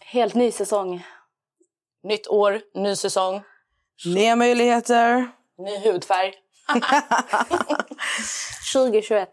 Helt 0.00 0.34
ny 0.34 0.52
säsong. 0.52 1.06
Nytt 2.02 2.28
år, 2.28 2.60
ny 2.74 2.96
säsong, 2.96 3.42
Nya 4.04 4.36
möjligheter. 4.36 5.28
ny 5.58 5.78
hudfärg. 5.78 6.34
2021. 8.72 9.28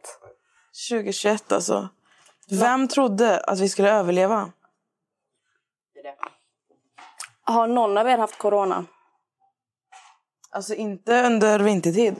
2021 0.90 1.52
alltså. 1.52 1.90
Vem 2.50 2.88
trodde 2.88 3.40
att 3.40 3.60
vi 3.60 3.70
skulle 3.70 3.92
överleva? 3.92 4.52
Har 7.44 7.68
någon 7.68 7.98
av 7.98 8.08
er 8.08 8.18
haft 8.18 8.38
corona? 8.38 8.86
Alltså 10.50 10.76
inte 10.76 11.24
under 11.26 11.60
vintertid. 11.60 12.16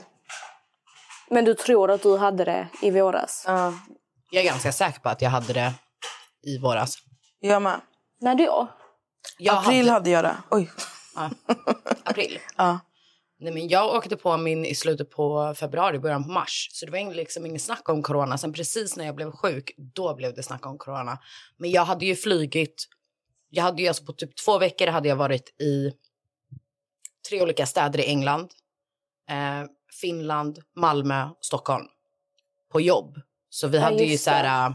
Men 1.30 1.44
du 1.44 1.54
tror 1.54 1.90
att 1.90 2.02
du 2.02 2.16
hade 2.16 2.44
det 2.44 2.68
i 2.82 2.90
våras? 2.90 3.44
Ja. 3.46 3.72
Jag 4.30 4.44
är 4.44 4.48
ganska 4.48 4.72
säker 4.72 5.00
på 5.00 5.08
att 5.08 5.22
jag 5.22 5.30
hade 5.30 5.52
det 5.52 5.74
i 6.42 6.58
våras. 6.58 6.98
Jag 7.40 7.62
med. 7.62 7.80
När 8.20 8.34
då? 8.34 8.68
Jag 9.38 9.56
April 9.56 9.78
hade, 9.78 9.90
hade 9.90 10.10
jag 10.10 10.24
det. 10.24 10.36
Oj. 10.50 10.70
ja, 11.14 11.30
april. 12.04 12.38
Ja. 12.56 12.80
Nej, 13.38 13.52
men 13.52 13.68
jag 13.68 13.94
åkte 13.94 14.16
på 14.16 14.36
min 14.36 14.64
i 14.64 14.74
slutet 14.74 15.10
på 15.10 15.54
februari, 15.56 15.98
början 15.98 16.24
på 16.24 16.30
mars. 16.30 16.68
Så 16.72 16.86
det 16.86 16.92
var 16.92 17.14
liksom 17.14 17.46
ingen 17.46 17.60
snack 17.60 17.88
om 17.88 18.02
corona. 18.02 18.38
Sen 18.38 18.52
precis 18.52 18.96
när 18.96 19.04
jag 19.06 19.14
blev 19.14 19.32
sjuk, 19.32 19.70
då 19.76 20.14
blev 20.14 20.34
det 20.34 20.42
snack 20.42 20.66
om 20.66 20.78
corona. 20.78 21.18
Men 21.56 21.70
jag 21.70 21.84
hade 21.84 22.06
ju 22.06 22.16
flygit. 22.16 22.88
Jag 23.48 23.62
hade 23.62 23.82
ju 23.82 23.88
alltså 23.88 24.04
på 24.04 24.12
typ 24.12 24.36
två 24.44 24.58
veckor 24.58 24.86
hade 24.86 25.08
jag 25.08 25.16
varit 25.16 25.60
i 25.60 25.92
tre 27.28 27.42
olika 27.42 27.66
städer 27.66 27.98
i 27.98 28.06
England. 28.06 28.50
Eh, 29.30 29.68
Finland, 30.00 30.58
Malmö, 30.76 31.28
Stockholm. 31.40 31.86
På 32.72 32.80
jobb. 32.80 33.20
Så 33.48 33.68
vi 33.68 33.76
Ja, 33.76 33.82
hade 33.84 34.02
ju 34.04 34.18
så 34.18 34.30
här... 34.30 34.74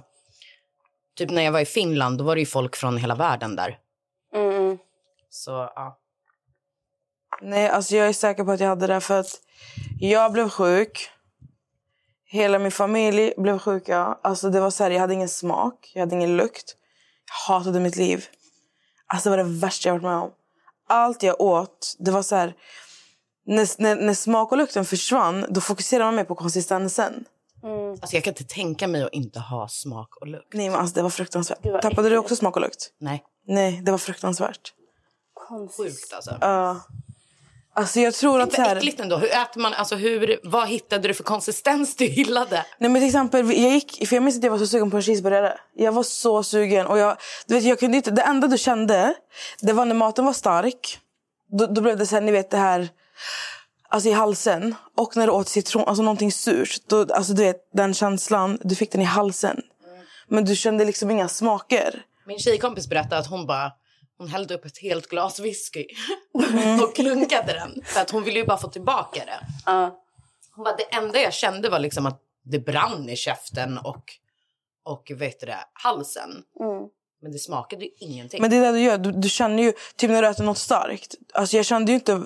Typ 1.15 1.29
när 1.29 1.41
jag 1.41 1.51
var 1.51 1.59
i 1.59 1.65
Finland, 1.65 2.17
då 2.17 2.23
var 2.23 2.35
det 2.35 2.39
ju 2.39 2.45
folk 2.45 2.75
från 2.75 2.97
hela 2.97 3.15
världen 3.15 3.55
där. 3.55 3.77
Mm. 4.35 4.77
Så 5.29 5.51
ja. 5.51 5.97
Nej, 7.41 7.69
alltså 7.69 7.95
jag 7.95 8.07
är 8.07 8.13
säker 8.13 8.43
på 8.43 8.51
att 8.51 8.59
jag 8.59 8.67
hade 8.67 8.87
det 8.87 9.01
för 9.01 9.19
att 9.19 9.41
jag 9.99 10.31
blev 10.31 10.49
sjuk. 10.49 11.09
Hela 12.25 12.59
min 12.59 12.71
familj 12.71 13.33
blev 13.37 13.59
sjuka. 13.59 14.17
Alltså 14.21 14.49
det 14.49 14.59
var 14.59 14.69
så 14.69 14.83
här, 14.83 14.91
jag 14.91 14.99
hade 14.99 15.13
ingen 15.13 15.29
smak, 15.29 15.91
jag 15.93 16.01
hade 16.01 16.15
ingen 16.15 16.37
lukt. 16.37 16.75
Jag 17.27 17.53
hatade 17.53 17.79
mitt 17.79 17.95
liv. 17.95 18.25
Alltså 19.07 19.29
det 19.29 19.37
var 19.37 19.43
det 19.43 19.59
värsta 19.59 19.89
jag 19.89 19.93
varit 19.93 20.03
med 20.03 20.15
om. 20.15 20.31
Allt 20.87 21.23
jag 21.23 21.41
åt, 21.41 21.95
det 21.99 22.11
var 22.11 22.23
så 22.23 22.35
här... 22.35 22.53
När, 23.45 23.81
när, 23.81 23.95
när 23.95 24.13
smak 24.13 24.51
och 24.51 24.57
lukten 24.57 24.85
försvann, 24.85 25.45
då 25.49 25.61
fokuserade 25.61 26.05
man 26.05 26.15
mer 26.15 26.23
på 26.23 26.35
konsistensen. 26.35 27.25
Alltså 28.01 28.15
jag 28.15 28.23
kan 28.23 28.31
inte 28.31 28.43
tänka 28.43 28.87
mig 28.87 29.03
att 29.03 29.13
inte 29.13 29.39
ha 29.39 29.67
smak 29.67 30.15
och 30.21 30.27
lukt. 30.27 30.53
Nej, 30.53 30.69
men 30.69 30.79
alltså 30.79 30.95
det 30.95 31.01
var 31.01 31.09
fruktansvärt. 31.09 31.59
vad 31.63 31.81
Tappade 31.81 32.09
du 32.09 32.17
också 32.17 32.35
smak 32.35 32.55
och 32.55 32.61
lukt? 32.61 32.89
Nej, 32.99 33.23
Nej, 33.47 33.81
det 33.85 33.91
var 33.91 33.97
fruktansvärt. 33.97 34.73
sjukt 35.77 36.13
alltså. 36.13 36.37
Ja. 36.41 36.81
Alltså 37.73 37.99
jag 37.99 38.13
tror 38.13 38.41
att 38.41 38.53
så 38.53 38.61
Vad 38.61 38.67
här... 38.67 38.75
äckligt 38.75 38.99
ändå. 38.99 39.17
Hur 39.17 39.31
äter 39.31 39.61
man, 39.61 39.73
alltså 39.73 39.95
hur, 39.95 40.39
vad 40.43 40.67
hittade 40.67 41.07
du 41.07 41.13
för 41.13 41.23
konsistens 41.23 41.95
du 41.95 42.05
gillade? 42.05 42.65
Nej 42.77 42.89
men 42.89 43.01
till 43.01 43.07
exempel, 43.07 43.39
jag 43.45 43.71
gick, 43.71 44.07
för 44.07 44.15
jag 44.15 44.23
minns 44.23 44.37
att 44.37 44.43
jag 44.43 44.51
var 44.51 44.57
så 44.57 44.67
sugen 44.67 44.91
på 44.91 44.97
en 44.97 45.03
cheeseburgare. 45.03 45.57
Jag 45.73 45.91
var 45.91 46.03
så 46.03 46.43
sugen. 46.43 46.87
Och 46.87 46.97
jag, 46.97 47.17
du 47.47 47.53
vet, 47.55 47.63
jag 47.63 47.79
kunde 47.79 47.97
inte, 47.97 48.11
det 48.11 48.21
enda 48.21 48.47
du 48.47 48.57
kände, 48.57 49.13
det 49.61 49.73
var 49.73 49.85
när 49.85 49.95
maten 49.95 50.25
var 50.25 50.33
stark. 50.33 50.99
Då, 51.59 51.65
då 51.65 51.81
blev 51.81 51.97
det 51.97 52.05
så 52.05 52.15
här, 52.15 52.21
ni 52.21 52.31
vet 52.31 52.49
det 52.49 52.57
här, 52.57 52.89
alltså 53.91 54.09
i 54.09 54.11
halsen. 54.11 54.75
Och 54.97 55.17
när 55.17 55.27
du 55.27 55.33
åt 55.33 55.47
citron, 55.47 55.83
alltså 55.87 56.03
någonting 56.03 56.31
surt. 56.31 56.87
Då, 56.87 57.13
alltså 57.13 57.33
du 57.33 57.43
vet, 57.43 57.69
den 57.73 57.93
känslan, 57.93 58.57
du 58.61 58.75
fick 58.75 58.91
den 58.91 59.01
i 59.01 59.05
halsen. 59.05 59.61
Men 60.27 60.45
du 60.45 60.55
kände 60.55 60.85
liksom 60.85 61.11
inga 61.11 61.27
smaker. 61.27 62.03
Min 62.25 62.39
tjejkompis 62.39 62.89
berättade 62.89 63.17
att 63.17 63.27
hon 63.27 63.45
bara 63.47 63.71
hon 64.17 64.27
hällde 64.27 64.53
upp 64.53 64.65
ett 64.65 64.77
helt 64.77 65.07
glas 65.07 65.39
whisky 65.39 65.85
Mm. 66.53 66.79
och 66.83 66.95
klunkade 66.95 67.53
den. 67.53 67.81
För 67.85 68.01
att 68.01 68.09
hon 68.09 68.23
ville 68.23 68.39
ju 68.39 68.45
bara 68.45 68.57
få 68.57 68.67
tillbaka 68.67 69.23
det. 69.25 69.71
Hon 70.55 70.63
bara, 70.63 70.75
det 70.75 70.95
enda 70.95 71.19
jag 71.19 71.33
kände 71.33 71.69
var 71.69 71.79
liksom 71.79 72.05
att 72.05 72.21
det 72.43 72.59
brann 72.59 73.09
i 73.09 73.15
käften 73.15 73.77
och, 73.77 74.03
och 74.83 75.11
vet 75.15 75.39
du 75.39 75.45
det, 75.45 75.59
halsen. 75.73 76.29
Mm. 76.59 76.89
Men 77.21 77.31
det 77.31 77.39
smakade 77.39 77.85
ju 77.85 77.91
ingenting. 77.97 78.41
Men 78.41 78.49
det 78.49 78.57
är 78.57 78.61
det 78.61 78.71
du 78.71 78.79
gör, 78.79 78.97
du, 78.97 79.11
du 79.11 79.29
känner 79.29 79.63
ju, 79.63 79.73
typ 79.95 80.09
när 80.09 80.21
du 80.21 80.27
äter 80.27 80.43
något 80.43 80.57
starkt. 80.57 81.15
Alltså 81.33 81.55
jag 81.55 81.65
kände 81.65 81.91
ju 81.91 81.95
inte 81.95 82.21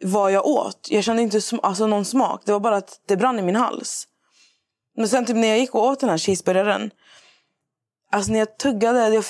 vad 0.00 0.32
jag 0.32 0.46
åt. 0.46 0.88
Jag 0.90 1.04
kände 1.04 1.22
inte 1.22 1.38
sm- 1.38 1.60
alltså 1.62 1.86
någon 1.86 2.04
smak. 2.04 2.42
Det 2.44 2.52
var 2.52 2.60
bara 2.60 2.76
att 2.76 3.00
det 3.06 3.16
brann 3.16 3.38
i 3.38 3.42
min 3.42 3.56
hals. 3.56 4.08
Men 4.96 5.08
sen 5.08 5.26
typ 5.26 5.36
när 5.36 5.48
jag 5.48 5.58
gick 5.58 5.74
och 5.74 5.84
åt 5.84 6.00
den 6.00 6.08
här 6.08 6.18
cheeseburgaren. 6.18 6.90
Alltså 8.12 8.32
när 8.32 8.38
jag 8.38 8.58
tuggade. 8.58 9.08
Jag, 9.08 9.24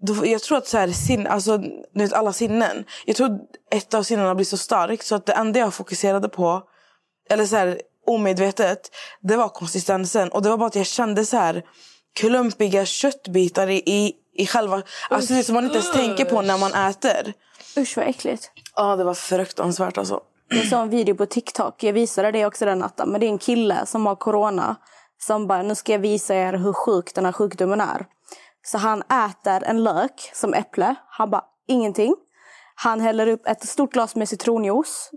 då, 0.00 0.26
jag 0.26 0.42
tror 0.42 0.58
att 0.58 0.66
så 0.66 0.78
här, 0.78 0.88
sin, 0.88 1.26
alltså, 1.26 1.58
du 1.58 1.82
vet, 1.92 2.12
alla 2.12 2.32
sinnen. 2.32 2.84
Jag 3.04 3.16
tror 3.16 3.38
ett 3.70 3.94
av 3.94 4.02
sinnena 4.02 4.34
blir 4.34 4.46
så 4.46 4.56
starkt 4.56 5.06
så 5.06 5.14
att 5.14 5.26
det 5.26 5.32
enda 5.32 5.58
jag 5.60 5.74
fokuserade 5.74 6.28
på, 6.28 6.62
eller 7.30 7.46
så 7.46 7.56
här 7.56 7.80
omedvetet, 8.06 8.90
det 9.20 9.36
var 9.36 9.48
konsistensen. 9.48 10.28
Och 10.28 10.42
det 10.42 10.48
var 10.48 10.56
bara 10.56 10.66
att 10.66 10.74
jag 10.74 10.86
kände 10.86 11.24
så 11.24 11.36
här 11.36 11.64
klumpiga 12.14 12.84
köttbitar 12.84 13.70
i, 13.70 13.82
i, 13.86 14.12
i 14.34 14.46
själva... 14.46 14.82
Alltså 15.10 15.34
det 15.34 15.44
som 15.44 15.54
man 15.54 15.64
inte 15.64 15.76
ens 15.76 15.92
tänker 15.92 16.24
på 16.24 16.42
när 16.42 16.58
man 16.58 16.90
äter. 16.90 17.34
Usch 17.76 17.96
vad 17.96 18.06
äckligt. 18.06 18.50
Ja, 18.76 18.96
det 18.96 19.04
var 19.04 19.14
fruktansvärt 19.14 19.98
alltså. 19.98 20.20
Jag 20.48 20.66
såg 20.66 20.80
en 20.80 20.90
video 20.90 21.14
på 21.14 21.26
TikTok, 21.26 21.82
jag 21.82 21.92
visade 21.92 22.32
det 22.32 22.46
också 22.46 22.64
den 22.64 22.78
natten. 22.78 23.08
Men 23.08 23.20
det 23.20 23.26
är 23.26 23.30
en 23.30 23.38
kille 23.38 23.86
som 23.86 24.06
har 24.06 24.16
corona. 24.16 24.76
Som 25.18 25.46
bara, 25.46 25.62
nu 25.62 25.74
ska 25.74 25.92
jag 25.92 25.98
visa 25.98 26.34
er 26.34 26.52
hur 26.52 26.72
sjuk 26.72 27.14
den 27.14 27.24
här 27.24 27.32
sjukdomen 27.32 27.80
är. 27.80 28.06
Så 28.62 28.78
han 28.78 29.02
äter 29.02 29.64
en 29.64 29.84
lök 29.84 30.30
som 30.34 30.54
äpple. 30.54 30.94
Han 31.08 31.30
bara, 31.30 31.44
ingenting. 31.68 32.14
Han 32.74 33.00
häller 33.00 33.26
upp 33.26 33.46
ett 33.46 33.68
stort 33.68 33.92
glas 33.92 34.16
med 34.16 34.28
citronjuice. 34.28 35.10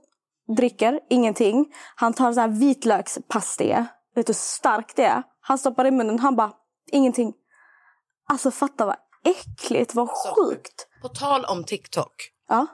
Dricker, 0.57 0.99
ingenting. 1.09 1.65
Han 1.95 2.13
tar 2.13 2.33
sån 2.33 2.41
här 2.41 2.59
vitlökspastej. 2.59 3.85
Vet 4.15 4.27
du 4.27 4.33
hur 4.33 4.37
starkt 4.37 4.95
det 4.95 5.05
är? 5.05 5.23
Han 5.41 5.57
stoppar 5.57 5.85
i 5.85 5.91
munnen, 5.91 6.19
han 6.19 6.35
bara, 6.35 6.51
ingenting. 6.91 7.33
Alltså 8.29 8.51
fatta 8.51 8.85
vad 8.85 8.95
äckligt, 9.23 9.95
vad 9.95 10.09
sjukt. 10.09 10.87
På 11.01 11.09
tal 11.09 11.45
om 11.45 11.63
TikTok. 11.63 12.31
Ja. 12.47 12.67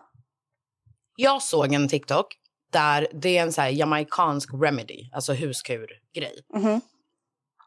Jag 1.15 1.41
såg 1.41 1.73
en 1.73 1.87
TikTok 1.87 2.27
där 2.71 3.07
det 3.13 3.37
är 3.37 3.43
en 3.43 3.53
så 3.53 3.61
här 3.61 3.69
jamaicansk 3.69 4.49
remedy, 4.53 5.09
alltså 5.13 5.33
huskur-grej. 5.33 6.45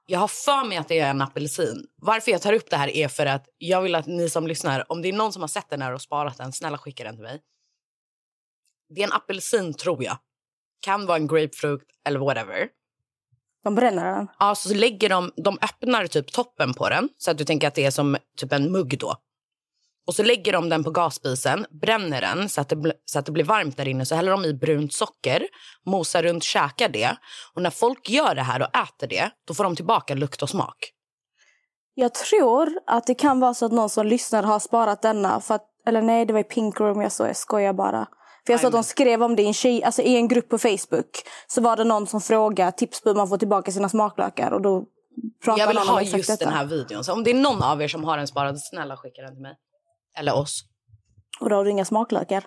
Jag 0.07 0.19
har 0.19 0.29
för 0.29 0.65
mig 0.69 0.79
att 0.79 0.89
det 0.89 0.99
är 0.99 1.11
en 1.11 1.23
apelsin. 1.23 1.87
Varför 1.97 2.33
jag 2.33 2.43
tar 2.43 2.53
upp 2.53 2.71
det 2.71 2.77
här 2.77 2.89
är 2.89 3.09
för 3.09 3.27
att 3.27 3.47
jag 3.59 3.83
vill 3.83 3.95
att 3.95 4.07
ni 4.07 4.31
som 4.31 4.47
lyssnar, 4.47 4.93
om 4.93 5.03
det 5.03 5.09
är 5.09 5.13
någon 5.13 5.33
som 5.33 5.43
har 5.43 5.49
sett 5.49 5.71
den 5.71 5.83
här 5.83 5.93
och 5.95 6.03
sparat 6.03 6.39
den, 6.39 6.53
snälla 6.53 6.78
skicka 6.78 7.05
den 7.05 7.15
till 7.15 7.23
mig. 7.23 7.43
Det 8.89 9.01
är 9.01 9.07
en 9.07 9.13
apelsin 9.13 9.75
tror 9.75 10.05
jag. 10.05 10.19
Kan 10.81 11.07
vara 11.07 11.17
en 11.17 11.27
grapefrukt 11.27 11.91
eller 12.05 12.21
whatever. 12.21 12.69
De 13.66 13.75
bränner 13.75 14.16
den. 14.16 14.28
Ja, 14.38 14.54
så 14.54 14.75
lägger 14.75 15.09
de, 15.09 15.32
de 15.37 15.59
öppnar 15.62 16.06
typ 16.06 16.32
toppen 16.32 16.75
på 16.75 16.88
den 16.88 17.09
så 17.19 17.31
att 17.31 17.38
du 17.38 17.44
tänker 17.44 17.69
att 17.69 17.75
det 17.75 17.84
är 17.84 17.91
som 17.91 18.16
typ 18.37 18.53
en 18.53 18.72
mugg 18.72 18.99
då. 18.99 19.15
Och 20.06 20.15
så 20.15 20.22
lägger 20.22 20.53
de 20.53 20.69
den 20.69 20.84
på 20.84 20.91
gasspisen, 20.91 21.66
bränner 21.71 22.21
den 22.21 22.48
så 22.48 22.60
att, 22.60 22.68
det 22.68 22.92
så 23.04 23.18
att 23.18 23.27
det 23.27 23.33
blir 23.33 23.45
varmt 23.45 23.77
där 23.77 23.89
inne. 23.89 24.07
Så 24.07 24.15
häller 24.15 24.30
de 24.30 24.45
i 24.45 24.54
brunt 24.54 24.92
socker, 24.92 25.47
mosar 25.86 26.22
runt, 26.22 26.45
käkar 26.45 26.89
det. 26.89 27.16
Och 27.54 27.63
när 27.63 27.71
folk 27.71 28.10
gör 28.10 28.34
det 28.34 28.42
här 28.42 28.63
och 28.63 28.77
äter 28.77 29.07
det, 29.07 29.30
då 29.47 29.54
får 29.54 29.65
de 29.65 29.77
tillbaka 29.77 30.15
lukt 30.15 30.42
och 30.42 30.51
smak. 30.51 30.92
Jag 31.95 32.15
tror 32.15 32.80
att 32.86 33.07
det 33.07 33.15
kan 33.15 33.41
vara 33.41 33.54
så 33.54 33.66
att 33.66 33.72
någon 33.72 33.91
som 33.91 34.07
lyssnar 34.07 34.42
har 34.42 34.59
sparat 34.59 35.03
denna. 35.03 35.41
För 35.41 35.54
att, 35.54 35.66
eller 35.86 36.03
nej, 36.03 36.27
det 36.27 36.33
var 36.33 36.41
i 36.41 36.45
Pink 36.45 36.80
Room 36.80 37.01
jag 37.01 37.13
såg. 37.13 37.28
Jag 37.28 37.36
skojar 37.36 37.72
bara. 37.72 38.07
För 38.47 38.53
jag 38.53 38.60
såg 38.60 38.69
att 38.69 38.72
de 38.72 38.84
skrev 38.84 39.22
om 39.22 39.37
det 39.37 39.43
i 39.43 39.47
en, 39.47 39.54
tjej, 39.54 39.84
alltså 39.84 40.03
i 40.03 40.16
en 40.16 40.28
grupp 40.28 40.48
på 40.48 40.59
Facebook. 40.59 41.22
Så 41.47 41.60
var 41.60 41.77
det 41.77 41.84
någon 41.84 42.07
som 42.07 42.21
frågade 42.21 42.72
tips 42.72 43.03
på 43.03 43.09
hur 43.09 43.16
man 43.16 43.28
får 43.28 43.39
tillbaka 43.39 43.72
sina 43.72 43.89
smaklökar. 43.89 44.51
Och 44.51 44.63
då 44.63 44.84
pratade 45.45 45.63
Jag 45.63 45.69
vill 45.69 45.78
ha 45.78 46.03
just 46.03 46.27
detta. 46.28 46.45
den 46.45 46.54
här 46.54 46.65
videon. 46.65 47.04
Så 47.04 47.13
om 47.13 47.25
det 47.25 47.31
är 47.31 47.34
någon 47.34 47.63
av 47.63 47.83
er 47.83 47.89
som 47.89 48.04
har 48.04 48.16
den 48.16 48.27
sparad, 48.27 48.60
snälla 48.60 48.97
skicka 48.97 49.22
den 49.22 49.33
till 49.34 49.43
mig. 49.43 49.54
Eller 50.19 50.34
oss. 50.34 50.65
Och 51.41 51.51
då 51.51 51.57
har 51.57 51.65
du 51.65 51.71
inga 51.71 51.84
smaklökar. 51.84 52.45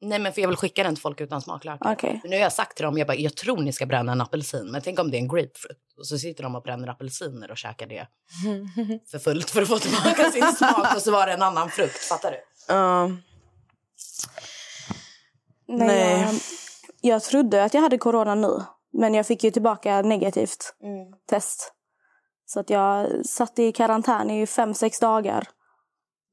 Nej 0.00 0.18
men 0.18 0.32
för 0.32 0.40
jag 0.40 0.48
vill 0.48 0.56
skicka 0.56 0.82
den 0.82 0.94
till 0.94 1.02
folk 1.02 1.20
utan 1.20 1.42
smaklökar. 1.42 1.96
Men 2.02 2.30
nu 2.30 2.36
har 2.36 2.42
jag 2.42 2.52
sagt 2.52 2.76
till 2.76 2.84
dem, 2.84 2.98
jag 2.98 3.06
bara, 3.06 3.16
jag 3.16 3.36
tror 3.36 3.58
ni 3.58 3.72
ska 3.72 3.86
bränna 3.86 4.12
en 4.12 4.20
apelsin. 4.20 4.70
Men 4.70 4.82
tänk 4.82 4.98
om 4.98 5.10
det 5.10 5.16
är 5.16 5.18
en 5.18 5.28
grapefrukt. 5.28 5.98
Och 5.98 6.06
så 6.06 6.18
sitter 6.18 6.42
de 6.42 6.54
och 6.54 6.62
bränner 6.62 6.88
apelsiner 6.88 7.50
och 7.50 7.56
käkar 7.56 7.86
det 7.86 8.06
för 9.10 9.18
fullt 9.18 9.50
för 9.50 9.62
att 9.62 9.68
få 9.68 9.78
tillbaka 9.78 10.30
sin 10.30 10.52
smak. 10.52 10.94
Och 10.96 11.02
så 11.02 11.10
var 11.10 11.26
det 11.26 11.32
en 11.32 11.42
annan 11.42 11.70
frukt, 11.70 11.98
fattar 11.98 12.30
du? 12.30 12.38
Ja. 12.68 13.10
Nej. 15.66 15.86
Nej. 15.86 16.20
Jag, 16.20 16.34
jag 17.00 17.22
trodde 17.22 17.64
att 17.64 17.74
jag 17.74 17.80
hade 17.80 17.98
corona 17.98 18.34
nu. 18.34 18.62
Men 18.92 19.14
jag 19.14 19.26
fick 19.26 19.44
ju 19.44 19.50
tillbaka 19.50 20.02
negativt 20.02 20.74
test. 21.28 21.72
Så 22.46 22.60
att 22.60 22.70
jag 22.70 23.26
satt 23.26 23.58
i 23.58 23.72
karantän 23.72 24.30
i 24.30 24.46
fem, 24.46 24.74
sex 24.74 25.00
dagar. 25.00 25.48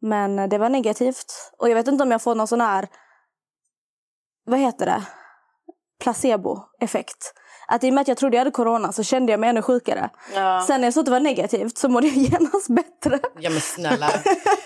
Men 0.01 0.49
det 0.49 0.57
var 0.57 0.69
negativt. 0.69 1.51
Och 1.57 1.69
jag 1.69 1.75
vet 1.75 1.87
inte 1.87 2.03
om 2.03 2.11
jag 2.11 2.21
får 2.21 2.35
någon 2.35 2.47
sån 2.47 2.61
här, 2.61 2.87
vad 4.45 4.59
heter 4.59 4.85
det, 4.85 5.03
placeboeffekt. 5.99 7.33
Att 7.71 7.83
i 7.83 7.89
och 7.89 7.93
med 7.93 8.01
att 8.01 8.07
jag 8.07 8.17
trodde 8.17 8.35
jag 8.37 8.39
hade 8.41 8.51
corona 8.51 8.91
så 8.91 9.03
kände 9.03 9.31
jag 9.33 9.39
mig 9.39 9.49
ännu 9.49 9.61
sjukare. 9.61 10.09
Ja. 10.35 10.63
Sen 10.67 10.81
när 10.81 10.87
jag 10.87 10.93
såg 10.93 11.01
att 11.01 11.05
det 11.05 11.11
var 11.11 11.19
negativt 11.19 11.77
så 11.77 11.89
mådde 11.89 12.07
jag 12.07 12.15
genast 12.31 12.67
bättre. 12.69 13.19
Ja 13.39 13.49
men 13.49 13.61
snälla, 13.61 14.09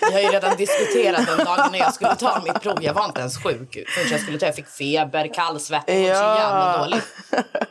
vi 0.00 0.12
har 0.12 0.20
ju 0.20 0.28
redan 0.28 0.56
diskuterat 0.56 1.26
den 1.26 1.44
dagen 1.46 1.68
när 1.72 1.78
jag 1.78 1.94
skulle 1.94 2.14
ta 2.14 2.40
mitt 2.44 2.60
prov. 2.60 2.78
Jag 2.80 2.94
var 2.94 3.04
inte 3.04 3.20
ens 3.20 3.42
sjuk 3.42 3.72
förrän 3.88 4.10
jag 4.10 4.20
skulle 4.20 4.38
ta. 4.38 4.46
Jag 4.46 4.54
fick 4.54 4.68
feber, 4.68 5.34
kallsvett 5.34 5.84
och 5.88 5.94
mådde 5.94 6.14
så 6.14 6.20
Ja. 6.20 6.38
jävla 6.38 6.78
dåligt. 6.78 7.04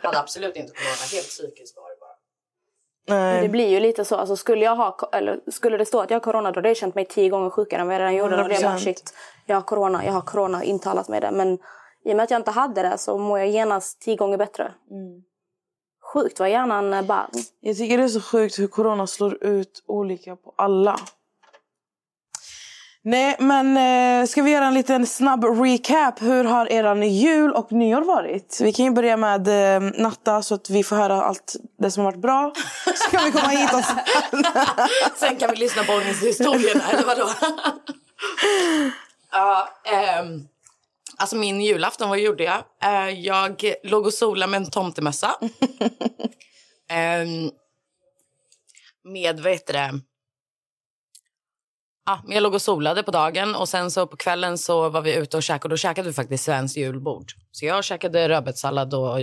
Jag 0.02 0.08
hade 0.10 0.20
absolut 0.20 0.56
inte 0.56 0.74
corona, 0.74 1.06
helt 1.14 1.28
psykiskt 1.30 1.76
var 1.78 1.90
det 1.90 1.96
bara. 2.00 2.16
Det 3.08 3.40
Nej. 3.40 3.50
blir 3.50 3.68
ju 3.70 3.80
lite 3.80 4.06
så. 4.06 4.16
Alltså 4.16 4.36
skulle, 4.36 4.66
jag 4.66 4.76
ha, 4.76 4.98
eller 5.14 5.40
skulle 5.52 5.78
det 5.78 5.86
stå 5.86 6.00
att 6.02 6.10
jag 6.10 6.16
har 6.16 6.24
corona 6.24 6.52
då 6.52 6.58
hade 6.58 6.68
jag 6.70 6.78
känt 6.78 6.96
mig 6.96 7.06
tio 7.06 7.30
gånger 7.30 7.50
sjukare 7.50 7.82
än 7.82 7.88
vad 7.88 7.96
jag 7.96 8.00
redan 8.00 8.16
gjorde. 8.16 8.42
Och 8.44 8.50
det 8.50 8.62
bara 8.64 8.74
100%. 8.76 8.80
shit, 8.84 9.14
jag 9.46 9.56
har 9.56 9.62
corona, 9.62 10.06
jag 10.06 10.14
har 10.14 10.22
corona, 10.22 10.64
intalat 10.64 11.08
mig 11.08 11.22
det. 11.22 11.32
Men 11.32 11.58
i 12.06 12.12
och 12.12 12.16
med 12.16 12.24
att 12.24 12.32
jag 12.32 12.40
inte 12.40 12.52
hade 12.52 12.82
det 12.82 12.98
så 12.98 13.18
mår 13.18 13.40
jag 13.40 13.50
genast 13.50 14.02
tio 14.02 14.16
gånger 14.16 14.38
bättre. 14.38 14.72
Sjukt 16.14 16.40
vad 16.40 16.50
hjärnan 16.50 17.08
bara... 17.08 17.30
Jag 17.60 17.78
tycker 17.78 17.98
det 17.98 18.04
är 18.04 18.08
så 18.08 18.22
sjukt 18.22 18.60
hur 18.60 18.68
corona 18.68 19.08
slår 19.08 19.44
ut 19.44 19.84
olika 19.88 20.36
på 20.36 20.54
alla. 20.56 21.00
Nej, 23.08 23.36
men 23.40 23.78
eh, 23.78 24.28
ska 24.28 24.42
vi 24.42 24.52
göra 24.52 24.66
en 24.66 24.74
liten 24.74 25.06
snabb 25.06 25.44
recap? 25.44 26.22
Hur 26.22 26.44
har 26.44 26.72
eran 26.72 27.04
jul 27.04 27.52
och 27.52 27.72
nyår 27.72 28.02
varit? 28.02 28.60
Vi 28.62 28.74
kan 28.74 28.86
ju 28.86 28.92
börja 28.92 29.18
med 29.18 29.48
eh, 29.48 29.92
Natta 29.98 30.42
så 30.42 30.56
att 30.56 30.70
vi 30.70 30.84
får 30.84 30.96
höra 30.96 31.22
allt 31.22 31.56
det 31.80 31.92
som 31.92 32.04
har 32.04 32.12
varit 32.12 32.22
bra. 32.22 32.54
Så 32.96 33.10
kan 33.10 33.26
vi 33.26 33.32
komma 33.32 33.48
hit 33.48 33.74
och... 33.74 33.84
Sen 35.16 35.36
kan 35.36 35.50
vi 35.50 35.56
lyssna 35.56 35.84
på 35.84 35.94
ångesthistorierna, 35.94 36.84
eller 36.92 37.06
vadå? 37.06 37.30
ja, 39.32 39.70
ehm, 39.84 40.48
alltså 41.18 41.36
min 41.36 41.62
julafton, 41.62 42.10
vad 42.10 42.20
gjorde 42.20 42.44
jag? 42.44 42.64
Eh, 42.84 43.10
jag 43.10 43.64
låg 43.84 44.06
och 44.06 44.14
solade 44.14 44.52
med 44.52 44.58
en 44.58 44.72
tomtemössa. 44.72 45.36
Ehm, 46.90 47.52
med, 49.04 49.40
vad 49.40 49.52
heter 49.52 49.74
det? 49.74 50.00
Ja, 52.06 52.22
men 52.24 52.32
jag 52.34 52.44
låg 52.44 52.54
och 52.54 52.62
solade 52.62 53.04
på 53.04 53.12
dagen 53.12 53.56
och 53.56 53.70
sen 53.70 53.92
så 53.92 54.08
på 54.08 54.18
kvällen 54.18 54.58
så 54.58 54.90
var 54.90 55.02
vi 55.02 55.16
ute 55.16 55.38
och 55.38 55.44
käkade 55.44 55.64
och 55.64 55.70
då 55.70 55.78
käkade 55.78 56.08
vi 56.08 56.14
faktiskt 56.14 56.44
svenskt 56.44 56.78
julbord. 56.78 57.32
Så 57.52 57.66
jag 57.66 57.84
käkade 57.84 58.30
rödbetssallad 58.30 58.94
och 58.94 59.20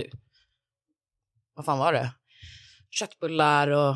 vad 1.55 1.65
fan 1.65 1.79
var 1.79 1.93
det? 1.93 2.11
Köttbullar 2.89 3.67
och 3.67 3.95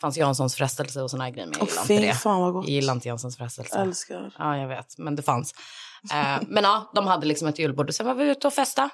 fanns 0.00 0.16
Janssons 0.16 0.54
frestelse 0.54 1.02
och 1.02 1.10
såna 1.10 1.24
här 1.24 1.30
grejer. 1.30 1.46
Men 1.46 1.58
jag 1.58 1.68
gillar 1.68 1.82
inte 1.82 1.94
fy 2.02 2.06
det. 2.06 2.14
fan 2.14 2.40
vad 2.40 2.52
gott. 2.52 2.64
Jag 2.64 2.74
gillar 2.74 2.94
inte 2.94 3.08
Janssons 3.08 3.36
frestelse. 3.36 3.78
Älskar. 3.78 4.34
Ja, 4.38 4.56
jag 4.58 4.68
vet. 4.68 4.98
Men 4.98 5.16
det 5.16 5.22
fanns. 5.22 5.54
Eh, 6.12 6.42
men 6.48 6.64
ja, 6.64 6.90
de 6.94 7.06
hade 7.06 7.26
liksom 7.26 7.48
ett 7.48 7.58
julbord 7.58 7.88
och 7.88 7.94
sen 7.94 8.06
var 8.06 8.14
vi 8.14 8.30
ute 8.30 8.46
och 8.46 8.52
festa. 8.52 8.90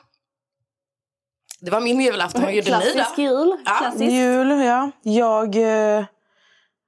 Det 1.60 1.70
var 1.70 1.80
min 1.80 2.00
julafton. 2.00 2.42
Vad 2.42 2.54
gjorde 2.54 2.78
ni 2.78 2.86
då? 2.86 2.92
Klassisk 2.92 3.18
jul. 3.18 3.56
Ja. 3.64 3.76
Klassisk. 3.78 4.12
Jul, 4.12 4.50
ja. 4.50 4.90
Jag 5.02 5.56
eh, 5.56 6.04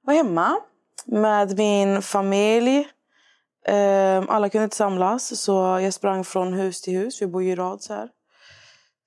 var 0.01 0.13
hemma 0.13 0.59
med 1.05 1.57
min 1.57 2.01
familj. 2.01 2.87
Eh, 3.65 4.23
alla 4.27 4.49
kunde 4.49 4.63
inte 4.63 4.75
samlas, 4.75 5.41
så 5.41 5.79
jag 5.81 5.93
sprang 5.93 6.23
från 6.23 6.53
hus 6.53 6.81
till 6.81 6.93
hus. 6.93 7.21
Vi 7.21 7.27
bor 7.27 7.43
ju 7.43 7.51
i 7.51 7.55
rad 7.55 7.81
så 7.81 7.93
här. 7.93 8.09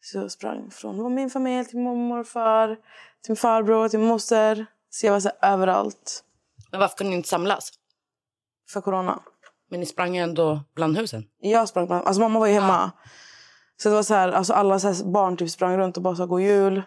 Så 0.01 0.19
jag 0.19 0.31
sprang 0.31 0.71
från 0.71 1.15
min 1.15 1.31
familj 1.31 1.65
till 1.65 1.79
mormor 1.79 2.19
och 2.19 2.27
far, 2.27 2.69
till 3.23 3.31
min 3.31 3.37
farbror, 3.37 3.89
till 3.89 3.99
min 3.99 4.09
moster. 4.09 4.67
Så 4.91 5.07
jag 5.07 5.13
var 5.13 5.21
så 5.21 5.31
här, 5.41 5.53
överallt 5.53 6.25
Men 6.71 6.81
varför 6.81 6.97
kunde 6.97 7.11
ni 7.11 7.17
inte 7.17 7.29
samlas? 7.29 7.73
för 8.69 8.81
corona. 8.81 9.23
Men 9.71 9.81
ni 9.81 9.87
sprang 9.87 10.17
ändå 10.17 10.61
bland 10.75 10.97
husen. 10.97 11.25
Jag 11.39 11.69
sprang 11.69 11.87
bland, 11.87 12.07
alltså 12.07 12.21
mamma 12.21 12.39
var 12.39 12.47
ju 12.47 12.53
hemma. 12.53 12.93
Så 13.83 13.89
det 13.89 13.95
var 13.95 14.03
så 14.03 14.15
här, 14.15 14.33
alltså 14.33 14.53
alla 14.53 14.79
så 14.79 14.89
här 14.89 15.05
barn 15.13 15.37
typ 15.37 15.51
sprang 15.51 15.79
runt 15.79 15.97
och 15.97 16.03
bara 16.03 16.17
sa 16.17 16.27
god 16.27 16.41
jul. 16.41 16.83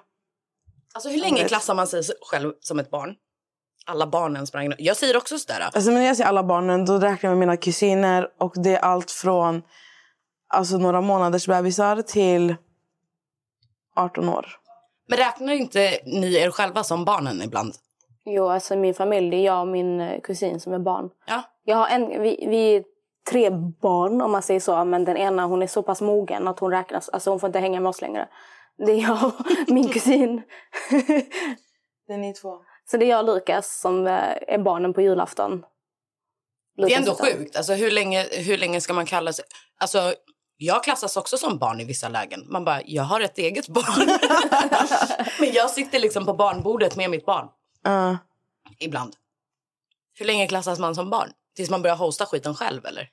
Alltså 0.94 1.10
hur 1.10 1.20
länge 1.20 1.48
klassar 1.48 1.76
man 1.76 1.88
sig 1.88 2.04
själv 2.22 2.54
som 2.60 2.80
ett 2.80 2.92
barn? 2.92 3.16
Alla 3.86 4.08
barnen 4.08 4.48
sprang 4.48 4.74
Jag 4.78 4.98
säger 4.98 5.18
också 5.18 5.40
sådär. 5.40 5.70
Alltså, 5.74 5.92
men 5.92 6.00
när 6.00 6.08
jag 6.08 6.18
säger 6.18 6.28
alla 6.30 6.44
barnen 6.44 6.86
då 6.86 6.94
räknar 6.94 7.30
jag 7.30 7.38
med 7.38 7.48
mina 7.48 7.58
kusiner. 7.58 8.28
Och 8.40 8.54
det 8.56 8.76
är 8.76 8.80
allt 8.80 9.12
från 9.12 9.62
alltså, 10.48 10.78
några 10.78 11.02
månaders 11.02 11.48
bebisar 11.48 12.02
till 12.02 12.56
18 13.96 14.30
år. 14.30 14.48
Men 15.08 15.18
räknar 15.18 15.54
inte 15.54 16.00
ni 16.06 16.36
er 16.36 16.52
själva 16.52 16.84
som 16.84 17.06
barnen 17.06 17.42
ibland? 17.42 17.74
Jo, 18.26 18.50
alltså 18.50 18.76
min 18.76 18.94
familj, 18.94 19.30
det 19.30 19.38
är 19.38 19.46
jag 19.46 19.62
och 19.62 19.68
min 19.68 20.02
eh, 20.02 20.22
kusin 20.22 20.60
som 20.60 20.74
är 20.74 20.80
barn. 20.80 21.10
Ja. 21.28 21.44
Jag 21.64 21.76
har 21.76 21.88
en, 21.88 22.22
vi, 22.22 22.46
vi 22.50 22.76
är 22.76 22.84
tre 23.30 23.50
barn 23.82 24.22
om 24.22 24.32
man 24.32 24.42
säger 24.42 24.60
så. 24.60 24.86
Men 24.86 25.06
den 25.06 25.18
ena 25.18 25.46
hon 25.46 25.62
är 25.62 25.68
så 25.68 25.84
pass 25.84 26.02
mogen 26.02 26.48
att 26.48 26.60
hon 26.60 26.72
räknas. 26.72 27.10
Alltså 27.10 27.30
hon 27.30 27.40
får 27.40 27.48
inte 27.48 27.60
hänga 27.60 27.80
med 27.80 27.90
oss 27.90 28.02
längre. 28.02 28.28
Det 28.78 28.92
är 28.92 29.02
jag 29.02 29.26
och 29.26 29.34
min 29.68 29.90
kusin. 29.90 30.42
Det 32.08 32.14
är 32.14 32.18
ni 32.18 32.34
två. 32.34 32.58
så 32.92 32.98
det 32.98 33.06
är 33.06 33.10
jag 33.10 33.20
och 33.20 33.36
Lukas 33.36 33.80
som 33.80 34.08
eh, 34.08 34.14
är 34.48 34.58
barnen 34.58 34.94
på 34.94 35.02
julafton. 35.02 35.66
Det 36.76 36.82
är 36.82 36.88
Lukas 36.88 37.00
ändå 37.00 37.16
han. 37.20 37.28
sjukt. 37.28 37.56
Alltså, 37.56 37.74
hur, 37.74 37.92
länge, 37.92 38.28
hur 38.32 38.58
länge 38.58 38.82
ska 38.82 38.94
man 38.94 39.06
kalla 39.06 39.34
sig... 39.34 39.46
Alltså, 39.80 40.14
jag 40.58 40.84
klassas 40.84 41.18
också 41.18 41.38
som 41.38 41.58
barn 41.58 41.80
i 41.80 41.86
vissa 41.86 42.10
lägen. 42.10 42.46
Man 42.48 42.66
bara, 42.66 42.82
jag 42.86 43.04
har 43.04 43.22
ett 43.22 43.38
eget 43.38 43.68
barn. 43.68 44.20
Men 45.40 45.52
jag 45.54 45.70
sitter 45.70 46.00
liksom 46.00 46.26
på 46.26 46.34
barnbordet 46.34 46.96
med 46.96 47.10
mitt 47.10 47.26
barn. 47.26 47.48
Uh, 47.88 48.16
Ibland. 48.80 49.16
Hur 50.14 50.26
länge 50.26 50.48
klassas 50.48 50.80
man 50.80 50.96
som 50.96 51.10
barn? 51.10 51.30
Tills 51.60 51.70
man 51.70 51.82
börjar 51.82 51.96
hosta 51.96 52.26
skiten 52.26 52.56
själv 52.56 52.86
eller? 52.86 53.10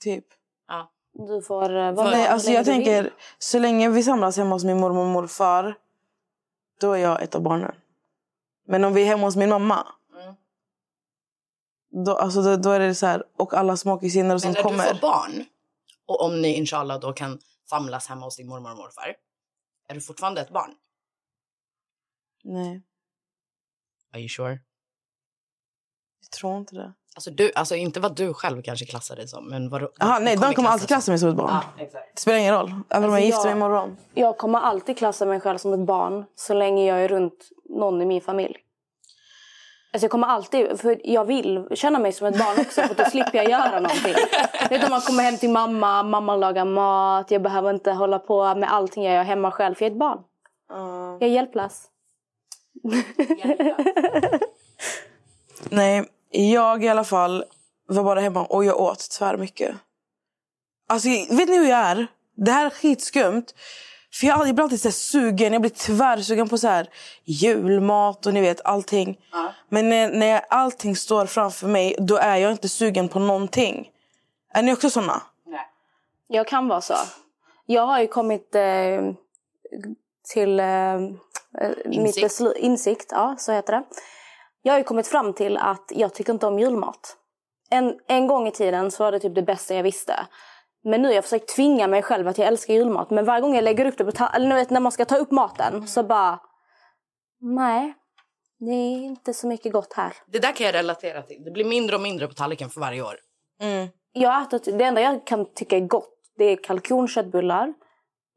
typ. 0.00 0.24
Ja. 0.68 0.92
Du 1.12 1.42
får 1.42 1.76
eh, 1.76 1.92
vara 1.92 2.10
Nej, 2.10 2.22
hur 2.22 2.28
alltså 2.28 2.50
jag 2.50 2.64
vill. 2.64 2.66
tänker, 2.74 3.14
så 3.38 3.58
länge 3.58 3.88
vi 3.90 4.02
samlas 4.02 4.36
hemma 4.36 4.54
hos 4.54 4.64
min 4.64 4.80
mormor 4.80 5.00
och 5.00 5.06
morfar, 5.06 5.78
då 6.80 6.92
är 6.92 6.98
jag 6.98 7.22
ett 7.22 7.34
av 7.34 7.42
barnen. 7.42 7.74
Men 8.66 8.84
om 8.84 8.94
vi 8.94 9.02
är 9.02 9.06
hemma 9.06 9.26
hos 9.26 9.36
min 9.36 9.48
mamma, 9.48 9.86
Mm. 10.14 10.34
då, 12.04 12.16
alltså 12.16 12.42
då, 12.42 12.56
då 12.56 12.70
är 12.70 12.80
det 12.80 12.94
så 12.94 13.06
här, 13.06 13.24
och 13.36 13.54
alla 13.54 13.76
småkusiner 13.76 14.38
som 14.38 14.48
Men 14.48 14.54
när 14.54 14.62
kommer. 14.62 14.84
du 14.84 14.94
får 14.94 15.00
barn 15.00 15.44
och 16.06 16.20
om 16.24 16.42
ni 16.42 16.48
inshallah 16.56 17.00
då 17.00 17.12
kan 17.12 17.38
samlas 17.64 18.06
hemma 18.06 18.26
hos 18.26 18.36
din 18.36 18.48
mormor 18.48 18.70
och 18.70 18.76
morfar. 18.76 19.16
Är 19.88 19.94
du 19.94 20.00
fortfarande 20.00 20.40
ett 20.40 20.50
barn? 20.50 20.74
Nej, 22.44 22.82
Are 24.12 24.20
you 24.20 24.28
sure? 24.28 24.58
jag 26.20 26.30
tror 26.30 26.58
inte 26.58 26.74
det. 26.74 26.92
Alltså, 27.14 27.30
du, 27.30 27.52
alltså 27.54 27.74
inte 27.74 28.00
vad 28.00 28.16
du 28.16 28.34
själv 28.34 28.62
kanske 28.62 28.86
klassar 28.86 29.16
dig 29.16 29.28
som. 29.28 29.48
Men 29.48 29.68
vad 29.70 29.80
du, 29.80 29.92
Aha, 30.00 30.18
nej, 30.18 30.36
de 30.36 30.54
kommer 30.54 30.68
alltid 30.70 30.88
klassa 30.88 31.12
mig 31.12 31.18
som 31.18 31.28
ett 31.28 31.36
barn. 31.36 31.50
Ja, 31.50 31.62
exakt. 31.84 32.04
Det 32.14 32.20
spelar 32.20 32.38
ingen 32.38 32.54
roll. 32.54 32.74
Även 32.90 33.10
om 33.10 33.16
jag 33.16 33.24
Alltså, 33.24 33.26
gifter 33.26 33.44
mig 33.44 33.52
imorgon. 33.52 33.96
Jag 34.14 34.38
kommer 34.38 34.58
alltid 34.58 34.98
klassa 34.98 35.26
mig 35.26 35.40
själv 35.40 35.58
som 35.58 35.72
ett 35.72 35.86
barn 35.86 36.24
så 36.34 36.54
länge 36.54 36.86
jag 36.86 37.04
är 37.04 37.08
runt 37.08 37.48
någon 37.68 38.02
i 38.02 38.06
min 38.06 38.20
familj. 38.20 38.56
Alltså 39.94 40.04
jag 40.04 40.10
kommer 40.10 40.26
alltid, 40.26 40.80
för 40.80 41.00
jag 41.04 41.24
vill 41.24 41.66
känna 41.74 41.98
mig 41.98 42.12
som 42.12 42.26
ett 42.26 42.38
barn 42.38 42.60
också 42.66 42.82
för 42.82 42.94
då 42.94 43.04
slipper 43.04 43.38
jag 43.38 43.50
göra 43.50 43.80
någonting. 43.80 44.14
Vet 44.70 44.84
om 44.84 44.90
man 44.90 45.00
kommer 45.00 45.22
hem 45.22 45.38
till 45.38 45.50
mamma, 45.50 46.02
mamma 46.02 46.36
lagar 46.36 46.64
mat, 46.64 47.30
jag 47.30 47.42
behöver 47.42 47.70
inte 47.70 47.92
hålla 47.92 48.18
på 48.18 48.54
med 48.54 48.72
allting 48.72 49.04
jag 49.04 49.14
gör 49.14 49.22
hemma 49.22 49.50
själv 49.50 49.74
för 49.74 49.84
jag 49.84 49.90
är 49.90 49.94
ett 49.94 49.98
barn. 49.98 50.18
Uh, 50.72 51.16
Jag 51.20 51.22
är 51.22 51.26
hjälplös. 51.34 51.84
nej, 55.70 56.04
jag 56.32 56.84
i 56.84 56.88
alla 56.88 57.04
fall 57.04 57.44
var 57.88 58.04
bara 58.04 58.20
hemma 58.20 58.44
och 58.44 58.64
jag 58.64 58.80
åt 58.80 59.10
tvär 59.10 59.36
mycket. 59.36 59.76
Alltså, 60.88 61.08
vet 61.08 61.48
ni 61.48 61.58
hur 61.58 61.68
jag 61.68 61.78
är? 61.78 62.06
Det 62.36 62.50
här 62.50 62.66
är 62.66 62.70
skitskumt. 62.70 63.44
För 64.20 64.26
jag, 64.26 64.48
jag 64.48 64.54
blir 64.54 64.62
alltid 64.64 64.80
så 64.80 64.88
här 64.88 64.92
sugen. 64.92 65.52
Jag 65.52 65.62
blir 65.62 65.70
tvärsugen 65.70 66.48
på 66.48 66.58
så 66.58 66.68
här 66.68 66.88
julmat 67.24 68.26
och 68.26 68.34
ni 68.34 68.40
vet 68.40 68.60
allting. 68.64 69.18
Men 69.68 69.88
när, 69.88 70.08
när 70.08 70.44
allting 70.50 70.96
står 70.96 71.26
framför 71.26 71.66
mig, 71.66 71.96
då 71.98 72.16
är 72.16 72.36
jag 72.36 72.52
inte 72.52 72.68
sugen 72.68 73.08
på 73.08 73.18
någonting. 73.18 73.90
Är 74.54 74.62
ni 74.62 74.72
också 74.72 74.90
såna? 74.90 75.22
Nej. 75.46 75.66
Jag 76.26 76.46
kan 76.46 76.68
vara 76.68 76.80
så. 76.80 76.94
Jag 77.66 77.86
har 77.86 78.00
ju 78.00 78.06
kommit 78.06 78.54
eh, 78.54 79.12
till 80.32 80.60
eh, 80.60 80.66
eh, 80.66 81.00
mitt 81.84 81.96
Insikt. 81.96 82.24
beslut, 82.24 82.56
insikt, 82.56 83.06
ja 83.10 83.34
så 83.38 83.52
heter 83.52 83.72
det. 83.72 83.82
Jag 84.62 84.72
har 84.72 84.78
ju 84.78 84.84
kommit 84.84 85.08
fram 85.08 85.32
till 85.32 85.56
att 85.56 85.92
jag 85.94 86.14
tycker 86.14 86.32
inte 86.32 86.46
om 86.46 86.58
julmat. 86.58 87.16
En, 87.70 87.98
en 88.06 88.26
gång 88.26 88.46
i 88.46 88.50
tiden 88.50 88.90
så 88.90 89.04
var 89.04 89.12
det 89.12 89.20
typ 89.20 89.34
det 89.34 89.42
bästa 89.42 89.74
jag 89.74 89.82
visste. 89.82 90.26
Men 90.84 91.02
nu 91.02 91.08
har 91.08 91.14
jag 91.14 91.24
försökt 91.24 91.56
tvinga 91.56 91.86
mig 91.86 92.02
själv 92.02 92.28
att 92.28 92.38
jag 92.38 92.48
älskar 92.48 92.74
julmat. 92.74 93.10
Men 93.10 93.24
varje 93.24 93.40
gång 93.40 93.54
jag 93.54 93.64
lägger 93.64 93.86
upp 93.86 93.98
det 93.98 94.04
på 94.04 94.12
ta- 94.12 94.28
eller 94.34 94.54
vet, 94.54 94.70
när 94.70 94.80
man 94.80 94.92
ska 94.92 95.04
ta 95.04 95.16
upp 95.16 95.30
maten 95.30 95.88
så 95.88 96.02
bara... 96.02 96.40
Nej, 97.40 97.94
det 98.58 98.70
är 98.70 99.04
inte 99.04 99.34
så 99.34 99.46
mycket 99.46 99.72
gott 99.72 99.92
här. 99.92 100.12
Det 100.26 100.38
där 100.38 100.52
kan 100.52 100.66
jag 100.66 100.74
relatera 100.74 101.22
till. 101.22 101.44
Det 101.44 101.50
blir 101.50 101.64
mindre 101.64 101.96
och 101.96 102.02
mindre 102.02 102.28
på 102.28 102.34
tallriken 102.34 102.70
för 102.70 102.80
varje 102.80 103.02
år. 103.02 103.16
Mm. 103.60 103.88
Jag 104.12 104.42
ätit, 104.42 104.78
det 104.78 104.84
enda 104.84 105.00
jag 105.00 105.26
kan 105.26 105.54
tycka 105.54 105.76
är 105.76 105.80
gott 105.80 106.12
det 106.34 106.44
är 106.44 106.56
kalkonköttbullar, 106.56 107.74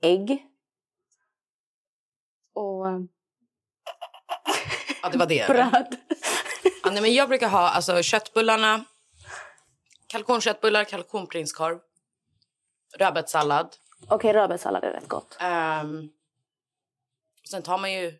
ägg 0.01 0.46
och 2.53 2.86
Ja, 5.06 5.10
det 5.12 5.18
var 5.18 5.26
det. 5.26 5.48
bröd. 5.48 5.96
Ja, 6.84 6.92
nej, 6.92 7.02
men 7.02 7.14
jag 7.14 7.30
brukar 7.30 7.50
ha 7.50 7.70
alltså, 7.70 8.02
köttbullarna, 8.04 8.84
kalkonköttbullar, 10.08 10.84
kalkonprinskorv, 10.84 11.78
rödbetssallad. 12.98 13.76
Okej, 14.10 14.34
rödbetssallad 14.34 14.84
är 14.84 14.92
rätt 14.92 15.08
gott. 15.08 15.38
Um, 15.84 16.10
sen 17.50 17.62
tar 17.62 17.78
man 17.78 17.92
ju 17.94 18.14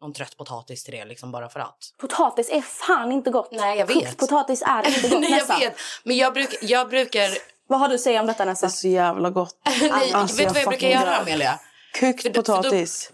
någon 0.00 0.12
trött 0.12 0.36
potatis 0.36 0.84
till 0.84 0.94
det 0.94 1.04
liksom 1.04 1.32
bara 1.32 1.48
för 1.48 1.60
att. 1.60 1.94
Potatis 1.98 2.50
är 2.50 2.60
fan 2.60 3.12
inte 3.12 3.30
gott. 3.30 3.48
Nej, 3.52 3.78
jag 3.78 3.86
vet. 3.86 4.16
potatis 4.16 4.62
är 4.66 4.88
inte 4.88 5.08
gott. 5.08 5.10
Nej, 5.20 5.30
jag 5.30 5.38
Nessa. 5.38 5.58
vet. 5.58 5.76
Men 6.04 6.16
jag, 6.16 6.34
bruk, 6.34 6.54
jag 6.62 6.88
brukar... 6.88 7.30
Vad 7.66 7.80
har 7.80 7.88
du 7.88 7.94
att 7.94 8.00
säga 8.00 8.20
om 8.20 8.26
detta 8.26 8.44
Nessa? 8.44 8.66
Det 8.66 8.70
är 8.70 8.70
så 8.70 8.88
jävla 8.88 9.30
gott. 9.30 9.56
Nej, 9.80 10.12
Alltså, 10.12 10.36
vet 10.36 10.36
du 10.36 10.42
jag 10.44 10.50
vad 10.54 10.62
jag 10.62 10.68
brukar 10.68 10.70
fucking 10.70 10.90
göra. 10.90 11.16
Amelia? 11.16 11.60
För 11.94 12.06
då- 12.06 12.18
för 12.22 12.28
då- 12.30 12.42
potatis. 12.42 13.10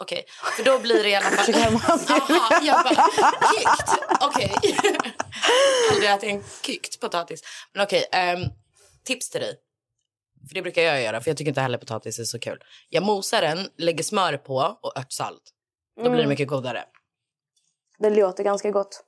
Okej, 0.00 0.24
för 0.56 0.64
då 0.64 0.78
blir 0.78 1.02
det 1.02 1.08
i 1.08 1.14
alla 1.14 1.30
fall... 1.30 1.54
Aha, 1.54 2.60
jag 2.62 2.84
bara, 2.84 3.08
kykt. 3.54 4.02
Okej. 4.20 4.54
Aldrig 5.92 6.10
ätit 6.10 6.30
en 6.30 6.42
kykt 6.66 7.00
potatis. 7.00 7.40
Men 7.74 7.82
okej, 7.84 8.08
ehm, 8.12 8.40
tips 9.04 9.30
till 9.30 9.40
dig. 9.40 9.54
För 10.48 10.54
det 10.54 10.62
brukar 10.62 10.82
jag 10.82 11.02
göra, 11.02 11.20
för 11.20 11.30
jag 11.30 11.36
tycker 11.36 11.48
inte 11.48 11.60
heller 11.60 11.78
potatis 11.78 12.18
är 12.18 12.24
så 12.24 12.38
kul. 12.38 12.58
Jag 12.88 13.02
mosar 13.02 13.42
den, 13.42 13.68
lägger 13.78 14.04
smör 14.04 14.36
på 14.36 14.78
och 14.82 14.98
örtsalt. 14.98 15.42
Då 15.96 16.00
Mm. 16.02 16.12
blir 16.12 16.22
det 16.22 16.28
mycket 16.28 16.48
godare. 16.48 16.84
Det 17.98 18.10
låter 18.10 18.44
ganska 18.44 18.70
gott. 18.70 19.04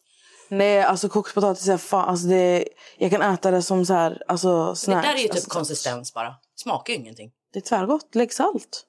Nej, 0.49 0.83
alltså 0.83 1.09
kokt 1.09 1.35
potatis 1.35 1.69
är 1.69 1.77
fan... 1.77 2.09
Alltså 2.09 2.27
det, 2.27 2.69
jag 2.99 3.11
kan 3.11 3.23
äta 3.23 3.51
det 3.51 3.63
som 3.63 3.87
så 3.87 3.93
här, 3.95 4.23
alltså 4.29 4.71
Det 4.71 4.77
snacks. 4.77 5.07
där 5.09 5.15
är 5.15 5.19
ju 5.19 5.23
typ 5.25 5.33
alltså, 5.35 5.51
konsistens 5.51 6.15
bara. 6.15 6.35
Smakar 6.57 6.93
ju 6.95 6.99
ingenting. 7.01 7.31
Det 7.53 7.59
är 7.59 7.61
tvärgott. 7.63 8.15
Lägg 8.15 8.33
salt. 8.33 8.87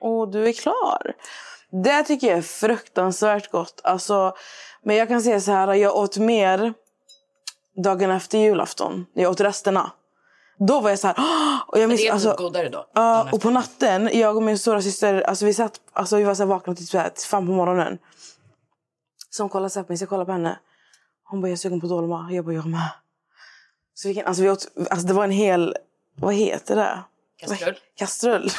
Och 0.00 0.28
du 0.30 0.48
är 0.48 0.52
klar. 0.52 1.12
Det 1.84 2.02
tycker 2.02 2.26
jag 2.26 2.38
är 2.38 2.42
fruktansvärt 2.42 3.50
gott. 3.50 3.80
Alltså, 3.84 4.34
men 4.82 4.96
jag 4.96 5.08
kan 5.08 5.22
säga 5.22 5.40
så 5.40 5.50
här, 5.52 5.74
jag 5.74 5.96
åt 5.96 6.16
mer 6.16 6.74
dagen 7.84 8.10
efter 8.10 8.38
julafton. 8.38 9.06
Jag 9.12 9.30
åt 9.30 9.40
resterna. 9.40 9.90
Då 10.58 10.80
var 10.80 10.90
jag 10.90 10.98
så 10.98 11.06
här... 11.06 11.16
Och 11.66 11.78
jag 11.78 11.88
minns, 11.88 12.00
det 12.00 12.08
är 12.08 12.12
alltså, 12.12 12.30
typ 12.30 12.38
godare 12.38 12.68
då. 12.68 12.86
Ja, 12.94 13.00
dagen 13.16 13.28
och 13.32 13.40
på 13.42 13.50
natten, 13.50 14.10
jag 14.12 14.36
och 14.36 14.42
min 14.42 14.58
stora 14.58 14.82
syster, 14.82 15.20
alltså 15.20 15.44
vi 15.46 15.54
satt, 15.54 15.80
alltså 15.92 16.16
vi 16.16 16.24
var 16.24 16.34
så 16.34 16.42
här 16.42 16.48
vakna 16.48 16.76
så 16.76 16.98
här, 16.98 17.08
till 17.08 17.26
fem 17.26 17.46
på 17.46 17.52
morgonen. 17.52 17.98
Så 19.30 19.42
hon 19.42 19.50
kollade 19.50 19.70
så 19.70 19.78
här 19.78 19.84
på 19.84 19.92
mig, 19.92 19.98
så 19.98 20.02
jag 20.02 20.08
kollade 20.08 20.26
på 20.26 20.32
henne. 20.32 20.58
Hon 21.24 21.40
bara, 21.40 21.48
jag 21.48 21.52
är 21.52 21.56
sugen 21.56 21.80
på 21.80 21.86
dolma. 21.86 22.28
Jag 22.32 22.44
bara, 22.44 22.54
jag 22.54 22.66
med. 22.66 22.88
Så 23.94 24.08
vi, 24.08 24.14
kan- 24.14 24.26
alltså 24.26 24.42
vi 24.42 24.50
åt, 24.50 24.66
alltså 24.90 25.06
det 25.06 25.12
var 25.14 25.24
en 25.24 25.30
hel, 25.30 25.76
vad 26.16 26.34
heter 26.34 26.76
det? 26.76 26.98
Kastrull. 27.40 27.78
Kastrull. 27.96 28.50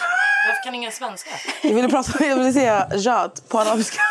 Varför 0.47 0.63
kan 0.63 0.75
ingen 0.75 0.91
svenska? 0.91 1.29
Jag 1.63 1.73
ville, 1.73 1.89
prata, 1.89 2.25
jag 2.25 2.35
ville 2.35 2.53
säga 2.53 2.87
jad 2.95 3.41
på 3.49 3.59
arabiska. 3.59 4.01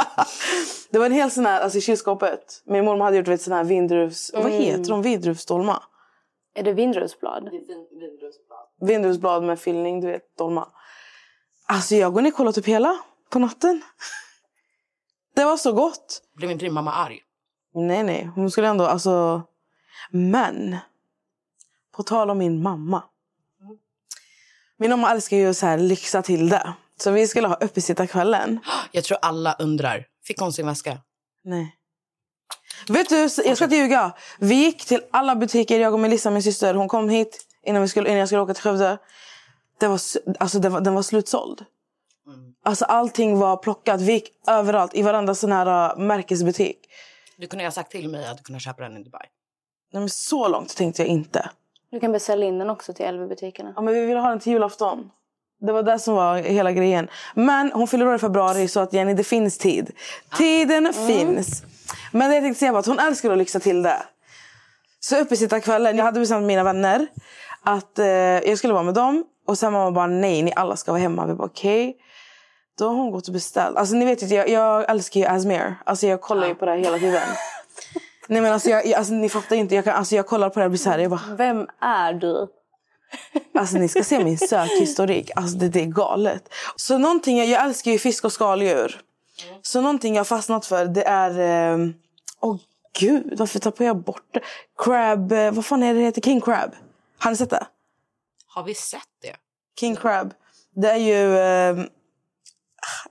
det 0.90 0.98
var 0.98 1.06
en 1.06 1.12
hel 1.12 1.30
sån 1.30 1.46
här, 1.46 1.60
alltså 1.60 1.78
i 1.78 1.80
kylskåpet. 1.80 2.62
Min 2.66 2.84
mormor 2.84 3.04
hade 3.04 3.16
gjort 3.16 3.28
vet, 3.28 3.42
sån 3.42 3.52
här 3.52 3.64
vindruvs, 3.64 4.30
vad 4.34 4.50
heter 4.50 4.90
de? 4.90 5.02
Vindruvsdolma. 5.02 5.82
Är 6.54 6.62
det 6.62 6.72
vindruvsblad? 6.72 7.50
Vindruvsblad 8.80 9.42
med 9.42 9.60
fyllning, 9.60 10.00
du 10.00 10.06
vet, 10.06 10.36
dolma. 10.36 10.68
Alltså 11.66 11.94
jag 11.94 12.12
går 12.12 12.22
ner 12.22 12.30
och 12.30 12.36
kollar 12.36 12.52
typ 12.52 12.66
hela 12.66 12.98
på 13.30 13.38
natten. 13.38 13.82
Det 15.34 15.44
var 15.44 15.56
så 15.56 15.72
gott. 15.72 16.22
Blev 16.36 16.50
inte 16.50 16.64
din 16.64 16.74
mamma 16.74 16.92
arg? 16.92 17.20
Nej, 17.74 18.02
nej. 18.02 18.30
Hon 18.34 18.50
skulle 18.50 18.68
ändå, 18.68 18.86
alltså... 18.86 19.42
Men, 20.10 20.76
på 21.96 22.02
tal 22.02 22.30
om 22.30 22.38
min 22.38 22.62
mamma. 22.62 23.02
Min 24.78 24.90
mamma 24.90 25.10
älskar 25.10 25.36
ju 25.36 25.54
så 25.54 25.66
här 25.66 25.78
lyxa 25.78 26.22
till 26.22 26.48
det. 26.48 26.74
Så 27.00 27.10
vi 27.10 27.28
skulle 27.28 27.48
ha 27.48 27.54
uppesittarkvällen. 27.54 28.60
Jag 28.92 29.04
tror 29.04 29.18
alla 29.22 29.56
undrar. 29.58 30.04
Fick 30.24 30.38
hon 30.40 30.52
sin 30.52 30.66
väska? 30.66 30.98
Nej. 31.44 31.74
Vet 32.88 33.08
du, 33.08 33.16
jag 33.16 33.56
ska 33.56 33.64
inte 33.64 33.76
ljuga. 33.76 34.12
Vi 34.38 34.54
gick 34.54 34.84
till 34.84 35.00
alla 35.10 35.36
butiker, 35.36 35.80
jag 35.80 35.92
och 35.92 36.00
Melissa, 36.00 36.30
min 36.30 36.42
syster. 36.42 36.74
Hon 36.74 36.88
kom 36.88 37.08
hit 37.08 37.46
innan, 37.66 37.82
vi 37.82 37.88
skulle, 37.88 38.08
innan 38.08 38.18
jag 38.18 38.28
skulle 38.28 38.42
åka 38.42 38.54
till 38.54 38.62
Skövde. 38.62 38.98
Det 39.78 39.86
var, 39.86 40.00
alltså, 40.38 40.58
det 40.58 40.68
var, 40.68 40.80
den 40.80 40.94
var 40.94 41.02
slutsåld. 41.02 41.64
Alltså 42.64 42.84
allting 42.84 43.38
var 43.38 43.56
plockat. 43.56 44.00
Vi 44.00 44.12
gick 44.12 44.30
överallt, 44.46 44.94
i 44.94 45.02
varenda 45.02 45.34
sån 45.34 45.52
här 45.52 45.92
uh, 45.92 45.98
märkesbutik. 45.98 46.76
Du 47.36 47.46
kunde 47.46 47.64
ha 47.64 47.70
sagt 47.70 47.90
till 47.90 48.08
mig 48.08 48.26
att 48.26 48.36
du 48.36 48.42
kunde 48.42 48.60
köpa 48.60 48.82
den 48.82 48.96
i 48.96 49.02
Dubai. 49.04 49.26
Nej, 49.92 50.00
men 50.00 50.10
så 50.10 50.48
långt 50.48 50.76
tänkte 50.76 51.02
jag 51.02 51.08
inte. 51.08 51.50
Du 51.90 52.00
kan 52.00 52.12
beställa 52.12 52.46
in 52.46 52.58
den 52.58 52.70
också 52.70 52.92
till 52.92 53.06
LV-butikerna. 53.06 53.72
Ja, 53.76 53.82
men 53.82 53.94
vi 53.94 54.06
ville 54.06 54.20
ha 54.20 54.28
den 54.28 54.40
till 54.40 54.52
julafton. 54.52 55.10
Det 55.60 55.72
var 55.72 55.82
det 55.82 55.98
som 55.98 56.14
var 56.14 56.36
hela 56.36 56.72
grejen. 56.72 57.08
Men 57.34 57.72
hon 57.72 57.88
fyller 57.88 58.06
år 58.06 58.14
i 58.14 58.18
februari 58.18 58.68
så 58.68 58.80
att 58.80 58.92
Jenny, 58.92 59.14
det 59.14 59.24
finns 59.24 59.58
tid. 59.58 59.90
Tiden 60.36 60.92
finns. 60.92 61.62
Men 62.12 62.30
det 62.30 62.34
jag 62.36 62.44
tänkte 62.44 62.58
säga 62.58 62.72
var 62.72 62.80
att 62.80 62.86
hon 62.86 62.98
älskar 62.98 63.30
att 63.30 63.38
lyxa 63.38 63.60
till 63.60 63.82
det. 63.82 64.02
Så 65.00 65.16
uppesittarkvällen, 65.16 65.96
jag 65.96 66.04
hade 66.04 66.20
bestämt 66.20 66.46
mina 66.46 66.64
vänner 66.64 67.06
att 67.62 67.98
eh, 67.98 68.06
jag 68.06 68.58
skulle 68.58 68.72
vara 68.72 68.82
med 68.82 68.94
dem. 68.94 69.24
Och 69.46 69.58
sen 69.58 69.72
var 69.72 69.80
man 69.80 69.94
bara 69.94 70.06
nej, 70.06 70.42
ni 70.42 70.52
alla 70.56 70.76
ska 70.76 70.92
vara 70.92 71.02
hemma. 71.02 71.26
Vi 71.26 71.34
bara 71.34 71.44
okej. 71.44 71.96
Då 72.78 72.88
har 72.88 72.94
hon 72.94 73.10
gått 73.10 73.26
och 73.26 73.32
beställt. 73.32 73.76
Alltså 73.76 73.94
ni 73.94 74.04
vet 74.04 74.22
ju, 74.22 74.36
jag, 74.36 74.48
jag 74.48 74.90
älskar 74.90 75.20
ju 75.20 75.26
Asmir. 75.26 75.74
Alltså 75.84 76.06
jag 76.06 76.20
kollar 76.20 76.48
ju 76.48 76.54
på 76.54 76.64
det 76.64 76.70
här 76.70 76.78
hela 76.78 76.98
tiden. 76.98 77.22
nej 78.28 78.40
men 78.42 78.52
alltså, 78.52 78.70
jag, 78.70 78.86
jag, 78.86 78.94
alltså 78.98 79.12
ni 79.12 79.28
fattar 79.28 79.56
inte. 79.56 79.74
Jag, 79.74 79.84
kan, 79.84 79.94
alltså, 79.94 80.16
jag 80.16 80.26
kollar 80.26 80.48
på 80.50 80.54
det 80.54 80.60
här 80.60 80.66
och 80.66 80.70
blir 80.70 80.78
så 80.78 80.90
här, 80.90 80.98
jag 80.98 81.10
bara 81.10 81.34
Vem 81.36 81.66
är 81.80 82.12
du? 82.12 82.48
Alltså 83.54 83.76
ni 83.78 83.88
ska 83.88 84.04
se 84.04 84.24
min 84.24 84.38
sökhistorik. 84.38 85.30
Alltså 85.36 85.56
det, 85.58 85.68
det 85.68 85.80
är 85.80 85.86
galet. 85.86 86.54
Så 86.76 86.98
någonting, 86.98 87.38
jag, 87.38 87.46
jag 87.46 87.64
älskar 87.64 87.90
ju 87.90 87.98
fisk 87.98 88.24
och 88.24 88.32
skaldjur. 88.32 89.00
Så 89.62 89.80
någonting 89.80 90.14
jag 90.14 90.20
har 90.20 90.24
fastnat 90.24 90.66
för 90.66 90.84
det 90.86 91.02
är... 91.04 91.38
ehm, 91.38 91.94
Åh 92.40 92.56
gud, 92.98 93.34
varför 93.38 93.58
tappar 93.58 93.84
jag 93.84 93.96
bort 93.96 94.24
det? 94.30 94.40
Crab, 94.78 95.32
eh, 95.32 95.50
vad 95.52 95.66
fan 95.66 95.82
är 95.82 95.94
det 95.94 96.00
heter? 96.00 96.20
King 96.20 96.40
crab. 96.40 96.70
Har 97.18 97.30
ni 97.30 97.36
sett 97.36 97.50
det? 97.50 97.66
Har 98.46 98.62
vi 98.62 98.74
sett 98.74 99.00
det? 99.22 99.36
King 99.80 99.96
crab. 99.96 100.34
Det 100.74 100.90
är 100.90 100.96
ju... 100.96 101.38
ehm, 101.38 101.88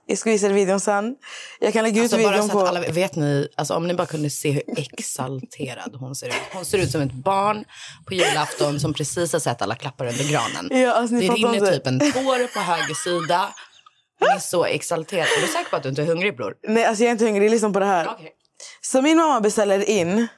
jag 0.08 0.18
ska 0.18 0.30
visa 0.30 0.46
er 0.46 0.50
videon 0.50 0.80
sen. 0.80 1.14
Jag 1.60 1.72
kan 1.72 1.84
lägga 1.84 1.96
ut 1.96 2.12
Alltså 2.12 2.16
videon 2.30 2.48
på... 2.48 2.66
alla, 2.66 2.80
vet 2.80 3.16
ni, 3.16 3.48
alltså 3.56 3.74
om 3.74 3.86
ni 3.86 3.94
bara 3.94 4.06
kunde 4.06 4.30
se 4.30 4.50
hur 4.50 4.62
exalterad 4.76 5.96
hon 6.00 6.14
ser 6.14 6.28
ut. 6.28 6.34
Hon 6.52 6.64
ser 6.64 6.78
ut 6.78 6.90
som 6.90 7.00
ett 7.00 7.12
barn 7.12 7.64
på 8.06 8.14
julafton 8.14 8.80
som 8.80 8.94
precis 8.94 9.32
har 9.32 9.40
sett 9.40 9.62
alla 9.62 9.74
klappar 9.74 10.06
under 10.06 10.24
granen. 10.24 10.82
Ja, 10.82 10.92
alltså, 10.92 11.16
det 11.16 11.28
rinner 11.28 11.54
inte. 11.54 11.72
typ 11.72 11.86
en 11.86 11.98
tår 11.98 12.54
på 12.54 12.60
höger 12.60 12.94
sida. 12.94 13.54
Hon 14.20 14.28
är 14.28 14.38
så 14.38 14.64
exalterad. 14.64 15.26
Är 15.38 15.40
du 15.40 15.46
säker 15.46 15.70
på 15.70 15.76
att 15.76 15.82
du 15.82 15.88
inte 15.88 16.02
är 16.02 16.06
hungrig 16.06 16.36
bror? 16.36 16.54
Nej, 16.68 16.84
alltså 16.84 17.04
jag 17.04 17.08
är 17.08 17.12
inte 17.12 17.24
hungrig. 17.24 17.50
Lyssna 17.50 17.70
på 17.70 17.80
det 17.80 17.86
här. 17.86 18.08
Okej. 18.14 18.32
Så 18.80 19.02
min 19.02 19.16
mamma 19.16 19.40
beställer 19.40 19.88
in 19.90 20.28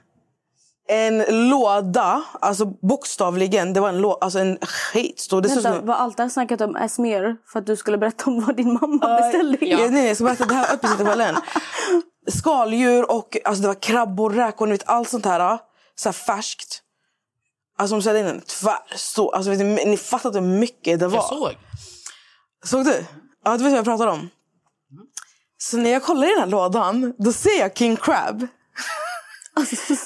en 0.90 1.48
låda, 1.48 2.22
alltså 2.40 2.66
bokstavligen, 2.66 3.72
det 3.72 3.80
var 3.80 3.88
en, 3.88 3.98
lå, 4.00 4.12
alltså 4.12 4.38
en 4.38 4.58
skitstor. 4.62 5.40
Det 5.42 5.48
Vänta, 5.48 5.62
som- 5.62 5.86
var 5.86 5.94
allt 5.94 6.16
det 6.16 6.22
här 6.22 6.30
snacket 6.30 6.60
om 6.60 6.76
Asmir 6.76 7.36
för 7.52 7.58
att 7.58 7.66
du 7.66 7.76
skulle 7.76 7.98
berätta 7.98 8.24
om 8.30 8.44
vad 8.44 8.56
din 8.56 8.72
mamma 8.72 9.20
beställde 9.20 9.64
in? 9.64 9.70
Ja. 9.70 9.78
Nej, 9.78 9.90
nej, 9.90 10.06
jag 10.06 10.16
ska 10.16 10.24
berätta 10.24 10.44
det 10.46 10.54
här 10.54 10.96
kvällen. 10.96 11.36
Skaldjur 12.28 13.10
och 13.10 13.36
alltså 13.44 13.62
det 13.62 13.68
var 13.68 13.74
krabbor, 13.82 14.30
räkor, 14.30 14.66
ni 14.66 14.72
vet, 14.72 14.88
allt 14.88 15.08
sånt 15.08 15.24
här. 15.24 15.58
Så 15.94 16.08
här 16.08 16.12
färskt. 16.12 16.82
Alltså 17.78 17.96
de 17.96 18.02
ställde 18.02 18.20
in 18.20 18.26
en 18.26 18.40
tvärstor. 18.40 19.34
Alltså, 19.34 19.50
ni, 19.50 19.84
ni 19.84 19.96
fattar 19.96 20.32
hur 20.32 20.40
mycket 20.40 21.00
det 21.00 21.08
var. 21.08 21.16
Jag 21.16 21.24
såg. 21.24 21.56
Såg 22.64 22.84
du? 22.84 23.04
Ja, 23.44 23.56
du 23.56 23.64
vet 23.64 23.72
vad 23.72 23.78
jag 23.78 23.84
pratar 23.84 24.06
om. 24.06 24.28
Så 25.58 25.76
när 25.76 25.90
jag 25.90 26.02
kollar 26.02 26.26
i 26.26 26.30
den 26.30 26.40
här 26.40 26.46
lådan, 26.46 27.14
då 27.18 27.32
ser 27.32 27.58
jag 27.60 27.76
King 27.76 27.96
Crab. 27.96 28.46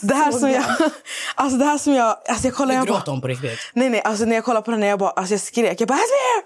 Det 0.00 0.14
här 0.14 0.32
som 0.32 0.50
jag... 0.50 0.64
Alltså 1.34 1.58
det 1.58 1.64
här 1.64 1.78
som 1.78 1.92
jag... 1.92 2.16
Alltså 2.28 2.46
jag 2.46 2.54
kollar... 2.54 2.75
Jag 2.75 2.87
bara, 2.87 2.94
Gråter 2.94 3.11
hon 3.12 3.20
på 3.20 3.28
riktigt? 3.28 3.58
nej, 3.73 3.90
nej, 3.90 4.02
alltså 4.02 4.25
när 4.25 4.34
jag 4.34 4.44
kollade 4.44 4.64
på 4.64 4.70
den, 4.70 4.82
jag 4.82 4.99
bara, 4.99 5.11
alltså 5.11 5.34
jag 5.34 5.40
skrek. 5.40 5.80
Jag 5.80 5.88
bara, 5.88 5.94
Asmir! 5.94 6.44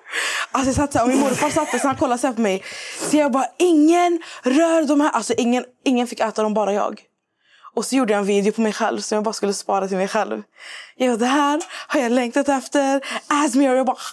Alltså 0.52 0.68
jag 0.68 0.76
satt 0.76 0.92
så 0.92 0.98
här, 0.98 1.04
och 1.04 1.10
min 1.10 1.20
morfar 1.20 1.50
satt 1.50 1.72
där, 1.72 1.78
så 1.78 1.86
han 1.86 1.96
kollade 1.96 2.18
så 2.20 2.26
här 2.26 2.34
på 2.34 2.40
mig. 2.40 2.64
Så 3.10 3.16
jag 3.16 3.32
bara, 3.32 3.46
ingen 3.58 4.22
rör 4.42 4.86
de 4.88 5.00
här. 5.00 5.10
Alltså 5.10 5.34
ingen, 5.34 5.64
ingen 5.84 6.06
fick 6.06 6.20
äta 6.20 6.42
dem, 6.42 6.54
bara 6.54 6.72
jag. 6.72 7.00
Och 7.74 7.84
så 7.84 7.96
gjorde 7.96 8.12
jag 8.12 8.20
en 8.20 8.26
video 8.26 8.52
på 8.52 8.60
mig 8.60 8.72
själv 8.72 9.00
som 9.00 9.16
jag 9.16 9.24
bara 9.24 9.32
skulle 9.32 9.54
spara 9.54 9.88
till 9.88 9.96
mig 9.96 10.08
själv. 10.08 10.42
Jag 10.96 11.10
bara, 11.10 11.16
det 11.16 11.32
här 11.32 11.62
har 11.88 12.00
jag 12.00 12.12
längtat 12.12 12.48
efter. 12.48 13.00
Asmir! 13.26 13.70
Och 13.70 13.76
jag 13.76 13.86
bara... 13.86 13.96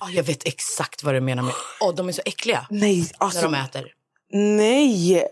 Ja, 0.00 0.10
jag 0.10 0.24
vet 0.24 0.46
exakt 0.46 1.02
vad 1.02 1.14
du 1.14 1.20
menar 1.20 1.42
med... 1.42 1.52
Åh, 1.80 1.94
de 1.94 2.08
är 2.08 2.12
så 2.12 2.22
äckliga 2.24 2.66
Nej, 2.70 2.98
när 2.98 3.26
alltså. 3.26 3.42
de 3.42 3.54
äter. 3.54 3.84
Nej! 4.32 5.24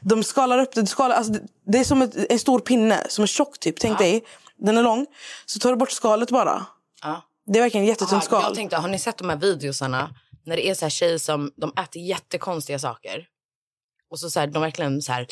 De 0.00 0.24
skalar 0.24 0.58
upp 0.58 0.74
det. 0.74 0.86
Skalar, 0.86 1.14
alltså, 1.16 1.32
det- 1.66 1.78
är 1.78 1.84
som 1.84 2.02
ett, 2.02 2.32
en 2.32 2.38
stor 2.38 2.60
pinne, 2.60 3.06
som 3.08 3.22
är 3.22 3.26
tjock 3.26 3.58
typ. 3.58 3.80
Tänk 3.80 3.98
dig, 3.98 4.24
den 4.56 4.76
är 4.78 4.82
lång. 4.82 5.06
Så 5.46 5.58
tar 5.58 5.70
du 5.70 5.76
bort 5.76 5.90
skalet 5.90 6.30
bara. 6.30 6.66
Ja. 7.02 7.22
Det 7.46 7.58
är 7.58 7.62
verkligen 7.62 7.86
jättetunt 7.86 8.24
skal. 8.24 8.42
jag 8.42 8.54
tänkte, 8.54 8.76
har 8.76 8.88
ni 8.88 8.98
sett 8.98 9.18
de 9.18 9.28
här 9.28 9.36
videosarna 9.36 10.14
när 10.44 10.56
det 10.56 10.68
är 10.68 10.74
så 10.74 10.84
här 10.84 10.90
tjejer 10.90 11.18
som 11.18 11.52
de 11.56 11.72
äter 11.82 12.02
jättekonstiga 12.02 12.78
saker? 12.78 13.26
Och 14.10 14.18
så, 14.20 14.30
så 14.30 14.40
här, 14.40 14.46
de 14.46 14.62
verkligen 14.62 15.02
så 15.02 15.12
här... 15.12 15.26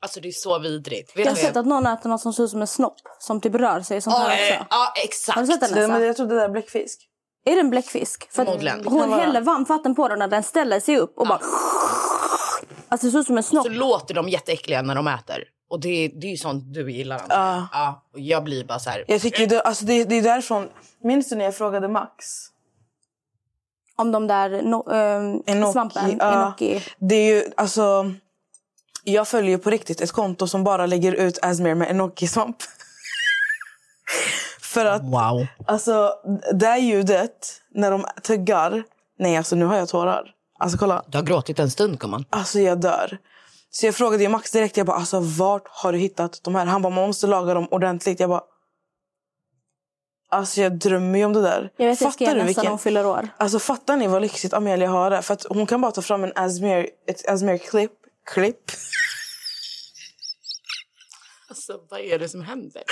Alltså 0.00 0.20
det 0.20 0.28
är 0.28 0.32
så 0.32 0.58
vidrigt. 0.58 1.16
Vet 1.16 1.24
Jag 1.26 1.32
har 1.32 1.36
sett 1.36 1.56
att 1.56 1.66
någon 1.66 1.86
äter 1.86 2.08
något 2.10 2.20
som 2.20 2.32
ser 2.32 2.42
ut 2.44 2.50
som 2.50 2.60
en 2.60 2.66
snopp 2.66 2.96
som 3.18 3.40
typ 3.40 3.54
rör 3.54 3.80
sig. 3.82 4.00
Sånt 4.00 4.16
Ja, 4.18 4.24
här 4.24 4.52
eh, 4.52 4.60
också. 4.60 4.66
ja, 4.70 4.92
exakt. 5.04 5.34
Har 5.36 5.42
du 5.42 5.52
sett 5.52 5.60
den 5.60 5.72
det, 5.72 5.88
men 5.88 6.02
jag 6.02 6.16
trodde 6.16 6.34
det 6.34 6.40
där 6.40 6.48
är 6.48 6.52
bläckfisk. 6.52 7.08
Är 7.44 7.54
det 7.54 7.60
en 7.60 7.70
bläckfisk? 7.70 8.32
För 8.32 8.42
att 8.42 8.48
Förmodligen. 8.48 8.84
Hon 8.84 9.10
vara. 9.10 9.20
häller 9.20 9.40
varmt 9.40 9.68
vatten 9.68 9.94
på 9.94 10.08
den 10.08 10.18
när 10.18 10.28
den 10.28 10.42
ställer 10.42 10.80
sig 10.80 10.98
upp 10.98 11.18
och 11.18 11.26
bara... 11.26 11.40
Alltså 12.88 13.06
det 13.06 13.10
ser 13.10 13.18
ut 13.18 13.26
som 13.26 13.36
en 13.36 13.42
snopp. 13.42 13.66
Så 13.66 13.72
låter 13.72 14.14
de 14.14 14.28
jätteäckliga 14.28 14.82
när 14.82 14.94
de 14.94 15.06
äter. 15.06 15.44
Och 15.70 15.80
det, 15.80 16.08
det 16.08 16.26
är 16.26 16.30
ju 16.30 16.36
sånt 16.36 16.74
du 16.74 16.92
gillar. 16.92 17.22
Ja. 17.28 17.68
Ja, 17.72 18.02
och 18.12 18.20
jag 18.20 18.44
blir 18.44 18.64
bara 18.64 18.78
så 18.78 18.90
här... 18.90 19.04
Jag 19.08 19.20
tycker 19.20 19.46
det, 19.46 19.60
alltså 19.60 19.84
det, 19.84 20.04
det 20.04 20.14
är 20.14 20.22
därifrån... 20.22 20.68
Minns 21.02 21.28
du 21.28 21.36
när 21.36 21.44
jag 21.44 21.56
frågade 21.56 21.88
Max? 21.88 22.24
Om 23.96 24.12
de 24.12 24.26
där 24.26 24.62
no, 24.62 24.92
ehm, 24.92 25.42
Enoki, 25.46 25.72
svampen, 25.72 26.16
ja. 26.18 26.32
Enoki. 26.32 26.82
Det 26.98 27.14
är 27.14 27.34
ju, 27.34 27.44
alltså... 27.56 28.12
Jag 29.04 29.28
följer 29.28 29.58
på 29.58 29.70
riktigt 29.70 30.00
ett 30.00 30.12
konto 30.12 30.46
som 30.46 30.64
bara 30.64 30.86
lägger 30.86 31.12
ut 31.12 31.38
Asmer 31.42 31.74
med 31.74 31.90
Enoki-svamp. 31.90 32.56
För 34.74 34.84
att 34.84 35.02
Wow. 35.02 35.46
alltså, 35.66 36.12
det 36.54 36.66
här 36.66 36.78
ljudet 36.78 37.60
när 37.74 37.90
de 37.90 38.04
tuggar... 38.22 38.82
Nej, 39.18 39.36
alltså 39.36 39.56
nu 39.56 39.64
har 39.64 39.76
jag 39.76 39.88
tårar. 39.88 40.30
Alltså 40.58 40.78
kolla. 40.78 41.02
Du 41.06 41.18
har 41.18 41.24
gråtit 41.24 41.58
en 41.58 41.70
stund, 41.70 41.98
gumman. 41.98 42.24
Alltså 42.30 42.60
jag 42.60 42.80
dör. 42.80 43.18
Så 43.70 43.86
jag 43.86 43.94
frågade 43.94 44.22
ju 44.22 44.28
Max 44.28 44.50
direkt. 44.50 44.76
Jag 44.76 44.86
bara, 44.86 44.96
alltså 44.96 45.20
vart 45.20 45.62
har 45.68 45.92
du 45.92 45.98
hittat 45.98 46.40
de 46.44 46.54
här? 46.54 46.66
Han 46.66 46.82
bara, 46.82 46.94
man 46.94 47.06
måste 47.06 47.26
laga 47.26 47.54
dem 47.54 47.68
ordentligt. 47.70 48.20
Jag 48.20 48.30
bara... 48.30 48.42
Alltså 50.30 50.60
jag 50.60 50.78
drömmer 50.78 51.18
ju 51.18 51.24
om 51.24 51.32
det 51.32 51.42
där. 51.42 51.70
Jag 51.76 51.86
vet, 51.86 52.00
jag 52.00 52.12
ska 52.12 52.24
Fattar 52.24 52.38
du 52.38 52.44
när 52.44 52.68
hon 52.68 52.78
fyller 52.78 53.06
år. 53.06 53.28
Alltså 53.36 53.58
fattar 53.58 53.96
ni 53.96 54.06
vad 54.06 54.22
lyxigt 54.22 54.54
Amelia 54.54 54.88
har 54.88 55.10
det? 55.10 55.22
För 55.22 55.34
att 55.34 55.46
hon 55.48 55.66
kan 55.66 55.80
bara 55.80 55.92
ta 55.92 56.02
fram 56.02 56.24
en 56.24 56.32
Asmer, 56.34 56.88
ett 57.06 57.28
Asmer-klipp. 57.28 57.92
Klipp. 58.34 58.70
Alltså, 61.54 61.78
vad 61.90 62.00
är 62.00 62.18
det 62.18 62.28
som 62.28 62.42
händer? 62.42 62.82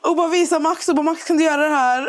Och 0.00 0.16
bara 0.16 0.28
visa 0.28 0.58
Max 0.58 0.88
och 0.88 0.94
bara 0.94 1.02
Max 1.02 1.24
kan 1.24 1.36
du 1.36 1.44
göra 1.44 1.68
det 1.68 1.74
här? 1.74 2.08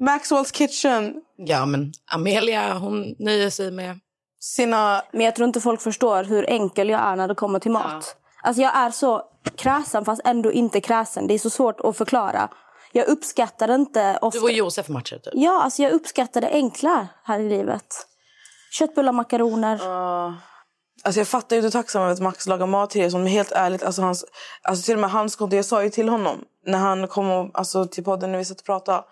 Maxwell's 0.00 0.52
kitchen. 0.54 1.14
Ja, 1.36 1.66
men 1.66 1.92
Amelia, 2.12 2.74
hon 2.74 3.14
nöjer 3.18 3.50
sig 3.50 3.70
med... 3.70 3.98
Sina... 4.40 5.02
Men 5.12 5.24
jag 5.24 5.36
tror 5.36 5.46
inte 5.46 5.60
folk 5.60 5.80
förstår 5.80 6.24
hur 6.24 6.50
enkel 6.50 6.88
jag 6.88 7.00
är 7.00 7.16
när 7.16 7.28
det 7.28 7.34
kommer 7.34 7.58
till 7.58 7.70
mat. 7.70 8.16
Alltså 8.42 8.62
jag 8.62 8.76
är 8.76 8.90
så 8.90 9.22
kräsen 9.56 10.04
fast 10.04 10.22
ändå 10.24 10.52
inte 10.52 10.80
kräsen. 10.80 11.26
Det 11.26 11.34
är 11.34 11.38
så 11.38 11.50
svårt 11.50 11.80
att 11.80 11.96
förklara. 11.96 12.48
Jag 12.92 13.08
uppskattar 13.08 13.74
inte 13.74 14.18
ofta... 14.22 14.38
Du 14.38 14.44
och 14.44 14.52
Josef 14.52 14.88
matchar 14.88 15.18
typ. 15.18 15.32
Ja, 15.36 15.62
alltså 15.62 15.82
jag 15.82 15.92
uppskattar 15.92 16.40
det 16.40 16.50
enkla 16.50 17.08
här 17.24 17.40
i 17.40 17.48
livet. 17.48 17.86
Köttbullar, 18.70 19.12
makaroner. 19.12 19.80
Alltså 21.06 21.20
jag 21.20 21.28
fattar 21.28 21.56
ju 21.56 21.62
hur 21.62 21.70
tacksam 21.70 22.02
över 22.02 22.12
att 22.12 22.20
Max 22.20 22.46
lagar 22.46 22.66
mat 22.66 22.90
till 22.90 23.00
er. 23.00 23.10
Men 23.10 23.26
helt 23.26 23.52
ärligt, 23.52 23.82
alltså, 23.82 24.02
hans, 24.02 24.24
alltså 24.62 24.84
till 24.84 24.94
och 24.94 25.00
med 25.00 25.10
hans 25.10 25.36
konto. 25.36 25.56
Jag 25.56 25.64
sa 25.64 25.82
ju 25.82 25.90
till 25.90 26.08
honom 26.08 26.44
när 26.66 26.78
han 26.78 27.08
kom 27.08 27.30
och, 27.30 27.50
alltså, 27.54 27.86
till 27.86 28.04
podden 28.04 28.32
när 28.32 28.38
vi 28.38 28.44
satt 28.44 28.58
och 28.60 28.66
pratade. 28.66 29.04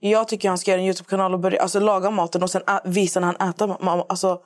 Jag 0.00 0.28
tycker 0.28 0.48
han 0.48 0.58
ska 0.58 0.70
göra 0.70 0.80
en 0.80 0.86
Youtube-kanal 0.86 1.34
och 1.34 1.40
börja 1.40 1.62
alltså, 1.62 1.80
laga 1.80 2.10
maten 2.10 2.42
och 2.42 2.50
sen 2.50 2.62
ä- 2.66 2.80
visa 2.84 3.20
när 3.20 3.26
han 3.38 3.48
äter 3.50 3.66
ma- 3.66 4.06
Alltså, 4.08 4.40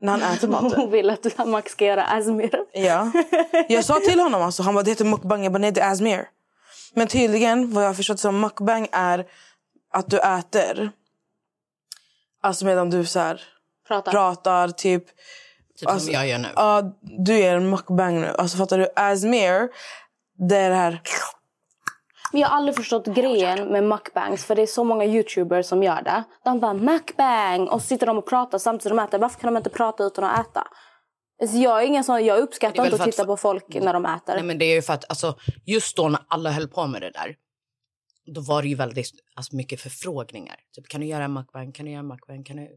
när 0.00 0.12
han 0.12 0.22
äter 0.22 0.48
maten. 0.48 0.72
Hon 0.80 0.90
vill 0.90 1.10
att 1.10 1.46
Max 1.46 1.72
ska 1.72 1.84
göra 1.84 2.04
Asmir. 2.04 2.50
Ja. 2.72 3.10
Jag 3.68 3.84
sa 3.84 3.94
till 4.00 4.20
honom, 4.20 4.42
alltså, 4.42 4.62
han 4.62 4.74
bara 4.74 4.84
det 4.84 4.90
heter 4.90 5.04
mukbang, 5.04 5.42
jag 5.44 5.52
bara 5.52 5.58
nej 5.58 5.72
det 5.72 5.80
är 5.80 5.92
Asmir. 5.92 6.28
Men 6.94 7.08
tydligen, 7.08 7.72
vad 7.72 7.84
jag 7.84 7.88
har 7.88 7.94
förstått 7.94 8.20
som 8.20 8.40
mukbang 8.40 8.88
är 8.92 9.26
att 9.92 10.10
du 10.10 10.18
äter. 10.18 10.90
Alltså 12.42 12.64
medan 12.64 12.90
du 12.90 13.04
så 13.06 13.18
här, 13.20 13.42
Pratar. 13.88 14.12
pratar, 14.12 14.68
typ. 14.68 15.04
Typ 15.80 15.88
Alltså, 15.88 16.06
som 16.06 16.14
jag 16.14 16.28
gör 16.28 16.38
nu. 16.38 16.48
Ja, 16.56 16.98
du 17.00 17.38
är 17.38 17.56
en 17.56 17.70
mukbang 17.70 18.20
nu. 18.20 18.26
Alltså 18.26 18.56
fattar 18.56 18.78
du? 18.78 18.88
Asmir, 18.96 19.68
det 20.48 20.56
är 20.56 20.70
det 20.70 20.76
här. 20.76 21.02
Men 22.32 22.40
jag 22.40 22.48
har 22.48 22.56
aldrig 22.56 22.76
förstått 22.76 23.06
grejen 23.06 23.68
med 23.68 23.84
mukbangs 23.84 24.44
för 24.44 24.54
det 24.54 24.62
är 24.62 24.66
så 24.66 24.84
många 24.84 25.04
youtubers 25.04 25.66
som 25.66 25.82
gör 25.82 26.02
det. 26.02 26.24
De 26.44 26.60
bara 26.60 26.74
mukbang 26.74 27.68
och 27.68 27.80
så 27.82 27.86
sitter 27.86 28.06
de 28.06 28.18
och 28.18 28.28
pratar 28.28 28.58
samtidigt 28.58 28.88
som 28.88 28.96
de 28.96 29.02
äter. 29.02 29.18
Varför 29.18 29.40
kan 29.40 29.54
de 29.54 29.56
inte 29.56 29.70
prata 29.70 30.04
utan 30.04 30.24
att 30.24 30.40
äta? 30.40 30.66
Alltså 31.42 31.56
jag, 31.56 31.82
är 31.82 31.86
ingen 31.86 32.04
sån, 32.04 32.24
jag 32.24 32.38
uppskattar 32.38 32.84
inte 32.84 32.94
att 32.94 33.00
att 33.00 33.12
titta 33.12 33.24
på 33.24 33.36
folk 33.36 33.64
när 33.68 33.92
de 33.92 34.06
äter. 34.06 34.34
Nej, 34.34 34.42
men 34.42 34.58
det 34.58 34.64
är 34.64 34.74
ju 34.74 34.82
för 34.82 34.92
att 34.92 35.04
alltså, 35.08 35.38
just 35.66 35.96
då 35.96 36.08
när 36.08 36.20
alla 36.28 36.50
höll 36.50 36.68
på 36.68 36.86
med 36.86 37.02
det 37.02 37.10
där, 37.10 37.36
då 38.34 38.40
var 38.40 38.62
det 38.62 38.68
ju 38.68 38.74
väldigt 38.74 39.10
alltså, 39.34 39.56
mycket 39.56 39.80
förfrågningar. 39.80 40.56
Typ, 40.74 40.88
kan 40.88 41.00
du 41.00 41.06
göra 41.06 41.24
en 41.24 41.32
mukbang? 41.32 41.72
Kan 41.72 41.86
du 41.86 41.92
göra 41.92 42.00
en 42.00 42.08
mukbang? 42.08 42.44
Kan 42.44 42.56
du... 42.56 42.68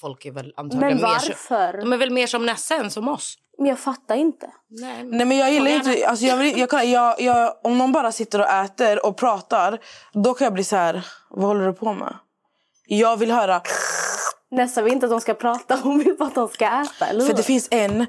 Folk 0.00 0.24
är 0.26 0.32
väl 0.32 0.54
antagligen 0.56 0.96
Men 0.96 0.96
mer... 0.96 1.18
Varför? 1.28 1.80
De 1.80 1.92
är 1.92 1.96
väl 1.96 2.10
mer 2.10 2.26
som 2.26 2.46
Nesse 2.46 2.74
än 2.74 2.90
som 2.90 3.08
oss. 3.08 3.38
Men 3.58 3.66
jag 3.66 3.78
fattar 3.78 4.14
inte. 4.14 4.50
Nej, 4.68 5.04
Nej 5.04 5.26
men 5.26 5.36
jag 5.36 5.52
gillar 5.52 5.70
inte, 5.70 6.06
alltså 6.06 6.24
jag, 6.24 6.36
vill, 6.36 6.58
jag, 6.58 6.70
kan, 6.70 6.90
jag, 6.90 7.20
jag, 7.20 7.54
om 7.62 7.78
någon 7.78 7.92
bara 7.92 8.12
sitter 8.12 8.38
och 8.40 8.48
äter 8.48 9.06
och 9.06 9.16
pratar, 9.16 9.78
då 10.12 10.34
kan 10.34 10.44
jag 10.44 10.54
bli 10.54 10.64
så 10.64 10.76
här, 10.76 11.06
vad 11.30 11.46
håller 11.46 11.66
du 11.66 11.72
på 11.72 11.92
med? 11.92 12.14
Jag 12.86 13.16
vill 13.16 13.30
höra, 13.30 13.62
Nessa 14.50 14.82
vill 14.82 14.92
inte 14.92 15.06
att 15.06 15.10
de 15.10 15.20
ska 15.20 15.34
prata, 15.34 15.76
hon 15.82 15.98
vill 15.98 16.16
bara 16.18 16.28
att 16.28 16.34
de 16.34 16.48
ska 16.48 16.66
äta. 16.66 17.06
Eller 17.06 17.26
för 17.26 17.34
det 17.34 17.42
finns 17.42 17.68
en, 17.70 18.06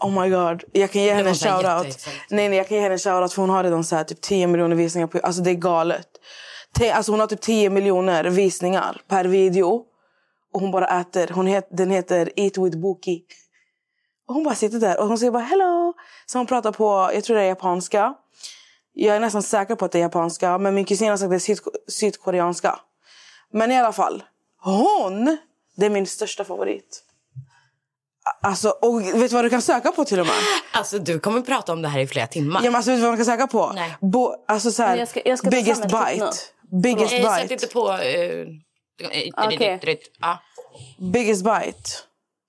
oh 0.00 0.22
my 0.22 0.30
god, 0.30 0.64
jag 0.72 0.90
kan 0.90 1.02
ge 1.02 1.14
henne 1.14 1.28
en 1.28 1.34
shoutout. 1.34 2.08
Nej 2.30 2.48
nej 2.48 2.58
jag 2.58 2.68
kan 2.68 2.76
ge 2.76 2.82
henne 2.82 2.94
en 2.94 2.98
shoutout 2.98 3.32
för 3.32 3.42
hon 3.42 3.50
har 3.50 3.64
redan 3.64 3.84
så 3.84 3.96
här, 3.96 4.04
typ 4.04 4.20
10 4.20 4.46
miljoner 4.46 4.76
visningar 4.76 5.06
på, 5.06 5.18
alltså 5.18 5.42
det 5.42 5.50
är 5.50 5.54
galet. 5.54 6.08
Alltså 6.92 7.12
hon 7.12 7.20
har 7.20 7.26
typ 7.26 7.40
10 7.40 7.70
miljoner 7.70 8.24
visningar 8.24 9.00
per 9.08 9.24
video. 9.24 9.84
Och 10.56 10.62
hon 10.62 10.70
bara 10.70 11.00
äter, 11.00 11.30
hon 11.34 11.46
het, 11.46 11.68
den 11.70 11.90
heter 11.90 12.32
Eat 12.36 12.58
with 12.58 12.78
Buki. 12.78 13.22
Och 14.28 14.34
hon 14.34 14.44
bara 14.44 14.54
sitter 14.54 14.78
där 14.80 15.00
och 15.00 15.08
hon 15.08 15.18
säger 15.18 15.32
bara 15.32 15.42
hello. 15.42 15.94
Så 16.26 16.38
hon 16.38 16.46
pratar 16.46 16.72
på, 16.72 17.10
jag 17.14 17.24
tror 17.24 17.36
det 17.36 17.42
är 17.42 17.46
japanska. 17.46 18.14
Jag 18.92 19.16
är 19.16 19.20
nästan 19.20 19.42
säker 19.42 19.74
på 19.74 19.84
att 19.84 19.92
det 19.92 19.98
är 19.98 20.02
japanska. 20.02 20.58
Men 20.58 20.74
min 20.74 20.84
kusin 20.84 21.08
har 21.10 21.16
sagt 21.16 21.24
att 21.24 21.30
det 21.30 21.36
är 21.36 21.38
syd, 21.38 21.58
sydkoreanska. 21.88 22.78
Men 23.52 23.72
i 23.72 23.78
alla 23.78 23.92
fall. 23.92 24.22
Hon, 24.62 25.38
det 25.76 25.86
är 25.86 25.90
min 25.90 26.06
största 26.06 26.44
favorit. 26.44 27.02
Alltså, 28.42 28.68
och 28.68 29.00
vet 29.00 29.30
du 29.30 29.36
vad 29.36 29.44
du 29.44 29.50
kan 29.50 29.62
söka 29.62 29.92
på 29.92 30.04
till 30.04 30.20
och 30.20 30.26
med? 30.26 30.34
Alltså 30.72 30.98
du 30.98 31.18
kommer 31.20 31.40
prata 31.40 31.72
om 31.72 31.82
det 31.82 31.88
här 31.88 32.00
i 32.00 32.06
flera 32.06 32.26
timmar. 32.26 32.60
Ja, 32.64 32.70
men 32.70 32.74
alltså, 32.76 32.90
vet 32.90 32.98
du 32.98 33.02
vad 33.02 33.10
man 33.10 33.16
kan 33.18 33.26
söka 33.26 33.46
på? 33.46 33.72
Nej. 33.74 33.96
Bo, 34.00 34.34
alltså 34.48 34.70
så 34.70 34.82
här, 34.82 34.96
jag 34.96 35.08
ska- 35.08 35.20
jag 35.24 35.38
ska 35.38 35.50
biggest 35.50 35.82
bite. 35.82 36.30
Biggest 36.82 37.12
Nej, 37.12 37.22
sätt 37.22 37.42
bite. 37.42 37.54
inte 37.54 37.66
på... 37.66 37.88
Uh, 37.92 38.46
Okej. 39.04 40.10
ja. 40.20 40.38
Biggest 40.98 41.44
bite. 41.44 41.90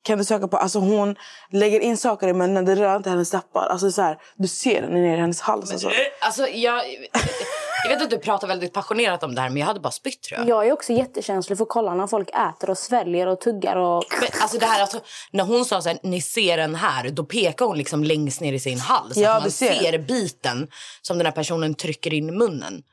Kan 0.03 0.17
du 0.17 0.23
söka 0.25 0.47
på. 0.47 0.57
Alltså 0.57 0.79
hon 0.79 1.15
lägger 1.51 1.79
in 1.79 1.97
saker 1.97 2.27
i 2.27 2.33
munnen. 2.33 2.65
Det 2.65 2.75
rör 2.75 2.95
inte 2.95 3.09
hennes 3.09 3.33
läppar. 3.33 3.67
Alltså 3.67 3.91
så 3.91 4.01
här, 4.01 4.17
du 4.35 4.47
ser 4.47 4.81
den 4.81 4.93
ner 4.93 5.17
i 5.17 5.19
hennes 5.19 5.41
hals. 5.41 5.71
Alltså. 5.71 5.91
Alltså, 6.21 6.47
jag, 6.47 6.83
jag 7.83 7.89
vet 7.89 8.01
att 8.01 8.09
du 8.09 8.17
pratar 8.17 8.47
väldigt 8.47 8.73
passionerat 8.73 9.23
om 9.23 9.35
det 9.35 9.41
här, 9.41 9.49
men 9.49 9.57
jag 9.57 9.65
hade 9.67 9.79
bara 9.79 9.91
spytt 9.91 10.21
tror 10.23 10.39
jag. 10.39 10.49
Jag 10.49 10.67
är 10.67 10.71
också 10.73 10.93
jättekänslig 10.93 11.57
för 11.57 11.63
att 11.65 11.69
kolla 11.69 11.93
när 11.93 12.07
folk 12.07 12.29
äter 12.29 12.69
och 12.69 12.77
sväljer 12.77 13.27
och 13.27 13.41
tuggar. 13.41 13.75
Och... 13.75 14.03
Men, 14.21 14.29
alltså 14.41 14.57
det 14.57 14.65
här, 14.65 14.81
alltså, 14.81 14.99
när 15.31 15.43
hon 15.43 15.65
sa 15.65 15.81
så 15.81 15.89
här, 15.89 15.97
ni 16.03 16.21
ser 16.21 16.57
den 16.57 16.75
här, 16.75 17.09
då 17.09 17.23
pekar 17.23 17.65
hon 17.65 17.77
liksom 17.77 18.03
längst 18.03 18.41
ner 18.41 18.53
i 18.53 18.59
sin 18.59 18.79
hals. 18.79 19.13
så 19.13 19.21
Ja, 19.21 19.29
att 19.31 19.35
man 19.35 19.43
du 19.43 19.51
ser. 19.51 19.73
ser. 19.73 19.97
biten 19.99 20.67
som 21.01 21.17
den 21.17 21.25
här 21.25 21.33
personen 21.33 21.73
trycker 21.75 22.13
in 22.13 22.29
i 22.29 22.31
munnen. 22.31 22.83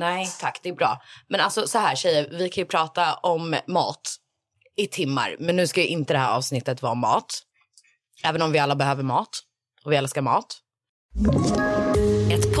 Nej 0.00 0.28
tack, 0.40 0.60
det 0.62 0.68
är 0.68 0.74
bra. 0.74 0.98
Men 1.28 1.40
alltså 1.40 1.66
så 1.66 1.78
här 1.78 1.94
tjejer, 1.94 2.28
vi 2.30 2.48
kan 2.48 2.62
ju 2.62 2.66
prata 2.66 3.14
om 3.14 3.56
mat 3.66 4.00
i 4.76 4.86
timmar. 4.86 5.36
Men 5.38 5.56
nu 5.56 5.66
ska 5.66 5.80
ju 5.80 5.86
inte 5.86 6.12
det 6.12 6.18
här 6.18 6.36
avsnittet 6.36 6.82
vara 6.82 6.94
mat. 6.94 7.42
Även 8.24 8.42
om 8.42 8.52
vi 8.52 8.58
alla 8.58 8.76
behöver 8.76 9.02
mat 9.02 9.28
och 9.84 9.92
vi 9.92 9.96
älskar 9.96 10.22
mat. 10.22 10.58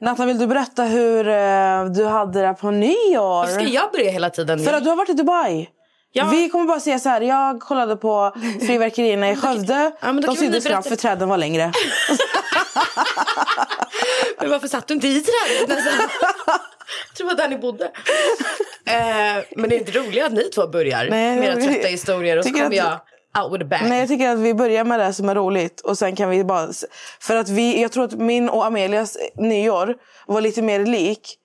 Natta, 0.00 0.26
vill 0.26 0.38
du 0.38 0.46
berätta 0.46 0.82
hur 0.84 1.28
eh, 1.28 1.84
du 1.84 2.04
hade 2.04 2.42
det 2.42 2.54
på 2.54 2.70
nyår? 2.70 3.20
Varför 3.22 3.52
ska 3.52 3.62
jag 3.62 3.92
börja 3.92 4.10
hela 4.10 4.30
tiden? 4.30 4.58
För 4.64 4.72
att 4.72 4.84
du 4.84 4.88
har 4.90 4.96
varit 4.96 5.08
i 5.08 5.12
Dubai. 5.12 5.68
Ja. 6.12 6.28
Vi 6.30 6.48
kommer 6.48 6.64
bara 6.64 6.80
säga 6.80 6.98
så 6.98 7.08
här. 7.08 7.20
Jag 7.20 7.60
kollade 7.60 7.96
på 7.96 8.34
fyrverkerierna 8.66 9.30
i 9.30 9.36
Skövde. 9.36 9.92
Ja, 10.00 10.12
De 10.12 10.22
fram 10.22 10.50
berätta- 10.50 10.82
för 10.82 10.96
träden 10.96 11.28
var 11.28 11.36
längre. 11.36 11.72
Men 14.40 14.50
varför 14.50 14.68
satt 14.68 14.86
du 14.86 14.94
inte 14.94 15.08
i 15.08 15.20
trädet? 15.22 15.84
Jag 17.08 17.16
tror 17.16 17.28
det 17.28 17.34
var 17.34 17.34
där 17.34 17.48
ni 17.48 17.58
bodde. 17.58 17.90
Eh, 18.88 19.36
men 19.56 19.70
det 19.70 19.76
är 19.76 19.78
inte 19.78 19.98
roligt 19.98 20.24
att 20.24 20.32
ni 20.32 20.42
två 20.50 20.66
börjar 20.66 21.06
Nej, 21.10 21.36
med 21.36 21.44
era 21.48 21.54
trötta 21.54 21.88
historier 21.88 22.38
och 22.38 22.44
så 22.44 22.50
kommer 22.52 22.72
jag 22.76 23.00
out 23.42 23.52
with 23.52 23.64
a 23.64 23.68
bang. 23.70 23.88
Nej, 23.88 23.98
jag 23.98 24.08
tycker 24.08 24.28
att 24.28 24.38
vi 24.38 24.54
börjar 24.54 24.84
med 24.84 25.00
det 25.00 25.12
som 25.12 25.28
är 25.28 25.34
roligt. 25.34 25.80
Och 25.80 25.98
sen 25.98 26.16
kan 26.16 26.30
vi 26.30 26.44
bara... 26.44 26.68
För 27.20 27.36
att 27.36 27.48
vi, 27.48 27.82
jag 27.82 27.92
tror 27.92 28.04
att 28.04 28.12
min 28.12 28.48
och 28.48 28.66
Amelias 28.66 29.16
nyår 29.34 29.94
var 30.26 30.40
lite 30.40 30.62
mer 30.62 30.86
lik 30.86 31.36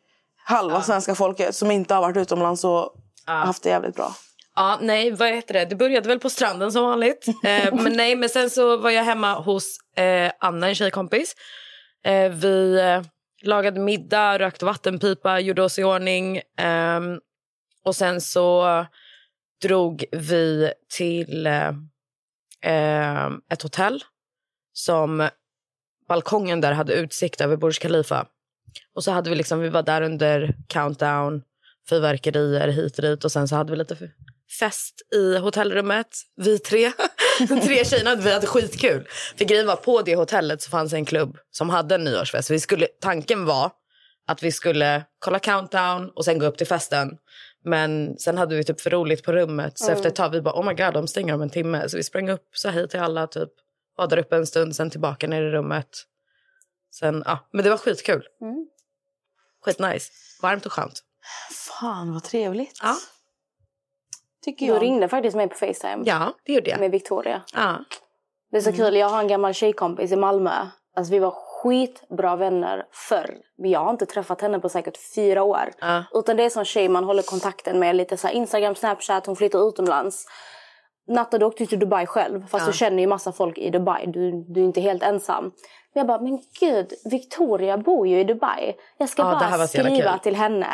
halva 0.46 0.82
svenska 0.82 1.16
folket 1.16 1.56
som 1.56 1.72
inte 1.72 1.94
har 1.94 2.02
varit 2.02 2.18
utomlands 2.18 2.64
och 2.64 2.94
haft 3.26 3.64
det 3.64 3.70
jävligt 3.70 3.96
bra. 3.96 4.16
Ja, 4.56 4.78
nej, 4.82 5.12
vad 5.12 5.30
heter 5.30 5.54
det? 5.54 5.66
Det 5.66 5.76
började 5.76 6.08
väl 6.08 6.20
på 6.20 6.30
stranden 6.30 6.72
som 6.72 6.84
vanligt. 6.84 7.26
Eh, 7.44 7.74
men 7.74 7.94
nej, 7.94 8.16
men 8.16 8.30
sen 8.30 8.50
så 8.50 8.78
var 8.78 8.90
jag 8.90 9.04
hemma 9.04 9.34
hos 9.34 9.78
eh, 9.98 10.32
Anna, 10.40 10.68
en 10.70 10.76
tjejkompis. 10.76 11.36
Eh, 12.06 12.30
vi 12.32 12.80
eh, 12.80 13.02
lagade 13.44 13.80
middag, 13.80 14.40
rökte 14.40 14.66
vattenpipa, 14.66 15.40
gjorde 15.40 15.64
oss 15.64 15.80
i 15.80 15.84
ordning. 15.84 16.42
ehm, 16.58 17.20
och 17.86 17.96
sen 17.96 18.22
så 18.22 18.86
drog 19.62 20.06
vi 20.12 20.74
till 20.98 21.48
eh, 21.48 23.28
ett 23.52 23.62
hotell 23.62 24.04
som 24.74 25.30
balkongen 26.08 26.62
där 26.62 26.72
hade 26.72 26.94
utsikt 26.94 27.42
över 27.42 27.58
Burj 27.58 27.74
Khalifa. 27.74 28.28
Och 28.96 29.04
så 29.04 29.12
hade 29.12 29.30
vi 29.30 29.36
liksom, 29.36 29.60
vi 29.60 29.70
var 29.70 29.84
där 29.84 30.02
under 30.02 30.56
countdown, 30.68 31.42
fyrverkerier 31.90 32.68
hit 32.68 32.98
och 32.98 33.02
dit 33.02 33.26
och 33.26 33.32
sen 33.32 33.48
så 33.48 33.56
hade 33.56 33.72
vi 33.72 33.78
lite 33.78 33.98
fest 34.60 35.02
i 35.16 35.38
hotellrummet. 35.38 36.08
Vi 36.36 36.60
tre, 36.60 36.92
tre 37.64 37.86
tjejerna, 37.86 38.16
vi 38.16 38.34
hade 38.34 38.48
skitkul. 38.48 39.08
För 39.38 39.46
grejen 39.46 39.68
var 39.68 39.76
på 39.76 40.02
det 40.02 40.16
hotellet 40.16 40.62
så 40.62 40.70
fanns 40.70 40.94
en 40.94 41.06
klubb 41.06 41.38
som 41.52 41.70
hade 41.70 41.96
en 41.96 42.04
nyårsfest. 42.04 42.50
Vi 42.50 42.60
skulle, 42.60 42.88
tanken 43.02 43.46
var 43.46 43.72
att 44.28 44.44
vi 44.44 44.52
skulle 44.52 45.04
kolla 45.20 45.40
countdown 45.40 46.10
och 46.16 46.26
sen 46.26 46.40
gå 46.40 46.46
upp 46.46 46.58
till 46.58 46.68
festen. 46.68 47.18
Men 47.64 48.18
sen 48.18 48.38
hade 48.38 48.56
vi 48.56 48.64
typ 48.64 48.82
för 48.82 48.90
roligt 48.90 49.24
på 49.24 49.32
rummet 49.34 49.78
så 49.80 49.92
efter 49.92 50.10
ett 50.10 50.16
tag 50.16 50.30
vi 50.30 50.42
bara 50.42 50.60
oh 50.60 50.66
my 50.66 50.74
god 50.74 50.94
de 50.94 51.08
stänger 51.08 51.34
om 51.34 51.42
en 51.42 51.50
timme. 51.50 51.90
Så 51.90 51.98
vi 51.98 52.04
sprang 52.04 52.30
upp, 52.30 52.48
sa 52.54 52.70
hej 52.70 52.88
till 52.90 53.00
alla, 53.00 53.28
typ 53.28 53.50
var 53.98 54.08
där 54.08 54.18
uppe 54.18 54.36
en 54.36 54.48
stund, 54.48 54.76
sen 54.76 54.90
tillbaka 54.90 55.28
ner 55.28 55.42
i 55.42 55.50
rummet. 55.52 55.90
Sen, 56.94 57.24
ja, 57.26 57.40
men 57.52 57.64
det 57.64 57.70
var 57.70 57.78
skitkul. 57.78 58.28
Mm. 58.42 58.68
Skitnice. 59.66 60.12
Varmt 60.42 60.66
och 60.66 60.72
skönt. 60.72 61.04
Fan 61.80 62.14
vad 62.14 62.24
trevligt. 62.24 62.80
Ja, 62.82 62.96
Tycker 64.44 64.66
Du 64.66 64.72
jag. 64.74 64.82
ringde 64.82 65.08
faktiskt 65.10 65.36
mig 65.38 65.50
på 65.50 65.56
Facetime 65.56 66.04
ja 66.06 66.34
det 66.46 66.54
gjorde 66.54 66.70
jag. 66.70 66.80
med 66.80 66.92
Victoria. 66.92 67.42
Ja. 67.54 67.86
Det 68.52 68.58
är 68.58 68.62
så 68.62 68.72
kul, 68.74 68.96
jag 68.96 69.10
har 69.10 69.20
en 69.20 69.28
gammal 69.28 69.54
tjejkompis 69.54 70.12
i 70.12 70.16
Malmö. 70.16 70.68
Alltså 70.96 71.14
vi 71.14 71.20
var 71.20 71.32
skitbra 71.64 72.36
vänner 72.36 72.86
förr. 72.92 73.38
Men 73.58 73.72
Jag 73.72 73.80
har 73.80 73.90
inte 73.90 74.06
träffat 74.06 74.42
henne 74.42 74.60
på 74.60 74.70
säkert 74.70 74.98
fyra 75.16 75.44
år. 75.44 75.72
Ja. 75.80 76.04
Utan 76.14 76.38
det 76.38 76.44
är 76.44 76.50
sån 76.50 76.66
tjej 76.66 76.90
man 76.90 77.04
håller 77.04 77.24
kontakten 77.24 77.80
med. 77.80 77.96
Lite 77.96 78.18
så 78.18 78.30
Instagram, 78.30 78.76
Snapchat, 78.76 79.26
hon 79.26 79.36
flyttar 79.36 79.70
utomlands. 79.70 80.28
Natta, 81.08 81.38
du 81.38 81.46
åkte 81.46 81.66
till 81.66 81.80
Dubai 81.80 82.06
själv. 82.06 82.48
Fast 82.48 82.66
du 82.68 82.74
känner 82.74 83.00
ju 83.02 83.08
massa 83.08 83.32
folk 83.32 83.58
i 83.58 83.70
Dubai. 83.70 84.06
Du, 84.08 84.32
du 84.48 84.60
är 84.60 84.66
inte 84.66 84.82
helt 84.82 85.04
ensam. 85.04 85.52
Men 85.94 86.00
jag 86.00 86.08
bara, 86.08 86.22
men 86.22 86.40
gud, 86.60 86.94
Victoria 87.06 87.78
bor 87.78 88.08
ju 88.08 88.20
i 88.20 88.24
Dubai. 88.24 88.74
Jag 88.98 89.10
ska 89.10 89.22
Ja, 89.22 89.26
bara 89.32 89.68
skriva 89.68 90.18
till 90.18 90.36
henne. 90.36 90.68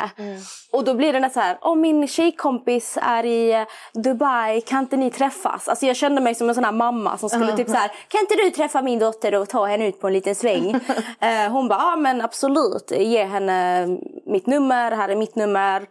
Och 0.72 0.84
då 0.84 0.94
blir 0.94 1.12
det 1.12 1.20
nästan 1.20 1.42
så 1.42 1.46
här, 1.46 1.58
om 1.60 1.80
min 1.80 2.08
tjejkompis 2.08 2.98
är 3.02 3.26
i 3.26 3.52
eh, 3.52 3.62
Dubai, 3.94 4.60
kan 4.60 4.78
inte 4.78 4.96
ni 4.96 5.10
träffas? 5.10 5.68
Alltså 5.68 5.86
jag 5.86 5.96
kände 5.96 6.20
mig 6.20 6.34
som 6.34 6.48
en 6.48 6.54
sån 6.54 6.64
här 6.64 6.72
mamma 6.72 7.18
som 7.18 7.28
skulle 7.28 7.56
typ 7.56 7.68
så 7.68 7.76
här, 7.76 7.90
kan 8.08 8.20
inte 8.20 8.34
du 8.34 8.50
träffa 8.50 8.82
min 8.82 8.98
dotter 8.98 9.34
och 9.34 9.48
ta 9.48 9.66
henne 9.66 9.86
ut 9.86 10.00
på 10.00 10.06
en 10.06 10.12
liten 10.12 10.34
sväng? 10.34 10.70
eh, 11.20 11.50
hon 11.52 11.68
bara, 11.68 11.78
ja 11.78 11.96
men 11.96 12.20
absolut, 12.20 12.90
ge 12.90 13.24
henne 13.24 13.86
mitt 14.26 14.46
nummer, 14.46 14.90
här 14.92 15.08
är 15.08 15.16
mitt 15.16 15.36
nummer. 15.36 15.86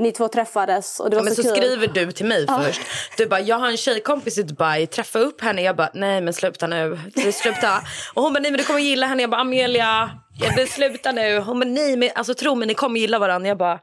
Ni 0.00 0.12
två 0.12 0.28
träffades 0.28 1.00
och 1.00 1.10
det 1.10 1.16
var 1.16 1.20
Ja, 1.22 1.24
men 1.24 1.34
så, 1.34 1.42
så 1.42 1.48
kul. 1.54 1.56
skriver 1.62 1.86
du 1.86 2.12
till 2.12 2.26
mig 2.26 2.46
först. 2.46 2.80
Du 3.16 3.26
bara, 3.26 3.40
jag 3.40 3.56
har 3.56 3.68
en 3.70 3.76
tjejkompis 3.76 4.38
i 4.38 4.42
Dubai, 4.42 4.86
träffa 4.86 5.18
upp 5.18 5.40
henne. 5.40 5.62
Jag 5.62 5.76
bara, 5.76 5.90
nej 5.94 6.20
men 6.20 6.34
sluta 6.34 6.66
nu. 6.66 6.98
Sluta. 7.32 7.80
Och 8.14 8.22
hon 8.22 8.32
bara, 8.32 8.40
nej 8.40 8.50
men 8.50 8.58
du 8.58 8.64
kommer 8.64 8.80
gilla 8.80 9.06
henne. 9.06 9.22
Jag 9.22 9.30
bara, 9.30 9.40
Amelia, 9.40 10.10
jag 10.40 10.54
bara, 10.54 10.66
sluta 10.66 11.12
nu. 11.12 11.38
Hon 11.38 11.60
bara, 11.60 11.68
nej 11.70 11.96
men 11.96 12.10
alltså 12.14 12.34
tro 12.34 12.54
mig, 12.54 12.68
ni 12.68 12.74
kommer 12.74 13.00
gilla 13.00 13.18
varandra. 13.18 13.48
Jag 13.48 13.58
bara, 13.58 13.80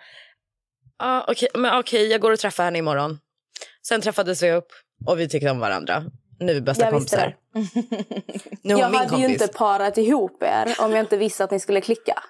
ah, 0.99 1.21
okej, 1.27 1.49
men 1.53 1.79
okej, 1.79 2.07
jag 2.07 2.21
går 2.21 2.31
och 2.31 2.39
träffar 2.39 2.63
henne 2.63 2.77
imorgon. 2.79 3.19
Sen 3.87 4.01
träffades 4.01 4.43
vi 4.43 4.51
upp 4.51 4.67
och 5.07 5.19
vi 5.19 5.29
tyckte 5.29 5.49
om 5.49 5.59
varandra. 5.59 6.03
Nu 6.39 6.51
är 6.51 6.55
vi 6.55 6.61
bästa 6.61 6.83
Jag 6.83 6.93
kompisar. 6.93 7.35
Nu 8.61 8.73
Jag 8.73 8.77
hade 8.89 9.09
kompis. 9.09 9.19
ju 9.29 9.33
inte 9.33 9.47
parat 9.47 9.97
ihop 9.97 10.43
er 10.43 10.75
om 10.79 10.91
jag 10.91 10.99
inte 10.99 11.17
visste 11.17 11.43
att 11.43 11.51
ni 11.51 11.59
skulle 11.59 11.81
klicka. 11.81 12.23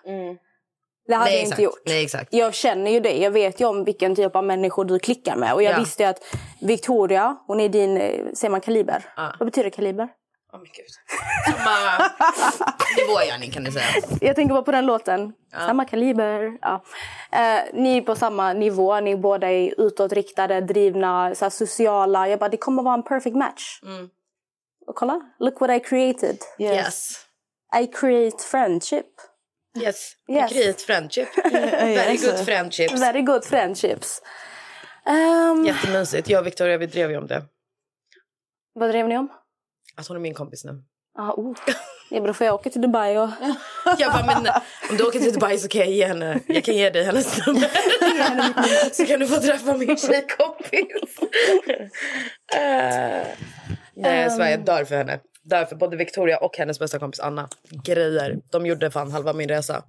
Det 1.08 1.16
hade 1.16 1.30
nej, 1.30 1.40
jag 1.40 1.46
inte 1.48 1.62
gjort. 1.62 1.82
Nej, 1.86 2.04
exakt. 2.04 2.34
Jag 2.34 2.54
känner 2.54 2.92
ju 2.92 3.00
dig. 3.00 3.22
Jag 3.22 3.32
vet 3.32 3.62
ju 3.62 3.66
om 3.66 3.84
vilken 3.84 4.16
typ 4.16 4.36
av 4.36 4.44
människor 4.44 4.86
du 4.86 5.00
klickar 5.00 5.36
med. 5.36 5.54
Och 5.54 5.64
jag 5.64 5.74
Ja. 5.74 5.80
visste 5.80 6.04
ju 6.04 6.10
att 6.10 6.24
Victoria, 6.62 7.38
hon 7.48 7.60
är 7.60 7.70
din, 7.70 7.98
eh, 7.98 8.26
säger 8.34 8.50
man 8.50 8.62
kaliber? 8.62 9.06
Ja. 9.16 9.34
Vad 9.40 9.48
betyder 9.48 9.70
kaliber? 9.70 10.10
Åh, 10.54 10.60
men 10.60 10.68
gud. 10.74 10.86
Samma 11.58 11.98
nivå 12.98 13.22
Janni 13.28 13.48
kan 13.52 13.64
du 13.64 13.72
säga. 13.72 13.86
Jag 14.22 14.36
tänker 14.36 14.54
bara 14.54 14.64
på 14.64 14.72
den 14.72 14.86
låten. 14.86 15.34
Samma 15.52 15.86
kaliber. 15.86 16.58
Ja. 16.62 16.84
Eh, 17.32 17.62
ni 17.74 17.98
är 17.98 18.02
på 18.02 18.16
samma 18.16 18.54
nivå. 18.54 19.00
Ni 19.00 19.16
båda 19.16 19.52
är 19.52 19.74
utåtriktade, 19.82 20.62
drivna, 20.62 21.36
så 21.36 21.46
här, 21.46 21.50
sociala. 21.50 22.28
Jag 22.28 22.40
bara, 22.40 22.50
det 22.50 22.58
kommer 22.58 22.84
vara 22.84 22.94
en 22.94 23.04
perfect 23.04 23.36
match. 23.36 23.80
Och 24.88 24.96
kolla, 24.96 25.22
look 25.40 25.62
what 25.62 25.70
I 25.70 25.80
created. 25.80 26.38
Yes. 26.60 27.12
I 27.82 27.88
create 27.88 28.44
friendship. 28.44 29.06
Yes. 29.82 30.12
Yes. 30.30 30.54
Great 30.54 30.82
friendship. 30.82 31.28
Very 31.52 32.18
good 32.18 32.46
friendships. 32.46 33.02
Very 33.02 33.22
good 33.22 33.46
friendships. 33.46 34.22
Um, 35.06 35.66
Jättemysigt. 35.66 36.30
Jag 36.30 36.40
och 36.40 36.48
Victoria 36.48 36.78
vi 36.78 36.86
drev 36.86 37.12
ju 37.12 37.18
om 37.18 37.28
det. 37.28 37.44
Vad 38.74 38.90
drev 38.90 39.08
ni 39.08 39.18
om? 39.18 39.30
Att 39.96 40.08
hon 40.08 40.18
är 40.18 40.22
min 40.22 40.34
kompis 40.34 40.66
nu. 40.66 40.84
Ah, 41.20 41.32
oh. 41.32 41.56
Det 42.10 42.22
beror 42.22 42.34
på 42.34 42.44
jag 42.44 42.56
åker 42.56 42.70
till 42.70 42.82
Dubai 42.82 43.18
och... 43.18 43.30
Jag 43.98 44.12
bara, 44.12 44.26
men 44.26 44.48
om 44.90 44.98
du 44.98 45.04
åker 45.04 45.20
till 45.20 45.34
Dubai 45.34 45.58
så 45.58 45.68
kan 45.68 45.82
jag 45.82 45.90
ge 45.90 46.06
henne, 46.06 46.40
jag 46.48 46.64
kan 46.64 46.76
ge 46.76 46.90
dig 46.90 47.04
hennes 47.04 47.48
nummer. 47.48 47.70
så 48.94 49.06
kan 49.06 49.20
du 49.20 49.28
få 49.28 49.36
träffa 49.36 49.78
min 49.78 49.98
tjejkompis. 49.98 51.20
uh, 51.20 51.28
nej 53.96 54.22
jag 54.22 54.32
svär, 54.32 54.50
jag 54.50 54.66
dör 54.66 54.86
för 54.86 54.96
henne. 54.96 55.20
Dör 55.50 55.66
för 55.66 55.76
både 55.76 55.98
Victoria 55.98 56.38
och 56.38 56.58
hennes 56.58 56.80
bästa 56.80 57.00
kompis 57.00 57.20
Anna. 57.20 57.50
Grejer. 57.84 58.40
De 58.52 58.66
gjorde 58.66 58.92
fan 58.92 59.12
halva 59.12 59.34
min 59.34 59.50
resa. 59.50 59.84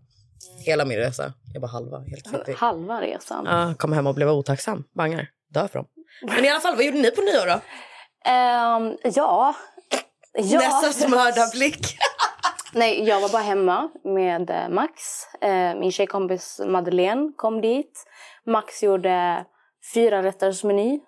Hela 0.67 0.85
min 0.85 0.99
resa. 0.99 1.33
Jag 1.53 1.63
bara 1.63 1.71
halva, 1.71 1.99
helt. 1.99 2.59
Halva 2.59 3.01
resan. 3.01 3.45
Ja, 3.47 3.75
kom 3.79 3.93
hem 3.93 4.07
och 4.07 4.15
blev 4.15 4.31
otacksam. 4.31 4.85
Bangar. 4.95 5.29
Dör 5.55 5.69
för 5.69 5.79
dem. 5.79 5.87
Men 6.23 6.45
i 6.45 6.49
alla 6.49 6.61
fall, 6.61 6.77
vad 6.77 6.85
gjorde 6.85 6.99
ni 6.99 7.11
på 7.11 7.21
nyår 7.21 7.47
då? 7.47 7.61
Ehm, 8.31 8.97
ja. 9.15 9.55
ja. 10.33 10.59
Nessas 10.59 11.09
mördarblick. 11.09 11.97
Nej, 12.73 13.09
jag 13.09 13.21
var 13.21 13.29
bara 13.29 13.43
hemma 13.43 13.89
med 14.05 14.51
eh, 14.51 14.69
Max. 14.69 14.93
Eh, 15.41 15.75
min 15.81 15.93
tjejkompis 15.93 16.61
Madeleine 16.67 17.33
kom 17.37 17.61
dit. 17.61 18.05
Max 18.47 18.83
gjorde 18.83 19.45
fyra 19.95 20.23
rätters 20.23 20.65
meny. 20.65 21.01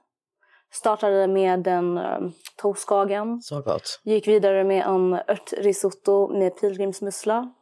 Startade 0.72 1.26
med 1.26 1.66
en 1.66 1.98
um, 1.98 2.32
toastkagen. 2.56 3.42
Så 3.42 3.60
gott. 3.60 4.00
Gick 4.04 4.28
vidare 4.28 4.64
med 4.64 4.86
en 4.86 5.14
örtrisotto 5.14 6.38
med 6.38 6.60
pilgrimsmussla. 6.60 7.52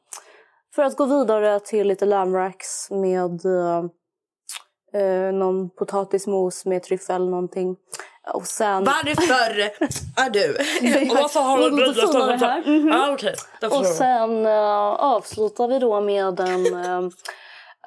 För 0.74 0.82
att 0.82 0.96
gå 0.96 1.04
vidare 1.04 1.60
till 1.60 1.88
lite 1.88 2.06
lamracks 2.06 2.90
med 2.90 3.44
eh, 4.94 5.32
någon 5.32 5.70
potatismos 5.70 6.66
med 6.66 6.82
tryffel 6.82 7.30
någonting. 7.30 7.76
Och 8.34 8.46
sen... 8.46 8.84
Varför 8.84 9.60
är 10.16 10.30
du? 10.30 10.50
Och 11.10 11.16
varför 11.16 11.40
har 11.40 11.58
du 12.28 12.46
här. 12.46 12.62
Mhm. 12.66 12.88
Ja, 12.88 13.12
okej. 13.12 13.34
Därför 13.60 13.78
Och 13.78 13.86
sen 13.86 14.46
uh, 14.46 14.52
avslutar 14.92 15.68
vi 15.68 15.78
då 15.78 16.00
med 16.00 16.40
en, 16.40 16.66
eh, 16.74 17.10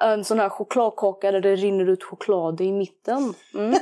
en 0.02 0.24
sån 0.24 0.38
här 0.38 0.48
chokladkaka 0.48 1.32
där 1.32 1.40
det 1.40 1.56
rinner 1.56 1.88
ut 1.88 2.04
choklad 2.04 2.60
i 2.60 2.72
mitten. 2.72 3.34
Mm. 3.54 3.74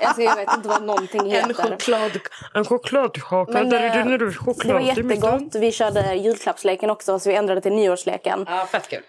Alltså, 0.00 0.22
jag 0.22 0.36
vet 0.36 0.56
inte 0.56 0.68
vad 0.68 0.82
någonting 0.82 1.30
heter. 1.30 1.48
En 1.48 1.54
choklad, 1.70 2.10
en 2.54 2.64
chokladkaka 2.64 3.52
Men, 3.52 3.70
där 3.70 3.80
det 3.80 3.86
eh, 3.86 3.96
rinner 4.04 4.22
ut 4.22 4.32
Det 4.34 4.38
choklad 4.38 4.72
var 4.74 4.80
i 4.80 4.84
mitten. 4.84 5.08
jättegott. 5.10 5.54
Vi 5.54 5.72
körde 5.72 6.14
julklappsleken 6.14 6.90
också 6.90 7.18
så 7.18 7.28
vi 7.28 7.36
ändrade 7.36 7.60
till 7.60 7.72
nyårsleken. 7.72 8.44
Ja, 8.48 8.66
fett 8.66 8.88
kul. 8.88 9.02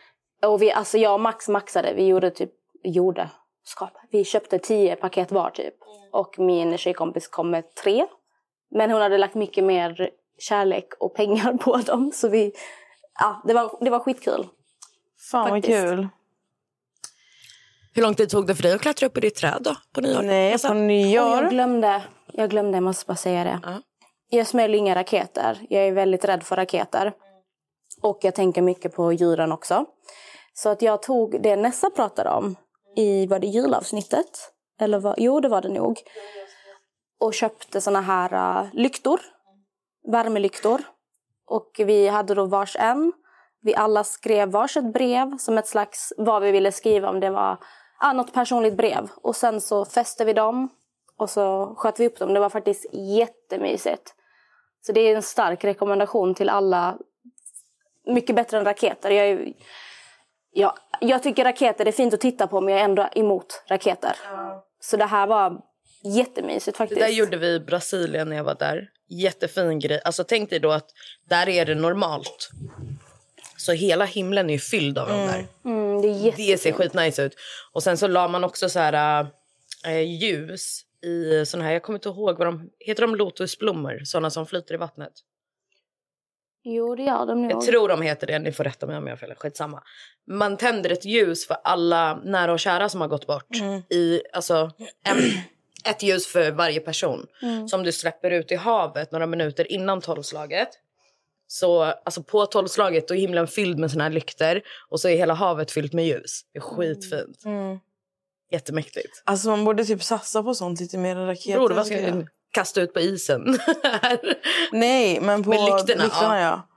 Och 0.46 0.62
vi, 0.62 0.72
alltså 0.72 0.98
jag 0.98 1.14
och 1.14 1.20
Max 1.20 1.48
maxade. 1.50 1.94
Vi 1.94 2.06
gjorde 2.06 2.30
typ, 2.32 2.52
gjorde, 2.84 3.30
skapade. 3.64 4.08
Vi 4.12 4.24
köpte 4.26 4.60
tio 4.60 4.96
paket 4.96 5.32
var 5.32 5.50
typ. 5.50 5.74
Och 6.12 6.40
min 6.40 6.78
tjejkompis 6.78 7.28
kom 7.28 7.50
med 7.50 7.76
tre. 7.76 8.06
Men 8.72 8.92
hon 8.92 9.02
hade 9.02 9.18
lagt 9.18 9.36
mycket 9.36 9.64
mer 9.64 10.10
kärlek 10.40 10.88
och 11.00 11.16
pengar 11.16 11.54
på 11.58 11.78
dem. 11.78 12.12
Så 12.14 12.28
vi, 12.28 12.54
ja 13.20 13.42
det 13.46 13.54
var, 13.54 13.72
det 13.82 13.90
var 13.90 14.00
skitkul. 14.00 14.48
Fan 15.32 15.42
vad 15.44 15.50
Faktiskt. 15.52 15.84
kul. 15.84 16.08
Hur 17.98 18.04
lång 18.04 18.16
tid 18.16 18.30
tog 18.30 18.48
det 18.48 18.56
för 18.56 18.64
dig 18.64 18.74
att 18.74 18.82
klättra 18.82 19.08
upp 19.08 19.18
i 19.18 19.22
ditt 19.22 19.36
träd 19.36 19.58
då? 19.62 19.76
På 19.94 20.02
nyår? 20.02 20.22
Nej, 20.22 20.54
Alltså, 20.54 20.68
på 20.68 20.74
nyår. 20.74 21.28
jag 21.28 21.50
glömde, 21.50 22.04
jag 22.34 22.50
glömde, 22.50 22.78
jag 22.78 22.84
måste 22.84 23.06
bara 23.06 23.16
säga 23.16 23.44
det. 23.44 23.60
Ja. 23.64 23.82
Jag 24.30 24.48
smäller 24.48 24.78
inga 24.78 24.96
raketer. 24.96 25.58
Jag 25.70 25.88
är 25.88 25.92
väldigt 25.92 26.26
rädd 26.26 26.44
för 26.44 26.56
raketer. 26.56 27.14
Och 28.02 28.20
jag 28.22 28.36
tänker 28.36 28.62
mycket 28.62 28.96
på 28.96 29.14
djuren 29.14 29.52
också. 29.52 29.86
Så 30.54 30.70
att 30.70 30.82
jag 30.82 31.02
tog 31.02 31.42
det 31.42 31.56
Nessa 31.56 31.90
pratade 31.90 32.30
om 32.30 32.56
i, 32.96 33.28
var 33.28 33.40
det 33.40 33.48
julavsnittet? 33.48 34.52
Eller 34.82 35.00
vad? 35.00 35.16
Jo, 35.18 35.40
det 35.40 35.50
var 35.50 35.62
det 35.62 35.70
nog. 35.70 36.00
Och 37.20 37.34
köpte 37.34 37.82
såna 37.82 38.02
här 38.02 38.34
uh, 38.34 38.70
lyktor. 38.74 39.20
Värmelyktor. 40.12 40.82
Och 41.48 41.72
vi 41.78 42.08
hade 42.08 42.34
då 42.34 42.46
vars 42.46 42.76
en. 42.80 43.14
Vi 43.62 43.76
alla 43.76 44.04
skrev 44.04 44.50
varsitt 44.50 44.94
brev 44.94 45.38
som 45.38 45.58
ett 45.58 45.68
slags 45.68 46.14
vad 46.18 46.42
vi 46.42 46.52
ville 46.52 46.72
skriva 46.72 47.10
om 47.10 47.20
det 47.20 47.30
var 47.30 47.58
ah, 48.00 48.14
något 48.14 48.34
personligt 48.34 48.78
brev. 48.78 49.10
Och 49.16 49.36
sen 49.36 49.62
så 49.62 49.86
fäste 49.86 50.26
vi 50.26 50.34
dem 50.34 50.70
Och 51.18 51.30
så 51.30 51.76
sköt 51.78 52.00
vi 52.00 52.08
upp 52.08 52.20
dem. 52.20 52.34
Det 52.34 52.40
var 52.40 52.50
faktiskt 52.50 52.86
jättemysigt. 52.94 54.14
Så 54.86 54.92
det 54.92 55.02
är 55.02 55.16
en 55.16 55.24
stark 55.24 55.64
rekommendation 55.64 56.36
till 56.36 56.50
alla. 56.50 56.98
Mycket 58.06 58.36
bättre 58.36 58.58
än 58.58 58.66
raketer. 58.66 59.12
Jag, 59.12 59.28
är, 59.28 59.54
ja, 60.52 60.78
jag 61.02 61.24
tycker 61.24 61.44
raketer 61.44 61.86
är 61.86 61.92
fint 61.92 62.14
att 62.14 62.20
titta 62.22 62.48
på 62.48 62.62
men 62.62 62.74
jag 62.74 62.82
är 62.82 62.86
ändå 62.86 63.10
emot 63.16 63.64
raketer. 63.70 64.16
Så 64.80 64.98
det 64.98 65.06
här 65.06 65.28
var 65.28 65.62
jättemysigt 66.04 66.66
Det 66.66 66.78
faktiskt. 66.78 67.02
där 67.02 67.08
gjorde 67.08 67.38
vi 67.38 67.48
i 67.48 67.60
Brasilien 67.60 68.30
när 68.30 68.36
jag 68.36 68.44
var 68.44 68.56
där. 68.56 68.90
Jättefin 69.10 69.80
grej. 69.80 70.02
Alltså 70.06 70.24
tänk 70.24 70.50
dig 70.50 70.60
då 70.60 70.72
att 70.72 70.90
där 71.30 71.50
är 71.50 71.66
det 71.66 71.76
normalt. 71.76 72.50
Så 73.68 73.74
hela 73.74 74.06
himlen 74.06 74.50
är 74.50 74.58
fylld 74.58 74.98
av 74.98 75.08
dem 75.08 75.18
där. 75.18 75.48
Mm, 75.66 76.02
det 76.02 76.08
är. 76.08 76.34
Det 76.38 76.58
ser 76.58 76.72
skitnice 76.72 77.24
ut. 77.24 77.36
Och 77.72 77.84
sen 77.84 77.98
så 77.98 78.08
la 78.08 78.28
man 78.28 78.44
också 78.44 78.70
så 78.70 78.80
här 78.80 79.28
äh, 79.86 80.02
ljus 80.02 80.82
i 81.06 81.46
såna 81.46 81.64
här, 81.64 81.74
jag 81.74 81.84
kommer 81.84 82.00
inte 82.00 82.10
ihåg 82.10 82.38
vad 82.38 82.48
de, 82.48 82.70
heter 82.80 83.02
de 83.02 83.16
lotusblommor? 83.16 84.02
Såna 84.04 84.30
som 84.30 84.46
flyter 84.46 84.74
i 84.74 84.78
vattnet. 84.78 85.14
Jo, 86.64 86.96
det 86.96 87.04
gör 87.04 87.26
de 87.26 87.42
nog. 87.42 87.52
Jag 87.52 87.62
tror 87.62 87.90
de 87.90 88.02
heter 88.02 88.28
det, 88.28 88.40
ni 88.40 88.52
får 88.52 88.64
rätta 88.64 88.88
mig 88.88 88.98
om 88.98 89.08
jag 89.08 89.12
har 89.12 89.18
fel, 89.18 89.34
skitsamma. 89.36 89.84
Man 90.28 90.58
tänder 90.58 90.90
ett 90.90 91.06
ljus 91.06 91.48
för 91.48 91.58
alla 91.64 92.22
nära 92.24 92.54
och 92.54 92.60
kära 92.60 92.90
som 92.90 93.02
har 93.02 93.08
gått 93.08 93.28
bort. 93.28 93.56
I, 93.90 94.22
alltså, 94.34 94.72
en, 95.04 95.18
ett 95.90 96.04
ljus 96.04 96.28
för 96.28 96.52
varje 96.52 96.80
person. 96.80 97.26
Som 97.70 97.84
du 97.84 97.92
släpper 97.92 98.32
ut 98.32 98.52
i 98.52 98.56
havet 98.56 99.12
några 99.12 99.26
minuter 99.26 99.72
innan 99.72 100.02
tolvslaget. 100.02 100.70
Så 101.48 101.82
alltså 101.82 102.24
på 102.24 102.46
tolvslaget 102.46 103.12
är 103.12 103.16
himlen 103.16 103.48
fylld 103.48 103.80
med 103.80 103.92
såna 103.92 104.04
här 104.04 104.12
lykter 104.12 104.62
och 104.90 105.00
så 105.00 105.10
är 105.10 105.16
hela 105.16 105.34
havet 105.34 105.72
fyllt 105.72 105.94
med 105.94 106.06
ljus. 106.06 106.42
Det 106.54 106.60
är 106.60 106.62
skitfint. 106.62 107.44
Jättemäktigt. 108.52 109.24
Alltså 109.26 109.50
man 109.50 109.66
borde 109.66 109.86
typ 109.86 110.04
satsa 110.04 110.44
på 110.44 110.54
sånt 110.54 110.80
lite 110.80 110.98
mer 110.98 111.16
än 111.16 111.28
raketer. 111.28 111.60
Bror, 111.60 111.70
vad 111.70 111.86
ska 111.86 112.02
jag 112.02 112.28
kasta 112.52 112.82
ut 112.82 112.94
på 112.94 113.00
isen? 113.00 113.60
Nej, 114.72 115.22
men 115.22 115.44
på 115.44 115.50
Med 115.50 115.60
lyktorna, 115.60 116.04
lyktorna 116.04 116.40
ja. 116.42 116.68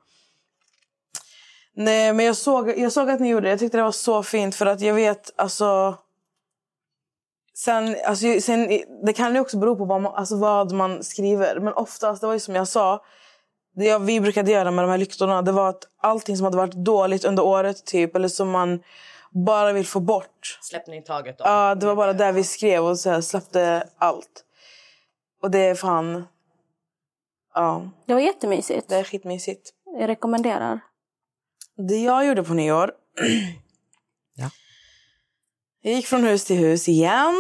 Nej, 1.74 2.12
men 2.12 2.26
jag 2.26 2.37
såg, 2.37 2.78
jag 2.78 2.92
såg 2.92 3.11
att 3.11 3.20
ni 3.20 3.28
gjorde 3.28 3.46
det. 3.46 3.50
Jag 3.50 3.59
tyckte 3.59 3.78
det 3.78 3.83
var 3.83 3.92
så 3.92 4.22
fint 4.22 4.54
för 4.54 4.66
att 4.66 4.80
jag 4.80 4.94
vet 4.94 5.33
alltså... 5.37 5.98
Sen, 7.54 7.96
alltså, 8.06 8.40
sen, 8.40 8.80
det 9.06 9.12
kan 9.12 9.35
ju 9.35 9.40
också 9.40 9.59
bero 9.59 9.76
på 9.76 9.85
vad 9.85 10.00
man, 10.00 10.14
alltså, 10.14 10.37
vad 10.37 10.72
man 10.72 11.04
skriver. 11.04 11.61
Men 11.61 11.72
oftast, 11.72 12.20
det 12.20 12.26
var 12.26 12.35
ju 12.35 12.40
som 12.40 12.54
jag 12.54 12.68
sa, 12.68 13.04
det 13.76 13.85
jag, 13.85 14.00
vi 14.00 14.20
brukade 14.20 14.50
göra 14.50 14.70
med 14.70 14.85
de 14.85 14.90
här 14.90 14.98
lyktorna 14.98 15.42
det 15.42 15.52
var 15.52 15.68
att 15.68 15.85
allting 16.00 16.37
som 16.37 16.44
hade 16.44 16.56
varit 16.56 16.74
dåligt 16.74 17.24
under 17.24 17.44
året 17.44 17.85
typ, 17.87 18.16
eller 18.16 18.28
som 18.28 18.50
man 18.50 18.83
bara 19.30 19.72
vill 19.72 19.87
få 19.87 20.00
bort. 20.00 20.59
Släpp 20.62 20.87
ni 20.87 21.02
taget 21.02 21.38
då. 21.38 21.44
Ja, 21.44 21.74
det 21.74 21.87
var 21.87 21.94
bara 21.96 22.12
där 22.12 22.33
vi 22.33 22.44
skrev 22.44 22.85
och 22.85 22.98
så 22.98 23.11
här, 23.11 23.20
släppte 23.20 23.88
allt. 23.98 24.44
Och 25.42 25.50
det 25.50 25.59
är 25.59 25.74
fan... 25.74 26.24
Ja, 27.54 27.90
Det 28.06 28.14
var 28.14 28.20
jättemysigt. 28.20 28.88
det 28.88 28.96
är 28.96 29.04
skitmysigt. 29.04 29.70
Jag 29.98 30.09
rekommenderar. 30.09 30.80
Det 31.88 31.96
jag 31.96 32.26
gjorde 32.26 32.42
på 32.42 32.54
nyår... 32.54 32.92
Ja. 34.35 34.50
Jag 35.83 35.94
gick 35.94 36.06
från 36.06 36.24
hus 36.24 36.44
till 36.44 36.56
hus 36.56 36.88
igen. 36.88 37.35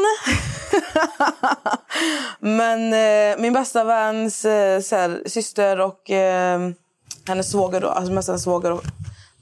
Men 2.40 2.92
eh, 2.92 3.42
min 3.42 3.52
bästa 3.52 3.84
väns 3.84 4.44
eh, 4.44 4.80
så 4.80 4.96
här, 4.96 5.22
syster 5.26 5.80
och 5.80 6.10
eh, 6.10 6.70
hennes 7.26 7.50
svåger, 7.50 7.80
då, 7.80 7.88
alltså 7.88 8.12
mest 8.12 8.28
hennes 8.28 8.42
svåger, 8.42 8.72
och 8.72 8.82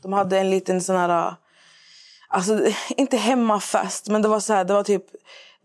de 0.03 0.12
hade 0.12 0.38
en 0.38 0.51
liten 0.51 0.81
sån 0.81 0.96
här... 0.96 1.09
Eh, 1.29 1.33
alltså, 2.29 2.61
inte 2.96 3.16
hemmafest, 3.16 4.09
men 4.09 4.22
det 4.22 4.29
var 4.29 4.40
så 4.40 4.53
här, 4.53 4.64
det 4.64 4.72
var 4.72 4.85
typ 4.85 5.05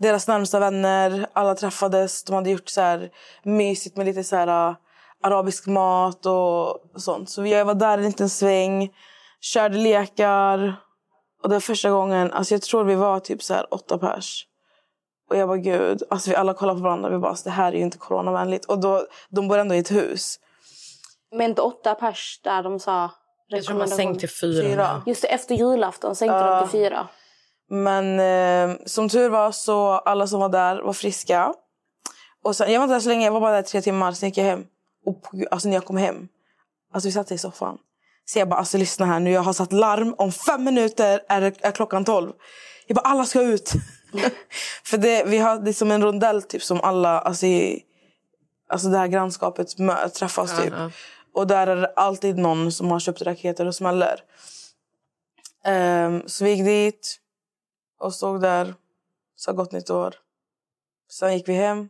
deras 0.04 0.28
närmsta 0.28 0.60
vänner. 0.60 1.28
Alla 1.34 1.56
träffades. 1.56 2.24
De 2.24 2.36
hade 2.36 2.50
gjort 2.50 2.70
så 2.70 2.82
här 2.82 3.10
mysigt 3.44 3.98
med 3.98 4.06
lite 4.06 4.24
så 4.24 4.36
här 4.36 4.70
eh, 4.70 4.76
arabisk 5.24 5.68
mat 5.68 6.26
och 6.26 7.02
sånt. 7.02 7.30
Så 7.30 7.46
jag 7.46 7.66
var 7.66 7.74
där 7.74 7.98
en 7.98 8.04
liten 8.04 8.30
sväng, 8.30 8.90
körde 9.42 9.78
lekar. 9.78 10.76
Och 11.44 11.50
det 11.50 11.56
var 11.56 11.60
första 11.60 11.90
gången, 11.90 12.32
alltså 12.32 12.54
jag 12.54 12.62
tror 12.62 12.84
vi 12.84 12.96
var 12.96 13.20
typ 13.20 13.44
så 13.44 13.54
här 13.54 13.74
åtta 13.74 13.98
pers. 13.98 14.46
Och 15.34 15.40
jag 15.40 15.48
bara 15.48 15.58
gud, 15.58 16.04
alltså 16.10 16.30
vi 16.30 16.36
alla 16.36 16.54
kollade 16.54 16.80
på 16.80 16.84
varandra 16.84 17.10
vi 17.10 17.18
bara 17.18 17.30
alltså, 17.30 17.44
det 17.44 17.50
här 17.52 17.72
är 17.72 17.78
ju 17.78 17.82
inte 17.82 17.98
coronavänligt. 17.98 18.66
Och 18.66 18.80
då, 18.80 19.08
de 19.30 19.48
bor 19.48 19.58
ändå 19.58 19.76
i 19.76 19.80
ett 19.80 19.92
hus. 19.92 20.40
Men 21.32 21.42
inte 21.50 21.62
åtta 21.62 21.96
pers 21.96 22.40
där 22.44 22.64
de 22.64 22.80
sa 22.80 23.12
Jag 23.48 23.64
tror 23.64 23.76
man 23.76 23.88
rekommendation. 23.88 23.98
sänkt 23.98 24.20
till 24.20 24.30
fyra. 24.30 24.64
Fyra. 24.64 25.04
Just 25.06 25.22
det, 25.22 25.28
efter 25.28 25.56
julafton 25.56 26.16
sänkte 26.16 26.40
de 26.40 26.62
till 26.70 26.80
fyra. 26.80 27.08
Men 27.70 28.20
eh, 28.20 28.78
som 28.86 29.10
tur 29.10 29.30
var 29.30 29.52
så 29.52 29.92
alla 29.92 30.28
som 30.28 30.40
var 30.40 30.50
där 30.50 30.82
var 30.82 30.94
friska. 30.94 31.54
Och 32.44 32.56
sen, 32.56 32.72
jag 32.72 32.80
var 32.80 32.84
inte 32.84 32.96
där 32.96 33.00
så 33.00 33.10
länge, 33.10 33.26
jag 33.26 33.32
var 33.32 33.42
bara 33.42 33.56
där 33.56 33.62
tre 33.62 33.82
timmar. 33.82 34.12
Sen 34.12 34.30
gick 34.30 34.38
jag 34.38 34.46
hem. 34.46 34.66
Och 35.06 35.22
på, 35.24 35.30
alltså 35.52 35.68
när 35.68 35.76
jag 35.76 35.86
kom 35.86 35.98
hem, 35.98 36.28
alltså 36.94 37.08
vi 37.08 37.12
satt 37.12 37.32
i 37.32 37.38
soffan. 37.38 37.78
Så 38.26 38.40
jag 38.40 38.50
bara, 38.50 38.60
alltså 38.60 38.78
lyssna 38.78 39.06
här 39.06 39.20
nu, 39.20 39.32
jag 39.32 39.42
har 39.42 39.54
satt 39.54 39.74
larm. 39.74 40.16
Om 40.18 40.32
fem 40.32 40.64
minuter 40.64 41.20
är, 41.28 41.42
är 41.62 41.72
klockan 41.72 42.06
tolv. 42.06 42.32
Jag 42.88 42.96
bara, 42.96 43.02
alla 43.02 43.26
ska 43.26 43.42
ut. 43.42 43.74
För 44.84 44.98
det, 44.98 45.24
vi 45.26 45.38
har, 45.38 45.60
det 45.60 45.72
är 45.72 45.74
som 45.74 45.92
en 45.92 46.02
rondell 46.02 46.42
typ 46.42 46.64
som 46.64 46.82
alla, 46.82 47.20
alltså, 47.20 47.46
i, 47.46 47.84
alltså 48.70 48.88
det 48.88 48.98
här 48.98 49.08
grannskapet 49.08 49.80
mö, 49.80 50.10
träffas 50.10 50.62
typ. 50.62 50.74
ja. 50.78 50.92
Och 51.34 51.48
där 51.48 51.68
är 51.68 51.76
det 51.76 51.94
alltid 51.96 52.38
någon 52.38 52.72
som 52.72 52.92
har 52.92 53.00
köpt 53.00 53.22
raketer 53.22 53.66
och 53.66 53.76
smäller. 53.76 54.24
Ehm, 55.66 56.24
så 56.26 56.44
vi 56.44 56.52
gick 56.52 56.66
dit 56.66 57.20
och 58.00 58.14
stod 58.14 58.42
där, 58.42 58.74
sa 59.36 59.52
gott 59.52 59.72
nytt 59.72 59.90
år. 59.90 60.16
Sen 61.12 61.34
gick 61.34 61.48
vi 61.48 61.54
hem. 61.54 61.90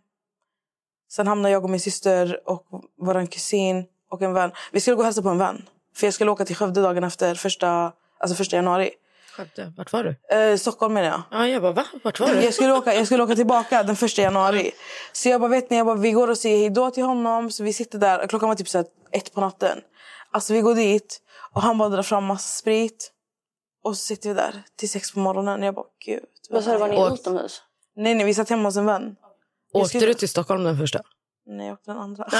Sen 1.11 1.27
hamnade 1.27 1.53
jag 1.53 1.63
och 1.63 1.69
min 1.69 1.79
syster 1.79 2.39
och 2.45 2.67
vår 2.97 3.25
kusin 3.25 3.85
och 4.09 4.21
en 4.21 4.33
vän. 4.33 4.51
Vi 4.71 4.79
skulle 4.79 4.95
gå 4.95 4.99
och 4.99 5.05
hälsa 5.05 5.21
på 5.21 5.29
en 5.29 5.37
vän. 5.37 5.69
För 5.95 6.07
jag 6.07 6.13
skulle 6.13 6.31
åka 6.31 6.45
till 6.45 6.55
Skövde 6.55 6.81
dagen 6.81 7.03
efter, 7.03 7.35
första, 7.35 7.93
alltså 8.17 8.35
första 8.35 8.55
januari. 8.55 8.91
Skövde, 9.37 9.73
vart 9.77 9.93
var 9.93 10.03
du? 10.03 10.35
Eh, 10.37 10.57
Stockholm 10.57 10.93
menar 10.93 11.07
jag. 11.07 11.21
Ja, 11.31 11.47
jag 11.47 11.61
bara 11.61 11.71
va? 11.71 11.85
Vart 12.03 12.19
var 12.19 12.27
du? 12.27 12.41
Jag 12.43 12.53
skulle, 12.53 12.73
åka, 12.73 12.93
jag 12.95 13.05
skulle 13.05 13.23
åka 13.23 13.35
tillbaka 13.35 13.83
den 13.83 13.95
första 13.95 14.21
januari. 14.21 14.71
Så 15.11 15.29
jag 15.29 15.41
bara, 15.41 15.49
vet 15.49 15.69
ni, 15.69 15.77
jag 15.77 15.85
bara, 15.85 15.95
vi 15.95 16.11
går 16.11 16.27
och 16.29 16.37
säger 16.37 16.57
hejdå 16.57 16.91
till 16.91 17.03
honom. 17.03 17.51
Så 17.51 17.63
vi 17.63 17.73
sitter 17.73 17.99
där, 17.99 18.27
klockan 18.27 18.49
var 18.49 18.55
typ 18.55 18.69
så 18.69 18.77
här 18.77 18.87
ett 19.11 19.33
på 19.33 19.41
natten. 19.41 19.77
Alltså 20.31 20.53
vi 20.53 20.61
går 20.61 20.75
dit 20.75 21.21
och 21.53 21.61
han 21.61 21.77
bara 21.77 21.89
drar 21.89 22.03
fram 22.03 22.25
massa 22.25 22.47
sprit. 22.59 23.11
Och 23.83 23.97
så 23.97 24.05
sitter 24.05 24.29
vi 24.29 24.35
där 24.35 24.63
till 24.77 24.89
sex 24.89 25.11
på 25.13 25.19
morgonen. 25.19 25.63
Jag 25.63 25.75
bara, 25.75 25.85
gud. 26.05 26.23
Vad 26.49 26.63
sa 26.63 26.71
du, 26.71 26.77
var 26.77 26.87
ni 26.87 26.97
Och- 26.97 27.13
utomhus? 27.13 27.61
Nej, 27.95 28.15
nej, 28.15 28.25
vi 28.25 28.33
satt 28.33 28.49
hemma 28.49 28.67
hos 28.67 28.77
en 28.77 28.85
vän. 28.85 29.15
Åkte 29.73 29.89
skulle- 29.89 30.05
du 30.05 30.13
till 30.13 30.29
Stockholm 30.29 30.63
den 30.63 30.77
första? 30.77 30.99
Nej, 31.45 31.67
jag 31.67 31.73
åkte 31.73 31.91
den 31.91 31.99
andra. 31.99 32.27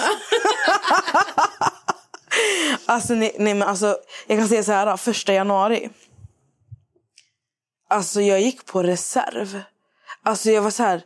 alltså, 2.85 3.13
nej, 3.13 3.35
nej, 3.39 3.53
men 3.53 3.67
alltså, 3.67 3.97
jag 4.27 4.37
kan 4.39 4.47
säga 4.47 4.63
så 4.63 4.71
här, 4.71 4.97
första 4.97 5.33
januari. 5.33 5.89
Alltså 7.93 8.21
jag 8.21 8.41
gick 8.41 8.65
på 8.65 8.83
reserv. 8.83 9.61
Alltså 10.23 10.49
jag 10.49 10.61
var 10.61 10.71
så 10.71 10.83
här, 10.83 11.01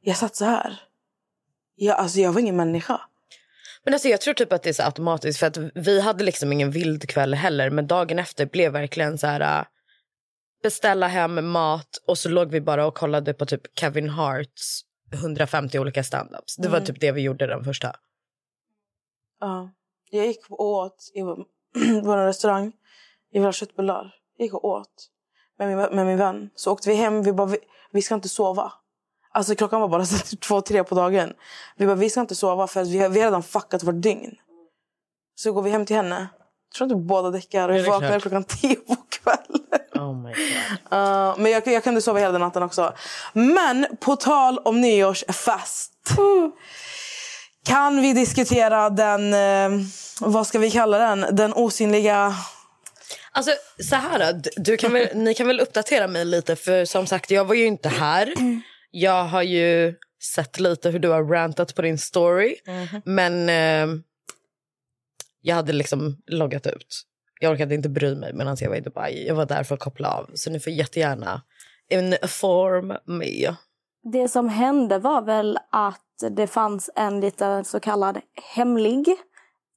jag 0.00 0.16
satt 0.16 0.36
så 0.36 0.44
här. 0.44 0.80
Jag, 1.74 1.98
alltså 1.98 2.20
jag 2.20 2.32
var 2.32 2.40
ingen 2.40 2.56
människa. 2.56 3.00
Men 3.84 3.94
alltså 3.94 4.08
jag 4.08 4.20
tror 4.20 4.34
typ 4.34 4.52
att 4.52 4.62
det 4.62 4.68
är 4.68 4.72
så 4.72 4.82
automatiskt 4.82 5.38
för 5.38 5.46
att 5.46 5.58
vi 5.74 6.00
hade 6.00 6.24
liksom 6.24 6.52
ingen 6.52 6.70
vild 6.70 7.08
kväll 7.08 7.34
heller 7.34 7.70
men 7.70 7.86
dagen 7.86 8.18
efter 8.18 8.46
blev 8.46 8.72
verkligen 8.72 9.18
så 9.18 9.26
här 9.26 9.60
äh, 9.60 9.66
beställa 10.62 11.06
hem 11.06 11.48
mat 11.48 12.02
och 12.06 12.18
så 12.18 12.28
låg 12.28 12.50
vi 12.50 12.60
bara 12.60 12.86
och 12.86 12.94
kollade 12.94 13.34
på 13.34 13.46
typ 13.46 13.78
Kevin 13.78 14.08
Harts 14.08 14.82
150 15.12 15.78
olika 15.78 16.04
standups. 16.04 16.56
Det 16.56 16.68
var 16.68 16.80
typ 16.80 17.00
det 17.00 17.12
vi 17.12 17.20
gjorde 17.20 17.46
den 17.46 17.64
första. 17.64 17.96
Ja. 19.40 19.70
Jag 20.10 20.26
gick 20.26 20.50
och 20.50 20.60
åt 20.60 21.10
i 21.14 21.22
vår 21.22 22.26
restaurang. 22.26 22.72
Ville 23.32 23.44
ha 23.44 23.52
köttbullar. 23.52 24.14
Jag 24.36 24.44
gick 24.44 24.54
och 24.54 24.64
åt 24.64 25.10
med 25.58 25.68
min, 25.68 25.76
med 25.78 26.06
min 26.06 26.18
vän. 26.18 26.50
Så 26.54 26.72
åkte 26.72 26.88
vi 26.88 26.94
hem. 26.94 27.22
Vi 27.22 27.32
bara, 27.32 27.46
vi, 27.46 27.58
vi 27.92 28.02
ska 28.02 28.14
inte 28.14 28.28
sova. 28.28 28.72
Alltså 29.32 29.54
klockan 29.54 29.80
var 29.80 29.88
bara 29.88 30.06
så 30.06 30.36
två, 30.36 30.60
tre 30.60 30.84
på 30.84 30.94
dagen. 30.94 31.32
Vi 31.76 31.86
bara, 31.86 31.94
vi 31.96 32.10
ska 32.10 32.20
inte 32.20 32.34
sova 32.34 32.66
för 32.66 32.80
att 32.82 32.88
vi, 32.88 32.98
har- 32.98 33.08
vi 33.08 33.20
har 33.20 33.26
redan 33.26 33.42
fuckat 33.42 33.82
vårt 33.82 34.02
dygn. 34.02 34.34
Så 35.34 35.52
går 35.52 35.62
vi 35.62 35.70
hem 35.70 35.86
till 35.86 35.96
henne. 35.96 36.28
Jag 36.70 36.76
tror 36.78 36.84
inte 36.92 36.96
båda 37.06 37.30
däckar. 37.30 37.68
Och 37.68 37.84
klart? 37.84 38.22
klockan 38.22 38.44
tio 38.44 38.74
på 38.76 38.96
kvällen. 39.08 39.62
Oh 39.94 40.14
my 40.22 40.28
god. 40.30 40.36
Uh, 40.92 41.34
men 41.38 41.52
jag, 41.52 41.66
jag 41.66 41.84
kunde 41.84 42.02
sova 42.02 42.18
hela 42.20 42.38
natten 42.38 42.62
också. 42.62 42.92
Men 43.32 43.86
på 44.00 44.16
tal 44.16 44.58
om 44.58 44.80
nyårsfest. 44.80 45.92
Kan 47.64 48.02
vi 48.02 48.12
diskutera 48.12 48.90
den, 48.90 49.34
eh, 49.34 49.86
vad 50.20 50.46
ska 50.46 50.58
vi 50.58 50.70
kalla 50.70 50.98
den? 50.98 51.26
Den 51.36 51.52
osynliga... 51.54 52.34
Alltså 53.36 53.50
så 53.88 53.96
här, 53.96 54.32
d- 54.32 54.50
du 54.56 54.76
kan 54.76 54.92
väl, 54.92 55.08
ni 55.14 55.34
kan 55.34 55.46
väl 55.46 55.60
uppdatera 55.60 56.08
mig 56.08 56.24
lite 56.24 56.56
för 56.56 56.84
som 56.84 57.06
sagt 57.06 57.30
jag 57.30 57.44
var 57.44 57.54
ju 57.54 57.64
inte 57.66 57.88
här. 57.88 58.32
Jag 58.90 59.24
har 59.24 59.42
ju 59.42 59.94
sett 60.34 60.60
lite 60.60 60.90
hur 60.90 60.98
du 60.98 61.08
har 61.08 61.24
rantat 61.24 61.74
på 61.74 61.82
din 61.82 61.98
story. 61.98 62.56
Men 63.04 63.48
eh, 63.48 63.96
jag 65.40 65.54
hade 65.56 65.72
liksom 65.72 66.16
loggat 66.26 66.66
ut. 66.66 67.02
Jag 67.40 67.52
orkade 67.52 67.74
inte 67.74 67.88
bry 67.88 68.14
mig 68.16 68.32
medan 68.32 68.56
jag 68.60 68.68
var 68.68 68.76
i 68.76 68.80
Dubai. 68.80 69.26
Jag 69.26 69.34
var 69.34 69.46
där 69.46 69.62
för 69.64 69.74
att 69.74 69.80
koppla 69.80 70.08
av. 70.10 70.30
Så 70.34 70.50
ni 70.50 70.60
får 70.60 70.72
jättegärna 70.72 71.42
inform 71.90 72.92
me. 73.06 73.54
Det 74.12 74.28
som 74.28 74.48
hände 74.48 74.98
var 74.98 75.22
väl 75.22 75.58
att 75.72 76.02
det 76.36 76.46
fanns 76.46 76.90
en 76.96 77.20
liten 77.20 77.64
så 77.64 77.80
kallad 77.80 78.20
hemlig 78.54 79.06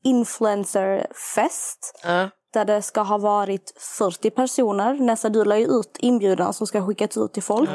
influencerfest. 0.04 2.00
Ja. 2.04 2.30
Där 2.54 2.66
det 2.66 2.82
ska 2.82 3.02
ha 3.02 3.18
varit 3.18 3.74
40 3.78 4.30
personer. 4.30 4.94
Nessa, 4.94 5.30
du 5.30 5.46
la 5.46 5.58
ju 5.58 5.66
ut 5.66 5.98
inbjudan 6.00 6.54
som 6.54 6.68
ska 6.68 6.88
skickas 6.88 7.18
ut 7.18 7.34
till 7.34 7.44
folk. 7.44 7.70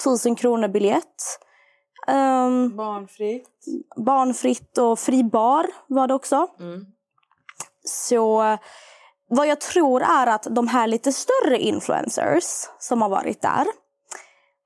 1000 0.00 0.36
kronor 0.36 0.68
biljett. 0.68 1.38
Ehm, 2.06 2.76
Barnfritt. 2.76 3.48
barnfritt 3.96 4.78
och 4.78 4.98
fri 4.98 5.24
bar 5.24 5.66
var 5.86 6.06
det 6.08 6.14
också. 6.14 6.48
Så 7.84 8.42
eh, 8.42 8.58
vad 9.28 9.46
jag 9.46 9.60
tror 9.60 10.02
är 10.02 10.26
att 10.26 10.46
de 10.50 10.68
här 10.68 10.86
lite 10.86 11.12
större 11.12 11.58
influencers 11.58 12.44
som 12.78 13.02
har 13.02 13.08
varit 13.08 13.42
där 13.42 13.66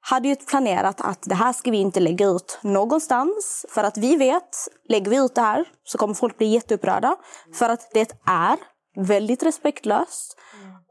hade 0.00 0.28
ju 0.28 0.36
planerat 0.36 1.00
att 1.00 1.22
det 1.22 1.34
här 1.34 1.52
ska 1.52 1.70
vi 1.70 1.76
inte 1.76 2.00
lägga 2.00 2.26
ut 2.26 2.58
någonstans. 2.62 3.66
För 3.68 3.84
att 3.84 3.96
vi 3.98 4.16
vet, 4.16 4.56
lägger 4.88 5.10
vi 5.10 5.16
ut 5.16 5.34
det 5.34 5.40
här 5.40 5.64
så 5.84 5.98
kommer 5.98 6.14
folk 6.14 6.38
bli 6.38 6.46
jätteupprörda. 6.46 7.16
För 7.54 7.68
att 7.68 7.90
det 7.94 8.12
är 8.26 8.56
väldigt 8.96 9.42
respektlöst 9.42 10.38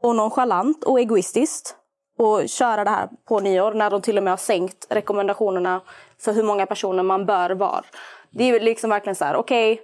och 0.02 0.16
nonchalant 0.16 0.84
och 0.84 1.00
egoistiskt 1.00 1.76
och 2.18 2.48
köra 2.48 2.84
det 2.84 2.90
här 2.90 3.08
på 3.28 3.40
nyår 3.40 3.72
när 3.72 3.90
de 3.90 4.02
till 4.02 4.18
och 4.18 4.24
med 4.24 4.32
har 4.32 4.36
sänkt 4.36 4.86
rekommendationerna 4.90 5.80
för 6.18 6.32
hur 6.32 6.42
många 6.42 6.66
personer 6.66 7.02
man 7.02 7.26
bör 7.26 7.50
vara. 7.50 7.84
Det 8.30 8.44
är 8.44 8.60
liksom 8.60 8.90
verkligen 8.90 9.16
så 9.16 9.24
här, 9.24 9.36
okej, 9.36 9.80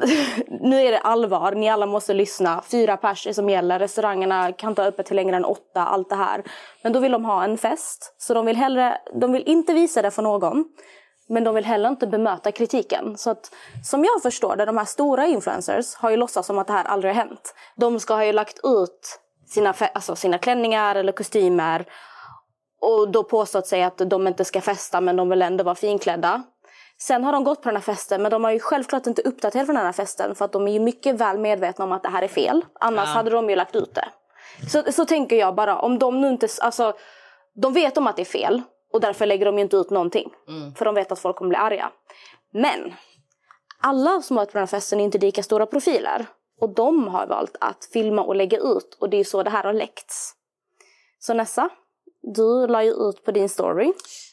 nu 0.46 0.80
är 0.80 0.92
det 0.92 0.98
allvar. 0.98 1.52
Ni 1.52 1.68
alla 1.68 1.86
måste 1.86 2.14
lyssna. 2.14 2.62
Fyra 2.70 2.96
pers 2.96 3.26
är 3.26 3.32
som 3.32 3.50
gäller. 3.50 3.78
Restaurangerna 3.78 4.52
kan 4.52 4.76
ha 4.76 4.84
öppet 4.84 5.06
till 5.06 5.16
längre 5.16 5.36
än 5.36 5.44
åtta. 5.44 5.86
Allt 5.86 6.08
det 6.08 6.16
här. 6.16 6.42
Men 6.82 6.92
då 6.92 7.00
vill 7.00 7.12
de 7.12 7.24
ha 7.24 7.44
en 7.44 7.58
fest. 7.58 8.14
Så 8.18 8.34
de 8.34 8.46
vill, 8.46 8.56
hellre, 8.56 8.98
de 9.20 9.32
vill 9.32 9.42
inte 9.46 9.74
visa 9.74 10.02
det 10.02 10.10
för 10.10 10.22
någon. 10.22 10.64
Men 11.30 11.44
de 11.44 11.54
vill 11.54 11.64
heller 11.64 11.88
inte 11.88 12.06
bemöta 12.06 12.52
kritiken. 12.52 13.18
Så 13.18 13.30
att, 13.30 13.50
som 13.84 14.04
jag 14.04 14.22
förstår 14.22 14.56
det, 14.56 14.64
de 14.64 14.78
här 14.78 14.84
stora 14.84 15.26
influencers 15.26 15.94
har 15.94 16.10
ju 16.10 16.16
låtsats 16.16 16.46
som 16.46 16.58
att 16.58 16.66
det 16.66 16.72
här 16.72 16.84
aldrig 16.84 17.14
har 17.14 17.24
hänt. 17.24 17.54
De 17.76 18.00
ska 18.00 18.14
ha 18.14 18.24
ju 18.24 18.32
lagt 18.32 18.58
ut 18.64 19.20
sina, 19.48 19.74
alltså 19.94 20.16
sina 20.16 20.38
klänningar 20.38 20.94
eller 20.94 21.12
kostymer 21.12 21.86
och 22.80 23.08
då 23.08 23.24
påstått 23.24 23.66
sig 23.66 23.82
att 23.82 23.98
de 23.98 24.26
inte 24.26 24.44
ska 24.44 24.60
festa 24.60 25.00
men 25.00 25.16
de 25.16 25.28
vill 25.28 25.42
ändå 25.42 25.64
vara 25.64 25.74
finklädda. 25.74 26.42
Sen 26.98 27.24
har 27.24 27.32
de 27.32 27.44
gått 27.44 27.62
på 27.62 27.68
den 27.68 27.76
här 27.76 27.82
festen 27.82 28.22
men 28.22 28.30
de 28.30 28.44
har 28.44 28.50
ju 28.50 28.60
självklart 28.60 29.06
inte 29.06 29.22
uppdaterat 29.22 29.66
från 29.66 29.76
den 29.76 29.84
här 29.84 29.92
festen 29.92 30.34
för 30.34 30.44
att 30.44 30.52
de 30.52 30.68
är 30.68 30.72
ju 30.72 30.80
mycket 30.80 31.16
väl 31.16 31.38
medvetna 31.38 31.84
om 31.84 31.92
att 31.92 32.02
det 32.02 32.08
här 32.08 32.22
är 32.22 32.28
fel. 32.28 32.64
Annars 32.80 33.08
hade 33.08 33.30
de 33.30 33.50
ju 33.50 33.56
lagt 33.56 33.76
ut 33.76 33.94
det. 33.94 34.08
Så, 34.70 34.92
så 34.92 35.04
tänker 35.04 35.36
jag 35.36 35.54
bara, 35.54 35.78
om 35.78 35.98
de 35.98 36.20
nu 36.20 36.28
inte, 36.28 36.48
alltså 36.60 36.92
de 37.54 37.72
vet 37.72 37.98
om 37.98 38.06
att 38.06 38.16
det 38.16 38.22
är 38.22 38.24
fel 38.24 38.62
och 38.92 39.00
därför 39.00 39.26
lägger 39.26 39.46
de 39.46 39.56
ju 39.56 39.62
inte 39.62 39.76
ut 39.76 39.90
någonting. 39.90 40.30
För 40.76 40.84
de 40.84 40.94
vet 40.94 41.12
att 41.12 41.18
folk 41.18 41.36
kommer 41.36 41.48
bli 41.48 41.56
arga. 41.56 41.90
Men 42.52 42.94
alla 43.80 44.22
som 44.22 44.36
har 44.36 44.44
varit 44.44 44.52
på 44.52 44.58
den 44.58 44.62
här 44.62 44.66
festen 44.66 45.00
är 45.00 45.04
inte 45.04 45.18
lika 45.18 45.42
stora 45.42 45.66
profiler. 45.66 46.26
Och 46.60 46.74
de 46.74 47.08
har 47.08 47.26
valt 47.26 47.56
att 47.60 47.88
filma 47.92 48.22
och 48.22 48.36
lägga 48.36 48.58
ut 48.58 48.96
och 49.00 49.10
det 49.10 49.16
är 49.16 49.24
så 49.24 49.42
det 49.42 49.50
här 49.50 49.64
har 49.64 49.72
läckts. 49.72 50.32
Så 51.18 51.34
Nessa, 51.34 51.68
du 52.22 52.66
la 52.66 52.84
ju 52.84 52.90
ut 52.90 53.24
på 53.24 53.32
din 53.32 53.48
story. 53.48 53.92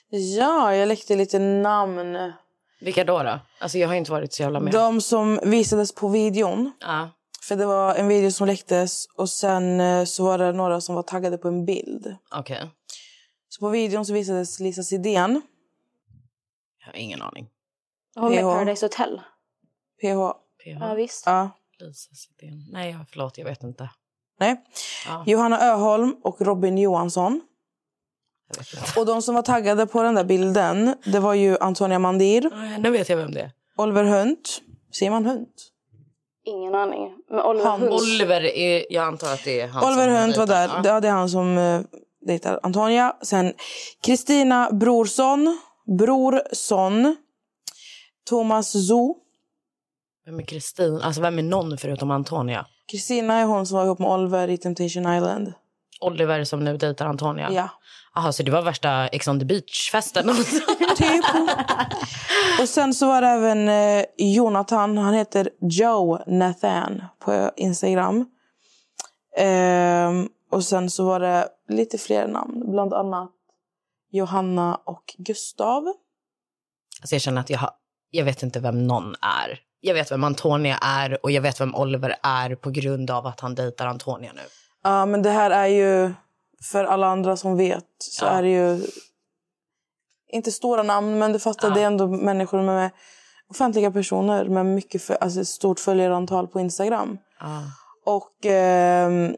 Ja, 0.10 0.76
jag 0.76 0.88
läckte 0.88 1.15
lite 1.15 1.39
namn. 1.39 2.34
Vilka 2.82 3.04
då? 3.04 3.24
då? 3.24 3.39
Alltså 3.60 3.78
jag 3.78 3.88
har 3.88 3.96
inte 3.96 4.12
varit 4.12 4.34
så 4.34 4.43
jävla 4.43 4.60
med. 4.60 4.74
De 4.74 5.02
som 5.02 5.39
visades 5.43 5.96
på 5.96 6.08
videon. 6.08 6.72
Ja. 6.80 7.10
För 7.48 7.56
det 7.56 7.65
var 7.65 7.96
en 7.96 8.08
video 8.08 8.32
som 8.32 8.48
läcktes 8.48 9.06
och 9.17 9.30
sen 9.30 9.80
eh, 9.80 10.06
så 10.06 10.24
var 10.24 10.38
det 10.38 10.52
några 10.52 10.82
som 10.82 10.96
var 10.96 11.04
taggade 11.04 11.38
på 11.38 11.48
en 11.48 11.65
bild. 11.65 12.15
Okej. 12.36 12.70
Så 13.58 13.60
på 13.60 13.70
videon 13.70 14.06
så 14.06 14.13
visades 14.13 14.60
Lisa 14.60 14.84
Sidén, 14.84 15.41
Jag 16.80 16.88
har 16.88 16.96
ingen 17.00 17.22
aning. 17.22 17.50
Hon 18.15 18.30
med 18.32 18.39
PH. 18.39 18.43
Paradise 18.43 18.86
Hotel. 18.86 19.22
PH. 20.02 20.32
PH. 20.63 20.80
Ja, 20.80 20.93
visst. 20.93 21.24
Ja. 21.26 21.50
Lisa 21.80 22.15
Sidén. 22.15 22.65
Nej, 22.72 22.91
jag- 22.91 23.06
förlåt. 23.10 23.38
Jag 23.38 23.46
vet 23.46 23.63
inte. 23.63 23.89
Nej. 24.39 24.63
Ja. 25.08 25.24
Johanna 25.28 25.60
Öholm 25.62 26.15
och 26.24 26.41
Robin 26.41 26.78
Johansson. 26.78 27.41
Jag 28.50 28.58
vet 28.58 28.74
inte. 28.74 29.00
Och 29.00 29.06
de 29.06 29.22
som 29.22 29.36
var 29.36 29.41
taggade 29.41 29.88
på 29.88 30.04
den 30.04 30.15
där 30.15 30.24
bilden, 30.24 30.96
det 31.06 31.20
var 31.20 31.34
ju 31.34 31.58
Antonia 31.60 32.00
Mandir, 32.00 32.50
Nej, 32.54 32.80
Nu 32.80 32.91
vet 32.91 33.10
jag 33.10 33.17
vem 33.17 33.32
det 33.34 33.41
är. 33.41 33.52
Oliver 33.78 34.04
Hunt. 34.04 34.62
Säger 34.91 35.12
man 35.12 35.26
Hunt? 35.26 35.72
Ingen 36.43 36.76
aning. 36.76 37.17
Men 37.30 37.39
Oliver 37.41 37.65
Han- 37.70 37.82
Hunt. 37.82 37.93
Oliver 38.02 38.41
är... 38.41 38.86
Jag 38.93 39.04
antar 39.08 39.34
att 39.34 39.43
det 39.43 39.62
är 39.62 39.67
han 39.67 39.84
Oliver 39.88 40.06
som 40.08 40.15
Hunt 40.24 40.38
var 40.38 40.48
där. 40.48 40.67
Ja. 40.67 40.82
Det 40.82 40.91
var 40.91 41.02
det 41.02 41.10
han 41.10 41.30
som 41.30 41.58
uh, 41.58 41.82
dejtar 42.27 42.59
Antonia. 42.63 43.15
Sen 43.21 43.53
Kristina 44.01 44.69
Brorsson. 44.71 45.59
Brorsson. 45.97 47.15
Thomas 48.29 48.87
Zoo. 48.87 49.15
Vem 50.25 50.39
är 50.39 50.43
Kristin? 50.43 51.01
Alltså 51.01 51.21
vem 51.21 51.39
är 51.39 51.43
någon 51.43 51.77
förutom 51.77 52.11
Antonia? 52.11 52.65
Kristina 52.91 53.33
är 53.33 53.45
hon 53.45 53.65
som 53.65 53.77
var 53.77 53.85
ihop 53.85 53.99
med 53.99 54.09
Oliver 54.09 54.47
i 54.47 54.57
Temptation 54.57 55.15
Island. 55.15 55.53
Oliver 56.01 56.43
som 56.43 56.63
nu 56.63 56.77
dejtar 56.77 57.05
Antonia? 57.05 57.51
Ja. 57.51 57.69
Jaha, 58.15 58.31
så 58.31 58.43
det 58.43 58.51
var 58.51 58.61
värsta 58.61 59.07
Ex 59.07 59.27
on 59.27 59.39
the 59.39 59.45
beach-festen? 59.45 60.23
Typ. 60.97 61.25
Och 62.61 62.69
sen 62.69 62.93
så 62.93 63.07
var 63.07 63.21
det 63.21 63.27
även 63.27 63.69
eh, 63.69 64.05
Jonathan. 64.17 64.97
Han 64.97 65.13
heter 65.13 65.49
Joe 65.61 66.19
Nathan 66.27 67.03
på 67.19 67.51
Instagram. 67.55 68.25
Ehm, 69.37 70.27
och 70.51 70.63
sen 70.63 70.89
så 70.89 71.05
var 71.05 71.19
det 71.19 71.47
lite 71.67 71.97
fler 71.97 72.27
namn. 72.27 72.71
Bland 72.71 72.93
annat 72.93 73.32
Johanna 74.12 74.75
och 74.75 75.15
Gustav. 75.17 75.88
Alltså 77.01 77.15
jag 77.15 77.21
känner 77.21 77.41
att 77.41 77.49
jag, 77.49 77.60
har, 77.60 77.69
jag 78.10 78.25
vet 78.25 78.43
inte 78.43 78.60
vem 78.60 78.88
någon 78.88 79.15
är. 79.21 79.60
Jag 79.80 79.93
vet 79.93 80.12
vem 80.12 80.23
Antonia 80.23 80.77
är 80.77 81.25
och 81.25 81.32
jag 81.32 81.41
vet 81.41 81.62
vem 81.62 81.75
Oliver 81.75 82.15
är 82.23 82.56
på 82.56 82.69
grund 82.69 83.12
av 83.12 83.27
att 83.27 83.39
han 83.39 83.56
dejtar 83.56 83.88
Antonia 83.88 84.32
nu. 84.34 84.41
Ja, 84.84 85.06
men 85.06 85.21
det 85.21 85.30
här 85.30 85.51
är 85.51 85.67
ju... 85.67 86.13
För 86.71 86.84
alla 86.84 87.08
andra 87.08 87.38
som 87.38 87.58
vet 87.58 87.86
så 87.99 88.25
Ja. 88.25 88.30
är 88.30 88.43
det 88.43 88.49
ju... 88.49 88.88
Inte 90.32 90.51
stora 90.51 90.84
namn, 90.84 91.19
men 91.19 91.34
du 91.34 91.39
fattar, 91.39 91.67
Ja. 91.67 91.73
det 91.73 91.82
är 91.82 91.86
ändå 91.86 92.08
människor 92.08 92.62
med 92.62 92.89
offentliga 93.49 93.91
personer 93.91 94.45
med 94.45 94.65
mycket 94.65 95.01
för, 95.03 95.13
alltså 95.13 95.41
ett 95.41 95.47
stort 95.47 95.80
följarantal 95.80 96.47
på 96.47 96.60
Instagram. 96.60 97.17
Ja. 97.39 97.62
Och 98.06 98.45
ehm, 98.45 99.36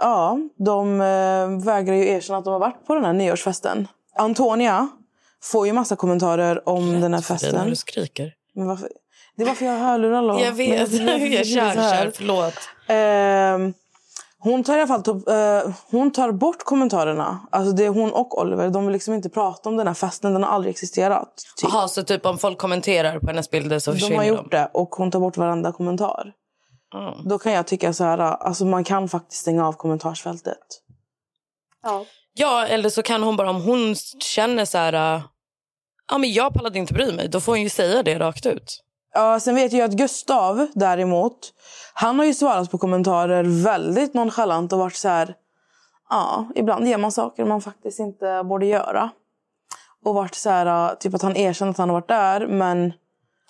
ja, 0.00 0.38
de 0.58 1.00
eh, 1.00 1.64
vägrar 1.66 1.94
ju 1.94 2.08
erkänna 2.08 2.38
att 2.38 2.44
de 2.44 2.52
har 2.52 2.60
varit 2.60 2.86
på 2.86 2.94
den 2.94 3.04
här 3.04 3.12
nyårsfesten. 3.12 3.88
Antonia 4.18 4.88
får 5.42 5.66
ju 5.66 5.72
massa 5.72 5.96
kommentarer 5.96 6.68
om 6.68 6.92
den 6.92 7.02
här 7.02 7.08
När 7.08 7.20
festen. 7.20 7.70
du 7.70 7.76
skriker. 7.76 8.32
Men 8.54 8.66
varför? 8.66 8.88
Det 9.36 9.42
är 9.42 9.46
varför 9.46 9.64
jag 9.66 9.72
har 9.72 9.78
hörlurar. 9.80 10.22
Lolo. 10.22 10.40
Jag 10.40 10.52
vet. 10.52 10.92
Men 10.92 11.32
jag- 11.32 11.46
kör, 11.46 11.72
kör. 11.74 12.12
Förlåt. 12.16 12.54
Ehm, 12.88 13.72
hon 14.38 14.64
tar 14.64 14.76
i 14.76 14.80
alla 14.80 14.86
fall 14.88 15.02
top, 15.02 15.28
eh, 15.28 15.70
hon 15.90 16.10
tar 16.10 16.32
bort 16.32 16.62
kommentarerna. 16.64 17.40
Alltså 17.50 17.72
det 17.72 17.84
är 17.84 17.88
hon 17.88 18.12
och 18.12 18.40
Oliver. 18.40 18.70
De 18.70 18.86
vill 18.86 18.92
liksom 18.92 19.14
inte 19.14 19.28
prata 19.28 19.68
om 19.68 19.76
den 19.76 19.86
här 19.86 19.94
festen. 19.94 20.32
Den 20.32 20.42
har 20.42 20.50
aldrig 20.50 20.70
existerat. 20.70 21.42
Typ. 21.56 21.70
Så 21.88 22.02
typ 22.02 22.26
om 22.26 22.38
folk 22.38 22.58
kommenterar 22.58 23.18
på 23.18 23.26
hennes 23.26 23.50
bilder 23.50 23.78
så 23.78 23.90
De 23.90 23.94
försvinner 23.98 24.16
har 24.16 24.24
de? 24.24 24.28
gjort 24.36 24.50
det 24.50 24.70
och 24.74 24.88
hon 24.94 25.10
tar 25.10 25.20
bort 25.20 25.36
varenda 25.36 25.72
kommentar. 25.72 26.32
Mm. 26.94 27.28
Då 27.28 27.38
kan 27.38 27.52
jag 27.52 27.66
tycka 27.66 27.92
så 27.92 28.04
här, 28.04 28.18
alltså 28.18 28.64
man 28.64 28.84
kan 28.84 29.08
faktiskt 29.08 29.42
stänga 29.42 29.68
av 29.68 29.72
kommentarsfältet. 29.72 30.58
Ja. 31.82 32.04
Ja, 32.32 32.66
eller 32.66 32.88
så 32.90 33.02
kan 33.02 33.22
hon 33.22 33.36
bara 33.36 33.50
om 33.50 33.62
hon 33.62 33.94
känner 34.20 34.64
så 34.64 34.78
här... 34.78 35.22
Ja, 36.10 36.18
men 36.18 36.32
jag 36.32 36.54
pallade 36.54 36.78
inte 36.78 36.94
bry 36.94 37.12
mig. 37.12 37.28
Då 37.28 37.40
får 37.40 37.52
hon 37.52 37.62
ju 37.62 37.68
säga 37.68 38.02
det 38.02 38.18
rakt 38.18 38.46
ut. 38.46 38.82
Ja, 39.14 39.40
sen 39.40 39.54
vet 39.54 39.72
jag 39.72 39.84
att 39.84 39.96
Gustav 39.96 40.66
däremot, 40.74 41.52
han 41.94 42.18
har 42.18 42.26
ju 42.26 42.34
svarat 42.34 42.70
på 42.70 42.78
kommentarer 42.78 43.64
väldigt 43.64 44.14
nonchalant 44.14 44.72
och 44.72 44.78
varit 44.78 44.96
så 44.96 45.08
här, 45.08 45.34
ja, 46.08 46.46
ibland 46.54 46.88
ger 46.88 46.98
man 46.98 47.12
saker 47.12 47.44
man 47.44 47.60
faktiskt 47.60 48.00
inte 48.00 48.42
borde 48.44 48.66
göra. 48.66 49.10
Och 50.04 50.14
varit 50.14 50.34
så 50.34 50.50
här, 50.50 50.94
typ 50.94 51.14
att 51.14 51.22
han 51.22 51.36
erkänner 51.36 51.70
att 51.70 51.78
han 51.78 51.88
har 51.88 51.96
varit 51.96 52.08
där, 52.08 52.46
men 52.46 52.92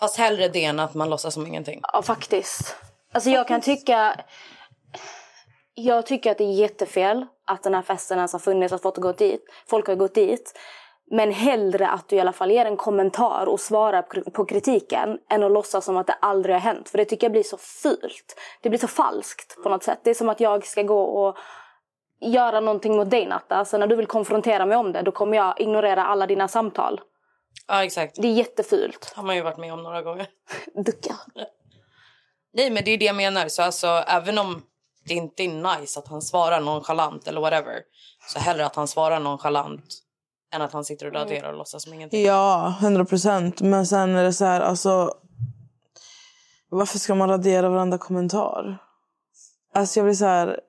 Fast 0.00 0.16
hellre 0.16 0.48
det 0.48 0.64
än 0.64 0.80
att 0.80 0.94
man 0.94 1.10
låtsas 1.10 1.34
som 1.34 1.46
ingenting. 1.46 1.80
Ja, 1.92 2.02
faktiskt. 2.02 2.76
Alltså 3.12 3.30
jag 3.30 3.48
kan 3.48 3.60
tycka... 3.60 4.20
Jag 5.74 6.06
tycker 6.06 6.30
att 6.30 6.38
det 6.38 6.44
är 6.44 6.52
jättefel 6.52 7.26
att 7.46 7.62
den 7.62 7.74
här 7.74 7.82
festen 7.82 8.18
ens 8.18 8.32
har 8.32 8.40
funnits, 8.40 8.72
att 8.72 8.82
folk 8.82 8.96
har 8.96 9.02
gått 9.02 9.18
dit. 9.18 9.44
Folk 9.66 9.86
har 9.86 9.94
gått 9.94 10.14
dit. 10.14 10.58
Men 11.10 11.32
hellre 11.32 11.88
att 11.88 12.08
du 12.08 12.16
i 12.16 12.20
alla 12.20 12.32
fall 12.32 12.50
ger 12.50 12.64
en 12.66 12.76
kommentar 12.76 13.46
och 13.46 13.60
svarar 13.60 14.02
på- 14.30 14.44
kritiken 14.44 15.18
än 15.30 15.42
att 15.42 15.52
låtsas 15.52 15.84
som 15.84 15.96
att 15.96 16.06
det 16.06 16.12
aldrig 16.12 16.54
har 16.54 16.60
hänt. 16.60 16.88
För 16.88 16.98
det 16.98 17.04
tycker 17.04 17.24
jag 17.24 17.32
blir 17.32 17.42
så 17.42 17.56
fult. 17.56 18.36
Det 18.62 18.68
blir 18.68 18.78
så 18.78 18.88
falskt 18.88 19.62
på 19.62 19.68
något 19.68 19.82
sätt. 19.82 20.00
Det 20.04 20.10
är 20.10 20.14
som 20.14 20.28
att 20.28 20.40
jag 20.40 20.66
ska 20.66 20.82
gå 20.82 21.02
och 21.02 21.36
göra 22.20 22.60
någonting 22.60 22.96
mot 22.96 23.10
dig 23.10 23.26
Natta. 23.26 23.56
Alltså 23.56 23.78
när 23.78 23.86
du 23.86 23.96
vill 23.96 24.06
konfrontera 24.06 24.66
mig 24.66 24.76
om 24.76 24.92
det, 24.92 25.02
då 25.02 25.12
kommer 25.12 25.36
jag 25.36 25.60
ignorera 25.60 26.04
alla 26.04 26.26
dina 26.26 26.48
samtal. 26.48 27.00
Ja, 27.68 27.84
exakt. 27.84 28.16
Det 28.22 28.28
är 28.28 28.32
jättefult. 28.32 29.12
har 29.16 29.22
man 29.22 29.36
ju 29.36 29.42
varit 29.42 29.58
med 29.58 29.72
om 29.72 29.82
några 29.82 30.02
gånger. 30.02 30.26
Ducka. 30.84 31.14
Nej, 32.52 32.70
men 32.70 32.84
det 32.84 32.90
är 32.90 32.98
det 32.98 33.04
jag 33.04 33.16
menar. 33.16 33.48
Så 33.48 33.62
alltså, 33.62 33.86
även 33.86 34.38
om 34.38 34.62
det 35.04 35.14
inte 35.14 35.44
är 35.44 35.78
nice 35.78 35.98
att 35.98 36.08
han 36.08 36.22
svarar 36.22 36.60
nonchalant 36.60 37.28
eller 37.28 37.40
whatever. 37.40 37.74
Så 38.28 38.38
hellre 38.38 38.66
att 38.66 38.76
han 38.76 38.88
svarar 38.88 39.20
nonchalant 39.20 39.84
än 40.54 40.62
att 40.62 40.72
han 40.72 40.84
sitter 40.84 41.06
och 41.06 41.12
raderar 41.12 41.52
och 41.52 41.58
låtsas 41.58 41.82
som 41.82 41.94
ingenting. 41.94 42.24
Ja, 42.24 42.74
100 42.80 43.04
procent. 43.04 43.60
Men 43.60 43.86
sen 43.86 44.16
är 44.16 44.24
det 44.24 44.32
så 44.32 44.44
här, 44.44 44.60
alltså... 44.60 45.14
Varför 46.68 46.98
ska 46.98 47.14
man 47.14 47.28
radera 47.28 47.68
varenda 47.68 47.98
kommentar? 47.98 48.78
Alltså 49.74 49.98
jag 49.98 50.06
blir 50.06 50.14
så 50.14 50.24
här... 50.24 50.60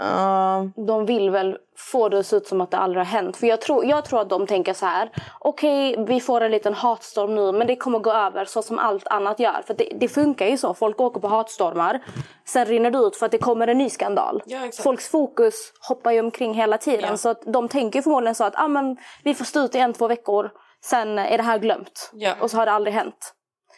Uh, 0.00 0.84
de 0.86 1.06
vill 1.06 1.30
väl 1.30 1.58
få 1.76 2.08
det 2.08 2.18
att 2.18 2.26
se 2.26 2.36
ut 2.36 2.46
som 2.46 2.60
att 2.60 2.70
det 2.70 2.76
aldrig 2.76 3.00
har 3.00 3.12
hänt. 3.12 3.36
För 3.36 3.46
jag 3.46 3.60
tror, 3.60 3.84
jag 3.84 4.04
tror 4.04 4.20
att 4.20 4.28
de 4.28 4.46
tänker 4.46 4.74
så 4.74 4.86
här. 4.86 5.10
Okej, 5.40 6.04
vi 6.08 6.20
får 6.20 6.40
en 6.40 6.50
liten 6.50 6.74
hatstorm 6.74 7.34
nu 7.34 7.52
men 7.52 7.66
det 7.66 7.76
kommer 7.76 7.98
gå 7.98 8.12
över 8.12 8.44
så 8.44 8.62
som 8.62 8.78
allt 8.78 9.06
annat 9.06 9.40
gör. 9.40 9.62
För 9.66 9.74
det, 9.74 9.92
det 10.00 10.08
funkar 10.08 10.46
ju 10.46 10.58
så. 10.58 10.74
Folk 10.74 11.00
åker 11.00 11.20
på 11.20 11.28
hatstormar. 11.28 12.04
Sen 12.44 12.66
rinner 12.66 12.90
det 12.90 12.98
ut 12.98 13.16
för 13.16 13.26
att 13.26 13.32
det 13.32 13.38
kommer 13.38 13.68
en 13.68 13.78
ny 13.78 13.90
skandal. 13.90 14.42
Ja. 14.46 14.70
Folks 14.82 15.08
fokus 15.08 15.72
hoppar 15.88 16.10
ju 16.10 16.20
omkring 16.20 16.54
hela 16.54 16.78
tiden. 16.78 17.10
Ja. 17.10 17.16
Så 17.16 17.28
att 17.28 17.42
de 17.46 17.68
tänker 17.68 18.02
förmodligen 18.02 18.34
så 18.34 18.44
att 18.44 18.54
ah, 18.56 18.68
men, 18.68 18.96
vi 19.24 19.34
får 19.34 19.44
stå 19.44 19.60
ut 19.60 19.74
i 19.74 19.78
en, 19.78 19.92
två 19.92 20.08
veckor. 20.08 20.50
Sen 20.84 21.18
är 21.18 21.36
det 21.36 21.42
här 21.42 21.58
glömt. 21.58 22.10
Ja. 22.12 22.34
Och 22.40 22.50
så 22.50 22.56
har 22.56 22.66
det 22.66 22.72
aldrig 22.72 22.94
hänt. 22.94 23.34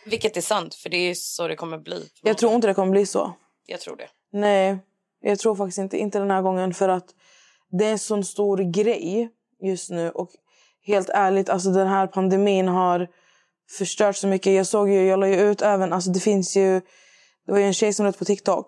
Vilket 0.06 0.36
är 0.36 0.40
sant, 0.40 0.74
för 0.74 0.90
det 0.90 0.96
är 0.96 1.14
så 1.14 1.48
det 1.48 1.56
kommer 1.56 1.78
bli. 1.78 2.08
jag 2.22 2.38
tror 2.38 2.52
inte 2.52 2.66
det 2.66 2.74
kommer 2.74 2.92
bli 2.92 3.06
så. 3.06 3.32
Jag 3.66 3.80
tror 3.80 3.96
det. 3.96 4.08
Nej, 4.32 4.78
jag 5.30 5.38
tror 5.38 5.54
faktiskt 5.54 5.78
inte, 5.78 5.98
inte 5.98 6.18
den 6.18 6.30
här 6.30 6.42
gången. 6.42 6.74
För 6.74 6.88
att 6.88 7.14
det 7.70 7.84
är 7.84 7.92
en 7.92 7.98
sån 7.98 8.24
stor 8.24 8.58
grej 8.58 9.30
just 9.62 9.90
nu. 9.90 10.10
Och 10.10 10.30
helt 10.86 11.08
ärligt, 11.08 11.48
alltså 11.48 11.70
den 11.70 11.88
här 11.88 12.06
pandemin 12.06 12.68
har 12.68 13.08
förstört 13.78 14.16
så 14.16 14.26
mycket. 14.26 14.52
Jag 14.52 14.66
såg 14.66 14.90
ju, 14.90 15.06
jag 15.06 15.20
la 15.20 15.28
ju 15.28 15.40
ut 15.40 15.62
även, 15.62 15.92
alltså 15.92 16.10
det 16.10 16.20
finns 16.20 16.56
ju, 16.56 16.80
det 17.46 17.52
var 17.52 17.58
ju 17.58 17.64
en 17.64 17.74
tjej 17.74 17.92
som 17.92 18.04
la 18.04 18.10
ut 18.10 18.18
på 18.18 18.24
TikTok. 18.24 18.66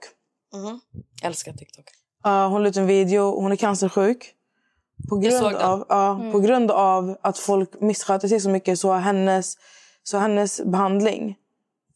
Mhm. 0.55 0.81
Älskar 1.23 1.53
TikTok. 1.53 1.85
Uh, 2.27 2.49
hon 2.49 2.63
la 2.63 2.69
ut 2.69 2.77
en 2.77 2.87
video, 2.87 3.41
hon 3.41 3.53
är 3.53 3.57
cancersjuk. 3.57 4.33
På 5.09 5.17
grund, 5.17 5.57
av, 5.57 5.87
ja, 5.89 6.31
på 6.33 6.41
grund 6.41 6.71
av 6.71 7.19
att 7.21 7.39
folk 7.39 7.81
missköter 7.81 8.29
sig 8.29 8.41
så 8.41 8.51
mycket 8.51 8.79
så 8.79 8.93
har 8.93 9.01
hennes, 9.01 9.57
så 10.03 10.19
hennes 10.19 10.61
behandling... 10.65 11.37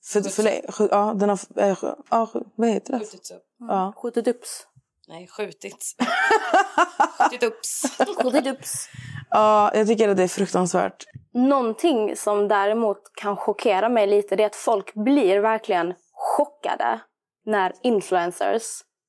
För, 0.05 0.23
för, 0.23 0.89
ja, 0.91 1.15
den 1.17 1.29
har... 1.29 1.39
Äh, 1.57 1.77
ja, 2.11 2.29
vad 2.55 2.69
heter 2.69 2.93
det? 2.93 2.99
Skjutits 2.99 3.31
upp. 3.31 3.50
Ja. 3.69 3.93
Skjutit 3.97 4.29
upps. 4.29 4.67
Nej, 5.09 5.27
skjutits. 5.27 5.97
Skjutit 7.19 7.43
upps. 7.43 7.99
Skjutit 8.23 8.47
upps. 8.47 8.89
ja, 9.31 9.71
jag 9.75 9.87
tycker 9.87 10.09
att 10.09 10.17
det 10.17 10.23
är 10.23 10.29
fruktansvärt. 10.29 11.05
Någonting 11.35 12.17
som 12.17 12.49
däremot 12.49 12.99
kan 13.15 13.37
chockera 13.37 13.89
mig 13.89 14.07
lite 14.07 14.37
det 14.37 14.43
är 14.43 14.47
att 14.47 14.57
folk 14.57 14.95
blir 14.95 15.39
verkligen 15.41 15.95
chockade 16.13 17.01
när 17.47 17.73
influencers 17.83 18.63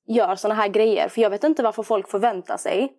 gör 0.08 0.36
såna 0.36 0.54
här 0.54 0.68
grejer. 0.68 1.10
För 1.10 1.22
jag 1.22 1.30
vet 1.30 1.44
inte 1.44 1.64
varför 1.64 1.84
folk 1.84 2.10
förväntar 2.10 2.58
sig 2.58 2.92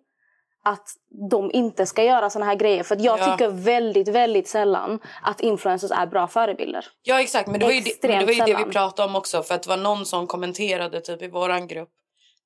att 0.63 0.87
de 1.31 1.51
inte 1.53 1.85
ska 1.85 2.03
göra 2.03 2.29
såna 2.29 2.45
här 2.45 2.55
grejer. 2.55 2.83
För 2.83 2.97
jag 2.99 3.19
Ja. 3.19 3.31
tycker 3.31 3.49
väldigt, 3.49 4.07
väldigt 4.07 4.47
sällan 4.47 4.99
att 5.21 5.41
influencers 5.41 5.91
är 5.91 6.05
bra 6.05 6.27
förebilder. 6.27 6.85
Ja 7.03 7.21
exakt, 7.21 7.47
men 7.47 7.59
det 7.59 7.65
var 7.65 7.73
ju, 7.73 7.81
det, 7.81 8.01
det, 8.01 8.25
var 8.25 8.33
ju 8.33 8.41
det 8.53 8.65
vi 8.65 8.71
pratade 8.71 9.09
om 9.09 9.15
också. 9.15 9.43
För 9.43 9.55
att 9.55 9.63
det 9.63 9.69
var 9.69 9.77
någon 9.77 10.05
som 10.05 10.27
kommenterade 10.27 11.01
typ 11.01 11.21
i 11.21 11.27
våran 11.27 11.67
grupp 11.67 11.89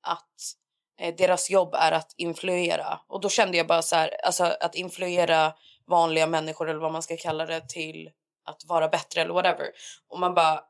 att 0.06 0.28
eh, 1.00 1.14
deras 1.14 1.50
jobb 1.50 1.74
är 1.74 1.92
att 1.92 2.14
influera. 2.16 3.00
Och 3.08 3.20
då 3.20 3.28
kände 3.28 3.56
jag 3.56 3.66
bara 3.66 3.82
så 3.82 3.96
här, 3.96 4.10
alltså 4.24 4.44
att 4.60 4.74
influera 4.74 5.52
vanliga 5.86 6.26
människor 6.26 6.68
eller 6.70 6.80
vad 6.80 6.92
man 6.92 7.02
ska 7.02 7.16
kalla 7.16 7.46
det 7.46 7.68
till 7.68 8.10
att 8.48 8.64
vara 8.68 8.88
bättre 8.88 9.20
eller 9.20 9.34
whatever. 9.34 9.66
Och 10.08 10.20
man 10.20 10.34
bara, 10.34 10.60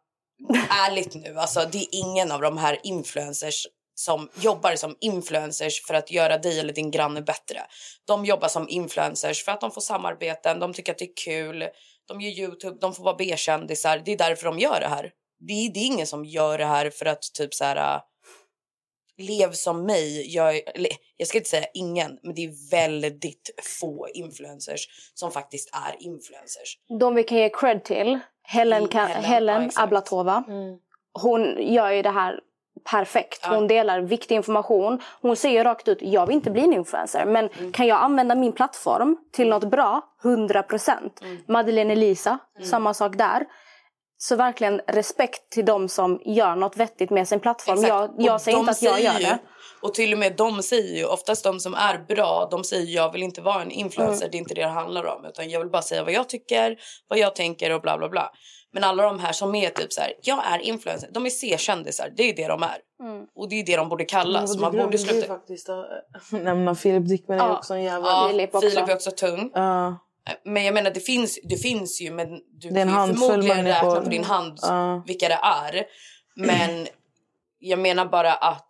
ärligt 0.87 1.15
nu, 1.15 1.39
alltså 1.39 1.61
det 1.73 1.79
är 1.79 1.87
ingen 1.93 2.33
av 2.33 2.41
de 2.41 2.59
här 2.59 2.79
influencers 2.83 3.67
som 3.99 4.29
jobbar 4.41 4.75
som 4.75 4.97
influencers 5.01 5.83
för 5.87 5.95
att 5.95 6.11
göra 6.11 6.39
dig 6.39 6.61
eller 6.61 6.73
din 6.73 6.91
granne 6.91 7.23
bättre. 7.23 7.61
De 8.07 8.25
jobbar 8.25 8.49
som 8.49 8.69
influencers 8.69 9.45
för 9.45 9.53
att 9.53 9.61
de 9.61 9.71
får 9.71 9.81
samarbeten, 9.81 10.61
de 10.61 10.73
tycker 10.73 10.93
att 10.93 10.99
det 10.99 11.05
är 11.05 11.17
kul, 11.25 11.69
de 12.09 12.21
gör 12.21 12.31
Youtube, 12.31 12.79
de 12.81 12.95
får 12.95 13.05
vara 13.05 13.17
B-kändisar. 13.17 14.03
Det 14.05 14.13
är 14.13 14.19
därför 14.19 14.45
de 14.45 14.59
gör 14.59 14.81
det 14.81 14.89
här. 14.89 15.11
Det 15.39 15.53
är, 15.53 15.73
det 15.75 15.81
är 15.81 15.87
ingen 15.87 16.07
som 16.07 16.25
gör 16.25 16.59
det 16.59 16.65
här 16.65 16.91
för 16.91 17.07
att 17.07 17.23
typ 17.39 17.55
så 17.55 17.65
här... 17.65 17.95
äh, 17.97 18.01
Lev 19.21 19.53
som 19.53 19.87
mig. 19.87 20.35
Jag, 20.35 20.61
jag 21.17 21.29
ska 21.29 21.39
inte 21.39 21.51
säga 21.51 21.67
ingen, 21.75 22.19
men 22.23 22.35
det 22.35 22.45
är 22.45 22.71
väldigt 22.71 23.51
få 23.81 24.09
influencers 24.15 24.89
som 25.15 25.31
faktiskt 25.31 25.71
är 25.73 26.07
influencers. 26.07 26.79
De 27.01 27.15
vi 27.15 27.25
kan 27.25 27.39
ge 27.39 27.49
cred 27.49 27.85
till, 27.85 28.19
Helen, 28.43 28.79
Mm, 28.79 28.91
kan, 28.91 29.07
Helen, 29.09 29.25
Helen. 29.25 29.71
Ablatova. 29.77 30.45
Hon 31.13 31.73
gör 31.73 31.91
ju 31.91 32.03
det 32.03 32.11
här 32.11 32.41
perfekt. 32.79 33.41
Ja. 33.43 33.55
Hon 33.55 33.67
delar 33.69 34.01
viktig 34.01 34.35
information. 34.35 35.01
Hon 35.23 35.37
säger 35.37 35.65
rakt 35.65 35.89
ut, 35.89 35.99
jag 36.01 36.27
vill 36.27 36.37
inte 36.37 36.51
bli 36.51 36.63
en 36.63 36.73
influencer. 36.73 37.25
Men 37.27 37.49
Mm. 37.59 37.73
kan 37.73 37.87
jag 37.87 38.03
använda 38.03 38.35
min 38.35 38.53
plattform 38.53 39.17
till 39.33 39.49
något 39.49 39.65
bra? 39.71 40.01
100 40.23 40.63
procent. 40.63 41.21
Mm. 41.23 41.39
Madeleine 41.49 41.93
Elisa, 41.93 42.39
samma 42.71 42.95
sak 42.95 43.17
där. 43.19 43.47
Så 44.21 44.37
verkligen 44.37 44.81
respekt 44.87 45.51
till 45.53 45.65
de 45.65 45.89
som 45.89 46.21
gör 46.25 46.57
något 46.57 46.77
vettigt 46.77 47.11
med 47.11 47.29
sin 47.29 47.41
plattform. 47.41 47.75
Exakt. 47.75 47.89
Jag, 47.89 48.11
jag 48.19 48.41
säger 48.41 48.59
inte 48.59 48.71
att 48.71 48.83
jag 48.83 49.01
gör 49.01 49.19
det. 49.21 49.39
Och 49.83 49.95
till 49.95 50.13
och 50.13 50.19
med 50.19 50.37
de 50.37 50.63
säger 50.63 50.99
ju, 50.99 51.05
oftast 51.05 51.45
de 51.45 51.61
som 51.61 51.75
är 51.75 51.99
bra, 51.99 52.49
de 52.51 52.65
säger 52.65 52.95
jag 52.97 53.13
vill 53.13 53.23
inte 53.23 53.41
vara 53.41 53.63
en 53.63 53.71
influencer, 53.71 54.23
Mm. 54.25 54.31
det 54.31 54.37
är 54.37 54.39
inte 54.39 54.55
det 54.55 54.61
det 54.63 54.69
handlar 54.69 55.07
om. 55.07 55.25
Utan 55.25 55.51
jag 55.51 55.61
vill 55.61 55.71
bara 55.71 55.83
säga 55.83 56.05
vad 56.05 56.13
jag 56.13 56.29
tycker, 56.29 56.77
vad 57.09 57.19
jag 57.19 57.35
tänker 57.35 57.75
och 57.75 57.81
bla 57.81 57.99
bla 57.99 58.09
bla. 58.09 58.31
Men 58.81 58.85
alla 58.91 59.03
de 59.03 59.21
här 59.21 59.33
som 59.33 59.55
är 59.55 59.71
typ 59.71 59.93
så 59.93 60.01
här, 60.01 60.13
jag 60.23 60.47
är 60.47 60.59
influencer, 60.59 61.09
de 61.13 61.27
är 61.27 61.31
C-kändisar, 61.31 62.13
det 62.17 62.23
är 62.23 62.37
det 62.37 62.47
de 62.49 62.63
är. 62.63 62.79
Mm. 63.03 63.27
Och 63.35 63.49
det 63.49 63.61
är 63.61 63.67
det 63.67 63.77
de 63.77 63.89
borde 63.89 64.05
kallas. 64.05 64.55
Och 64.55 64.61
man 64.61 64.73
det 64.77 64.85
borde 64.85 64.99
sluta. 64.99 65.27
faktiskt 65.27 65.69
att 65.69 65.87
nämna 66.33 66.75
Filip 66.75 67.09
Dickman 67.09 67.41
är 67.41 67.53
också 67.53 67.75
en 67.75 67.83
jävla... 67.83 68.09
Ja, 68.09 68.29
Filip 68.31 68.51
Filip, 68.61 68.79
också. 68.79 68.91
är 68.91 68.95
också 68.95 69.11
tung. 69.11 69.51
Ja. 69.55 69.99
Men 70.45 70.65
jag 70.65 70.75
menar 70.75 70.91
det 70.91 71.01
finns, 71.01 71.39
det 71.45 71.57
finns 71.57 72.01
ju 72.01 72.11
men 72.11 72.29
du 72.61 72.71
Det 72.71 72.81
är 72.81 72.87
en 72.87 72.93
kan 72.93 73.09
ju 73.09 73.15
förmodligen 73.15 73.57
människor. 73.57 73.89
räkna 73.91 74.01
på 74.03 74.11
din 74.11 74.25
hand 74.25 74.59
Ja. 74.63 75.03
vilka 75.07 75.29
det 75.29 75.39
är. 75.43 75.85
Men 76.37 76.87
jag 77.59 77.79
menar 77.79 78.07
bara 78.07 78.33
att 78.35 78.69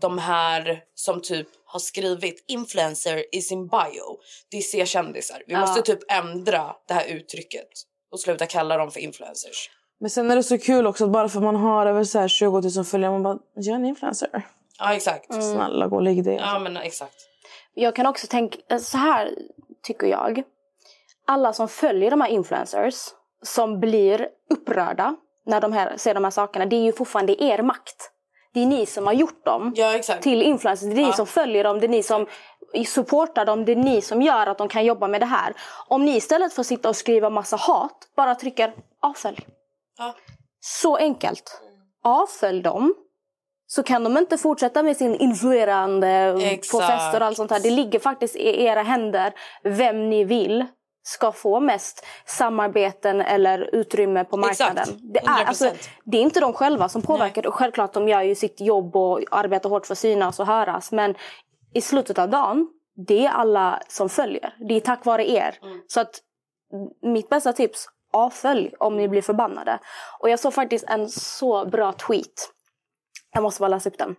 de 0.00 0.18
här 0.18 0.80
som 0.94 1.22
typ 1.22 1.48
har 1.64 1.80
skrivit 1.80 2.44
influencer 2.48 3.34
i 3.36 3.40
sin 3.42 3.68
bio, 3.68 4.18
det 4.50 4.56
är 4.56 4.62
C-kändisar. 4.62 5.42
Vi 5.46 5.52
Ja. 5.52 5.60
måste 5.60 5.82
typ 5.82 6.12
ändra 6.12 6.74
det 6.88 6.94
här 6.94 7.04
uttrycket 7.06 7.68
och 8.12 8.20
sluta 8.20 8.46
kalla 8.46 8.76
dem 8.76 8.90
för 8.90 9.00
influencers. 9.00 9.70
Men 10.00 10.10
sen 10.10 10.30
är 10.30 10.36
det 10.36 10.42
så 10.42 10.58
kul 10.58 10.86
också 10.86 11.04
att 11.04 11.10
bara 11.10 11.28
för 11.28 11.38
att 11.38 11.44
man 11.44 11.56
har 11.56 11.86
över 11.86 12.04
så 12.04 12.18
här 12.18 12.28
20 12.28 12.60
000 12.76 12.84
följare 12.84 13.12
man 13.12 13.22
bara, 13.22 13.38
jag 13.54 13.66
är 13.66 13.74
en 13.74 13.84
influencer. 13.84 14.46
Ja 14.78 14.94
exakt. 14.94 15.30
Mm. 15.30 15.42
Snälla 15.42 15.86
gå 15.86 15.96
och 15.96 16.02
lägg 16.02 16.24
dig. 16.24 16.36
Ja 16.36 16.58
men 16.58 16.76
exakt. 16.76 17.14
Jag 17.74 17.96
kan 17.96 18.06
också 18.06 18.26
tänka, 18.26 18.78
så 18.80 18.98
här 18.98 19.34
tycker 19.82 20.06
jag. 20.06 20.42
Alla 21.26 21.52
som 21.52 21.68
följer 21.68 22.10
de 22.10 22.20
här 22.20 22.28
influencers 22.28 22.94
som 23.42 23.80
blir 23.80 24.28
upprörda 24.50 25.16
när 25.46 25.60
de 25.60 25.72
här, 25.72 25.96
ser 25.96 26.14
de 26.14 26.24
här 26.24 26.30
sakerna. 26.30 26.66
Det 26.66 26.76
är 26.76 26.82
ju 26.82 26.92
fortfarande 26.92 27.42
er 27.42 27.62
makt. 27.62 28.10
Det 28.58 28.62
är 28.64 28.66
ni 28.78 28.86
som 28.86 29.06
har 29.06 29.12
gjort 29.14 29.44
dem 29.44 29.72
Ja 29.76 29.98
till 30.20 30.42
influencers. 30.42 30.88
Det 30.88 30.92
är 30.92 30.96
ni 30.96 31.02
Ja. 31.02 31.12
som 31.12 31.26
följer 31.26 31.64
dem. 31.64 31.80
Det 31.80 31.86
är 31.86 31.88
ni 31.88 32.02
som 32.02 32.26
supportar 32.86 33.44
dem. 33.44 33.64
Det 33.64 33.72
är 33.72 33.76
ni 33.76 34.00
som 34.00 34.22
gör 34.22 34.46
att 34.46 34.58
de 34.58 34.68
kan 34.68 34.84
jobba 34.84 35.08
med 35.08 35.20
det 35.20 35.26
här. 35.26 35.54
Om 35.88 36.04
ni 36.04 36.16
istället 36.16 36.52
för 36.52 36.60
att 36.60 36.66
sitta 36.66 36.88
och 36.88 36.96
skriva 36.96 37.30
massa 37.30 37.56
hat 37.56 38.08
bara 38.16 38.34
trycker 38.34 38.72
avfölj. 39.02 39.38
Ja. 39.98 40.14
Så 40.60 40.96
enkelt. 40.96 41.60
Avfölj 42.04 42.62
dem. 42.62 42.94
Så 43.66 43.82
kan 43.82 44.04
de 44.04 44.16
inte 44.18 44.38
fortsätta 44.38 44.82
med 44.82 44.96
sin 44.96 45.14
influerande 45.14 46.34
på 46.72 46.80
fester 46.80 47.20
och 47.20 47.26
allt 47.26 47.36
sånt 47.36 47.50
här. 47.50 47.60
Det 47.60 47.70
ligger 47.70 47.98
faktiskt 47.98 48.36
i 48.36 48.64
era 48.64 48.82
händer 48.82 49.32
vem 49.62 50.10
ni 50.10 50.24
vill 50.24 50.66
ska 51.08 51.32
få 51.32 51.60
mest 51.60 52.06
samarbeten 52.26 53.20
eller 53.20 53.74
utrymme 53.74 54.24
på 54.24 54.36
Exakt. 54.38 54.60
marknaden. 54.60 55.12
Det 55.12 55.18
är, 55.18 55.24
100%. 55.24 55.44
alltså, 55.46 55.70
det 56.04 56.16
är 56.16 56.22
inte 56.22 56.40
de 56.40 56.52
själva 56.52 56.88
som 56.88 57.02
påverkar 57.02 57.42
det. 57.42 57.50
Självklart 57.50 57.92
de 57.92 58.08
gör 58.08 58.22
ju 58.22 58.34
sitt 58.34 58.60
jobb 58.60 58.96
och 58.96 59.20
arbetar 59.30 59.70
hårt 59.70 59.86
för 59.86 59.94
att 59.94 59.98
synas 59.98 60.40
och 60.40 60.46
höras. 60.46 60.92
Men 60.92 61.14
i 61.74 61.80
slutet 61.80 62.18
av 62.18 62.28
dagen, 62.28 62.68
det 63.06 63.26
är 63.26 63.30
alla 63.30 63.82
som 63.88 64.08
följer. 64.08 64.54
Det 64.68 64.74
är 64.74 64.80
tack 64.80 65.04
vare 65.04 65.30
er. 65.30 65.58
Så 65.86 66.00
att 66.00 66.20
mitt 67.02 67.28
bästa 67.28 67.52
tips, 67.52 67.86
avfölj 68.12 68.74
om 68.78 68.96
ni 68.96 69.08
blir 69.08 69.22
förbannade. 69.22 69.78
Och 70.18 70.30
jag 70.30 70.40
såg 70.40 70.54
faktiskt 70.54 70.84
en 70.88 71.08
så 71.08 71.64
bra 71.64 71.92
tweet. 71.92 72.52
Jag 73.32 73.42
måste 73.42 73.60
bara 73.60 73.68
läsa 73.68 73.88
upp 73.88 73.98
den. 73.98 74.16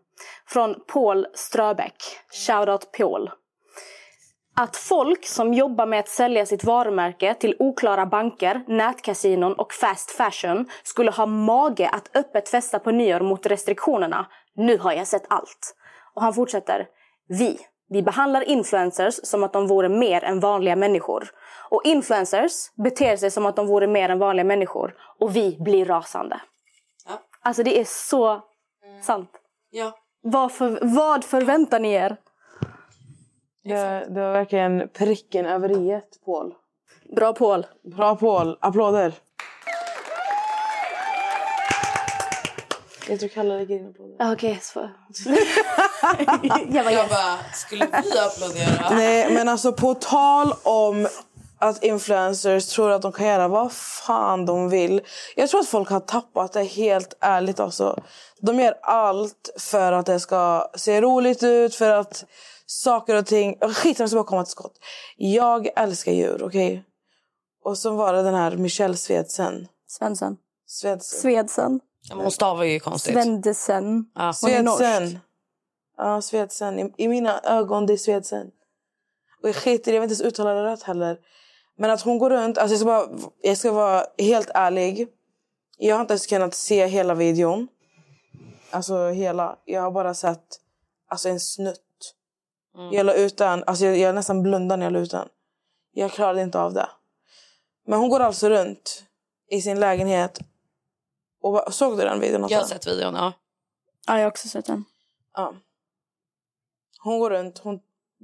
Från 0.47 0.75
Paul 0.87 1.27
Ströbeck. 1.33 1.95
Shoutout 2.47 2.91
Paul. 2.91 3.31
Att 4.59 4.77
folk 4.77 5.25
som 5.25 5.53
jobbar 5.53 5.85
med 5.85 5.99
att 5.99 6.07
sälja 6.07 6.45
sitt 6.45 6.63
varumärke 6.63 7.33
till 7.33 7.55
oklara 7.59 8.05
banker, 8.05 8.63
nätkasinon 8.67 9.53
och 9.53 9.73
fast 9.73 10.11
fashion 10.11 10.69
skulle 10.83 11.11
ha 11.11 11.25
mage 11.25 11.89
att 11.89 12.15
öppet 12.15 12.49
festa 12.49 12.79
på 12.79 12.91
nyår 12.91 13.19
mot 13.19 13.45
restriktionerna. 13.45 14.25
Nu 14.55 14.77
har 14.77 14.93
jag 14.93 15.07
sett 15.07 15.25
allt. 15.27 15.75
Och 16.13 16.21
han 16.21 16.33
fortsätter. 16.33 16.87
Vi, 17.27 17.59
vi 17.89 18.03
behandlar 18.03 18.41
influencers 18.41 19.19
som 19.23 19.43
att 19.43 19.53
de 19.53 19.67
vore 19.67 19.89
mer 19.89 20.23
än 20.23 20.39
vanliga 20.39 20.75
människor. 20.75 21.31
Och 21.69 21.81
influencers 21.83 22.71
beter 22.83 23.17
sig 23.17 23.31
som 23.31 23.45
att 23.45 23.55
de 23.55 23.67
vore 23.67 23.87
mer 23.87 24.09
än 24.09 24.19
vanliga 24.19 24.45
människor. 24.45 24.95
Och 25.19 25.35
vi 25.35 25.57
blir 25.59 25.85
rasande. 25.85 26.41
Ja. 27.07 27.19
Alltså 27.41 27.63
det 27.63 27.79
är 27.79 27.85
så 27.85 28.41
sant. 29.01 29.31
Ja. 29.69 29.91
Vad, 30.21 30.51
för, 30.51 30.79
vad 30.81 31.23
förväntar 31.23 31.79
ni 31.79 31.93
er? 31.93 32.17
Det, 33.69 34.05
det 34.09 34.21
var 34.21 34.31
verkligen 34.31 34.89
pricken 34.93 35.45
över 35.45 35.71
i 35.71 36.01
Paul. 36.25 36.53
Bra 37.15 37.33
Paul. 37.33 37.65
Bra 37.83 38.15
Paul, 38.15 38.57
applåder. 38.61 39.13
Jag 43.09 43.19
tror 43.19 43.29
Kalle 43.29 43.57
lägger 43.57 43.75
in 43.75 43.87
applåder. 43.89 44.15
Ah, 44.19 44.33
Okej, 44.33 44.59
så... 44.61 44.89
jag 46.69 46.83
var 46.83 46.91
Jag 46.91 46.93
yes. 46.93 47.09
bara, 47.09 47.37
skulle 47.53 47.85
vi 47.85 48.19
applådera? 48.19 48.89
Nej, 48.89 49.33
men 49.33 49.49
alltså 49.49 49.73
på 49.73 49.93
tal 49.93 50.53
om 50.63 51.07
att 51.59 51.83
influencers 51.83 52.67
tror 52.67 52.91
att 52.91 53.01
de 53.01 53.11
kan 53.11 53.27
göra 53.27 53.47
vad 53.47 53.71
fan 53.71 54.45
de 54.45 54.69
vill. 54.69 55.01
Jag 55.35 55.49
tror 55.49 55.59
att 55.61 55.67
folk 55.67 55.89
har 55.89 55.99
tappat 55.99 56.53
det 56.53 56.63
helt 56.63 57.17
ärligt. 57.21 57.59
Alltså. 57.59 58.03
De 58.41 58.59
gör 58.59 58.73
allt 58.81 59.49
för 59.59 59.91
att 59.91 60.05
det 60.05 60.19
ska 60.19 60.69
se 60.75 61.01
roligt 61.01 61.43
ut, 61.43 61.75
för 61.75 61.89
att 61.89 62.25
saker 62.69 63.15
och 63.15 63.25
ting... 63.25 63.57
Skit 63.59 63.99
jag 63.99 64.09
ska 64.09 64.17
bara 64.17 64.27
komma 64.27 64.43
till 64.43 64.51
skott. 64.51 64.79
Jag 65.17 65.69
älskar 65.75 66.11
djur, 66.11 66.43
okej? 66.43 66.83
Och 67.63 67.77
så 67.77 67.95
var 67.95 68.13
det 68.13 68.23
den 68.23 68.33
här 68.33 68.57
Michelle 68.57 68.97
Svedsen. 68.97 69.67
Svensson. 69.87 70.37
Svedsen. 70.65 71.19
Svedsen. 71.21 71.79
Hon 72.13 72.31
stavar 72.31 72.63
ju 72.63 72.79
konstigt. 72.79 73.13
Svendesen. 73.13 74.05
Ja. 74.15 74.33
Svedsen. 74.33 75.19
Ja, 75.97 76.21
Svedsen. 76.21 76.79
I, 76.79 76.93
I 76.97 77.07
mina 77.07 77.39
ögon, 77.39 77.85
det 77.85 77.93
är 77.93 77.97
Svedsen. 77.97 78.51
Och 79.41 79.49
jag 79.49 79.55
skiter 79.55 79.93
jag 79.93 80.01
vet 80.01 80.11
inte 80.11 80.23
ens 80.23 80.33
uttala 80.33 80.53
det 80.53 80.63
rätt 80.63 80.83
heller. 80.83 81.17
Men 81.77 81.91
att 81.91 82.01
hon 82.01 82.17
går 82.17 82.29
runt, 82.29 82.57
alltså 82.57 82.73
jag 82.73 82.79
ska, 82.79 82.85
bara, 82.85 83.07
jag 83.41 83.57
ska 83.57 83.71
vara 83.71 84.05
helt 84.17 84.49
ärlig. 84.53 85.07
Jag 85.77 85.95
har 85.95 86.01
inte 86.01 86.13
ens 86.13 86.27
kunnat 86.27 86.55
se 86.55 86.85
hela 86.85 87.13
videon. 87.13 87.67
Alltså 88.71 89.07
hela. 89.07 89.57
Jag 89.65 89.81
har 89.81 89.91
bara 89.91 90.13
sett 90.13 90.59
alltså, 91.07 91.29
en 91.29 91.39
snutt. 91.39 91.81
Jag 92.91 93.05
la 93.05 93.13
ut 93.13 93.37
den, 93.37 93.63
alltså 93.63 93.85
jag, 93.85 93.97
jag 93.97 94.15
nästan 94.15 94.43
blundade 94.43 94.79
när 94.79 94.85
jag 94.85 94.93
la 94.93 94.99
ut 94.99 95.11
den. 95.11 95.29
Jag 95.91 96.11
klarade 96.11 96.41
inte 96.41 96.59
av 96.59 96.73
det. 96.73 96.89
Men 97.85 97.99
hon 97.99 98.09
går 98.09 98.19
alltså 98.19 98.49
runt 98.49 99.03
i 99.49 99.61
sin 99.61 99.79
lägenhet. 99.79 100.39
Och 101.41 101.73
såg 101.73 101.97
du 101.97 102.03
den 102.03 102.19
videon? 102.19 102.41
Jag 102.41 102.57
har 102.57 102.63
Natta? 102.63 102.67
sett 102.67 102.87
videon, 102.87 103.15
ja. 103.15 103.33
Ja, 104.07 104.15
jag 104.15 104.23
har 104.23 104.31
också 104.31 104.47
sett 104.47 104.65
den. 104.65 104.85
Ja. 105.33 105.53
Hon 106.99 107.19
går 107.19 107.29
runt, 107.29 107.57
hon 107.57 107.79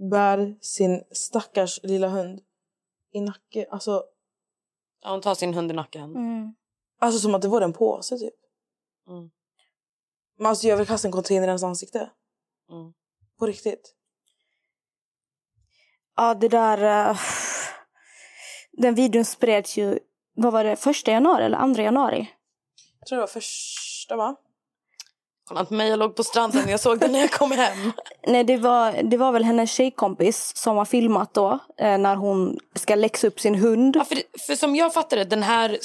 bär 0.09 0.55
sin 0.61 1.03
stackars 1.11 1.79
lilla 1.83 2.07
hund 2.07 2.41
i 3.11 3.21
nacken. 3.21 3.65
Alltså, 3.69 4.03
ja. 5.01 5.11
Hon 5.11 5.21
tar 5.21 5.35
sin 5.35 5.53
hund 5.53 5.71
i 5.71 5.73
nacken. 5.73 6.15
Mm. 6.15 6.55
alltså 6.99 7.19
som 7.19 7.35
att 7.35 7.41
det 7.41 7.47
vore 7.47 7.65
en 7.65 7.73
påse 7.73 8.17
typ. 8.17 8.33
Mm. 9.07 9.29
Men 10.37 10.47
alltså 10.47 10.67
jag 10.67 10.77
vill 10.77 10.87
kasta 10.87 11.07
en 11.07 11.11
container 11.11 11.43
i 11.43 11.47
hennes 11.47 11.63
ansikte. 11.63 12.09
Mm. 12.71 12.93
På 13.39 13.45
riktigt. 13.45 13.95
Ja, 16.15 16.33
det 16.33 16.47
där... 16.47 17.09
eh, 17.09 17.17
den 18.71 18.95
videon 18.95 19.25
spreds 19.25 19.77
ju... 19.77 19.99
Vad 20.35 20.53
var 20.53 20.63
det? 20.63 20.75
Första 20.75 21.11
januari 21.11 21.45
eller 21.45 21.57
andra 21.57 21.83
januari? 21.83 22.29
Jag 22.99 23.07
tror 23.07 23.17
det 23.17 23.21
var 23.21 23.27
första 23.27 24.15
va? 24.15 24.35
Kolla 25.47 25.61
inte 25.61 25.73
mig, 25.73 25.89
jag 25.89 25.99
låg 25.99 26.15
på 26.15 26.23
stranden. 26.23 26.69
Jag 26.69 26.79
såg 26.79 26.99
den 26.99 27.11
när 27.11 27.19
jag 27.19 27.31
kom 27.31 27.51
hem. 27.51 27.91
Nej, 28.27 28.43
det 28.43 28.57
var, 28.57 29.03
det 29.03 29.17
var 29.17 29.31
väl 29.31 29.43
hennes 29.43 29.71
tjejkompis 29.71 30.57
som 30.57 30.77
har 30.77 30.85
filmat 30.85 31.33
då. 31.33 31.59
Eh, 31.77 31.97
när 31.97 32.15
hon 32.15 32.59
ska 32.75 32.95
läxa 32.95 33.27
upp 33.27 33.39
sin 33.39 33.55
hund. 33.55 33.95
Ja, 33.95 34.05
för, 34.05 34.17
för 34.47 34.55
som 34.55 34.75
jag 34.75 34.93
fattar 34.93 35.17
det, 35.17 35.23
den 35.23 35.43
här, 35.43 35.77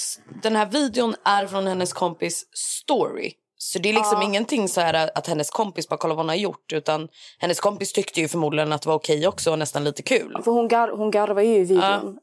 den 0.43 0.57
här 0.57 0.67
videon 0.67 1.15
är 1.25 1.47
från 1.47 1.67
hennes 1.67 1.93
kompis 1.93 2.47
story. 2.53 3.33
Så 3.63 3.79
det 3.79 3.89
är 3.89 3.93
liksom 3.93 4.23
ingenting 4.23 4.69
så 4.69 4.81
här 4.81 5.11
att 5.15 5.27
hennes 5.27 5.51
kompis 5.51 5.89
bara 5.89 5.97
kollar 5.97 6.15
vad 6.15 6.25
hon 6.25 6.29
har 6.29 6.37
gjort. 6.37 6.73
Utan 6.73 7.09
hennes 7.39 7.61
kompis 7.61 7.93
tyckte 7.93 8.21
ju 8.21 8.29
förmodligen 8.29 8.73
att 8.73 8.83
det 8.83 8.89
var 8.89 8.97
okej 8.97 9.27
också 9.29 9.51
och 9.51 9.59
nästan 9.59 9.85
lite 9.85 10.03
kul. 10.03 10.41
För 10.45 10.53
hon, 10.53 10.69
gar, 10.69 10.89
hon 10.89 11.11
garvar 11.11 11.43
ju 11.43 11.55
i 11.57 11.65
videon. 11.65 12.19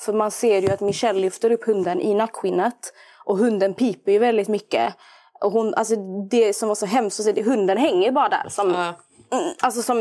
För 0.00 0.12
man 0.12 0.30
ser 0.30 0.62
ju 0.62 0.70
att 0.70 0.80
Michelle 0.80 1.20
lyfter 1.20 1.50
upp 1.52 1.66
hunden 1.66 2.00
i 2.00 2.14
nackskinnet. 2.14 2.92
Och 3.24 3.38
hunden 3.38 3.74
piper 3.74 4.12
ju 4.12 4.18
väldigt 4.18 4.48
mycket. 4.48 4.94
Och 5.40 5.52
hon, 5.52 5.74
alltså 5.74 5.96
det 6.30 6.52
som 6.52 6.68
var 6.68 6.74
så 6.74 6.86
hemskt, 6.86 7.24
så 7.24 7.42
hunden 7.42 7.78
hänger 7.78 8.12
bara 8.12 8.28
där. 8.28 8.48
Som, 8.48 8.70
Ja. 8.70 8.94
mm, 9.38 9.54
alltså 9.60 9.82
som, 9.82 9.98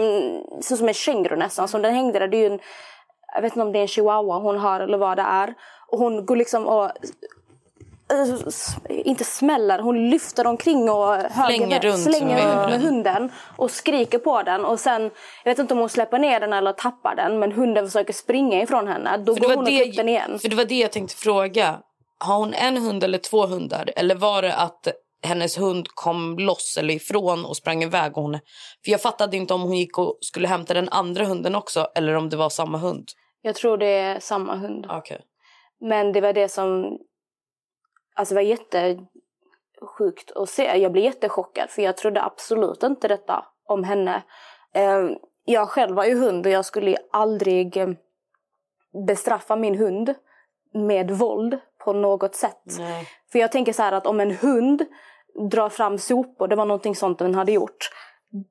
så 0.61 0.77
som 0.77 0.88
en 0.88 0.93
känguru 0.93 1.36
nästan. 1.36 1.67
Som 1.67 1.81
den 1.81 1.93
hängde 1.93 2.19
där. 2.19 2.27
Det 2.27 2.38
är 2.38 2.49
ju 2.49 2.53
en, 2.53 2.59
jag 3.36 3.41
vet 3.41 3.51
inte 3.55 3.61
om 3.65 3.71
det 3.71 3.79
är 3.79 3.81
en 3.81 3.88
chihuahua 3.88 4.39
hon 4.39 4.57
har 4.57 4.79
eller 4.79 4.97
vad 4.97 5.17
det 5.17 5.23
är. 5.23 5.53
Och 5.91 5.99
hon 5.99 6.25
går 6.25 6.36
liksom 6.36 6.67
och 6.67 6.91
inte 8.89 9.23
smäller, 9.23 9.79
hon 9.79 10.09
lyfter 10.09 10.47
omkring 10.47 10.89
och 10.89 11.15
höger, 11.15 11.79
runt 11.79 12.03
slänger 12.03 12.35
med 12.35 12.69
med 12.69 12.81
hunden 12.81 13.31
och 13.57 13.71
skriker 13.71 14.19
på 14.19 14.43
den. 14.43 14.65
Och 14.65 14.79
sen, 14.79 15.01
jag 15.43 15.51
vet 15.51 15.59
inte 15.59 15.73
om 15.73 15.79
hon 15.79 15.89
släpper 15.89 16.19
ner 16.19 16.39
den 16.39 16.53
eller 16.53 16.73
tappar 16.73 17.15
den 17.15 17.39
men 17.39 17.51
hunden 17.51 17.85
försöker 17.85 18.13
springa 18.13 18.61
ifrån 18.61 18.87
henne. 18.87 19.17
Då 19.17 19.33
För 19.33 19.41
det, 19.41 19.47
går 19.47 19.55
hon 19.55 19.63
och 19.63 19.69
tar 19.69 19.81
upp 19.81 19.85
det, 19.85 19.97
den 19.97 20.09
igen. 20.09 20.39
för 20.39 20.49
det 20.49 20.55
var 20.55 20.65
det 20.65 20.79
jag 20.79 20.91
tänkte 20.91 21.15
fråga. 21.15 21.79
Har 22.19 22.37
hon 22.37 22.53
en 22.53 22.77
hund 22.77 23.03
eller 23.03 23.17
två 23.17 23.45
hundar? 23.45 23.89
Eller 23.95 24.15
var 24.15 24.41
det 24.41 24.55
att 24.55 24.87
hennes 25.23 25.59
hund 25.59 25.87
kom 25.87 26.37
loss 26.39 26.77
eller 26.79 26.93
ifrån 26.93 27.45
och 27.45 27.57
sprang 27.57 27.83
iväg? 27.83 28.17
Och 28.17 28.23
hon, 28.23 28.39
för 28.85 28.91
jag 28.91 29.01
fattade 29.01 29.37
inte 29.37 29.53
om 29.53 29.61
hon 29.61 29.77
gick 29.77 29.97
och 29.97 30.17
skulle 30.21 30.47
hämta 30.47 30.73
den 30.73 30.89
andra 30.89 31.25
hunden 31.25 31.55
också 31.55 31.87
eller 31.95 32.13
om 32.13 32.29
det 32.29 32.37
var 32.37 32.49
samma 32.49 32.77
hund. 32.77 33.07
Jag 33.41 33.55
tror 33.55 33.77
det 33.77 33.85
är 33.85 34.19
samma 34.19 34.55
hund. 34.55 34.87
Okej. 34.89 35.21
Men 35.81 36.11
det 36.11 36.21
var 36.21 36.33
det 36.33 36.49
som... 36.49 36.97
Alltså 38.16 38.36
det 38.36 38.41
var 38.41 38.47
jättesjukt 39.82 40.32
att 40.36 40.49
se. 40.49 40.78
Jag 40.78 40.91
blev 40.91 41.03
jättechockad 41.05 41.70
för 41.70 41.82
jag 41.82 41.97
trodde 41.97 42.24
absolut 42.24 42.84
inte 42.84 43.07
detta 43.07 43.45
om 43.66 43.84
henne. 43.84 44.24
Eh, 44.74 45.09
Jag 45.45 45.70
själv 45.70 45.95
var 45.95 46.05
ju 46.05 46.16
hund 46.16 46.45
och 46.45 46.51
jag 46.51 46.66
skulle 46.66 46.97
aldrig 47.11 47.78
eh, 47.78 47.89
bestraffa 49.07 49.55
min 49.55 49.76
hund 49.78 50.13
med 50.74 51.11
våld 51.11 51.59
på 51.84 51.93
något 51.93 52.36
sätt. 52.36 52.63
Nej. 52.80 53.07
För 53.32 53.39
jag 53.39 53.51
tänker 53.51 53.74
så 53.74 53.84
här 53.84 53.91
att 53.91 54.07
om 54.07 54.20
en 54.20 54.32
hund 54.32 54.86
drar 55.51 55.70
fram 55.70 55.97
sopor, 55.97 56.47
det 56.47 56.55
var 56.55 56.66
någonting 56.66 56.95
sånt 56.95 57.20
den 57.20 57.36
hade 57.36 57.51
gjort. 57.51 57.89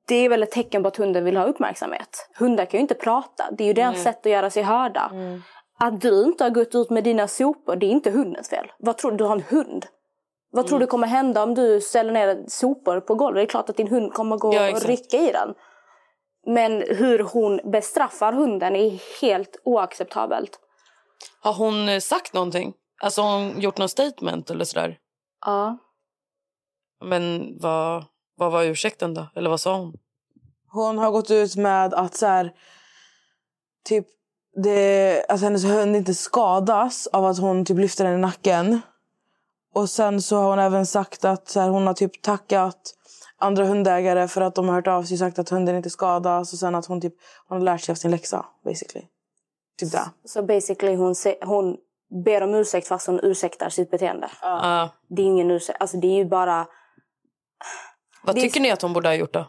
Det 0.07 0.15
är 0.15 0.29
väl 0.29 0.43
ett 0.43 0.51
tecken 0.51 0.81
på 0.83 0.87
att 0.87 0.97
hunden 0.97 1.23
vill 1.25 1.37
ha 1.37 1.43
uppmärksamhet. 1.43 2.29
Hundar 2.39 2.65
kan 2.65 2.77
ju 2.77 2.81
inte 2.81 2.93
prata, 2.95 3.43
det 3.51 3.63
är 3.63 3.67
ju 3.67 3.73
deras 3.73 4.03
sätt 4.03 4.25
att 4.25 4.31
göra 4.31 4.49
sig 4.49 4.63
hörda. 4.63 5.11
Att 5.77 6.01
du 6.01 6.23
inte 6.23 6.43
har 6.43 6.51
gått 6.51 6.75
ut 6.75 6.89
med 6.89 7.03
dina 7.03 7.27
sopor, 7.27 7.75
det 7.75 7.85
är 7.85 7.89
inte 7.89 8.11
hundens 8.11 8.49
fel. 8.49 8.71
Vad 8.79 8.97
tror 8.97 9.11
du? 9.11 9.17
Du 9.17 9.23
har 9.23 9.35
en 9.35 9.41
hund. 9.41 9.85
Vad 10.51 10.67
tror 10.67 10.79
du 10.79 10.87
kommer 10.87 11.07
hända 11.07 11.43
om 11.43 11.53
du 11.53 11.81
ställer 11.81 12.11
ner 12.11 12.45
sopor 12.47 12.99
på 12.99 13.15
golvet? 13.15 13.39
Det 13.39 13.43
är 13.43 13.49
klart 13.49 13.69
att 13.69 13.77
din 13.77 13.87
hund 13.87 14.13
kommer 14.13 14.37
gå 14.37 14.55
Ja, 14.55 14.71
och 14.71 14.81
rycka 14.81 15.17
i 15.17 15.31
den. 15.31 15.53
Men 16.47 16.83
hur 16.87 17.19
hon 17.19 17.59
bestraffar 17.71 18.33
hunden 18.33 18.75
är 18.75 19.21
helt 19.21 19.57
oacceptabelt. 19.63 20.59
Har 21.39 21.53
hon 21.53 21.89
eh, 21.89 21.99
sagt 21.99 22.33
någonting? 22.33 22.73
Alltså 23.03 23.21
har 23.21 23.39
hon 23.39 23.61
gjort 23.61 23.77
någon 23.77 23.89
statement 23.89 24.49
eller 24.49 24.65
sådär? 24.65 24.97
Ja. 25.45 25.77
Men 27.05 27.57
vad, 27.59 28.03
vad 28.35 28.51
var 28.51 28.63
ursäkten 28.63 29.13
då? 29.13 29.27
Eller 29.35 29.49
vad 29.49 29.61
sa 29.61 29.77
hon? 29.77 29.93
Hon 30.67 30.97
har 30.97 31.11
gått 31.11 31.31
ut 31.31 31.55
med 31.55 31.93
att 31.93 32.15
så 32.15 32.25
här, 32.25 32.53
typ, 33.85 34.07
det, 34.55 35.25
att 35.29 35.41
hennes 35.41 35.65
hund 35.65 35.95
inte 35.95 36.13
skadas 36.13 37.07
av 37.07 37.25
att 37.25 37.39
hon 37.39 37.65
typ 37.65 37.77
lyfter 37.77 38.05
den 38.05 38.13
i 38.13 38.17
nacken. 38.17 38.81
Och 39.73 39.89
sen 39.89 40.21
så 40.21 40.37
har 40.37 40.49
hon 40.49 40.59
även 40.59 40.85
sagt 40.85 41.25
att 41.25 41.47
så 41.47 41.59
här, 41.59 41.69
hon 41.69 41.87
har 41.87 41.93
typ 41.93 42.21
tackat 42.21 42.93
andra 43.37 43.65
hundägare 43.65 44.27
för 44.27 44.41
att 44.41 44.55
de 44.55 44.67
har 44.67 44.75
hört 44.75 44.87
av 44.87 45.03
sig 45.03 45.15
och 45.15 45.19
sagt 45.19 45.39
att 45.39 45.49
hunden 45.49 45.75
inte 45.75 45.89
skadas. 45.89 46.53
Och 46.53 46.59
sen 46.59 46.75
att 46.75 46.85
hon 46.85 47.01
typ 47.01 47.13
hon 47.47 47.57
har 47.57 47.65
lärt 47.65 47.81
sig 47.81 47.93
av 47.93 47.95
sin 47.95 48.11
läxa, 48.11 48.45
basically. 48.63 49.05
Typ 49.79 49.91
det. 49.91 50.11
Så 50.25 50.43
basically 50.43 50.95
hon, 50.95 51.15
se, 51.15 51.37
hon 51.41 51.77
ber 52.25 52.41
om 52.41 52.53
ursäkt 52.53 52.87
fast 52.87 53.07
hon 53.07 53.19
ursäktar 53.23 53.69
sitt 53.69 53.91
beteende. 53.91 54.29
Ja. 54.41 54.89
Det 55.07 55.21
är 55.21 55.25
ingen 55.25 55.51
ursäkt. 55.51 55.81
Alltså 55.81 55.97
det 55.97 56.07
är 56.07 56.15
ju 56.15 56.25
bara... 56.25 56.67
Vad 58.23 58.35
Det 58.35 58.39
är 58.39 58.43
tycker 58.43 58.59
ni 58.59 58.71
att 58.71 58.81
hon 58.81 58.93
borde 58.93 59.09
ha 59.09 59.15
gjort 59.15 59.33
då? 59.33 59.45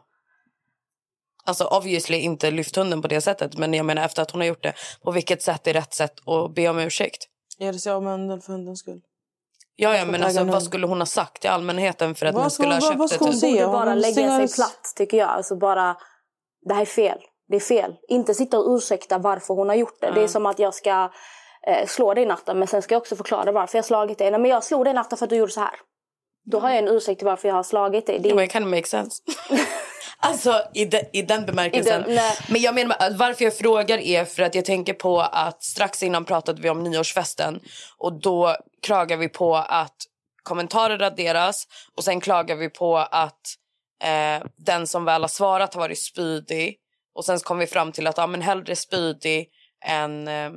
Alltså 1.47 1.65
obviously 1.65 2.17
inte 2.19 2.51
lyft 2.51 2.77
hunden 2.77 3.03
på 3.03 3.09
det 3.09 3.21
sättet. 3.21 3.57
Men 3.59 3.75
jag 3.75 3.87
menar 3.87 4.05
efter 4.05 4.23
att 4.23 4.31
hon 4.31 4.41
har 4.41 4.49
gjort 4.49 4.63
det. 4.63 4.73
På 5.05 5.11
vilket 5.11 5.43
sätt 5.43 5.67
är 5.67 5.73
rätt 5.73 5.95
sätt 5.95 6.13
att 6.29 6.55
be 6.55 6.69
om 6.69 6.79
ursäkt? 6.79 7.25
Göra 7.59 7.73
sig 7.79 7.93
av 7.93 8.03
med 8.03 8.13
hunden 8.13 8.41
för 8.41 8.53
hundens 8.53 8.79
skull. 8.81 9.01
Ja, 9.77 9.97
ja 9.97 10.05
men 10.05 10.23
alltså, 10.23 10.45
vad 10.45 10.63
skulle 10.63 10.87
hon 10.87 10.99
ha 10.99 11.07
sagt 11.07 11.41
till 11.41 11.51
allmänheten 11.51 12.15
för 12.15 12.27
att 12.27 12.35
Vad 12.35 12.43
man 12.43 12.51
skulle 12.51 12.69
ha 12.75 12.81
hon- 12.81 12.81
köpt 12.89 12.99
vad 12.99 13.11
det? 13.11 13.15
ska 13.15 13.25
hon 13.25 13.33
typ? 13.33 13.41
säga? 13.41 13.53
borde 13.67 13.79
hon 13.79 13.87
bara 13.87 13.95
lägga 13.95 14.49
sig 14.49 14.55
platt 14.57 14.93
tycker 14.97 15.17
jag. 15.17 15.29
Alltså 15.29 15.57
bara... 15.57 15.97
Det 16.69 16.75
här 16.75 16.83
är 16.83 16.87
fel. 16.87 17.19
Det 17.49 17.57
är 17.57 17.61
fel. 17.61 17.95
Inte 18.09 18.35
sitta 18.35 18.59
och 18.59 18.77
ursäkta 18.77 19.19
varför 19.19 19.55
hon 19.55 19.69
har 19.69 19.77
gjort 19.77 20.01
det. 20.01 20.11
Det 20.15 20.23
är 20.23 20.29
som 20.29 20.47
att 20.47 20.59
jag 20.59 20.75
ska 20.75 21.11
eh, 21.67 21.87
slå 21.87 22.15
dig 22.15 22.23
i 22.25 22.27
natten 22.27 22.59
men 22.59 22.69
sen 22.69 22.83
ska 22.83 22.95
jag 22.95 23.01
också 23.01 23.17
förklara 23.17 23.53
varför 23.53 23.79
jag 23.79 23.83
har 23.83 23.87
slagit 23.87 24.19
dig. 24.19 24.31
Nej 24.31 24.41
men 24.41 24.51
jag 24.51 24.65
slog 24.65 24.85
dig 24.85 24.91
i 24.91 24.95
natten 24.95 25.19
för 25.19 25.27
att 25.27 25.31
du 25.31 25.37
gjorde 25.37 25.53
så 25.53 25.61
här. 25.61 25.75
Då 26.51 26.59
har 26.59 26.69
jag 26.71 26.79
en 26.79 26.89
ursäkt 26.89 27.19
till 27.19 27.27
varför 27.27 27.49
jag 27.49 27.55
har 27.55 27.63
slagit 27.63 28.07
dig. 28.07 28.19
Det 28.19 28.29
är 28.29 28.31
Ja, 28.31 28.35
men 28.37 28.45
it 28.45 28.53
kind 28.53 28.65
of 28.65 28.71
makes 28.71 28.91
sense. 28.91 29.23
alltså 30.19 30.63
i, 30.75 30.85
de, 30.85 31.01
i 31.13 31.23
den 31.23 31.47
bemärkelsen. 31.47 32.11
I 32.11 32.15
den- 32.15 32.33
men 32.49 32.61
jag 32.61 32.75
menar, 32.75 33.11
varför 33.19 33.45
jag 33.45 33.57
frågar 33.57 33.99
är 33.99 34.25
för 34.25 34.43
att 34.43 34.55
jag 34.55 34.65
tänker 34.65 34.95
på 34.95 35.21
att 35.21 35.63
strax 35.63 36.03
innan 36.03 36.25
pratade 36.25 36.63
vi 36.63 36.71
om 36.71 36.83
nyårsfesten. 36.83 37.61
Och 37.99 38.21
då 38.21 38.57
klagar 38.83 39.17
vi 39.17 39.29
på 39.29 39.57
att 39.57 39.97
kommentarer 40.43 40.99
raderas. 40.99 41.67
Och 41.97 42.05
sen 42.05 42.21
klagar 42.21 42.57
vi 42.57 42.69
på 42.71 42.97
att 42.97 43.41
eh, 44.05 44.47
den 44.57 44.87
som 44.87 45.05
väl 45.05 45.21
har 45.23 45.29
svarat 45.29 45.75
har 45.75 45.81
varit 45.81 46.03
spydig. 46.03 46.77
Och 47.15 47.25
sen 47.25 47.39
kom 47.39 47.59
vi 47.59 47.67
fram 47.67 47.93
till 47.93 48.07
att 48.07 48.17
ja, 48.17 48.27
men 48.27 48.43
hellre 48.43 48.77
spydig 48.77 49.49
än, 49.87 50.29
eh, 50.29 50.51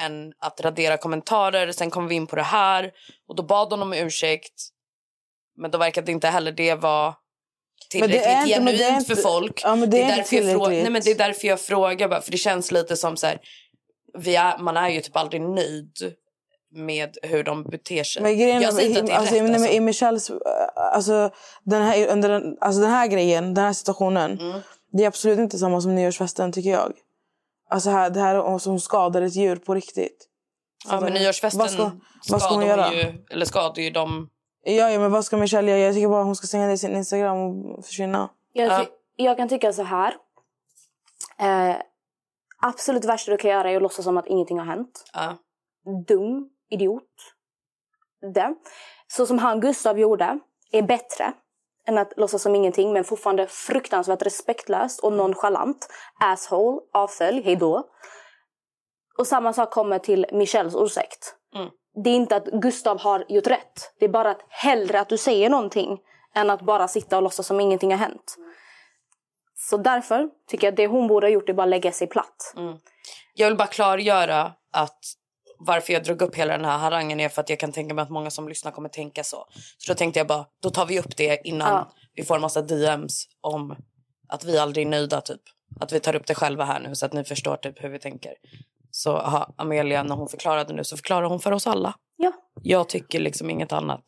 än 0.00 0.32
att 0.40 0.60
radera 0.60 0.96
kommentarer. 0.96 1.72
Sen 1.72 1.90
kom 1.90 2.08
vi 2.08 2.14
in 2.14 2.26
på 2.26 2.36
det 2.36 2.42
här 2.42 2.90
och 3.28 3.36
då 3.36 3.42
bad 3.42 3.70
hon 3.70 3.82
om 3.82 3.92
ursäkt. 3.92 4.52
Men 5.56 5.70
då 5.70 5.78
verkade 5.78 6.12
inte 6.12 6.28
heller 6.28 6.52
det 6.52 6.74
vara 6.74 7.14
Men 7.94 8.00
det 8.00 8.18
tillräckligt 8.18 8.56
är 8.56 8.60
men 8.60 8.66
det 8.66 8.72
är 8.72 8.88
genuint 8.88 9.06
för 9.06 9.12
inte- 9.12 9.22
folk. 9.22 9.60
ja, 9.64 9.76
men 9.76 9.90
det 9.90 9.96
är 9.96 10.02
inte 10.02 10.16
därför 10.16 10.36
jag 10.36 10.44
frå- 10.44 10.48
tillräckligt. 10.48 10.82
Nej, 10.82 10.90
men 10.90 11.02
det 11.04 11.10
är 11.10 11.18
därför 11.18 11.48
jag 11.48 11.60
frågar. 11.60 12.08
Bara, 12.08 12.20
för 12.20 12.30
det 12.30 12.38
känns 12.38 12.72
lite 12.72 12.96
som 12.96 13.16
så 13.16 13.26
här, 13.26 13.38
vi 14.18 14.36
är, 14.36 14.58
man 14.58 14.76
är 14.76 14.88
ju 14.88 15.00
typ 15.00 15.16
aldrig 15.16 15.42
nöjd 15.42 16.14
med 16.74 17.18
hur 17.22 17.44
de 17.44 17.62
beter 17.62 18.04
sig. 18.04 18.22
Men 18.22 18.38
grejen, 18.38 18.62
jag 18.62 18.74
säger 18.74 18.88
inte 18.88 19.00
att 19.00 19.06
det 19.06 19.12
är 19.12 19.16
alltså, 19.16 19.34
rätt. 19.34 19.50
Alltså. 19.50 19.68
I 19.72 19.80
Michelles, 19.80 20.30
äh, 20.30 20.36
alltså, 20.76 21.30
den 21.64 21.82
här, 21.82 22.06
under 22.08 22.28
den, 22.28 22.56
alltså 22.60 22.80
den 22.80 22.90
här 22.90 23.06
grejen, 23.06 23.54
den 23.54 23.64
här 23.64 23.72
situationen. 23.72 24.40
Mm. 24.40 24.60
Det 24.92 25.02
är 25.02 25.08
absolut 25.08 25.38
inte 25.38 25.58
samma 25.58 25.80
som 25.80 25.94
nyårsfesten 25.94 26.52
tycker 26.52 26.70
jag. 26.70 26.92
Alltså 27.70 27.90
här, 27.90 28.10
det 28.10 28.20
här 28.20 28.54
är 28.54 28.58
som 28.58 28.80
skadar 28.80 29.22
ett 29.22 29.34
djur 29.36 29.56
på 29.56 29.74
riktigt. 29.74 30.28
Ja, 30.88 31.00
men 31.00 31.12
nyårsfesten 31.12 31.58
Vad 31.58 31.70
ska, 31.70 31.90
vad 32.30 32.42
ska 32.42 32.54
hon 32.54 32.62
skadar 32.62 32.76
göra? 32.76 32.94
Ju, 32.94 33.24
eller 33.30 33.46
skadar 33.46 33.82
ju 33.82 33.90
dem. 33.90 34.28
Ja, 34.66 34.90
ja, 34.90 34.98
men 34.98 35.12
vad 35.12 35.24
ska 35.24 35.36
Michelle 35.36 35.70
göra? 35.70 35.80
Jag 35.80 35.94
tycker 35.94 36.08
bara 36.08 36.22
hon 36.24 36.36
ska 36.36 36.46
stänga 36.46 36.66
ner 36.66 36.76
sin 36.76 36.96
Instagram 36.96 37.38
och 37.66 37.84
försvinna. 37.84 38.28
Jag, 38.52 38.68
Ja. 38.68 38.84
ty- 38.84 38.90
jag 39.24 39.36
kan 39.36 39.48
tycka 39.48 39.72
så 39.72 39.82
här. 39.82 40.16
Eh, 41.38 41.76
absolut 42.62 43.04
värsta 43.04 43.30
du 43.30 43.36
kan 43.36 43.50
göra 43.50 43.70
är 43.70 43.76
att 43.76 43.82
låtsas 43.82 44.04
som 44.04 44.16
att 44.16 44.26
ingenting 44.26 44.58
har 44.58 44.66
hänt. 44.66 45.04
Ja. 45.12 45.36
Dum 46.06 46.48
idiot. 46.70 47.02
Det. 48.34 48.54
Så 49.06 49.26
som 49.26 49.38
han 49.38 49.60
Gustav 49.60 49.98
gjorde 49.98 50.38
är 50.72 50.82
bättre 50.82 51.32
än 51.86 51.98
att 51.98 52.12
låtsas 52.16 52.42
som 52.42 52.54
ingenting 52.54 52.92
men 52.92 53.04
fortfarande 53.04 53.46
fruktansvärt 53.46 54.22
respektlöst 54.22 55.00
och 55.00 55.12
nonchalant. 55.12 55.88
Asshole, 56.20 56.80
avfölj, 56.92 57.42
hejdå. 57.42 57.82
Och 59.18 59.26
samma 59.26 59.52
sak 59.52 59.70
kommer 59.72 59.98
till 59.98 60.26
Michelles 60.32 60.74
ursäkt. 60.76 61.34
Mm. 61.54 61.68
Det 61.94 62.10
är 62.10 62.14
inte 62.14 62.36
att 62.36 62.44
Gustav 62.46 63.00
har 63.00 63.24
gjort 63.28 63.46
rätt. 63.46 63.94
Det 63.98 64.04
är 64.04 64.08
bara 64.08 64.30
att 64.30 64.40
hellre 64.48 65.00
att 65.00 65.08
du 65.08 65.18
säger 65.18 65.50
någonting 65.50 65.98
än 66.34 66.50
att 66.50 66.60
bara 66.62 66.88
sitta 66.88 67.16
och 67.16 67.22
låtsas 67.22 67.46
som 67.46 67.60
ingenting 67.60 67.90
har 67.90 67.98
hänt. 67.98 68.36
Så 69.56 69.76
därför 69.76 70.28
tycker 70.48 70.66
jag 70.66 70.72
att 70.72 70.76
det 70.76 70.86
hon 70.86 71.08
borde 71.08 71.26
ha 71.26 71.30
gjort 71.30 71.48
är 71.48 71.52
bara 71.52 71.66
lägga 71.66 71.92
sig 71.92 72.06
platt. 72.06 72.54
Jag 73.34 73.48
vill 73.48 73.56
bara 73.56 73.68
klargöra 73.68 74.52
att 74.72 74.98
varför 75.58 75.92
jag 75.92 76.04
drog 76.04 76.22
upp 76.22 76.34
hela 76.34 76.56
den 76.56 76.64
här 76.64 76.78
harangen 76.78 77.20
är 77.20 77.28
för 77.28 77.40
att 77.40 77.50
jag 77.50 77.58
kan 77.58 77.72
tänka 77.72 77.94
mig 77.94 78.02
att 78.02 78.10
många 78.10 78.30
som 78.30 78.48
lyssnar 78.48 78.72
kommer 78.72 78.88
tänka 78.88 79.24
så. 79.24 79.46
Så 79.78 79.92
då 79.92 79.96
tänkte 79.96 80.20
jag 80.20 80.26
bara, 80.26 80.46
då 80.62 80.70
tar 80.70 80.86
vi 80.86 80.98
upp 81.00 81.16
det 81.16 81.40
innan 81.44 81.72
Ja. 81.72 81.92
vi 82.14 82.24
får 82.24 82.34
en 82.34 82.40
massa 82.40 82.62
DMs 82.62 83.28
om 83.40 83.76
att 84.28 84.44
vi 84.44 84.58
aldrig 84.58 84.86
är 84.86 84.90
nöjda 84.90 85.20
typ. 85.20 85.40
Att 85.80 85.92
vi 85.92 86.00
tar 86.00 86.16
upp 86.16 86.26
det 86.26 86.34
själva 86.34 86.64
här 86.64 86.80
nu 86.80 86.94
så 86.94 87.06
att 87.06 87.12
ni 87.12 87.24
förstår 87.24 87.56
typ 87.56 87.84
hur 87.84 87.88
vi 87.88 87.98
tänker. 87.98 88.34
Så 88.96 89.16
aha, 89.16 89.54
Amelia, 89.56 90.02
när 90.02 90.14
hon 90.16 90.28
förklarade 90.28 90.74
nu 90.74 90.84
så 90.84 90.96
förklarar 90.96 91.28
hon 91.28 91.40
för 91.40 91.52
oss 91.52 91.66
alla. 91.66 91.94
Ja. 92.16 92.32
Jag 92.62 92.88
tycker 92.88 93.20
liksom 93.20 93.50
inget 93.50 93.72
annat. 93.72 94.04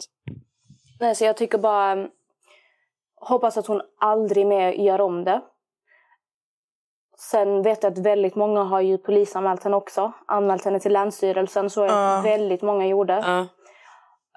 Nej, 1.01 1.14
så 1.14 1.24
jag 1.24 1.37
tycker 1.37 1.59
bara... 1.59 1.93
um, 1.93 2.09
Hoppas 3.20 3.57
att 3.57 3.66
hon 3.66 3.80
aldrig 4.01 4.47
mer 4.47 4.72
gör 4.72 5.01
om 5.01 5.24
det. 5.24 5.41
Sen 7.18 7.62
vet 7.62 7.82
jag 7.82 7.93
att 7.93 7.99
väldigt 7.99 8.34
många 8.34 8.62
har 8.62 8.80
ju 8.80 8.99
polisanmält 8.99 9.64
henne 9.64 9.76
också. 9.76 10.12
Anmält 10.26 10.64
henne 10.64 10.80
till 10.80 10.93
Länsstyrelsen. 10.93 11.70
Så 11.70 11.87
Ja. 11.87 12.20
väldigt 12.24 12.62
många 12.62 12.87
gjorde. 12.87 13.47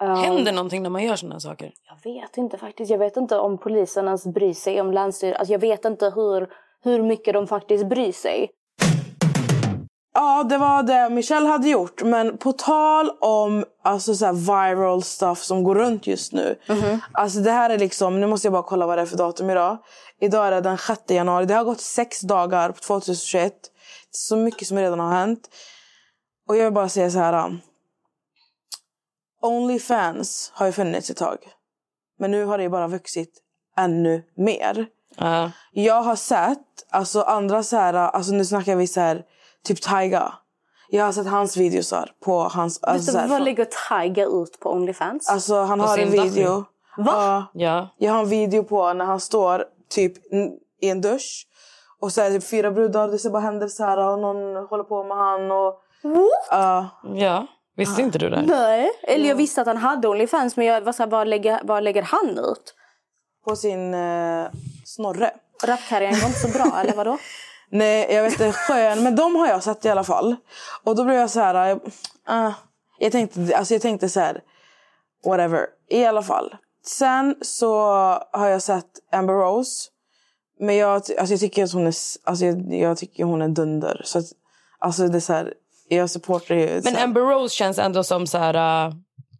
Um, 0.01 0.15
Händer 0.15 0.51
någonting 0.51 0.83
när 0.83 0.89
man 0.89 1.03
gör 1.03 1.31
här 1.31 1.39
saker? 1.39 1.73
Jag 1.87 2.11
vet 2.13 2.37
inte 2.37 2.57
faktiskt. 2.57 2.91
Jag 2.91 2.97
vet 2.99 3.17
inte 3.17 3.37
om 3.39 3.57
polisen 3.57 4.05
ens 4.05 4.25
bryr 4.27 4.53
sig 4.53 4.81
om 4.81 4.91
Länsstyrelsen. 4.93 5.39
Alltså, 5.39 5.51
jag 5.53 5.59
vet 5.59 5.85
inte 5.85 6.09
hur, 6.15 6.49
hur 6.83 7.03
mycket 7.03 7.33
de 7.33 7.47
faktiskt 7.47 7.85
bryr 7.89 8.11
sig. 8.11 8.51
Ja, 10.13 10.43
det 10.43 10.57
var 10.57 10.83
det 10.83 11.09
Michelle 11.09 11.47
hade 11.49 11.69
gjort. 11.69 12.03
Men 12.03 12.37
på 12.37 12.51
tal 12.51 13.09
om 13.19 13.65
alltså, 13.83 14.15
så 14.15 14.25
här 14.25 14.33
viral 14.33 15.03
stuff 15.03 15.43
som 15.43 15.63
går 15.63 15.75
runt 15.75 16.07
just 16.07 16.33
nu. 16.33 16.59
Alltså 17.11 17.39
det 17.39 17.51
här 17.51 17.69
är 17.69 17.77
liksom, 17.77 18.19
nu 18.21 18.27
måste 18.27 18.47
jag 18.47 18.53
bara 18.53 18.63
kolla 18.63 18.87
vad 18.87 18.97
det 18.97 19.01
är 19.01 19.05
för 19.05 19.17
datum 19.17 19.49
idag. 19.49 19.77
Idag 20.21 20.47
är 20.47 20.51
det 20.51 20.61
den 20.61 20.77
6 20.77 21.01
januari. 21.07 21.45
Det 21.45 21.53
har 21.53 21.63
gått 21.63 21.81
sex 21.81 22.21
dagar 22.21 22.71
på 22.71 22.79
2021. 22.79 23.53
Så 24.11 24.37
mycket 24.37 24.67
som 24.67 24.77
redan 24.77 24.99
har 24.99 25.11
hänt. 25.11 25.49
Och 26.47 26.57
jag 26.57 26.63
vill 26.63 26.73
bara 26.73 26.89
säga 26.89 27.11
så 27.11 27.19
här. 27.19 27.45
um, 27.45 27.59
Onlyfans 29.41 30.51
har 30.55 30.65
ju 30.65 30.71
funnits 30.71 31.09
ett 31.09 31.17
tag. 31.17 31.37
Men 32.19 32.31
nu 32.31 32.45
har 32.45 32.57
det 32.57 32.63
ju 32.63 32.69
bara 32.69 32.87
vuxit 32.87 33.29
ännu 33.77 34.23
mer. 34.37 34.85
Ja. 35.17 35.51
Jag 35.71 36.01
har 36.01 36.15
sett 36.15 36.57
alltså 36.89 37.21
andra 37.21 37.63
så 37.63 37.77
här, 37.77 37.93
alltså 37.93 38.31
nu 38.31 38.45
snackar 38.45 38.75
vi 38.75 38.87
så 38.87 38.99
här, 39.01 39.23
typ 39.65 39.81
Tyga. 39.81 40.33
Jag 40.89 41.05
har 41.05 41.11
sett 41.11 41.27
hans 41.27 41.57
videosar 41.57 42.11
på 42.25 42.43
hans... 42.43 42.83
Alltså, 42.83 42.97
Vet 42.97 43.05
så 43.05 43.11
du 43.11 43.17
här, 43.17 43.27
vad 43.27 43.43
lägger 43.43 43.67
Tiger 43.89 44.43
ut 44.43 44.59
på 44.59 44.71
Onlyfans? 44.71 45.29
alltså 45.29 45.61
han 45.61 45.79
På 45.79 45.85
har 45.85 45.97
en 45.97 46.11
video. 46.11 46.65
Va? 46.97 47.11
Ja, 47.15 47.45
ja. 47.53 47.89
jag 47.97 48.13
har 48.13 48.19
en 48.19 48.29
video 48.29 48.63
på 48.63 48.93
när 48.93 49.05
han 49.05 49.19
står 49.19 49.65
typ 49.89 50.33
i 50.81 50.89
en 50.89 51.01
dusch. 51.01 51.47
Och 51.99 52.13
så 52.13 52.21
är 52.21 52.29
det 52.29 52.39
typ 52.39 52.49
fyra 52.49 52.71
brudar, 52.71 53.07
det 53.07 53.19
ser 53.19 53.29
bara 53.29 53.41
händer 53.43 53.67
så 53.67 53.83
här 53.83 53.97
och 53.97 54.19
någon 54.19 54.67
håller 54.67 54.83
på 54.83 55.03
med 55.03 55.17
han 55.17 55.51
och... 55.51 55.81
Ja. 56.49 56.89
Ja. 57.15 57.47
Visste 57.75 58.01
inte 58.01 58.17
du 58.17 58.29
det? 58.29 58.41
Nej. 58.41 58.89
Eller 59.03 59.29
jag 59.29 59.35
visste 59.35 59.61
att 59.61 59.67
han 59.67 59.77
hade 59.77 60.07
Onlyfans 60.07 60.57
men 60.57 60.65
jag 60.65 60.81
var 60.81 60.93
så 60.93 61.03
här, 61.03 61.09
vad, 61.09 61.27
lägger, 61.27 61.59
vad 61.63 61.83
lägger 61.83 62.01
han 62.01 62.29
ut? 62.29 62.75
på 63.45 63.55
sin 63.55 63.93
eh, 63.93 64.47
snorre. 64.85 65.31
Rapkarriären 65.63 66.19
går 66.19 66.27
inte 66.27 66.39
så 66.39 66.47
bra 66.47 66.79
eller 66.81 66.93
vadå? 66.93 67.17
Nej, 67.71 68.07
jag 68.13 68.23
vet 68.23 68.31
inte. 68.31 68.51
Skön. 68.51 69.03
Men 69.03 69.15
de 69.15 69.35
har 69.35 69.47
jag 69.47 69.63
sett 69.63 69.85
i 69.85 69.89
alla 69.89 70.03
fall. 70.03 70.35
Och 70.83 70.95
då 70.95 71.03
blev 71.03 71.17
jag 71.17 71.29
så 71.29 71.39
här... 71.39 71.67
Jag, 71.67 71.79
ah, 72.25 72.51
jag, 72.99 73.11
tänkte, 73.11 73.57
alltså 73.57 73.73
jag 73.73 73.81
tänkte 73.81 74.09
så 74.09 74.19
här... 74.19 74.41
Whatever. 75.25 75.65
I 75.89 76.05
alla 76.05 76.23
fall. 76.23 76.55
Sen 76.85 77.35
så 77.41 77.75
har 78.31 78.47
jag 78.47 78.61
sett 78.61 78.85
Amber 79.11 79.33
Rose. 79.33 79.89
Men 80.59 80.75
jag, 80.75 80.93
alltså 80.95 81.25
jag 81.25 81.39
tycker 81.39 81.63
att 81.63 81.73
hon 81.73 81.87
är, 81.87 81.93
alltså 82.23 82.45
jag, 82.45 82.73
jag 82.73 82.97
tycker 82.97 83.23
hon 83.23 83.41
är 83.41 83.47
dunder. 83.47 84.01
Så 84.05 84.19
att, 84.19 84.25
alltså 84.79 85.07
det 85.07 85.17
är 85.17 85.19
så 85.19 85.33
här, 85.33 85.53
jag 85.89 86.09
supportar 86.09 86.55
ju... 86.55 86.81
Men 86.83 86.95
här- 86.95 87.03
Amber 87.03 87.21
Rose 87.21 87.55
känns 87.55 87.79
ändå 87.79 88.03
som 88.03 88.27
så 88.27 88.37
här... 88.37 88.87
uh, 88.87 88.93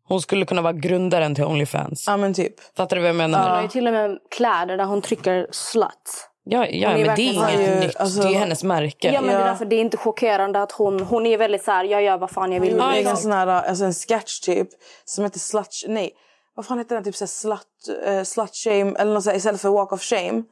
hon 0.08 0.22
skulle 0.22 0.46
kunna 0.46 0.62
vara 0.62 0.74
grundaren 0.74 1.36
till 1.36 1.44
Onlyfans. 1.44 2.04
Ja 2.08 2.18
men 2.18 2.34
typ. 2.34 2.76
Fattar 2.78 2.96
du 2.96 3.02
vad 3.02 3.10
jag 3.10 3.16
menar? 3.16 3.44
Hon 3.44 3.50
har 3.56 3.62
ju 3.62 3.68
till 3.68 3.88
och 3.88 3.94
med 3.94 4.18
kläder 4.32 4.78
där 4.78 4.86
hon 4.86 5.02
trycker 5.02 5.48
slut. 5.52 6.29
Ja, 6.52 6.66
ja 6.68 6.90
Hon 6.90 7.00
är 7.00 7.06
men 7.06 7.16
det 7.16 7.22
är 7.22 7.34
inget 7.60 7.80
nytt. 7.80 7.96
Alltså- 7.96 8.22
det 8.22 8.28
är 8.36 8.40
hennes 8.40 8.64
märke. 8.64 9.12
Ja 9.12 9.22
men 9.22 9.30
det 9.30 9.36
är 9.36 9.40
Ja. 9.40 9.46
därför 9.46 9.66
det 9.66 9.76
är 9.76 9.82
inte 9.82 9.98
chockerande 9.98 10.62
att 10.62 10.72
hon, 10.72 11.00
hon 11.00 11.26
är 11.26 11.38
väldigt 11.38 11.64
så 11.64 11.72
här, 11.72 11.84
jag 11.84 12.04
gör 12.04 12.18
vad 12.18 12.32
fan 12.32 12.52
jag 12.52 12.60
vill. 12.62 12.74
Är 12.74 12.78
mig. 12.78 13.04
en 13.06 13.18
sån 13.18 13.32
här, 13.32 13.48
alltså 13.48 13.86
en 13.86 13.94
sketch 13.94 14.40
typ. 14.40 14.68
Som 15.06 15.24
heter 15.24 15.40
Slut... 15.40 15.84
Nej. 15.88 16.12
Vad 16.56 16.66
fan 16.66 16.78
heter 16.78 16.96
den? 16.96 17.04
Typ 17.04 17.16
så 17.16 17.24
här 17.24 17.28
slut, 17.28 18.08
uh, 18.08 18.24
slut 18.24 18.56
shame. 18.56 18.94
Eller 19.00 19.14
något 19.14 19.24
så 19.24 19.30
här, 19.30 19.38
istället 19.38 19.62
för 19.62 19.70
walk 19.70 19.92
of 19.92 20.02
shame. 20.02 20.44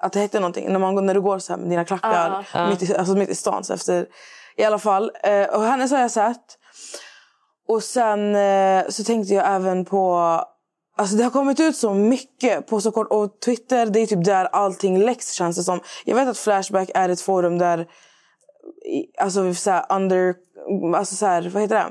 Att 0.00 0.12
det 0.12 0.20
heter 0.20 0.40
någonting. 0.40 0.72
När, 0.72 0.78
man, 0.78 0.94
går- 0.94 1.02
när 1.02 1.14
du 1.14 1.20
går 1.20 1.38
så 1.38 1.52
här 1.52 1.60
med 1.60 1.70
dina 1.70 1.84
klackar. 1.84 2.68
Mitt, 2.70 2.82
i, 2.90 2.96
alltså 2.96 3.14
mitt 3.14 3.28
i 3.28 3.34
stan. 3.34 3.64
Så 3.64 3.74
efter, 3.74 4.06
I 4.56 4.64
alla 4.64 4.78
fall. 4.78 5.10
eh, 5.22 5.42
och 5.46 5.62
hennes 5.62 5.90
har 5.90 5.98
jag 6.00 6.10
sett. 6.10 6.58
Och 7.68 7.82
sen 7.82 8.34
eh, 8.36 8.84
så 8.88 9.04
tänkte 9.04 9.34
jag 9.34 9.54
även 9.54 9.84
på... 9.84 10.40
Alltså 10.98 11.16
det 11.16 11.22
har 11.24 11.30
kommit 11.30 11.60
ut 11.60 11.76
så 11.76 11.94
mycket 11.94 12.66
på 12.66 12.80
så 12.80 12.90
kort... 12.92 13.06
Och 13.10 13.40
Twitter, 13.44 13.86
det 13.86 14.00
är 14.00 14.06
typ 14.06 14.24
där 14.24 14.44
allting 14.44 14.98
läcks 14.98 15.32
känns 15.32 15.56
det 15.56 15.62
som. 15.62 15.80
Jag 16.04 16.14
vet 16.16 16.28
att 16.28 16.38
Flashback 16.38 16.90
är 16.94 17.08
ett 17.08 17.20
forum 17.20 17.58
där... 17.58 17.86
Alltså 19.20 19.54
så 19.54 19.70
här 19.70 19.84
under... 19.90 20.34
Alltså 20.96 21.14
så 21.14 21.26
här, 21.26 21.50
vad 21.52 21.62
heter 21.62 21.74
det? 21.76 21.86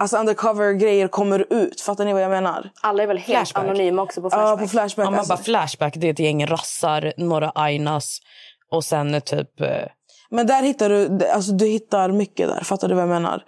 Alltså 0.00 0.16
undercover-grejer 0.16 1.08
kommer 1.08 1.46
ut. 1.52 1.80
Fattar 1.80 2.04
ni 2.04 2.12
vad 2.12 2.22
jag 2.22 2.30
menar? 2.30 2.70
Alla 2.82 3.02
är 3.02 3.06
väl 3.06 3.18
helt 3.18 3.38
Flashback. 3.38 3.64
anonyma 3.64 4.02
också 4.02 4.20
på 4.22 4.26
Ja, 4.26 4.30
Flashback. 4.30 4.60
på 4.60 4.68
Flashback. 4.68 5.06
Om 5.06 5.12
man 5.12 5.18
alltså. 5.18 5.34
bara 5.34 5.42
Flashback, 5.42 5.94
det 5.96 6.06
är 6.06 6.10
ett 6.12 6.18
gäng 6.18 6.46
rassar, 6.46 7.12
några 7.16 7.52
ainas 7.54 8.18
och 8.70 8.84
sen 8.84 9.20
typ... 9.20 9.60
eh, 9.60 9.66
Men 10.30 10.46
där 10.46 10.62
hittar 10.62 10.88
du, 10.88 11.26
alltså 11.26 11.52
du 11.52 11.66
hittar 11.66 12.08
mycket 12.10 12.48
där. 12.48 12.60
Fattar 12.64 12.88
du 12.88 12.94
vad 12.94 13.02
jag 13.02 13.08
menar? 13.08 13.44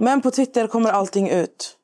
Men 0.00 0.20
på 0.20 0.30
Twitter 0.30 0.66
kommer 0.66 0.90
allting 0.90 1.28
ut. 1.30 1.74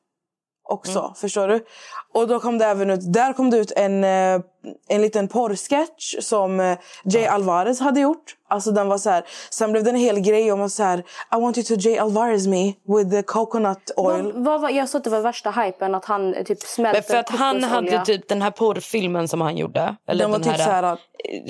Också, 0.67 1.13
förstår 1.17 1.47
du? 1.47 1.65
Och 2.13 2.27
då 2.27 2.39
kom 2.39 2.57
det 2.57 2.65
även 2.65 2.89
ut, 2.89 3.13
där 3.13 3.33
kom 3.33 3.49
det 3.49 3.57
ut 3.57 3.71
en, 3.75 4.03
eh, 4.03 4.41
en 4.87 5.01
liten 5.01 5.27
porrsketch 5.27 6.15
som 6.19 6.59
eh, 6.59 6.77
Jay 7.03 7.25
Alvarez 7.25 7.79
hade 7.79 7.99
gjort. 7.99 8.35
Alltså 8.47 8.71
den 8.71 8.87
var 8.87 8.97
så 8.97 9.09
här, 9.09 9.25
sen 9.49 9.71
blev 9.71 9.83
det 9.83 9.89
en 9.89 9.95
hel 9.95 10.19
grej 10.19 10.51
om 10.51 10.61
att 10.61 10.71
så 10.71 10.83
här, 10.83 10.99
I 11.37 11.41
want 11.41 11.57
you 11.57 11.65
to 11.65 11.73
Jay 11.73 11.97
Alvarez 11.97 12.47
me 12.47 12.65
with 12.65 13.09
the 13.11 13.23
coconut 13.23 13.91
oil. 13.97 14.23
Vad, 14.23 14.43
vad 14.43 14.61
var, 14.61 14.69
jag 14.69 14.89
sa 14.89 14.97
att 14.97 15.03
det 15.03 15.09
var 15.09 15.21
värsta 15.21 15.51
hypen 15.51 15.95
att 15.95 16.05
han 16.05 16.33
eh, 16.33 16.43
typ 16.43 16.61
smälte 16.61 16.99
Men 16.99 17.03
för 17.03 17.15
att 17.17 17.39
han 17.39 17.63
hade 17.63 18.05
typ 18.05 18.27
den 18.27 18.41
här 18.41 18.51
porrfilmen 18.51 19.27
som 19.27 19.41
han 19.41 19.57
gjorde. 19.57 19.95
Eller 20.07 20.23
Den 20.23 20.31
var 20.31 20.39
den 20.39 20.53
typ 20.53 20.61
så 20.61 20.69
här, 20.69 20.97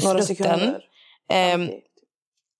några 0.04 0.22
sekunder. 0.22 0.82
Ehm, 1.30 1.70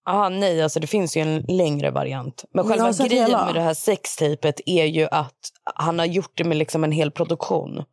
Aha, 0.06 0.28
nej, 0.28 0.62
alltså 0.62 0.80
det 0.80 0.86
finns 0.86 1.16
ju 1.16 1.20
en 1.20 1.44
längre 1.48 1.90
variant. 1.90 2.44
Men 2.54 2.64
själva 2.68 2.92
grejen 2.92 3.26
hela. 3.26 3.44
med 3.46 3.54
det 3.54 3.60
här 3.60 3.74
sextejpet 3.74 4.60
är 4.66 4.84
ju 4.84 5.08
att 5.10 5.34
han 5.74 5.98
har 5.98 6.06
gjort 6.06 6.32
det 6.34 6.44
med 6.44 6.56
liksom 6.56 6.84
en 6.84 6.92
hel 6.92 7.10
produktion. 7.10 7.84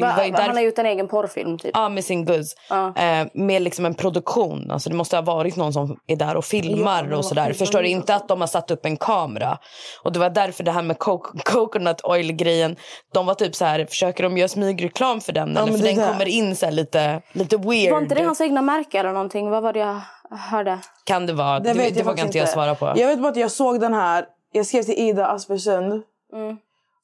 Va, 0.00 0.06
var 0.16 0.24
ju 0.24 0.32
Han 0.32 0.40
därför- 0.40 0.52
har 0.54 0.60
gjort 0.60 0.78
en 0.78 0.86
egen 0.86 1.08
porrfilm 1.08 1.58
typ. 1.58 1.70
Ja, 1.74 1.88
med 1.88 2.04
sin 2.04 2.24
Goods. 2.24 2.54
Ja. 2.70 2.96
Eh, 2.96 3.26
med 3.34 3.62
liksom 3.62 3.86
en 3.86 3.94
produktion. 3.94 4.70
Alltså 4.70 4.90
det 4.90 4.96
måste 4.96 5.16
ha 5.16 5.22
varit 5.22 5.56
någon 5.56 5.72
som 5.72 5.96
är 6.06 6.16
där 6.16 6.34
och 6.36 6.44
Ja, 6.44 6.48
filmar 6.48 7.04
var 7.04 7.16
och 7.16 7.24
sådär. 7.24 7.52
Förstår 7.52 7.82
du? 7.82 7.88
Inte 7.88 8.14
att 8.14 8.28
de 8.28 8.40
har 8.40 8.48
satt 8.48 8.70
upp 8.70 8.86
en 8.86 8.96
kamera. 8.96 9.58
Och 10.02 10.12
det 10.12 10.18
var 10.18 10.30
därför 10.30 10.64
det 10.64 10.70
här 10.72 10.82
med 10.82 10.98
co- 10.98 11.18
coconut 11.44 12.00
oil 12.04 12.32
grejen. 12.32 12.76
De 13.12 13.26
var 13.26 13.34
typ 13.34 13.54
så 13.54 13.64
här, 13.64 13.86
försöker 13.86 14.22
de 14.22 14.36
göra 14.38 14.48
smygreklam 14.48 15.20
för 15.20 15.32
den? 15.32 15.56
eller? 15.56 15.66
men 15.70 15.78
För 15.80 15.86
den 15.86 15.96
kommer 16.12 16.28
in 16.28 16.56
så 16.56 16.70
lite, 16.70 17.22
lite 17.32 17.56
weird. 17.56 17.92
Var 17.92 18.00
inte 18.02 18.14
det 18.14 18.22
hans 18.24 18.40
egna 18.40 18.62
märke 18.62 18.98
eller 18.98 19.12
någonting? 19.12 19.50
Vad 19.50 19.62
var 19.62 19.72
det 19.72 20.00
hörde? 20.30 20.78
Kan 21.04 21.26
det 21.26 21.32
vara? 21.32 21.60
Det, 21.60 21.72
det, 21.72 21.78
vet 21.78 21.96
jag 21.96 22.04
vågar 22.04 22.24
inte 22.24 22.38
jag 22.38 22.48
svara 22.48 22.74
på. 22.74 22.92
Jag 22.96 23.06
vet 23.08 23.20
bara 23.20 23.28
att 23.28 23.36
jag 23.36 23.50
såg 23.50 23.80
den 23.80 23.94
här. 23.94 24.26
Jag 24.52 24.66
skrev 24.66 24.82
till 24.82 24.98
Ida 24.98 25.26
Aspersund. 25.26 26.02
Mm. 26.32 26.56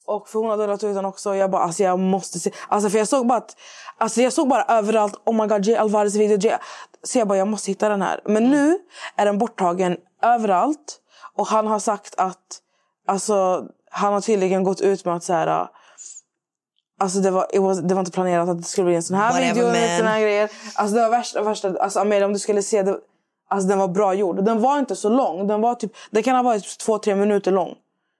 Och 0.05 0.29
för 0.29 0.39
hon 0.39 0.49
hade 0.49 0.67
lagt 0.67 0.83
ut 0.83 0.95
den 0.95 1.05
också. 1.05 1.35
Jag 1.35 1.51
bara, 1.51 1.61
alltså 1.61 1.83
jag 1.83 1.99
måste 1.99 2.39
se. 2.39 2.51
Alltså 2.67 2.89
för 2.89 2.97
jag 2.97 3.07
såg 3.07 3.27
bara 3.27 3.37
att, 3.37 3.55
alltså 3.97 4.21
jag 4.21 4.33
såg 4.33 4.47
bara 4.47 4.63
överallt, 4.63 5.21
oh 5.25 5.35
my 5.41 5.47
god, 5.47 5.65
J. 5.65 5.75
Alvarez 5.75 6.15
video. 6.15 6.37
J. 6.37 6.57
Så 7.03 7.19
jag 7.19 7.27
bara, 7.27 7.37
jag 7.37 7.47
måste 7.47 7.71
hitta 7.71 7.89
den 7.89 8.01
här. 8.01 8.19
Men 8.25 8.51
nu 8.51 8.79
är 9.15 9.25
den 9.25 9.37
borttagen 9.37 9.97
överallt. 10.23 10.97
Och 11.35 11.47
han 11.47 11.67
har 11.67 11.79
sagt 11.79 12.15
att, 12.17 12.37
alltså 13.07 13.65
han 13.91 14.13
har 14.13 14.21
tydligen 14.21 14.63
gått 14.63 14.81
ut 14.81 15.05
med 15.05 15.15
att 15.15 15.23
så 15.23 15.33
här. 15.33 15.67
Alltså 16.99 17.19
det 17.19 17.31
var, 17.31 17.55
it 17.55 17.61
was, 17.61 17.79
det 17.79 17.93
var 17.93 17.99
inte 17.99 18.11
planerat 18.11 18.49
att 18.49 18.57
det 18.57 18.63
skulle 18.63 18.85
bli 18.85 18.95
en 18.95 19.03
sån 19.03 19.17
här 19.17 19.33
Whatever, 19.33 19.53
video. 19.53 19.67
man. 19.67 19.97
Såna 19.97 20.09
här 20.09 20.21
grejer. 20.21 20.51
Alltså 20.75 20.95
det 20.95 21.01
var 21.01 21.09
värsta, 21.09 21.41
värsta. 21.41 21.75
Alltså 21.79 21.99
Amelia 21.99 22.25
om 22.25 22.33
du 22.33 22.39
skulle 22.39 22.61
se 22.61 22.83
det. 22.83 22.97
Alltså 23.51 23.67
den 23.69 23.79
var 23.79 23.87
bra 23.87 24.13
gjord. 24.13 24.43
Den 24.45 24.61
var 24.61 24.79
inte 24.79 24.95
så 24.95 25.09
lång. 25.09 25.47
Den, 25.47 25.61
var 25.61 25.75
typ, 25.75 25.91
den 26.11 26.23
kan 26.23 26.35
ha 26.35 26.43
varit 26.43 26.79
två, 26.79 26.97
tre 26.97 27.15
minuter 27.15 27.51
lång. 27.51 27.75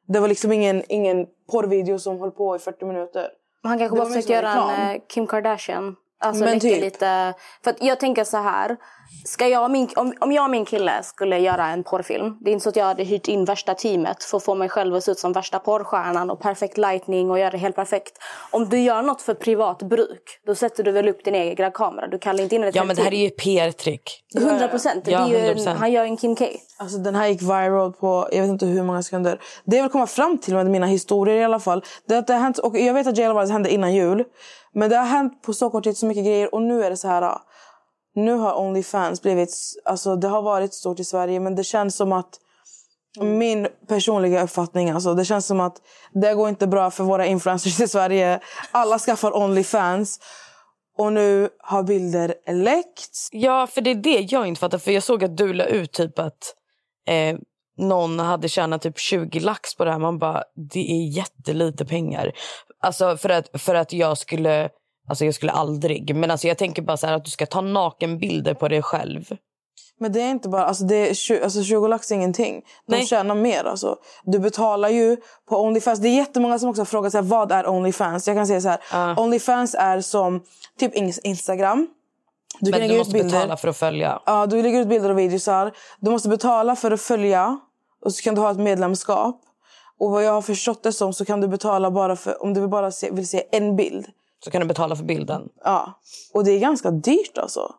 Det 0.07 0.19
var 0.19 0.27
liksom 0.27 0.51
ingen, 0.51 0.83
ingen 0.87 1.27
porrvideo 1.51 1.99
som 1.99 2.19
höll 2.19 2.31
på 2.31 2.55
i 2.55 2.59
40 2.59 2.85
minuter. 2.85 3.27
Han 3.63 3.79
kanske 3.79 3.97
bara 3.97 4.05
försökte 4.05 4.33
göra 4.33 4.49
en 4.71 4.95
eh, 4.95 5.01
Kim 5.07 5.27
Kardashian. 5.27 5.95
Alltså 6.21 6.43
Men 6.43 6.59
typ. 6.59 6.81
lite. 6.81 7.33
För 7.63 7.71
att 7.71 7.83
jag 7.83 7.99
tänker 7.99 8.23
så 8.23 8.37
här. 8.37 8.77
Ska 9.25 9.47
jag 9.47 9.71
min, 9.71 9.89
om, 9.95 10.13
om 10.19 10.31
jag 10.31 10.43
och 10.43 10.49
min 10.49 10.65
kille 10.65 11.03
skulle 11.03 11.39
göra 11.39 11.67
en 11.67 11.83
porrfilm. 11.83 12.37
Det 12.41 12.49
är 12.49 12.51
inte 12.51 12.63
så 12.63 12.69
att 12.69 12.75
jag 12.75 12.85
hade 12.85 13.03
hyrt 13.03 13.27
in 13.27 13.45
värsta 13.45 13.73
teamet 13.73 14.23
för 14.23 14.37
att 14.37 14.43
få 14.43 14.55
mig 14.55 14.69
själv 14.69 14.95
att 14.95 15.03
se 15.03 15.11
ut 15.11 15.19
som 15.19 15.33
värsta 15.33 15.59
porrstjärnan 15.59 16.29
och 16.29 16.39
perfekt 16.39 16.77
lightning 16.77 17.31
och 17.31 17.39
göra 17.39 17.49
det 17.49 17.57
helt 17.57 17.75
perfekt. 17.75 18.17
Om 18.51 18.69
du 18.69 18.79
gör 18.79 19.01
något 19.01 19.21
för 19.21 19.33
privat 19.33 19.83
bruk, 19.83 20.23
då 20.45 20.55
sätter 20.55 20.83
du 20.83 20.91
väl 20.91 21.09
upp 21.09 21.25
din 21.25 21.35
egen 21.35 21.71
kamera. 21.71 22.07
Du 22.07 22.19
kallar 22.19 22.43
inte 22.43 22.55
in 22.55 22.63
ett 22.63 22.75
Ja, 22.75 22.83
men 22.83 22.95
det 22.95 23.01
här 23.01 23.13
är 23.13 23.17
ju 23.17 23.27
ett 23.27 23.37
PR-trick. 23.37 24.23
100 24.37 24.67
procent. 24.67 25.07
Ja, 25.07 25.27
det 25.27 25.39
är 25.39 25.47
ju, 25.47 25.53
100%. 25.53 25.75
Han 25.75 25.91
gör 25.91 26.03
en 26.03 26.17
Kim 26.17 26.35
K. 26.35 26.45
Alltså 26.77 26.97
den 26.97 27.15
här 27.15 27.27
gick 27.27 27.41
viral 27.41 27.93
på 27.93 28.27
jag 28.31 28.41
vet 28.41 28.49
inte 28.49 28.65
hur 28.65 28.83
många 28.83 29.03
sekunder. 29.03 29.39
Det 29.63 29.75
jag 29.75 29.83
vill 29.83 29.91
komma 29.91 30.07
fram 30.07 30.37
till 30.37 30.53
med 30.53 30.65
mina 30.65 30.85
historier 30.85 31.35
i 31.35 31.43
alla 31.43 31.59
fall. 31.59 31.83
Det 32.07 32.17
att 32.17 32.27
det 32.27 32.33
hänt, 32.33 32.57
och 32.57 32.79
jag 32.79 32.93
vet 32.93 33.07
att 33.07 33.17
J. 33.17 33.25
Alvarez 33.25 33.51
hände 33.51 33.69
innan 33.69 33.93
jul. 33.93 34.25
Men 34.73 34.89
det 34.89 34.97
har 34.97 35.05
hänt 35.05 35.41
på 35.41 35.53
så 35.53 35.69
kort 35.69 35.83
tid 35.83 35.97
så 35.97 36.05
mycket 36.05 36.25
grejer. 36.25 36.55
Och 36.55 36.61
nu 36.61 36.83
är 36.83 36.89
det 36.89 36.97
så 36.97 37.07
här. 37.07 37.37
Nu 38.15 38.33
har 38.33 38.59
Onlyfans 38.59 39.21
blivit... 39.21 39.55
Alltså 39.85 40.15
det 40.15 40.27
har 40.27 40.41
varit 40.41 40.73
stort 40.73 40.99
i 40.99 41.03
Sverige 41.03 41.39
men 41.39 41.55
det 41.55 41.63
känns 41.63 41.95
som 41.95 42.11
att... 42.11 42.29
Min 43.19 43.67
personliga 43.87 44.43
uppfattning 44.43 44.89
alltså. 44.89 45.13
Det 45.13 45.25
känns 45.25 45.45
som 45.45 45.59
att 45.59 45.77
det 46.13 46.33
går 46.33 46.49
inte 46.49 46.67
bra 46.67 46.91
för 46.91 47.03
våra 47.03 47.25
influencers 47.25 47.79
i 47.79 47.87
Sverige. 47.87 48.39
Alla 48.71 48.99
skaffar 48.99 49.37
Onlyfans. 49.37 50.19
Och 50.97 51.13
nu 51.13 51.49
har 51.59 51.83
bilder 51.83 52.33
läckts. 52.47 53.29
Ja, 53.31 53.67
för 53.67 53.81
det 53.81 53.89
är 53.89 53.95
det 53.95 54.19
jag 54.19 54.47
inte 54.47 54.59
fattar. 54.59 54.77
För 54.77 54.91
jag 54.91 55.03
såg 55.03 55.23
att 55.23 55.37
du 55.37 55.53
la 55.53 55.65
ut 55.65 55.91
typ 55.91 56.19
att 56.19 56.55
eh, 57.07 57.37
någon 57.77 58.19
hade 58.19 58.49
tjänat 58.49 58.81
typ 58.81 58.99
20 58.99 59.39
lax 59.39 59.75
på 59.75 59.85
det 59.85 59.91
här. 59.91 59.99
Man 59.99 60.19
bara, 60.19 60.43
det 60.71 60.91
är 60.91 61.17
jättelite 61.17 61.85
pengar. 61.85 62.31
Alltså 62.81 63.17
för 63.17 63.29
att, 63.29 63.61
för 63.61 63.75
att 63.75 63.93
jag 63.93 64.17
skulle, 64.17 64.69
alltså 65.09 65.25
jag 65.25 65.33
skulle 65.33 65.51
aldrig. 65.51 66.15
Men 66.15 66.31
alltså 66.31 66.47
jag 66.47 66.57
tänker 66.57 66.81
bara 66.81 66.97
så 66.97 67.07
här 67.07 67.13
att 67.13 67.25
du 67.25 67.31
ska 67.31 67.45
ta 67.45 67.61
nakenbilder 67.61 68.53
på 68.53 68.67
dig 68.67 68.81
själv. 68.81 69.37
Men 69.99 70.11
det 70.11 70.21
är 70.21 70.29
inte 70.29 70.49
bara, 70.49 70.65
alltså 70.65 70.83
det 70.83 70.95
är, 71.09 71.13
tju- 71.13 71.43
alltså 71.43 71.63
20 71.63 71.87
lax 71.87 72.11
är 72.11 72.15
ingenting. 72.15 72.61
De 72.87 72.95
Nej. 72.95 73.05
tjänar 73.05 73.35
mer. 73.35 73.63
Alltså. 73.63 73.95
Du 74.23 74.39
betalar 74.39 74.89
ju 74.89 75.17
på 75.49 75.57
Onlyfans. 75.61 75.99
Det 75.99 76.07
är 76.09 76.15
jättemånga 76.15 76.59
som 76.59 76.69
också 76.69 76.81
har 76.81 76.85
frågat 76.85 77.11
så 77.11 77.17
här, 77.17 77.25
vad 77.25 77.51
är 77.51 77.67
Onlyfans. 77.69 78.27
Jag 78.27 78.37
kan 78.37 78.47
säga 78.47 78.61
så 78.61 78.69
här. 78.69 79.19
Onlyfans 79.19 79.75
är 79.79 80.01
som 80.01 80.43
typ 80.79 80.95
ins- 80.95 81.19
Instagram. 81.23 81.87
Du 82.59 82.71
Men 82.71 82.79
lägga 82.79 82.93
du 82.93 82.97
måste 82.99 83.23
betala 83.23 83.57
för 83.57 83.67
att 83.67 83.77
följa. 83.77 84.21
Ja, 84.25 84.45
du 84.45 84.61
lägger 84.61 84.81
ut 84.81 84.87
bilder 84.87 85.09
och 85.09 85.19
videosar. 85.19 85.71
Du 85.99 86.11
måste 86.11 86.29
betala 86.29 86.75
för 86.75 86.91
att 86.91 87.01
följa. 87.01 87.59
Och 88.05 88.13
så 88.13 88.23
kan 88.23 88.35
du 88.35 88.41
ha 88.41 88.51
ett 88.51 88.57
medlemskap. 88.59 89.41
Och 90.01 90.11
vad 90.11 90.23
jag 90.23 90.31
har 90.31 90.41
förstått 90.41 90.83
det 90.83 90.93
som 90.93 91.13
så 91.13 91.25
kan 91.25 91.41
du 91.41 91.47
betala 91.47 91.91
bara 91.91 92.15
för 92.15 92.43
om 92.43 92.53
du 92.53 92.61
vill 92.61 92.69
bara 92.69 92.91
se, 92.91 93.11
vill 93.11 93.27
se 93.27 93.43
en 93.51 93.75
bild. 93.75 94.05
Så 94.43 94.51
kan 94.51 94.61
du 94.61 94.67
betala 94.67 94.95
för 94.95 95.03
bilden. 95.03 95.41
Ja. 95.63 95.99
Och 96.33 96.43
det 96.43 96.51
är 96.51 96.59
ganska 96.59 96.91
dyrt 96.91 97.37
alltså. 97.37 97.71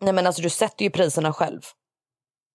Nej 0.00 0.12
men 0.12 0.26
alltså 0.26 0.42
du 0.42 0.50
sätter 0.50 0.84
ju 0.84 0.90
priserna 0.90 1.32
själv. 1.32 1.60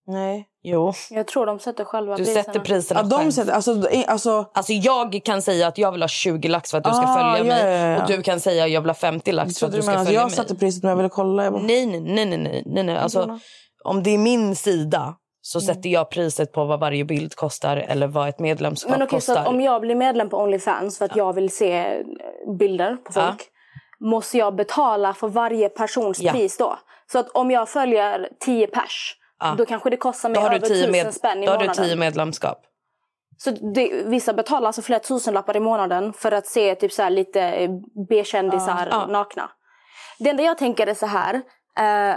Nej. 0.08 0.48
Jo, 0.64 0.94
Jag 1.10 1.28
tror 1.28 1.46
de 1.46 1.60
sätter 1.60 1.84
själva 1.84 2.18
du 2.18 2.24
priserna. 2.24 2.44
sätter 2.44 2.60
priserna 2.60 3.00
Ja, 3.00 3.04
de 3.08 3.16
själv. 3.20 3.32
sätter, 3.32 3.52
alltså, 3.54 3.88
alltså, 4.08 4.46
Alltså 4.54 4.74
jag 4.74 5.22
kan 5.26 5.42
säga 5.42 5.68
att 5.68 5.78
jag 5.78 5.92
vill 5.92 6.02
ha 6.04 6.08
20 6.08 6.48
lax 6.48 6.72
för 6.72 6.78
att 6.78 6.84
du 6.84 6.90
ska 6.90 7.02
Ah, 7.02 7.16
följa 7.36 7.38
ja, 7.38 7.64
mig. 7.64 7.74
ja, 7.82 7.88
ja. 7.88 8.02
Och 8.04 8.08
du 8.10 8.22
kan 8.24 8.40
säga 8.40 8.64
att 8.66 8.72
jag 8.72 8.82
vill 8.82 8.90
ha 8.90 8.96
50 8.96 9.32
lax 9.32 9.54
för 9.54 9.60
så 9.60 9.66
att 9.66 9.72
du 9.72 9.78
du 9.78 9.84
ska 9.84 9.98
följa 9.98 10.12
jag 10.12 10.24
mig. 10.28 10.36
satte 10.36 10.56
priset 10.56 10.84
men 10.84 10.90
jag 10.90 10.98
ville 10.98 11.10
kolla. 11.10 11.44
Jag 11.44 11.54
bara, 11.54 11.62
Nej, 11.64 11.86
nej, 11.86 12.00
nej, 12.02 12.26
nej, 12.26 12.38
nej, 12.38 12.64
nej, 12.66 12.84
nej. 12.84 12.98
Alltså, 12.98 13.40
om 13.84 14.04
det 14.04 14.10
är 14.10 14.18
min 14.18 14.56
sida 14.56 15.16
så 15.42 15.60
Mm. 15.60 15.76
sätter 15.76 15.90
jag 15.90 16.10
priset 16.10 16.52
på 16.52 16.66
vad 16.66 16.80
varje 16.80 17.06
bild 17.06 17.36
kostar 17.36 17.78
eller 17.78 18.08
vad 18.08 18.30
ett 18.30 18.40
medlemskap 18.40 18.90
Men 18.92 19.00
så 19.00 19.06
kostar. 19.08 19.38
att 19.42 19.48
om 19.48 19.62
jag 19.62 19.82
blir 19.82 19.96
medlem 19.96 20.30
på 20.30 20.38
Onlyfans 20.38 20.98
för 20.98 21.06
att 21.06 21.16
jag 21.16 21.34
vill 21.34 21.50
se 21.56 21.78
eh, 21.78 22.06
bilder 22.60 22.96
på 22.96 23.12
Ja. 23.16 23.28
folk. 23.28 23.42
Måste 24.00 24.38
jag 24.38 24.56
betala 24.56 25.14
för 25.14 25.28
varje 25.28 25.70
persons 25.70 26.20
Ja. 26.22 26.32
pris 26.32 26.58
då? 26.58 26.80
Så 27.12 27.20
att 27.20 27.30
om 27.30 27.52
jag 27.52 27.70
följer 27.70 28.30
10 28.40 28.68
pers. 28.68 29.18
Då 29.58 29.66
kanske 29.66 29.90
det 29.90 29.98
kostar 29.98 30.30
mig 30.30 30.42
då 30.42 30.48
över 30.48 30.60
10 30.60 30.68
tusen 30.68 30.92
med, 30.92 31.14
spänn 31.14 31.44
i 31.44 31.46
då 31.46 31.52
har 31.52 31.58
du 31.60 31.64
månaden. 31.66 31.86
10 31.86 31.96
medlemskap. 31.96 32.62
Så 33.38 33.52
det, 33.52 34.04
vissa 34.06 34.34
betalar 34.34 34.68
alltså 34.68 34.82
flera 34.82 35.00
tusenlappar 35.00 35.58
i 35.58 35.60
månaden 35.60 36.14
för 36.14 36.32
att 36.32 36.46
se 36.48 36.76
typ 36.76 36.92
så 36.92 37.10
lite 37.10 37.42
eh, 37.42 37.70
B-kändisar 38.10 38.88
Ja. 38.92 39.06
nakna. 39.08 39.50
Det 40.20 40.30
enda 40.30 40.44
jag 40.44 40.58
tänker 40.58 40.88
är 40.88 40.94
så 40.94 41.06
här. 41.06 41.36
Eh, 41.80 42.16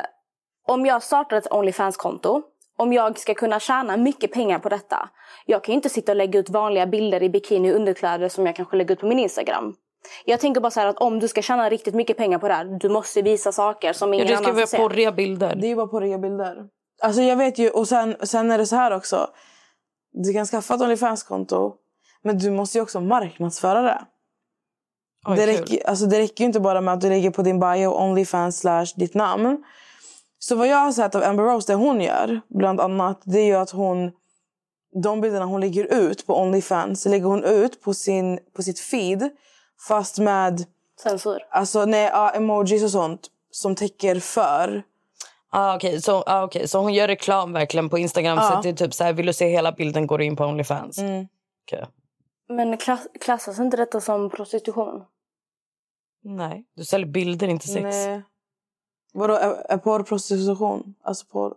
om 0.66 0.86
jag 0.86 1.02
startar 1.02 1.36
ett 1.36 1.52
Onlyfans-konto. 1.52 2.42
Om 2.76 2.92
jag 2.92 3.18
ska 3.18 3.34
kunna 3.34 3.60
tjäna 3.60 3.96
mycket 3.96 4.32
pengar 4.32 4.58
på 4.58 4.68
detta. 4.68 5.08
Jag 5.46 5.64
kan 5.64 5.72
ju 5.72 5.76
inte 5.76 5.88
sitta 5.88 6.12
och 6.12 6.16
lägga 6.16 6.38
ut 6.40 6.50
vanliga 6.50 6.86
bilder 6.86 7.22
i 7.22 7.30
bikini 7.30 7.72
och 7.72 7.76
underkläder 7.76 8.28
som 8.28 8.46
jag 8.46 8.56
kanske 8.56 8.76
lägger 8.76 8.92
ut 8.92 9.00
på 9.00 9.06
min 9.06 9.18
Instagram. 9.18 9.74
Jag 10.24 10.40
tänker 10.40 10.60
bara 10.60 10.70
så 10.70 10.80
här 10.80 10.86
att 10.86 10.98
om 10.98 11.18
du 11.20 11.28
ska 11.28 11.42
tjäna 11.42 11.70
riktigt 11.70 11.94
mycket 11.94 12.16
pengar 12.16 12.38
på 12.38 12.48
det 12.48 12.54
här. 12.54 12.64
Du 12.64 12.88
måste 12.88 13.22
visa 13.22 13.52
saker 13.52 13.92
som 13.92 14.08
Ja, 14.08 14.14
ingen 14.14 14.26
det 14.26 14.36
ska 14.36 14.44
annan 14.44 14.54
vara 14.54 14.66
får 14.66 14.70
se. 14.70 14.76
porriga 14.76 15.12
bilder. 15.12 15.54
Det 15.54 15.66
är 15.66 15.68
ju 15.68 15.76
bara 15.76 15.86
på 15.86 16.00
bilder. 16.00 16.56
Alltså 17.02 17.22
jag 17.22 17.36
vet 17.36 17.58
ju, 17.58 17.70
och 17.70 17.88
sen, 17.88 18.16
sen 18.22 18.50
är 18.50 18.58
det 18.58 18.66
så 18.66 18.76
här 18.76 18.90
också. 18.90 19.26
Du 20.12 20.32
kan 20.32 20.46
skaffa 20.46 20.74
ett 20.74 20.80
Onlyfans-konto. 20.80 21.74
Men 22.22 22.38
du 22.38 22.50
måste 22.50 22.78
ju 22.78 22.82
också 22.82 23.00
marknadsföra 23.00 23.82
det. 23.82 24.04
Oj, 25.26 25.36
det, 25.36 25.46
räcker, 25.46 25.88
alltså 25.88 26.06
det 26.06 26.18
räcker 26.18 26.44
ju 26.44 26.46
inte 26.46 26.60
bara 26.60 26.80
med 26.80 26.94
att 26.94 27.00
du 27.00 27.08
lägger 27.08 27.30
på 27.30 27.42
din 27.42 27.60
bio 27.60 27.86
Onlyfans 27.86 28.58
slash 28.58 28.86
ditt 28.96 29.14
namn. 29.14 29.64
Så 30.48 30.56
vad 30.56 30.68
jag 30.68 30.76
har 30.76 30.92
sett 30.92 31.14
av 31.14 31.22
Amber 31.22 31.44
Rose, 31.44 31.72
det 31.72 31.76
hon 31.76 32.00
gör 32.00 32.40
bland 32.48 32.80
annat, 32.80 33.22
det 33.24 33.38
är 33.38 33.44
ju 33.44 33.54
att 33.54 33.70
hon... 33.70 34.12
De 35.02 35.20
bilderna 35.20 35.44
hon 35.44 35.60
lägger 35.60 35.84
ut 35.84 36.26
på 36.26 36.40
Onlyfans 36.40 37.06
lägger 37.06 37.26
hon 37.26 37.44
ut 37.44 37.82
på, 37.82 37.94
sin, 37.94 38.38
på 38.56 38.62
sitt 38.62 38.80
feed. 38.80 39.30
Fast 39.88 40.18
med 40.18 40.64
Censur. 41.02 41.38
alltså, 41.50 41.84
nej, 41.84 42.10
ja, 42.12 42.30
emojis 42.30 42.82
och 42.84 42.90
sånt 42.90 43.20
som 43.50 43.74
täcker 43.74 44.20
för. 44.20 44.82
Ah, 45.50 45.76
okay. 45.76 46.00
så, 46.00 46.22
ah, 46.26 46.44
okay. 46.44 46.66
så 46.66 46.78
hon 46.78 46.94
gör 46.94 47.08
reklam 47.08 47.52
verkligen 47.52 47.88
på 47.88 47.98
Instagram. 47.98 48.38
Så 48.38 48.44
Ja. 48.44 48.56
att 48.56 48.62
det 48.62 48.68
är 48.68 48.72
typ 48.72 48.94
så 48.94 49.04
här, 49.04 49.12
vill 49.12 49.26
du 49.26 49.32
se 49.32 49.48
hela 49.48 49.72
bilden 49.72 50.06
går 50.06 50.18
du 50.18 50.24
in 50.24 50.36
på 50.36 50.44
Onlyfans. 50.44 50.98
Mm. 50.98 51.26
Okej. 51.64 51.86
Men 52.48 52.76
klass, 52.76 53.06
klassas 53.20 53.58
inte 53.58 53.76
detta 53.76 54.00
som 54.00 54.30
prostitution? 54.30 55.04
Nej, 56.22 56.64
du 56.76 56.84
säljer 56.84 57.08
bilder, 57.08 57.48
inte 57.48 57.66
sex. 57.68 57.82
Nej. 57.82 58.22
Vadå, 59.14 59.34
är, 59.34 59.72
är 59.72 59.76
porr 59.78 60.02
prostitution? 60.02 60.94
Alltså 61.02 61.26
porr? 61.26 61.54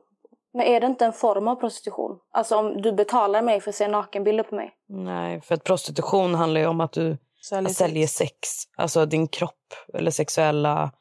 Men 0.53 0.65
är 0.65 0.79
det 0.81 0.87
inte 0.87 1.05
en 1.05 1.13
form 1.13 1.47
av 1.47 1.55
prostitution? 1.55 2.19
Alltså 2.31 2.55
om 2.55 2.81
du 2.81 2.91
betalar 2.91 3.41
mig 3.41 3.61
för 3.61 3.69
att 3.69 3.75
se 3.75 3.87
nakenbilder 3.87 4.43
på 4.43 4.55
mig. 4.55 4.75
Nej, 4.87 5.41
för 5.41 5.55
att 5.55 5.63
prostitution 5.63 6.35
handlar 6.35 6.61
ju 6.61 6.67
om 6.67 6.81
att 6.81 6.91
du 6.91 7.17
Säljer 7.49 7.73
säljer 7.73 8.07
sex. 8.07 8.49
Alltså 8.75 9.05
din 9.05 9.27
kropp 9.27 9.73
eller 9.93 10.11
sexuella... 10.11 10.91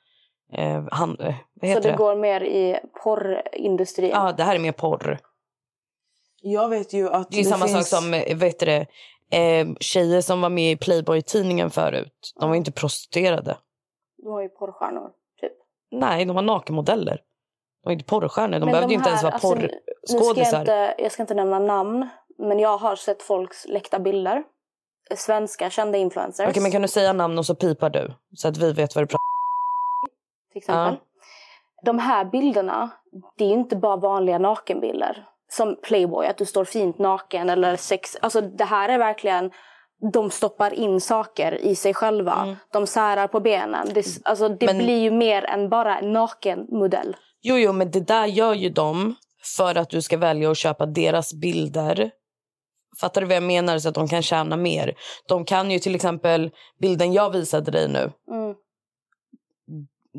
Eh, 0.53 0.85
hand, 0.91 1.17
vad 1.19 1.35
Så 1.61 1.67
heter 1.67 1.83
det, 1.83 1.91
det? 1.91 1.97
går 1.97 2.17
mer 2.17 2.41
i 2.41 2.79
porrindustrin. 3.03 4.11
Ja, 4.11 4.33
det 4.33 4.43
här 4.43 4.55
är 4.55 4.59
mer 4.59 4.73
porr. 4.73 5.19
Jag 6.43 6.69
vet 6.69 6.93
ju 6.93 7.09
att 7.11 7.31
Det 7.31 7.41
är 7.41 7.45
samma 7.45 7.67
finns... 7.67 7.89
sak 7.89 8.03
som 8.03 8.15
eh, 8.15 8.37
vet 8.37 8.59
du 8.61 8.67
det, 8.67 8.87
eh, 9.31 9.67
tjejer 9.81 10.21
som 10.21 10.41
var 10.41 10.49
med 10.49 10.73
i 10.73 10.77
Playboy-tidningen 10.77 11.71
förut. 11.71 12.33
De 12.41 12.49
var 12.49 12.55
ju 12.55 12.59
inte 12.59 12.73
prostituerade. 12.73 13.57
De 14.23 14.29
har 14.33 14.43
ju 14.43 14.49
porrstjärnor. 14.49 15.11
Nej, 15.91 16.25
de 16.25 16.37
var 16.37 16.43
nakenmodeller. 16.43 17.15
De 17.83 17.89
var 17.89 17.93
inte 17.93 18.05
porrstjärnor. 18.05 18.59
De 18.59 18.61
Men 18.61 18.73
behövde 18.73 18.89
de 18.89 18.93
ju 18.93 18.99
inte 18.99 19.09
ens 19.09 19.23
vara 19.23 19.33
alltså, 19.33 20.71
jag, 20.71 20.95
jag 20.99 21.13
ska 21.13 21.23
inte 21.23 21.35
nämna 21.35 21.59
namn. 21.59 22.09
Men 22.39 22.59
jag 22.59 22.79
har 22.79 22.97
sett 22.97 23.23
folks 23.23 23.67
läckta 23.69 23.99
bilder. 23.99 24.43
svenska 25.15 25.71
kända 25.71 25.99
influencers. 25.99 26.49
Okej, 26.49 26.63
men 26.63 26.73
kan 26.73 26.83
du 26.83 26.89
säga 26.89 27.13
namn 27.13 27.39
och 27.39 27.47
så 27.47 27.55
pipar 27.55 27.91
du? 27.91 28.13
Så 28.35 28.49
att 28.49 28.57
vi 28.57 28.73
vet 28.73 28.95
vad 28.95 29.03
du 29.03 29.07
pratar 29.07 29.27
till 30.53 30.59
exempel. 30.59 30.97
De 31.83 31.99
här 31.99 32.25
bilderna, 32.25 32.91
det 33.37 33.45
är 33.45 33.49
ju 33.49 33.55
inte 33.55 33.77
bara 33.77 33.97
vanliga 33.97 34.39
nakenbilder. 34.39 35.27
Som 35.49 35.77
Playboy, 35.83 36.27
att 36.27 36.39
du 36.39 36.45
står 36.47 36.65
fint 36.65 36.99
naken 36.99 37.51
eller 37.51 37.77
sex. 37.77 38.17
Alltså 38.21 38.41
det 38.41 38.65
här 38.65 38.89
är 38.89 38.99
verkligen, 38.99 39.51
de 40.13 40.31
stoppar 40.31 40.75
in 40.75 41.01
saker 41.01 41.53
i 41.53 41.77
sig 41.77 41.95
själva. 41.95 42.57
De 42.73 42.87
särar 42.87 43.29
på 43.29 43.41
benen. 43.41 43.89
Det, 43.95 44.05
alltså, 44.25 44.49
det 44.49 44.67
Men- 44.67 44.79
blir 44.79 44.99
ju 44.99 45.11
mer 45.11 45.45
än 45.45 45.69
bara 45.69 45.99
en 45.99 46.13
nakenmodell. 46.13 47.17
Jo, 47.43 47.57
jo, 47.57 47.73
men 47.73 47.91
det 47.91 48.01
där 48.01 48.27
gör 48.27 48.55
ju 48.55 48.71
de 48.71 49.15
för 49.57 49.75
att 49.75 49.91
du 49.91 50.03
ska 50.03 50.17
välja 50.17 50.51
att 50.51 50.57
köpa 50.59 50.87
deras 50.87 51.35
bilder. 51.35 52.11
Fattar 53.01 53.21
du 53.21 53.27
vad 53.27 53.37
jag 53.37 53.43
menar? 53.43 53.79
Så 53.79 53.89
att 53.89 53.95
de 53.95 54.09
kan 54.09 54.23
tjäna 54.23 54.57
mer. 54.57 54.95
De 55.29 55.45
kan 55.45 55.71
ju 55.71 55.79
till 55.79 55.95
exempel, 55.95 56.51
bilden 56.81 57.13
jag 57.13 57.31
visade 57.31 57.71
dig 57.71 57.89
nu. 57.89 58.13
Mm. 58.31 58.55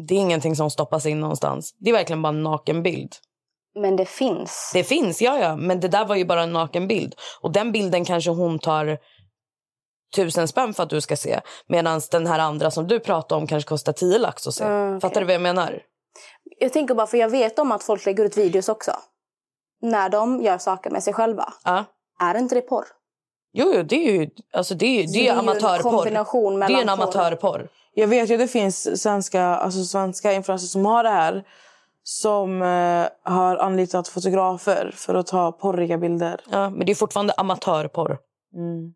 Det 0.07 0.15
är 0.15 0.19
ingenting 0.19 0.55
som 0.55 0.69
stoppas 0.69 1.05
in 1.05 1.19
någonstans. 1.19 1.75
Det 1.79 1.89
är 1.89 1.93
verkligen 1.93 2.21
bara 2.21 2.29
en 2.29 2.43
nakenbild. 2.43 3.11
Men 3.79 3.95
det 3.95 4.05
finns. 4.05 4.71
Det 4.73 4.83
finns, 4.83 5.21
ja, 5.21 5.39
ja. 5.39 5.55
Men 5.55 5.79
det 5.79 5.87
där 5.87 6.05
var 6.05 6.15
ju 6.15 6.25
bara 6.25 6.43
en 6.43 6.53
nakenbild. 6.53 7.15
Och 7.41 7.51
den 7.51 7.71
bilden 7.71 8.05
kanske 8.05 8.29
hon 8.29 8.59
tar 8.59 8.97
tusen 10.15 10.47
spänn 10.47 10.73
för 10.73 10.83
att 10.83 10.89
du 10.89 11.01
ska 11.01 11.15
se. 11.15 11.39
Medan 11.67 12.01
den 12.11 12.27
här 12.27 12.39
andra 12.39 12.71
som 12.71 12.87
du 12.87 12.99
pratar 12.99 13.35
om 13.35 13.47
kanske 13.47 13.69
kostar 13.69 13.93
tio 13.93 14.17
lax 14.17 14.47
att 14.47 14.53
se. 14.53 14.63
Mm, 14.63 14.89
okej. 14.89 15.01
Fattar 15.01 15.21
du 15.21 15.25
vad 15.25 15.35
jag 15.35 15.41
menar? 15.41 15.81
Jag 16.59 16.73
tänker 16.73 16.95
bara, 16.95 17.07
för 17.07 17.17
jag 17.17 17.29
vet 17.29 17.59
om 17.59 17.71
att 17.71 17.83
folk 17.83 18.05
lägger 18.05 18.23
ut 18.23 18.37
videos 18.37 18.69
också. 18.69 18.91
När 19.81 20.09
de 20.09 20.41
gör 20.41 20.57
saker 20.57 20.89
med 20.89 21.03
sig 21.03 21.13
själva. 21.13 21.53
Ja. 21.63 21.85
Är 22.19 22.37
inte 22.37 22.55
det 22.55 22.61
porr? 22.61 22.85
Jo, 23.53 23.71
jo, 23.75 23.83
det 23.83 23.95
är 23.95 24.11
ju, 24.11 24.29
alltså 24.53 24.75
det 24.75 24.85
är, 24.85 25.03
det 25.03 25.13
det 25.13 25.27
är 25.27 25.35
amatörporr. 25.35 26.05
Det 26.05 26.15
är 26.15 26.81
en 26.81 26.87
porr. 26.87 26.89
amatörporr. 26.89 27.67
Jag 27.93 28.07
vet 28.07 28.29
ju 28.29 28.33
att 28.33 28.39
det 28.39 28.47
finns 28.47 29.01
svenska, 29.01 29.43
alltså 29.43 29.83
svenska 29.83 30.33
influencers 30.33 30.69
som 30.69 30.85
har 30.85 31.03
det 31.03 31.09
här. 31.09 31.43
Som 32.03 32.61
eh, 32.61 33.07
har 33.23 33.57
anlitat 33.57 34.07
fotografer 34.07 34.91
för 34.95 35.15
att 35.15 35.27
ta 35.27 35.51
porriga 35.51 35.97
bilder. 35.97 36.41
Ja, 36.49 36.69
men 36.69 36.85
det 36.85 36.91
är 36.91 36.95
fortfarande 36.95 37.33
amatörporr. 37.37 38.17
Mm. 38.55 38.93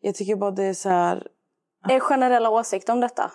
Jag 0.00 0.14
tycker 0.14 0.36
bara 0.36 0.50
det 0.50 0.64
är 0.64 0.74
så 0.74 0.88
här... 0.88 1.26
Er 1.88 2.00
generella 2.00 2.50
åsikt 2.50 2.88
om 2.88 3.00
detta? 3.00 3.30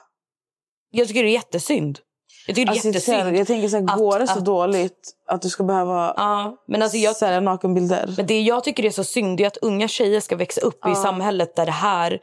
Jag 0.91 1.07
tycker 1.07 1.23
det 1.23 1.29
är 1.29 1.33
jättesynd. 1.33 1.99
Jag 2.47 2.55
tycker 2.55 2.65
det 2.65 2.69
är 2.69 2.71
Alltså, 2.71 3.01
så 3.01 3.11
jättesynd. 3.11 3.37
jag 3.37 3.47
tänker 3.47 3.67
så 3.67 3.77
här, 3.77 3.83
att- 3.83 3.97
går 3.97 4.19
det 4.19 4.27
så 4.27 4.37
att- 4.39 4.45
dåligt 4.45 5.11
att 5.27 5.41
du 5.41 5.49
ska 5.49 5.63
behöva 5.63 6.13
Ja, 6.17 6.63
men 6.67 6.81
alltså 6.81 6.97
jag, 6.97 7.15
sälja 7.15 7.39
nakenbilder? 7.39 8.13
men 8.17 8.25
det 8.27 8.41
jag 8.41 8.63
tycker 8.63 8.85
är 8.85 8.89
så 8.89 9.03
synd 9.03 9.41
är 9.41 9.47
att 9.47 9.57
unga 9.57 9.87
tjejer 9.87 10.19
ska 10.19 10.35
växa 10.35 10.61
upp 10.61 10.87
i 10.87 10.95
samhället 10.95 11.55
där 11.55 11.65
det 11.65 11.71
här 11.71 12.19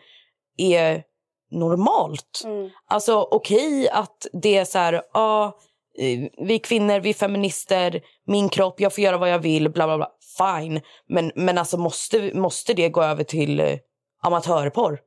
är 0.58 1.02
normalt. 1.50 2.42
Mm. 2.44 2.70
Alltså 2.88 3.28
okej 3.30 3.88
att 3.88 4.26
det 4.32 4.56
är 4.56 4.64
så 4.64 4.78
här, 4.78 5.02
ja, 5.12 5.58
eh, 5.98 6.46
vi 6.46 6.58
kvinnor, 6.58 7.00
vi 7.00 7.10
är 7.10 7.14
feminister, 7.14 8.00
min 8.26 8.48
kropp, 8.48 8.80
jag 8.80 8.94
får 8.94 9.04
göra 9.04 9.18
vad 9.18 9.30
jag 9.30 9.38
vill, 9.38 9.68
bla 9.70 9.86
bla 9.86 9.96
bla. 9.96 10.08
Fine. 10.38 10.80
Men, 11.08 11.32
men 11.34 11.58
alltså 11.58 11.76
måste, 11.78 12.30
måste 12.34 12.74
det 12.74 12.88
gå 12.88 13.02
över 13.02 13.24
till 13.24 13.60
eh, 13.60 13.76
amatörporr? 14.22 14.98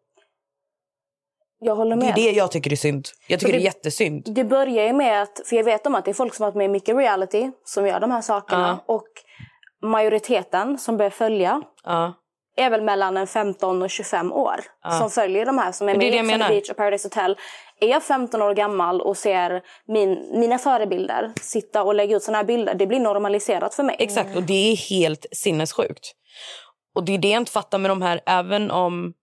Jag 1.59 1.75
håller 1.75 1.95
Det 1.95 2.01
är 2.01 2.05
med. 2.05 2.15
det 2.15 2.31
jag 2.31 2.51
tycker 2.51 2.71
är 2.71 2.75
synd. 2.75 3.07
Jag 3.27 3.39
tycker 3.39 3.53
det- 3.53 3.59
det 3.59 3.61
är 3.61 3.65
jättesynd. 3.65 4.23
Det 4.35 4.43
börjar 4.43 4.87
ju 4.87 4.93
med 4.93 5.21
att, 5.21 5.41
för 5.45 5.55
jag 5.55 5.63
vet 5.63 5.87
om 5.87 5.95
att 5.95 6.05
det 6.05 6.11
är 6.11 6.13
folk 6.13 6.33
som 6.33 6.43
har 6.43 6.51
varit 6.51 6.57
med 6.57 6.65
i 6.65 6.69
mycket 6.69 6.95
reality 6.95 7.51
som 7.65 7.87
gör 7.87 7.99
de 7.99 8.11
här 8.11 8.21
sakerna. 8.21 8.79
Och 8.85 9.07
majoriteten 9.83 10.77
som 10.77 10.97
börjar 10.97 11.09
följa 11.09 11.61
Ja. 11.83 12.13
är 12.55 12.69
väl 12.69 12.81
mellan 12.81 13.17
en 13.17 13.27
15 13.27 13.81
och 13.81 13.89
25 13.89 14.31
år 14.33 14.59
som 14.99 15.09
följer 15.09 15.45
de 15.45 15.57
här 15.57 15.71
som 15.71 15.89
är 15.89 15.95
med 15.95 16.13
i 16.13 16.17
Ex. 16.17 16.47
Beach 16.49 16.69
och 16.69 16.77
Paradise 16.77 17.05
Hotel. 17.05 17.37
Är 17.79 17.87
jag 17.87 18.03
15 18.03 18.41
år 18.41 18.53
gammal 18.53 19.01
och 19.01 19.17
ser 19.17 19.61
min, 19.87 20.39
mina 20.39 20.57
förebilder 20.57 21.31
sitta 21.41 21.83
och 21.83 21.95
lägga 21.95 22.15
ut 22.15 22.23
såna 22.23 22.37
här 22.37 22.45
bilder, 22.45 22.73
det 22.73 22.87
blir 22.87 22.99
normaliserat 22.99 23.75
för 23.75 23.83
mig. 23.83 23.95
Exakt, 23.99 24.35
och 24.35 24.43
det 24.43 24.71
är 24.71 24.75
helt 24.89 25.25
sinnessjukt. 25.31 26.11
Och 26.93 27.03
det 27.03 27.13
är 27.13 27.17
det 27.17 27.29
jag 27.29 27.41
inte 27.41 27.51
fattar 27.51 27.77
med 27.77 27.91
de 27.91 28.01
här, 28.01 28.21
även 28.25 28.71
om 28.71 29.13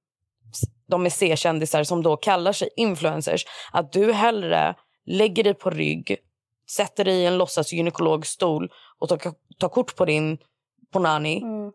de 0.88 1.06
är 1.06 1.10
C-kändisar 1.10 1.84
som 1.84 2.02
då 2.02 2.16
kallar 2.16 2.52
sig 2.52 2.68
influencers, 2.76 3.46
att 3.72 3.92
du 3.92 4.12
hellre 4.12 4.74
lägger 5.06 5.44
dig 5.44 5.54
på 5.54 5.70
rygg, 5.70 6.16
sätter 6.70 7.04
dig 7.04 7.14
i 7.14 7.26
en 7.26 7.38
låtsas 7.38 7.72
gynekologstol 7.72 8.70
och 8.98 9.08
tar, 9.08 9.20
tar 9.58 9.68
kort 9.68 9.96
på 9.96 10.04
din 10.04 10.38
ponani 10.92 11.42
Mm. 11.42 11.72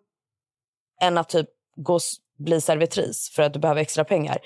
än 1.02 1.18
att 1.18 1.30
typ 1.30 1.50
gå 1.76 2.00
bli 2.38 2.62
servitris 2.62 3.32
för 3.36 3.44
att 3.44 3.54
du 3.54 3.60
behöver 3.60 3.82
extra 3.82 4.04
pengar. 4.04 4.38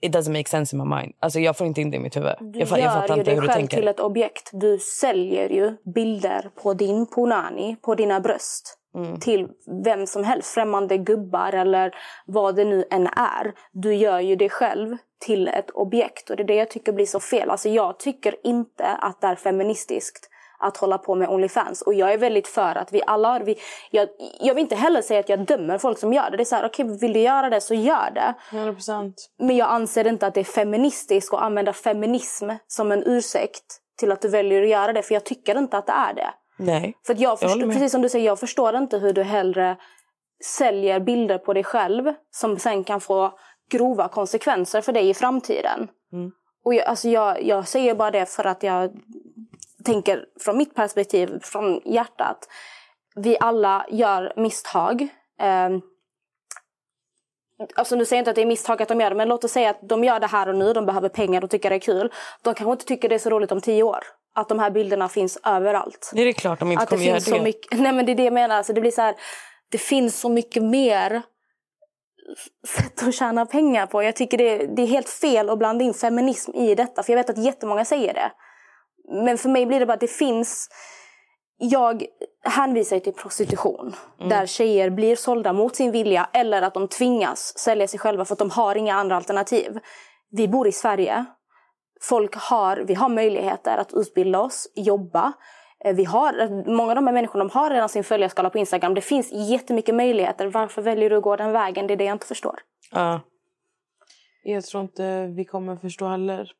It 0.00 0.14
doesn't 0.14 0.32
make 0.32 0.48
sense 0.48 0.76
in 0.76 0.82
my 0.82 0.96
mind. 0.96 1.12
Alltså 1.20 1.40
jag 1.40 1.56
får 1.56 1.66
inte 1.66 1.80
in 1.80 1.90
det 1.90 1.96
i 1.96 2.00
mitt 2.00 2.16
huvud. 2.16 2.32
Du 2.40 2.58
Jag, 2.58 2.68
jag 2.68 2.78
gör 2.80 2.88
fattar 2.90 3.14
inte 3.18 3.24
dig 3.24 3.34
hur 3.34 3.42
du 3.42 3.48
själv 3.48 3.58
tänker. 3.58 3.76
till 3.76 3.88
ett 3.88 4.00
objekt. 4.00 4.50
Du 4.52 4.78
säljer 5.00 5.48
ju 5.50 5.76
bilder 5.94 6.50
på 6.62 6.74
din 6.74 7.06
punani, 7.06 7.76
på 7.82 7.94
dina 7.94 8.20
bröst. 8.20 8.78
Mm. 8.98 9.20
Till 9.20 9.48
vem 9.84 10.06
som 10.06 10.24
helst, 10.24 10.54
främmande 10.54 10.98
gubbar 10.98 11.52
eller 11.52 11.94
vad 12.26 12.56
det 12.56 12.64
nu 12.64 12.84
än 12.90 13.06
är. 13.06 13.52
Du 13.72 13.94
gör 13.94 14.20
ju 14.20 14.36
dig 14.36 14.48
själv 14.48 14.96
till 15.18 15.48
ett 15.48 15.70
objekt 15.70 16.30
och 16.30 16.36
det 16.36 16.42
är 16.42 16.46
det 16.46 16.54
jag 16.54 16.70
tycker 16.70 16.92
blir 16.92 17.06
så 17.06 17.20
fel. 17.20 17.50
Alltså 17.50 17.68
jag 17.68 17.98
tycker 17.98 18.34
inte 18.46 18.86
att 18.86 19.20
det 19.20 19.26
är 19.26 19.34
feministiskt 19.34 20.28
att 20.58 20.76
hålla 20.76 20.98
på 20.98 21.14
med 21.14 21.28
Onlyfans. 21.28 21.82
Och 21.82 21.94
jag 21.94 22.12
är 22.12 22.18
väldigt 22.18 22.48
för 22.48 22.78
att 22.78 22.92
vi 22.92 23.02
alla 23.06 23.28
har... 23.28 23.40
Vi, 23.40 23.58
jag, 23.90 24.08
jag 24.40 24.54
vill 24.54 24.62
inte 24.62 24.76
heller 24.76 25.02
säga 25.02 25.20
att 25.20 25.28
jag 25.28 25.46
dömer 25.46 25.78
folk 25.78 25.98
som 25.98 26.12
gör 26.12 26.30
det. 26.30 26.36
Det 26.36 26.42
är 26.42 26.44
så 26.44 26.56
här, 26.56 26.66
okej 26.66 26.98
vill 27.00 27.12
du 27.12 27.20
göra 27.20 27.50
det 27.50 27.60
så 27.60 27.74
gör 27.74 28.10
det. 28.14 28.34
100%. 28.50 29.12
Men 29.38 29.56
jag 29.56 29.68
anser 29.68 30.06
inte 30.06 30.26
att 30.26 30.34
det 30.34 30.40
är 30.40 30.44
feministiskt 30.44 31.34
att 31.34 31.40
använda 31.40 31.72
feminism 31.72 32.50
som 32.66 32.92
en 32.92 33.02
ursäkt 33.06 33.80
till 33.98 34.12
att 34.12 34.22
du 34.22 34.28
väljer 34.28 34.62
att 34.62 34.68
göra 34.68 34.92
det. 34.92 35.02
För 35.02 35.14
jag 35.14 35.24
tycker 35.24 35.58
inte 35.58 35.78
att 35.78 35.86
det 35.86 35.92
är 35.92 36.14
det. 36.14 36.30
Nej. 36.58 36.94
För 37.06 37.16
jag 37.18 37.40
förstår, 37.40 37.66
med. 37.66 37.72
precis 37.76 37.92
som 37.92 38.02
du 38.02 38.08
säger, 38.08 38.26
jag 38.26 38.40
förstår 38.40 38.76
inte 38.76 38.98
hur 38.98 39.12
du 39.12 39.22
hellre 39.22 39.76
säljer 40.44 41.00
bilder 41.00 41.38
på 41.38 41.52
dig 41.52 41.64
själv 41.64 42.12
som 42.30 42.58
sen 42.58 42.84
kan 42.84 43.00
få 43.00 43.38
grova 43.70 44.08
konsekvenser 44.08 44.80
för 44.80 44.92
dig 44.92 45.08
i 45.08 45.14
framtiden. 45.14 45.88
Mm. 46.12 46.32
Och 46.64 46.74
jag, 46.74 46.84
alltså 46.84 47.08
jag, 47.08 47.42
jag 47.42 47.68
säger 47.68 47.94
bara 47.94 48.10
det 48.10 48.26
för 48.26 48.44
att 48.44 48.62
jag 48.62 48.90
tänker 49.84 50.24
från 50.40 50.56
mitt 50.56 50.74
perspektiv, 50.74 51.40
från 51.42 51.80
hjärtat. 51.84 52.48
Vi 53.16 53.36
alla 53.40 53.86
gör 53.90 54.32
misstag. 54.36 55.08
Ehm, 55.40 55.80
Alltså 57.74 57.96
nu 57.96 58.04
säger 58.04 58.18
jag 58.18 58.20
inte 58.20 58.30
att 58.30 58.34
det 58.34 58.42
är 58.42 58.46
misstag 58.46 58.82
att 58.82 58.88
de 58.88 59.00
gör 59.00 59.10
det, 59.10 59.16
men 59.16 59.28
låt 59.28 59.44
oss 59.44 59.52
säga 59.52 59.70
att 59.70 59.80
de 59.82 60.04
gör 60.04 60.20
det 60.20 60.26
här 60.26 60.48
och 60.48 60.54
nu, 60.54 60.72
de 60.72 60.86
behöver 60.86 61.08
pengar 61.08 61.44
och 61.44 61.50
tycker 61.50 61.70
det 61.70 61.76
är 61.76 61.80
kul. 61.80 62.12
De 62.42 62.54
kanske 62.54 62.72
inte 62.72 62.84
tycker 62.84 63.08
det 63.08 63.14
är 63.14 63.18
så 63.18 63.30
roligt 63.30 63.52
om 63.52 63.60
tio 63.60 63.82
år. 63.82 64.04
Att 64.34 64.48
de 64.48 64.58
här 64.58 64.70
bilderna 64.70 65.08
finns 65.08 65.38
överallt. 65.44 66.10
Det 66.14 66.22
är 66.22 66.32
klart 66.32 66.58
de 66.58 66.72
inte 66.72 66.82
Att 66.82 66.88
det 66.88 66.96
kommer 66.96 67.06
göra 67.06 67.16
finns 67.16 67.24
det. 67.24 67.30
så 67.30 67.42
mycket, 67.42 67.78
nej 67.80 67.92
men 67.92 68.06
det 68.06 68.12
är 68.12 68.16
det 68.16 68.24
jag 68.24 68.32
menar, 68.32 68.56
alltså 68.56 68.72
det 68.72 68.80
blir 68.80 68.90
så 68.90 69.02
här, 69.02 69.14
det 69.70 69.78
finns 69.78 70.20
så 70.20 70.28
mycket 70.28 70.62
mer 70.62 71.22
sätt 72.66 73.02
att 73.02 73.14
tjäna 73.14 73.46
pengar 73.46 73.86
på. 73.86 74.02
Jag 74.02 74.16
tycker 74.16 74.38
det, 74.38 74.66
det 74.66 74.82
är 74.82 74.86
helt 74.86 75.08
fel 75.08 75.50
att 75.50 75.58
blanda 75.58 75.84
in 75.84 75.94
feminism 75.94 76.54
i 76.54 76.74
detta, 76.74 77.02
för 77.02 77.12
jag 77.12 77.18
vet 77.18 77.30
att 77.30 77.44
jättemånga 77.44 77.84
säger 77.84 78.14
det. 78.14 78.32
Men 79.24 79.38
för 79.38 79.48
mig 79.48 79.66
blir 79.66 79.80
det 79.80 79.86
bara 79.86 79.92
att 79.92 80.00
det 80.00 80.10
finns, 80.10 80.68
jag 81.58 82.04
hänvisar 82.44 82.98
till 82.98 83.12
prostitution. 83.12 83.94
Där 84.28 84.46
tjejer 84.46 84.90
blir 84.90 85.16
sålda 85.16 85.52
mot 85.52 85.76
sin 85.76 85.92
vilja 85.92 86.28
eller 86.32 86.62
att 86.62 86.74
de 86.74 86.88
tvingas 86.88 87.58
sälja 87.58 87.88
sig 87.88 88.00
själva 88.00 88.24
för 88.24 88.32
att 88.32 88.38
de 88.38 88.50
har 88.50 88.74
inga 88.74 88.94
andra 88.94 89.16
alternativ. 89.16 89.78
Vi 90.30 90.48
bor 90.48 90.68
i 90.68 90.72
Sverige. 90.72 91.24
Folk 92.00 92.34
har, 92.36 92.76
vi 92.76 92.94
har 92.94 93.08
möjligheter 93.08 93.78
att 93.78 93.92
utbilda 93.94 94.40
oss, 94.40 94.68
jobba. 94.74 95.32
Eh, 95.84 95.94
Vi 95.94 96.04
har, 96.04 96.32
många 96.70 96.90
av 96.90 96.94
de 96.94 97.06
här 97.06 97.14
människorna 97.14 97.44
de 97.44 97.50
har 97.50 97.70
redan 97.70 97.88
sin 97.88 98.04
följarskala 98.04 98.50
på 98.50 98.58
Instagram. 98.58 98.94
Det 98.94 99.00
finns 99.00 99.32
jättemycket 99.32 99.94
möjligheter. 99.94 100.46
Varför 100.46 100.82
väljer 100.82 101.10
du 101.10 101.16
att 101.16 101.22
gå 101.22 101.36
den 101.36 101.52
vägen? 101.52 101.86
Det 101.86 101.94
är 101.94 101.96
det 101.96 102.04
jag 102.04 102.14
inte 102.14 102.26
förstår. 102.26 102.58
Ja. 102.90 103.20
Jag 104.42 104.64
tror 104.64 104.82
inte 104.82 105.26
vi 105.36 105.44
kommer 105.44 105.76
förstå 105.76 106.08
heller. 106.08 106.52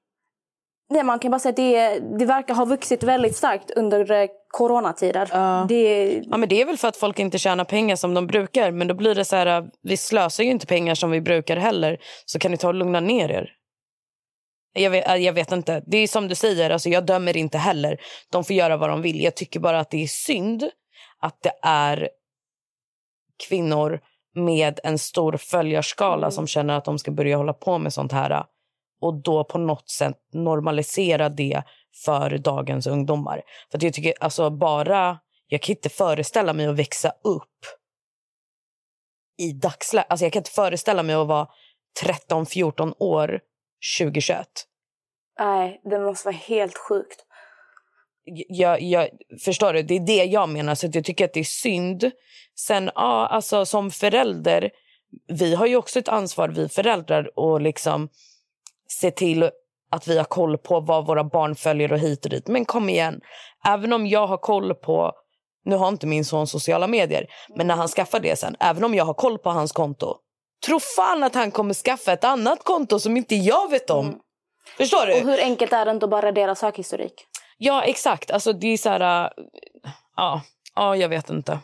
Nej, 0.90 1.02
man 1.02 1.18
kan 1.18 1.30
bara 1.30 1.38
säga 1.38 1.50
att 1.50 1.56
det, 1.56 2.18
det 2.18 2.24
verkar 2.24 2.54
ha 2.54 2.64
vuxit 2.64 3.02
väldigt 3.02 3.36
starkt 3.36 3.70
under 3.70 4.10
eh, 4.12 4.28
coronatider. 4.48 5.28
Det, 5.68 6.12
Ja, 6.30 6.36
men 6.36 6.48
det 6.48 6.60
är 6.60 6.66
väl 6.66 6.76
för 6.76 6.88
att 6.88 6.96
folk 6.96 7.18
inte 7.18 7.38
tjänar 7.38 7.64
pengar 7.64 7.96
som 7.96 8.14
de 8.14 8.26
brukar. 8.26 8.70
Men 8.70 8.88
då 8.88 8.94
blir 8.94 9.14
det 9.14 9.24
så 9.24 9.36
här, 9.36 9.70
vi 9.82 9.96
slösar 9.96 10.44
ju 10.44 10.50
inte 10.50 10.66
pengar 10.66 10.94
som 10.94 11.10
vi 11.10 11.20
brukar 11.20 11.56
heller. 11.56 11.98
Så 12.26 12.38
kan 12.38 12.50
ni 12.50 12.56
ta 12.56 12.68
och 12.68 12.74
lugna 12.74 13.00
ner 13.00 13.30
er. 13.30 13.50
Jag 14.72 14.90
vet, 14.90 15.08
äh, 15.08 15.16
jag 15.16 15.32
vet 15.32 15.52
inte. 15.52 15.82
Det 15.86 15.98
är 15.98 16.08
som 16.08 16.28
du 16.28 16.34
säger, 16.34 16.70
alltså 16.70 16.88
jag 16.88 17.06
dömer 17.06 17.36
inte 17.36 17.58
heller. 17.58 18.00
De 18.30 18.44
får 18.44 18.56
göra 18.56 18.76
vad 18.76 18.90
de 18.90 19.02
vill. 19.02 19.20
Jag 19.20 19.36
tycker 19.36 19.60
bara 19.60 19.80
att 19.80 19.90
det 19.90 20.02
är 20.02 20.06
synd 20.06 20.70
att 21.20 21.42
det 21.42 21.52
är 21.62 22.08
kvinnor 23.48 24.00
med 24.34 24.80
en 24.84 24.98
stor 24.98 25.36
följarskala 25.36 26.30
som 26.30 26.46
känner 26.46 26.74
att 26.74 26.84
de 26.84 26.98
ska 26.98 27.10
börja 27.10 27.36
hålla 27.36 27.52
på 27.52 27.78
med 27.78 27.92
sånt 27.92 28.12
här 28.12 28.44
och 29.00 29.14
då 29.14 29.44
på 29.44 29.58
något 29.58 29.90
sätt 29.90 30.18
normalisera 30.32 31.28
det 31.28 31.62
för 32.04 32.38
dagens 32.38 32.86
ungdomar. 32.86 33.42
För 33.70 33.84
jag 33.84 33.94
tycker 33.94 34.14
alltså 34.20 34.50
bara 34.50 35.18
jag 35.48 35.62
kan 35.62 35.76
inte 35.76 35.88
föreställa 35.88 36.52
mig 36.52 36.66
att 36.66 36.76
växa 36.76 37.12
upp 37.24 37.58
i 39.38 39.52
dagsläget. 39.52 40.10
Alltså 40.10 40.24
jag 40.24 40.32
kan 40.32 40.40
inte 40.40 40.50
föreställa 40.50 41.02
mig 41.02 41.14
att 41.14 41.26
vara 41.26 41.48
13-14 42.28 42.94
år 42.98 43.40
2021. 43.98 44.46
Nej, 45.38 45.80
det 45.84 45.98
måste 45.98 46.28
vara 46.28 46.36
helt 46.36 46.78
sjukt. 46.78 47.24
jag, 48.48 48.82
jag, 48.82 49.08
förstår 49.44 49.72
du? 49.72 49.82
Det 49.82 49.94
är 49.94 50.06
det 50.06 50.24
jag 50.24 50.48
menar. 50.48 50.74
Så 50.74 50.88
jag 50.92 51.04
tycker 51.04 51.24
att 51.24 51.32
det 51.32 51.40
är 51.40 51.44
synd. 51.44 52.10
Sen, 52.58 52.90
ja, 52.94 53.26
alltså 53.26 53.66
som 53.66 53.90
förälder, 53.90 54.70
vi 55.32 55.54
har 55.54 55.66
ju 55.66 55.76
också 55.76 55.98
ett 55.98 56.08
ansvar, 56.08 56.48
vi 56.48 56.68
föräldrar, 56.68 57.30
att 57.36 57.62
liksom 57.62 58.08
se 58.88 59.10
till 59.10 59.50
att 59.90 60.08
vi 60.08 60.16
har 60.18 60.24
koll 60.24 60.58
på 60.58 60.80
vad 60.80 61.06
våra 61.06 61.24
barn 61.24 61.54
följer 61.54 61.92
och 61.92 61.98
hit 61.98 62.24
och 62.24 62.30
dit. 62.30 62.48
Men 62.48 62.64
kom 62.64 62.88
igen, 62.88 63.20
även 63.66 63.92
om 63.92 64.06
jag 64.06 64.26
har 64.26 64.36
koll 64.36 64.74
på, 64.74 65.12
nu 65.64 65.76
har 65.76 65.88
inte 65.88 66.06
min 66.06 66.24
son 66.24 66.46
sociala 66.46 66.86
medier, 66.86 67.26
men 67.56 67.66
när 67.66 67.76
han 67.76 67.88
skaffar 67.88 68.20
det 68.20 68.38
sen, 68.38 68.56
även 68.60 68.84
om 68.84 68.94
jag 68.94 69.04
har 69.04 69.14
koll 69.14 69.38
på 69.38 69.50
hans 69.50 69.72
konto, 69.72 70.16
tro 70.66 70.80
fan 70.80 71.22
att 71.22 71.34
han 71.34 71.50
kommer 71.50 71.74
skaffa 71.74 72.12
ett 72.12 72.24
annat 72.24 72.64
konto 72.64 72.98
som 72.98 73.16
inte 73.16 73.34
jag 73.34 73.70
vet 73.70 73.90
om. 73.90 74.20
Förstår 74.76 75.06
du? 75.06 75.12
Och 75.12 75.18
hur 75.18 75.40
enkelt 75.40 75.72
är 75.72 75.84
det 75.84 75.90
inte 75.90 76.04
att 76.06 76.10
bara 76.10 76.26
radera 76.26 76.54
sökhistorik? 76.54 77.26
Ja, 77.58 77.82
exakt. 77.82 78.30
Alltså, 78.30 78.52
det 78.52 78.66
är 78.66 78.76
så 78.76 78.88
här... 78.88 79.24
äh, 79.24 79.30
ja, 80.16 80.42
ja, 80.74 80.96
jag 80.96 81.08
vet 81.08 81.30
inte. 81.30 81.58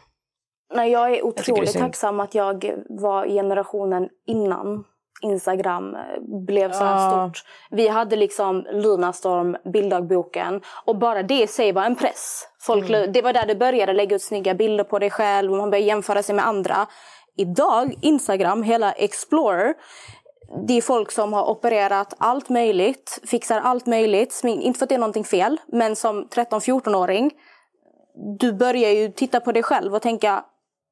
Nej, 0.75 0.91
jag 0.91 1.15
är 1.15 1.25
otroligt 1.25 1.71
synd. 1.71 1.85
tacksam 1.85 2.21
att 2.21 2.35
jag 2.35 2.75
var 2.89 3.27
generationen 3.27 4.09
innan 4.27 4.85
Instagram 5.23 5.95
eh, 5.95 6.01
blev 6.47 6.73
så 6.73 6.85
här 6.85 6.95
Ja. 7.11 7.31
stort. 7.31 7.45
Vi 7.71 7.89
hade 7.89 8.17
liksom 8.17 8.67
Lunarstorm, 8.73 9.57
bilddagboken 9.73 10.61
och 10.85 10.99
bara 10.99 11.23
det 11.23 11.43
i 11.43 11.47
sig 11.47 11.73
var 11.73 11.83
en 11.85 11.97
press. 11.97 12.49
Folk, 12.61 12.89
Mm. 12.89 13.13
Det 13.13 13.23
var 13.23 13.33
där 13.33 13.47
det 13.47 13.55
började, 13.55 13.93
lägga 13.93 14.17
ut 14.17 14.23
snygga 14.23 14.55
bilder 14.55 14.85
på 14.85 14.99
dig 14.99 15.11
själv 15.11 15.53
och 15.53 15.59
man 15.59 15.71
började 15.71 15.87
jämföra 15.87 16.23
sig 16.23 16.35
med 16.35 16.47
andra. 16.47 16.87
Idag, 17.37 17.95
Instagram, 18.01 18.63
hela 18.63 18.93
Explorer, 18.93 19.75
det 20.67 20.75
är 20.77 20.83
folk 20.83 21.11
som 21.13 21.33
har 21.33 21.51
opererat 21.51 22.15
allt 22.19 22.49
möjligt, 22.49 23.21
fixar 23.27 23.61
allt 23.61 23.87
möjligt. 23.87 24.41
Inte 24.45 24.79
för 24.79 24.85
att 24.87 24.89
det 24.89 24.95
är 24.95 24.99
någonting 24.99 25.25
fel, 25.25 25.61
men 25.73 25.97
som 25.97 26.29
13-14-åring 26.29 27.31
du 28.39 28.53
börjar 28.53 28.91
ju 28.91 29.09
titta 29.13 29.41
på 29.41 29.53
dig 29.53 29.63
själv 29.63 29.95
och 29.95 30.03
tänka 30.03 30.45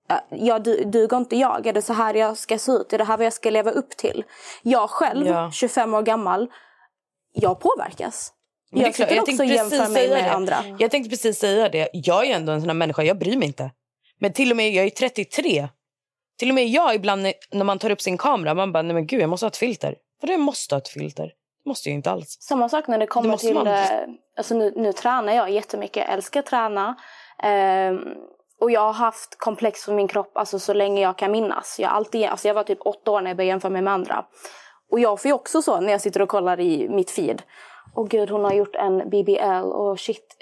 "Ja, 0.09 0.27
ja, 0.31 0.59
du, 0.59 0.85
duger 0.85 1.17
inte 1.17 1.37
jag? 1.37 1.67
Är 1.67 1.73
det 1.73 1.83
så 1.83 1.93
här 1.93 2.15
jag 2.15 2.37
ska 2.37 2.59
se 2.59 2.73
ut? 2.73 2.93
Är 2.93 2.99
det 2.99 3.05
här 3.05 3.17
vad 3.17 3.27
jag 3.27 3.33
ska 3.33 3.51
leva 3.51 3.71
upp 3.71 3.91
till? 3.91 4.25
Jag 4.63 4.91
själv, 4.91 5.27
Ja. 5.27 5.51
25 5.53 5.95
år 5.95 6.03
gammal, 6.03 6.49
jag 7.33 7.61
påverkas. 7.61 8.33
Men 8.73 8.83
jag 8.83 8.95
sitter 8.95 9.15
jag 9.15 9.23
också 9.23 9.43
och 9.43 9.49
jämför 9.49 9.89
mig 9.89 10.09
med 10.09 10.25
det. 10.25 10.33
andra. 10.33 10.57
Jag 10.79 10.91
tänkte 10.91 11.11
precis 11.11 11.39
säga 11.39 11.69
det. 11.69 11.89
Jag 11.93 12.27
är 12.27 12.37
ändå 12.37 12.53
en 12.53 12.61
sån 12.61 12.69
här 12.69 12.75
människa, 12.75 13.03
jag 13.03 13.19
bryr 13.19 13.37
mig 13.37 13.49
inte. 13.49 13.71
Men 14.21 14.33
till 14.33 14.51
och 14.51 14.57
med, 14.57 14.71
jag 14.71 14.87
är 14.87 14.91
33. 14.91 15.69
Till 16.39 16.49
och 16.49 16.55
med 16.55 16.67
jag 16.69 16.95
ibland 16.95 17.23
när- 17.53 17.65
man 17.65 17.79
tar 17.79 17.91
upp 17.91 18.01
sin 18.01 18.19
kamera, 18.19 18.55
man 18.55 18.73
bara, 18.73 18.83
nej 18.83 18.95
men 18.95 19.07
gud 19.07 19.21
jag 19.21 19.31
måste 19.31 19.47
ha 19.47 19.49
ett 19.49 19.57
filter. 19.57 19.95
För 20.21 20.27
det 20.27 20.39
måste 20.39 20.75
ha 20.75 20.81
ett 20.81 20.89
filter. 20.89 21.27
Det 21.65 21.69
måste 21.69 21.89
jag 21.89 21.95
inte 21.95 22.11
alls. 22.11 22.37
Samma 22.41 22.69
sak 22.69 22.89
när 22.89 22.99
det 22.99 23.03
Det 23.03 23.07
kommer 23.07 23.29
måste 23.31 23.47
till... 23.47 23.55
man. 23.57 23.67
eh, 23.67 23.85
Alltså 24.37 24.55
nu, 24.55 24.73
nu 24.77 24.93
tränar 24.93 25.33
jag 25.33 25.51
jättemycket, 25.51 25.97
jag 26.07 26.15
älskar 26.15 26.41
att 26.41 26.47
träna. 26.47 26.95
Ehm, 27.43 27.99
och 28.61 28.71
jag 28.71 28.81
har 28.81 28.93
haft 28.93 29.39
komplex 29.39 29.85
för 29.85 29.93
min 29.93 30.09
kropp 30.09 30.37
alltså, 30.37 30.59
så 30.59 30.73
länge 30.75 31.03
jag 31.03 31.19
kan 31.19 31.31
minnas. 31.33 31.77
Jag, 31.81 31.91
alltid, 31.93 32.25
alltså, 32.27 32.49
jag 32.49 32.55
var 32.55 32.65
typ 32.65 32.79
åtta 32.87 33.11
år 33.11 33.21
när 33.21 33.31
jag 33.31 33.37
började 33.37 33.49
jämföra 33.49 33.71
mig 33.73 33.83
med 33.83 33.93
andra. 33.93 34.25
Och 34.91 35.01
jag 35.01 35.21
får 35.23 35.29
ju 35.29 35.33
också 35.33 35.63
så 35.63 35.81
när 35.81 35.93
jag 35.93 36.01
sitter 36.01 36.23
och 36.23 36.29
kollar 36.29 36.61
i 36.61 36.89
mitt 36.89 37.11
feed. 37.11 37.43
Åh 37.95 38.07
gud, 38.09 38.31
hon 38.31 38.45
har 38.45 38.53
gjort 38.53 38.77
en 38.77 39.11
BBL 39.11 39.73
och 39.73 40.01
shit. 40.01 40.37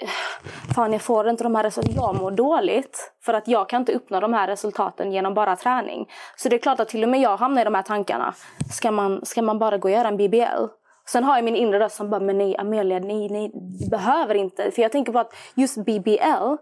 Fan, 0.75 0.93
jag 0.93 1.01
får 1.01 1.29
inte 1.29 1.43
de 1.43 1.55
här 1.55 1.63
resultaten. 1.63 1.95
Jag 1.95 2.15
mår 2.15 2.31
dåligt. 2.31 3.13
För 3.25 3.33
att 3.33 3.47
jag 3.47 3.69
kan 3.69 3.81
inte 3.81 3.93
uppnå 3.93 4.19
de 4.19 4.33
här 4.33 4.47
resultaten 4.47 5.11
genom 5.11 5.33
bara 5.33 5.55
träning. 5.55 6.09
Så 6.37 6.49
det 6.49 6.55
är 6.55 6.59
klart 6.59 6.79
att 6.79 6.89
till 6.89 7.03
och 7.03 7.09
med 7.09 7.21
jag 7.21 7.37
hamnar 7.37 7.61
i 7.61 7.65
de 7.65 7.75
här 7.75 7.83
tankarna. 7.83 8.33
Ska 8.71 8.91
man, 8.91 9.25
ska 9.25 9.41
man 9.41 9.59
bara 9.59 9.77
gå 9.77 9.87
och 9.87 9.91
göra 9.91 10.07
en 10.07 10.17
BBL? 10.17 10.65
Sen 11.07 11.23
har 11.23 11.35
jag 11.35 11.45
min 11.45 11.55
inre 11.55 11.79
röst 11.79 11.95
som 11.95 12.09
bara, 12.09 12.21
men 12.21 12.37
nej 12.37 12.57
Amelia, 12.57 12.99
nej, 12.99 13.29
nej, 13.29 13.51
du 13.53 13.89
behöver 13.89 14.35
inte. 14.35 14.71
För 14.71 14.81
jag 14.81 14.91
tänker 14.91 15.11
på 15.11 15.19
att 15.19 15.33
just 15.55 15.77
BBL, 15.85 16.55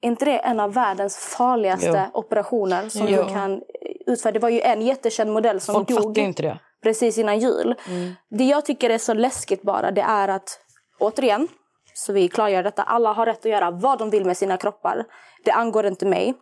är 0.00 0.08
inte 0.08 0.24
det 0.24 0.38
en 0.38 0.60
av 0.60 0.74
världens 0.74 1.16
farligaste 1.38 2.10
operationer 2.14 2.88
som 2.88 3.06
Jo. 3.08 3.22
du 3.22 3.28
kan 3.28 3.62
utföra? 4.06 4.32
Det 4.32 4.38
var 4.38 4.48
ju 4.48 4.60
en 4.60 4.82
jättekänd 4.82 5.32
modell 5.32 5.60
som 5.60 5.74
Folk 5.74 5.88
dog 5.88 5.98
fattar 5.98 6.20
ju 6.20 6.26
inte 6.26 6.42
det. 6.42 6.58
Precis 6.82 7.18
innan 7.18 7.38
jul. 7.38 7.74
Mm. 7.88 8.14
Det 8.30 8.44
jag 8.44 8.64
tycker 8.64 8.90
är 8.90 8.98
så 8.98 9.14
läskigt 9.14 9.62
bara 9.62 9.90
det 9.90 10.00
är 10.00 10.28
att, 10.28 10.60
återigen, 11.00 11.48
så 11.94 12.12
vi 12.12 12.28
klargör 12.28 12.62
detta, 12.62 12.82
alla 12.82 13.12
har 13.12 13.26
rätt 13.26 13.38
att 13.38 13.50
göra 13.52 13.70
vad 13.70 13.98
de 13.98 14.10
vill 14.10 14.24
med 14.24 14.36
sina 14.36 14.56
kroppar. 14.56 15.04
Det 15.44 15.50
angår 15.50 15.86
inte 15.86 16.06
mig. 16.06 16.34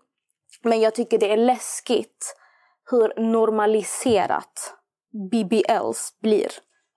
Men 0.62 0.80
jag 0.80 0.94
tycker 0.94 1.18
det 1.18 1.32
är 1.32 1.36
läskigt 1.36 2.36
hur 2.90 3.30
normaliserat 3.30 4.74
BBLs 5.30 6.16
blir. 6.22 6.48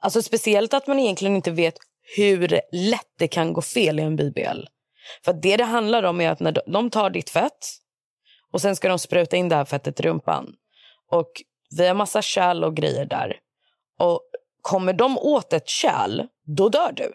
Alltså 0.01 0.21
speciellt 0.21 0.73
att 0.73 0.87
man 0.87 0.99
egentligen 0.99 1.35
inte 1.35 1.51
vet 1.51 1.75
hur 2.17 2.47
lätt 2.71 3.11
det 3.19 3.27
kan 3.27 3.53
gå 3.53 3.61
fel 3.61 3.99
i 3.99 4.03
en 4.03 4.15
BBL. 4.15 4.63
För 5.25 5.33
det 5.33 5.57
det 5.57 5.63
handlar 5.63 6.03
om 6.03 6.21
är 6.21 6.29
att 6.29 6.39
när 6.39 6.51
de- 6.51 6.71
de 6.71 6.89
tar 6.89 7.09
ditt 7.09 7.29
fett 7.29 7.67
och 8.53 8.61
sen 8.61 8.75
ska 8.75 8.87
de 8.89 8.99
spruta 8.99 9.35
in 9.37 9.49
det 9.49 9.55
här 9.55 9.65
fettet 9.65 9.99
i 9.99 10.03
rumpan. 10.03 10.53
Och 11.11 11.31
vi 11.77 11.87
har 11.87 11.95
massa 11.95 12.21
kärl 12.21 12.63
och 12.63 12.75
grejer 12.75 13.05
där. 13.05 13.39
Och 13.99 14.21
kommer 14.61 14.93
de 14.93 15.17
åt 15.17 15.53
ett 15.53 15.67
kärl, 15.67 16.27
då 16.43 16.69
dör 16.69 16.91
du. 16.91 17.13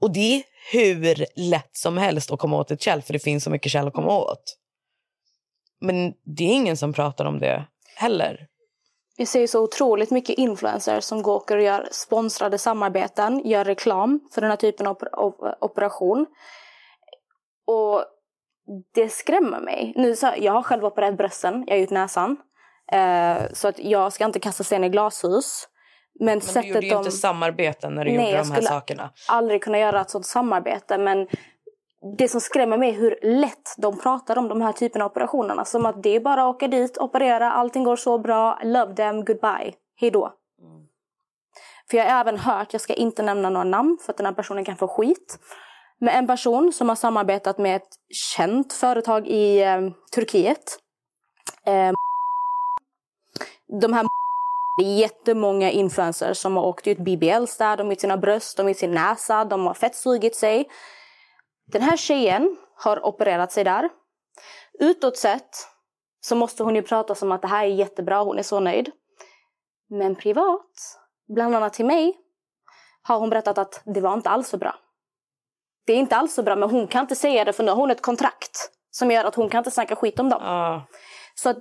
Och 0.00 0.12
det 0.12 0.34
är 0.34 0.42
hur 0.72 1.26
lätt 1.36 1.76
som 1.76 1.98
helst 1.98 2.32
att 2.32 2.38
komma 2.38 2.56
åt 2.56 2.70
ett 2.70 2.82
kärl 2.82 3.00
för 3.00 3.12
det 3.12 3.18
finns 3.18 3.44
så 3.44 3.50
mycket 3.50 3.72
kärl 3.72 3.86
att 3.86 3.94
komma 3.94 4.18
åt. 4.18 4.56
Men 5.80 6.14
det 6.36 6.44
är 6.44 6.54
ingen 6.54 6.76
som 6.76 6.92
pratar 6.92 7.24
om 7.24 7.38
det 7.38 7.64
heller. 7.94 8.46
Vi 9.16 9.26
ser 9.26 9.46
så 9.46 9.62
otroligt 9.62 10.10
mycket 10.10 10.38
influencers 10.38 11.04
som 11.04 11.22
går 11.22 11.42
och 11.50 11.62
gör 11.62 11.88
sponsrade 11.90 12.58
samarbeten, 12.58 13.48
gör 13.48 13.64
reklam 13.64 14.20
för 14.34 14.40
den 14.40 14.50
här 14.50 14.56
typen 14.56 14.86
av 14.86 15.02
eh, 15.02 15.54
operation. 15.60 16.26
Och 17.66 18.04
det 18.94 19.08
skrämmer 19.08 19.60
mig. 19.60 19.92
Nu, 19.96 20.16
så, 20.16 20.32
jag 20.38 20.52
har 20.52 20.62
själv 20.62 20.84
opererat 20.84 21.16
brösten, 21.16 21.64
jag 21.66 21.74
har 21.74 21.80
gjort 21.80 21.90
näsan. 21.90 22.36
Eh, 22.92 23.42
så 23.52 23.68
att 23.68 23.78
jag 23.78 24.12
ska 24.12 24.24
inte 24.24 24.40
kasta 24.40 24.64
sten 24.64 24.84
i 24.84 24.88
glashus. 24.88 25.68
Men, 26.20 26.40
Men 26.54 26.62
du 26.62 26.68
gjorde 26.68 26.86
ju 26.86 26.90
de... 26.92 26.96
inte 26.98 27.10
samarbeten 27.10 27.94
när 27.94 28.04
du 28.04 28.10
Nej, 28.10 28.16
gjorde 28.20 28.30
jag 28.30 28.44
de 28.44 28.48
här 28.50 28.54
skulle- 28.56 28.68
sakerna. 28.68 29.10
aldrig 29.28 29.62
kunna 29.62 29.78
göra 29.78 30.00
ett 30.00 30.10
sådant 30.10 30.26
samarbete. 30.26 30.98
Men 30.98 31.28
det 32.18 32.28
som 32.28 32.40
skrämmer 32.40 32.78
mig 32.78 32.88
är 32.90 32.94
hur 32.94 33.18
lätt 33.22 33.74
de 33.76 33.98
pratar 33.98 34.38
om 34.38 34.48
de 34.48 34.60
här 34.62 34.72
typerna 34.72 35.04
av 35.04 35.10
operationerna. 35.10 35.64
Som 35.64 35.86
att 35.86 36.02
det 36.02 36.16
är 36.16 36.20
bara 36.20 36.42
att 36.48 36.54
åka 36.54 36.68
dit, 36.68 36.98
operera, 36.98 37.52
allting 37.52 37.84
går 37.84 37.96
så 37.96 38.18
bra, 38.18 38.58
love 38.64 38.94
them, 38.94 39.24
goodbye, 39.24 39.72
hej 40.00 40.10
då. 40.10 40.34
För 41.90 41.96
jag 41.98 42.04
har 42.04 42.20
även 42.20 42.38
hört, 42.38 42.72
jag 42.72 42.80
ska 42.80 42.94
inte 42.94 43.22
nämna 43.22 43.50
några 43.50 43.64
namn 43.64 43.98
för 44.04 44.12
att 44.12 44.16
den 44.16 44.26
här 44.26 44.32
personen 44.32 44.64
kan 44.64 44.76
få 44.76 44.88
skit. 44.88 45.38
Men 46.00 46.08
en 46.14 46.26
person 46.26 46.72
som 46.72 46.88
har 46.88 46.96
samarbetat 46.96 47.58
med 47.58 47.76
ett 47.76 47.88
känt 48.36 48.72
företag 48.72 49.26
i 49.26 49.62
eh, 49.62 49.80
Turkiet. 50.14 50.78
Eh, 51.66 51.92
de 53.80 53.92
här 53.92 54.06
det 54.78 54.84
är 54.84 54.96
jättemånga 54.96 55.70
influencers 55.70 56.38
som 56.38 56.56
har 56.56 56.64
åkt 56.64 56.86
ut 56.86 56.98
BBLs 56.98 57.56
där, 57.56 57.76
de 57.76 57.86
har 57.86 57.94
sina 57.94 58.16
bröst, 58.16 58.56
de 58.56 58.66
har 58.66 58.74
sin 58.74 58.90
näsa, 58.90 59.44
de 59.44 59.66
har 59.66 59.74
fettsugit 59.74 60.36
sig. 60.36 60.70
Den 61.66 61.82
här 61.82 61.96
tjejen 61.96 62.56
har 62.74 63.06
opererat 63.06 63.52
sig 63.52 63.64
där. 63.64 63.88
Utåt 64.78 65.16
sett 65.16 65.50
så 66.20 66.36
måste 66.36 66.62
hon 66.62 66.74
ju 66.74 66.82
prata 66.82 67.14
som 67.14 67.32
att 67.32 67.42
det 67.42 67.48
här 67.48 67.64
är 67.64 67.68
jättebra, 67.68 68.22
hon 68.22 68.38
är 68.38 68.42
så 68.42 68.60
nöjd. 68.60 68.90
Men 69.90 70.14
privat, 70.14 70.70
bland 71.34 71.54
annat 71.54 71.72
till 71.72 71.86
mig, 71.86 72.16
har 73.02 73.18
hon 73.18 73.30
berättat 73.30 73.58
att 73.58 73.82
det 73.94 74.00
var 74.00 74.14
inte 74.14 74.30
alls 74.30 74.48
så 74.48 74.56
bra. 74.56 74.74
Det 75.86 75.92
är 75.92 75.96
inte 75.96 76.16
alls 76.16 76.34
så 76.34 76.42
bra, 76.42 76.56
men 76.56 76.70
hon 76.70 76.86
kan 76.86 77.00
inte 77.00 77.16
säga 77.16 77.44
det 77.44 77.52
för 77.52 77.64
nu 77.64 77.70
har 77.70 77.76
hon 77.76 77.90
ett 77.90 78.02
kontrakt 78.02 78.70
som 78.90 79.10
gör 79.10 79.24
att 79.24 79.34
hon 79.34 79.48
kan 79.48 79.58
inte 79.58 79.70
snacka 79.70 79.96
skit 79.96 80.20
om 80.20 80.28
dem. 80.28 80.42
Ja. 80.42 80.86
Så 81.34 81.54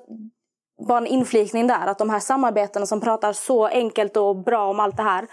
bara 0.87 0.97
en 0.97 1.07
inflikning 1.07 1.67
där, 1.67 1.87
att 1.87 1.97
de 1.97 2.09
här 2.09 2.19
samarbetena 2.19 2.85
som 2.85 3.01
pratar 3.01 3.33
så 3.33 3.67
enkelt 3.67 4.17
och 4.17 4.35
bra 4.43 4.69
om 4.69 4.79
allt 4.79 4.97
det 4.97 5.03
här, 5.03 5.27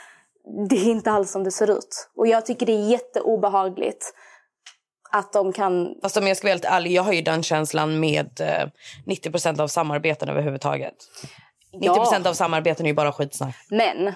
det 0.69 0.77
är 0.77 0.91
inte 0.91 1.11
alls 1.11 1.31
som 1.31 1.45
det 1.45 1.51
ser 1.51 1.71
ut. 1.71 2.11
Och 2.17 2.27
jag 2.27 2.47
tycker 2.47 2.67
det 2.67 2.73
är 2.73 2.89
jätteobehagligt 2.91 4.15
att 5.11 5.33
de 5.33 5.53
kan... 5.53 5.95
Fast 6.03 6.17
om 6.17 6.27
jag 6.27 6.37
ska 6.37 6.47
vara 6.47 6.53
helt 6.53 6.65
ärlig, 6.65 6.93
jag 6.93 7.03
har 7.03 7.13
ju 7.13 7.23
den 7.23 7.43
känslan 7.43 8.01
med 8.01 8.41
eh, 8.41 8.69
90% 9.07 9.61
av 9.61 9.69
samarbeten 9.69 10.29
överhuvudtaget. 10.29 10.95
90 11.73 11.87
Ja. 11.87 12.31
av 12.31 12.35
samarbeten 12.35 12.87
är 12.87 12.91
ju 12.91 12.95
bara 12.95 13.13
skitsnack. 13.13 13.55
Men 13.71 14.13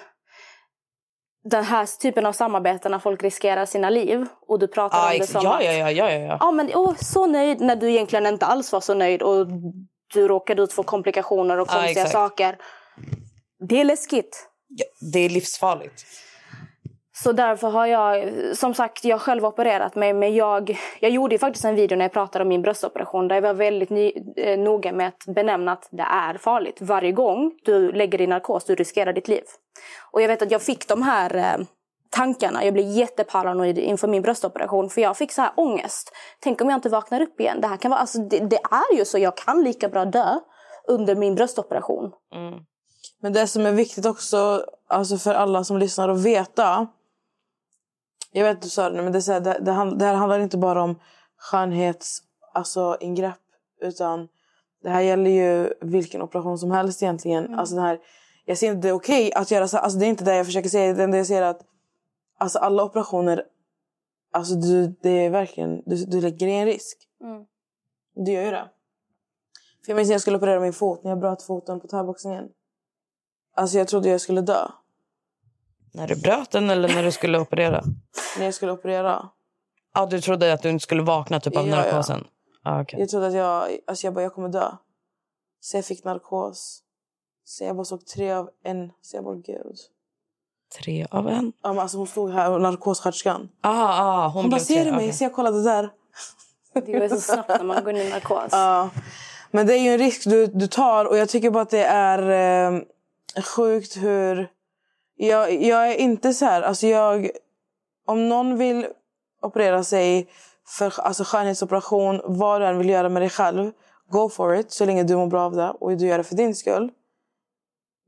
den 1.45 1.65
här 1.65 1.99
typen 2.01 2.27
av 2.27 2.33
samarbeten 2.33 2.93
när 2.93 2.99
folk 2.99 3.23
riskerar 3.23 3.67
sina 3.67 3.91
liv 3.91 4.27
och 4.49 4.59
du 4.59 4.69
pratar 4.69 4.99
Ja, 4.99 5.13
om 5.13 5.19
det 5.19 5.27
som 5.27 5.41
ja, 5.45 5.57
att 5.57 5.65
ja, 5.65 5.73
ja, 5.73 5.91
ja, 5.91 6.11
ja. 6.11 6.37
ja, 6.41 6.51
men, 6.51 6.71
åh, 6.75 6.95
så 7.01 7.27
nöjd 7.27 7.61
när 7.61 7.77
du 7.77 7.91
egentligen 7.91 8.27
inte 8.27 8.47
alls 8.47 8.73
var 8.73 8.81
så 8.81 8.95
nöjd 8.95 9.23
och 9.23 9.47
du 10.15 10.29
råkade 10.29 10.63
ut 10.63 10.73
för 10.73 10.83
komplikationer 10.83 11.59
och 11.61 11.69
Ja, 11.69 11.73
konstiga 11.73 11.91
exakt. 11.91 12.13
saker. 12.13 12.57
Det 13.69 13.81
är 13.81 13.85
läskigt. 13.85 14.49
ja. 14.69 14.85
Det 15.13 15.19
är 15.19 15.29
livsfarligt. 15.29 16.05
Så 17.13 17.33
därför 17.33 17.69
har 17.69 17.87
jag, 17.87 18.33
som 18.57 18.75
sagt, 18.75 19.05
jag 19.05 19.21
själv 19.21 19.45
opererat 19.45 19.95
mig. 19.95 20.13
Men 20.13 20.35
jag, 20.35 20.79
jag 21.01 21.11
gjorde 21.11 21.39
faktiskt 21.39 21.65
en 21.65 21.75
video 21.75 21.97
när 21.99 22.05
jag 22.05 22.13
pratade 22.13 22.43
om 22.43 22.49
min 22.49 22.63
bröstoperation. 22.63 23.29
Där 23.29 23.35
jag 23.37 23.43
var 23.43 23.55
väldigt 23.55 23.91
ny, 23.91 24.13
eh, 24.37 24.59
noga 24.59 24.93
med 24.93 25.09
att 25.09 25.25
benämna 25.35 25.73
att 25.73 25.89
det 25.91 26.03
är 26.03 26.39
farligt. 26.39 26.77
Varje 26.81 27.13
gång 27.13 27.53
du 27.65 27.93
lägger 27.93 28.21
i 28.21 28.27
narkos, 28.27 28.65
du 28.65 28.75
riskerar 28.75 29.13
ditt 29.13 29.29
liv. 29.29 29.43
Och 30.13 30.23
jag 30.23 30.29
vet 30.29 30.43
att 30.43 30.51
jag 30.51 30.63
fick 30.63 30.89
de 30.89 31.03
här 31.03 31.35
eh, 31.37 31.67
tankarna. 32.11 32.65
Jag 32.65 32.75
blev 32.75 32.87
jätteparanoid 32.87 33.79
inför 33.79 34.09
min 34.09 34.23
bröstoperation. 34.23 34.91
För 34.91 35.01
jag 35.01 35.17
fick 35.17 35.33
så 35.33 35.43
här 35.43 35.53
ångest. 35.57 36.13
Tänk 36.41 36.61
om 36.61 36.71
jag 36.71 36.77
inte 36.77 36.89
vaknar 36.89 37.21
upp 37.21 37.41
igen. 37.41 37.61
Det, 37.61 37.67
här 37.67 37.77
kan 37.77 37.91
vara, 37.91 38.01
alltså, 38.01 38.19
det, 38.19 38.39
det 38.39 38.61
är 38.71 38.97
ju 38.97 39.05
så, 39.05 39.19
jag 39.19 39.37
kan 39.37 39.65
lika 39.65 39.89
bra 39.89 40.05
dö 40.05 40.41
under 40.89 41.15
min 41.15 41.35
bröstoperation. 41.35 42.13
Men 43.21 43.33
det 43.33 43.47
som 43.47 43.67
är 43.67 43.73
viktigt 43.73 44.07
också 44.07 44.65
alltså 44.89 45.19
för 45.19 45.35
alla 45.35 45.65
som 45.65 45.79
lyssnar 45.79 46.09
att 46.09 46.23
veta. 46.23 46.87
Jag 48.33 48.45
vet 48.45 48.57
att 48.57 48.63
du 48.63 48.69
sa 48.69 48.91
det 48.91 48.97
nu, 48.97 49.03
men 49.03 49.13
det, 49.13 49.23
så 49.23 49.33
här, 49.33 49.41
det, 49.41 49.59
det, 49.61 49.97
det 49.97 50.05
här 50.05 50.15
handlar 50.15 50.39
inte 50.39 50.59
bara 50.59 50.83
om 50.83 51.01
skönhets, 51.39 52.23
alltså, 52.55 52.97
ingrepp. 53.01 53.41
Utan 53.81 54.29
det 54.83 54.91
här 54.91 55.01
gäller 55.01 55.31
ju 55.31 55.73
vilken 55.81 56.23
operation 56.23 56.59
som 56.59 56.71
helst 56.71 57.03
egentligen. 57.03 57.55
Alltså, 57.55 57.75
den 57.75 57.85
här, 57.85 57.99
jag 58.45 58.59
ser 58.59 58.69
inte 58.69 58.89
det 58.89 58.89
är 58.89 58.93
okej 58.93 59.33
att 59.33 59.51
göra 59.51 59.69
så. 59.69 59.79
Alltså, 59.79 59.99
det 59.99 60.07
är 60.07 60.09
inte 60.09 60.25
det 60.25 60.37
jag 60.37 60.47
försöker 60.47 60.69
säga. 60.69 61.07
Det 61.07 61.17
jag 61.17 61.27
säger 61.27 61.43
är 61.43 61.51
att 61.51 61.61
alltså, 62.39 62.59
alla 62.59 62.85
operationer, 62.85 63.45
alltså, 64.33 64.55
du, 64.55 64.87
det 65.03 65.11
är 65.11 65.31
verkligen, 65.31 65.83
du, 65.87 66.05
du 66.05 66.21
lägger 66.21 66.47
i 66.47 66.55
en 66.55 66.67
risk. 66.67 66.99
Du 68.15 68.33
gör 68.33 68.45
ju 68.45 68.51
det. 68.51 68.69
För 69.85 69.93
jag 69.93 69.97
minns 69.97 70.09
när 70.09 70.15
jag 70.15 70.21
skulle 70.21 70.37
operera 70.37 70.61
min 70.61 70.73
fot, 70.73 71.05
när 71.05 71.11
jag 71.11 71.21
bröt 71.21 71.43
foten 71.43 71.81
på 71.81 71.87
thaiboxningen. 71.89 72.49
Alltså 73.55 73.79
jag 73.79 73.89
trodde 73.89 74.09
jag 74.09 74.21
skulle 74.21 74.41
dö 74.41 74.69
När 75.95 76.09
du 76.09 76.17
bröt 76.17 76.51
den 76.51 76.71
eller 76.71 76.89
när 76.89 77.03
du 77.03 77.13
skulle 77.13 77.39
operera? 77.39 77.83
när 78.39 78.45
jag 78.45 78.55
skulle 78.55 78.73
operera. 78.73 79.29
Ja, 79.95 80.07
du 80.07 80.21
trodde 80.21 80.53
att 80.53 80.63
du 80.63 80.71
inte 80.71 80.83
skulle 80.83 81.03
vakna 81.03 81.41
typ 81.41 81.57
av 81.57 81.69
Ja, 81.69 81.77
ja. 81.77 81.83
narkosen? 81.83 82.27
Ja, 82.65 82.83
okej. 82.83 83.01
Jag 83.01 83.09
trodde 83.09 83.27
att 83.27 83.35
jag, 83.35 83.79
alltså 83.87 84.07
jag 84.07 84.15
bara, 84.15 84.23
jag 84.23 84.35
kommer 84.35 84.49
dö. 84.49 84.71
Så 85.61 85.77
jag 85.77 85.85
fick 85.85 86.05
narkos. 86.05 86.83
Så 87.45 87.65
jag 87.65 87.77
bara 87.77 87.85
såg 87.85 88.07
tre 88.07 88.33
av 88.33 88.51
en. 88.65 88.93
Så 89.01 89.17
jag 89.17 89.25
bara, 89.25 89.35
gud. 89.35 89.77
Tre 90.77 91.07
av 91.11 91.29
en? 91.29 91.53
Ja, 91.63 91.69
men 91.73 91.79
alltså 91.79 91.99
hon 91.99 92.07
stod 92.07 92.31
här, 92.31 92.59
narkossköterskan. 92.59 93.49
Aha, 93.63 93.89
ah, 94.03 94.29
hon, 94.29 94.43
Hon 94.43 94.51
bara, 94.51 94.61
ser 94.61 94.85
du 94.85 94.91
mig? 94.91 94.99
okej. 95.01 95.13
Så 95.13 95.25
jag 95.25 95.33
kollade 95.33 95.63
där. 95.63 95.91
Det 96.73 96.93
går 96.93 97.09
så 97.09 97.21
snabbt 97.21 97.49
när 97.49 97.65
man 97.65 97.85
går 97.85 97.93
in 97.93 97.97
i 97.97 98.11
narkos. 98.11 98.49
Ja. 98.53 98.91
Men 99.51 99.67
det 99.67 99.75
är 99.75 99.79
ju 99.79 99.91
en 99.91 99.99
risk 99.99 100.25
du, 100.25 100.47
du 100.47 100.67
tar 100.67 101.05
och 101.05 101.17
jag 101.17 101.29
tycker 101.29 101.51
bara 101.51 101.63
att 101.63 101.71
det 101.71 101.85
är 101.85 102.23
eh, 102.75 102.81
sjukt 103.43 103.97
hur... 103.97 104.51
Jag, 105.17 105.63
jag 105.63 105.89
är 105.91 105.95
inte 105.95 106.35
så 106.35 106.45
här... 106.45 106.63
Alltså 106.63 106.87
jag, 106.87 107.31
om 108.07 108.29
någon 108.29 108.59
vill 108.59 108.87
operera 109.43 109.85
sig 109.85 110.29
för 110.67 111.01
alltså 111.01 111.25
skönhetsoperation, 111.25 112.21
vad 112.25 112.61
du 112.61 112.67
än 112.67 112.79
vill 112.79 112.89
göra 112.89 113.09
med 113.09 113.23
dig 113.23 113.31
själv, 113.31 113.73
go 114.11 114.29
for 114.29 114.55
it 114.55 114.73
så 114.73 114.85
länge 114.85 115.03
du 115.03 115.17
mår 115.17 115.27
bra 115.27 115.43
av 115.43 115.57
det 115.57 115.71
och 115.71 115.97
du 115.97 116.07
gör 116.07 116.19
det 116.19 116.25
för 116.25 116.37
din 116.37 116.55
skull. 116.55 116.91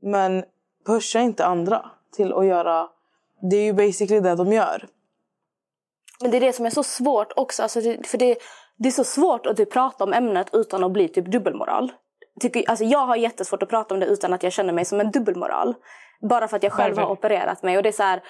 Men 0.01 0.43
pusha 0.85 1.19
inte 1.19 1.45
andra 1.45 1.91
till 2.11 2.33
att 2.33 2.45
göra... 2.45 2.87
Det 3.49 3.55
är 3.55 3.63
ju 3.63 3.73
basically 3.73 4.19
det 4.19 4.35
de 4.35 4.53
gör. 4.53 4.87
Men 6.21 6.31
det 6.31 6.37
är 6.37 6.41
det 6.41 6.53
som 6.53 6.65
är 6.65 6.69
så 6.69 6.83
svårt 6.83 7.33
också. 7.35 7.63
Alltså 7.63 7.81
det, 7.81 8.07
för 8.07 8.17
det, 8.17 8.37
det 8.77 8.89
är 8.89 8.91
så 8.91 9.03
svårt 9.03 9.45
att 9.45 9.57
typ 9.57 9.71
prata 9.71 10.03
om 10.03 10.13
ämnet 10.13 10.49
utan 10.53 10.83
att 10.83 10.91
bli 10.91 11.07
typ 11.07 11.25
dubbelmoral. 11.25 11.91
Tycker, 12.39 12.69
alltså 12.69 12.85
jag 12.85 13.05
har 13.05 13.15
jättesvårt 13.15 13.63
att 13.63 13.69
prata 13.69 13.93
om 13.93 13.99
det 13.99 14.05
utan 14.05 14.33
att 14.33 14.43
jag 14.43 14.53
känner 14.53 14.73
mig 14.73 14.85
som 14.85 14.99
en 14.99 15.11
dubbelmoral. 15.11 15.75
Bara 16.29 16.47
för 16.47 16.57
att 16.57 16.63
jag 16.63 16.71
själv 16.71 16.95
Varför? 16.95 17.07
har 17.07 17.13
opererat 17.15 17.63
mig. 17.63 17.77
Och 17.77 17.83
det 17.83 17.89
är 17.89 17.93
så 17.93 18.03
här, 18.03 18.23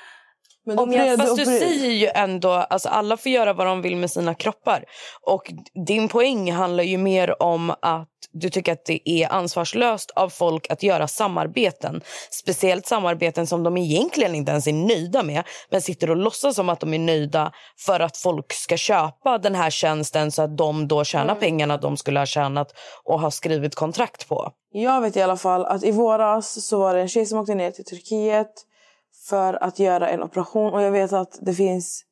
Men 0.66 0.80
Om 0.80 0.92
jag- 0.92 1.20
Fast 1.20 1.38
du 1.38 1.46
säger 1.46 1.92
ju 1.92 2.08
ändå, 2.08 2.50
alltså 2.52 2.90
alla 2.90 3.18
får 3.18 3.32
göra 3.32 3.54
vad 3.54 3.68
de 3.68 3.82
vill 3.82 3.96
med 3.96 4.12
sina 4.12 4.34
kroppar. 4.34 4.84
Och 5.22 5.52
din 5.86 6.08
poäng 6.08 6.52
handlar 6.52 6.84
ju 6.84 6.98
mer 6.98 7.42
om 7.44 7.70
att 7.82 8.08
du 8.34 8.50
tycker 8.50 8.72
att 8.74 8.86
det 8.86 9.10
är 9.10 9.32
ansvarslöst 9.34 10.12
av 10.12 10.30
folk 10.30 10.72
att 10.72 10.84
göra 10.84 11.08
samarbeten. 11.08 12.02
Speciellt 12.32 12.86
samarbeten 12.88 13.48
som 13.48 13.64
de 13.64 13.78
egentligen 13.78 14.36
inte 14.36 14.52
ens 14.52 14.68
är 14.68 14.74
nöjda 14.74 15.24
med. 15.24 15.44
Men 15.70 15.82
sitter 15.82 16.10
och 16.10 16.16
låtsas 16.16 16.56
som 16.56 16.70
att 16.70 16.80
de 16.80 16.94
är 16.94 17.00
nöjda 17.00 17.52
för 17.86 18.00
att 18.00 18.18
folk 18.18 18.54
ska 18.54 18.78
köpa 18.78 19.38
den 19.38 19.56
här 19.56 19.70
tjänsten 19.70 20.32
så 20.32 20.42
att 20.42 20.58
de 20.58 20.88
då 20.88 21.04
tjänar 21.04 21.36
pengarna 21.36 21.78
de 21.78 21.98
skulle 21.98 22.20
ha 22.20 22.26
tjänat 22.26 22.74
och 23.04 23.20
har 23.20 23.30
skrivit 23.30 23.76
kontrakt 23.76 24.28
på. 24.30 24.52
Jag 24.74 25.02
vet 25.02 25.16
i 25.18 25.22
alla 25.22 25.38
fall 25.38 25.66
att 25.66 25.84
i 25.84 25.92
våras 25.92 26.66
så 26.68 26.80
var 26.80 26.94
det 26.96 27.02
en 27.02 27.08
tjej 27.10 27.26
som 27.26 27.40
åkte 27.40 27.56
ner 27.56 27.72
till 27.72 27.86
Turkiet 27.86 28.52
för 29.30 29.64
att 29.64 29.80
göra 29.80 30.10
en 30.10 30.24
operation. 30.24 30.74
Och 30.74 30.82
jag 30.82 30.92
vet 30.92 31.14
att 31.14 31.40
det 31.42 31.54
finns 31.54 32.06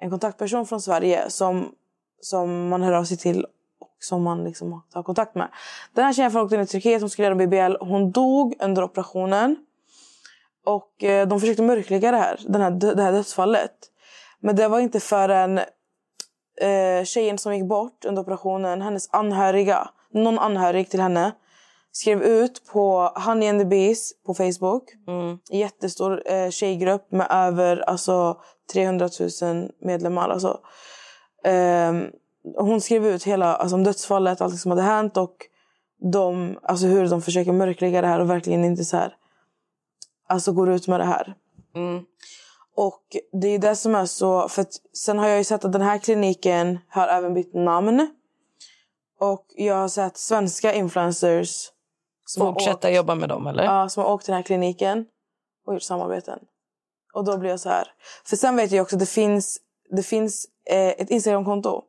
en 0.00 0.10
kontaktperson 0.10 0.66
från 0.66 0.80
Sverige 0.80 1.30
som, 1.30 1.72
som 2.20 2.68
man 2.68 2.82
hör 2.82 2.92
av 2.92 3.04
sig 3.04 3.16
till 3.16 3.44
och 3.80 3.96
som 3.98 4.22
man 4.22 4.44
liksom 4.44 4.82
tar 4.92 5.02
kontakt 5.02 5.34
med. 5.34 5.48
Den 5.94 6.04
här 6.04 6.12
tjejen 6.12 6.30
från 6.30 6.44
åkte 6.44 6.66
Turkiet, 6.66 7.00
hon 7.00 7.10
skulle 7.10 7.28
göra 7.28 7.46
BBL. 7.46 7.76
Hon 7.80 8.10
dog 8.10 8.54
under 8.60 8.82
operationen. 8.82 9.56
Och 10.64 11.04
eh, 11.04 11.28
de 11.28 11.40
försökte 11.40 11.62
mörklägga 11.62 12.10
det 12.10 12.16
här, 12.16 12.40
den 12.48 12.60
här, 12.60 12.70
det 12.70 13.02
här 13.02 13.12
dödsfallet. 13.12 13.72
Men 14.40 14.56
det 14.56 14.68
var 14.68 14.80
inte 14.80 15.00
förrän 15.00 15.58
eh, 16.60 17.04
tjejen 17.04 17.38
som 17.38 17.56
gick 17.56 17.68
bort 17.68 18.04
under 18.04 18.22
operationen, 18.22 18.82
hennes 18.82 19.08
anhöriga, 19.12 19.90
någon 20.10 20.38
anhörig 20.38 20.90
till 20.90 21.00
henne 21.00 21.32
skrev 21.92 22.22
ut 22.22 22.62
på 22.72 23.12
Honey 23.16 23.48
and 23.48 23.60
the 23.60 23.64
Bees 23.64 24.12
på 24.26 24.34
Facebook. 24.34 24.82
En 25.50 25.58
jättestor 25.58 26.22
eh, 26.32 26.50
tjejgrupp 26.50 27.12
med 27.12 27.26
över 27.30 27.76
alltså, 27.76 28.40
300 28.72 29.08
000 29.42 29.70
medlemmar. 29.80 30.28
Alltså. 30.28 30.60
Ehm, 31.44 32.06
hon 32.56 32.80
skrev 32.80 33.06
ut 33.06 33.24
hela 33.24 33.56
alltså, 33.56 33.76
om 33.76 33.84
dödsfallet, 33.84 34.40
allt 34.40 34.60
som 34.60 34.70
hade 34.70 34.82
hänt 34.82 35.16
och 35.16 35.36
de, 36.12 36.58
alltså, 36.62 36.86
hur 36.86 37.08
de 37.08 37.22
försöker 37.22 37.52
mörklägga 37.52 38.00
det 38.00 38.06
här 38.06 38.20
och 38.20 38.30
verkligen 38.30 38.64
inte 38.64 38.84
så 38.84 38.96
här, 38.96 39.16
alltså, 40.28 40.52
går 40.52 40.70
ut 40.70 40.88
med 40.88 41.00
det 41.00 41.04
här. 41.04 41.34
Och 42.76 43.02
det 43.32 43.48
är 43.48 43.58
det 43.58 43.76
som 43.76 43.94
är 43.94 44.06
så... 44.06 44.48
För 44.48 44.66
sen 44.92 45.18
har 45.18 45.28
jag 45.28 45.38
ju 45.38 45.44
sett 45.44 45.64
att 45.64 45.72
den 45.72 45.82
här 45.82 45.98
kliniken 45.98 46.78
har 46.88 47.08
även 47.08 47.34
bytt 47.34 47.54
namn. 47.54 48.08
Och 49.20 49.46
jag 49.56 49.74
har 49.74 49.88
sett 49.88 50.18
svenska 50.18 50.74
influencers 50.74 51.70
som 52.30 52.54
Fortsätta 52.54 52.88
åkt, 52.88 52.96
jobba 52.96 53.14
med 53.14 53.28
dem 53.28 53.46
eller? 53.46 53.64
ja, 53.64 53.88
som 53.88 54.04
har 54.04 54.12
åkt 54.12 54.24
till 54.24 54.32
den 54.32 54.36
här 54.36 54.42
kliniken 54.42 55.06
och 55.66 55.74
gjort 55.74 55.82
samarbeten. 55.82 56.38
Och 57.14 57.24
då 57.24 57.38
blir 57.38 57.50
jag 57.50 57.60
så 57.60 57.68
här. 57.68 57.88
För 58.24 58.36
sen 58.36 58.56
vet 58.56 58.72
jag 58.72 58.82
också 58.82 58.96
att 58.96 59.00
det 59.00 59.06
finns, 59.06 59.58
det 59.90 60.02
finns 60.02 60.46
eh, 60.70 60.88
ett 60.88 61.10
Instagramkonto 61.10 61.82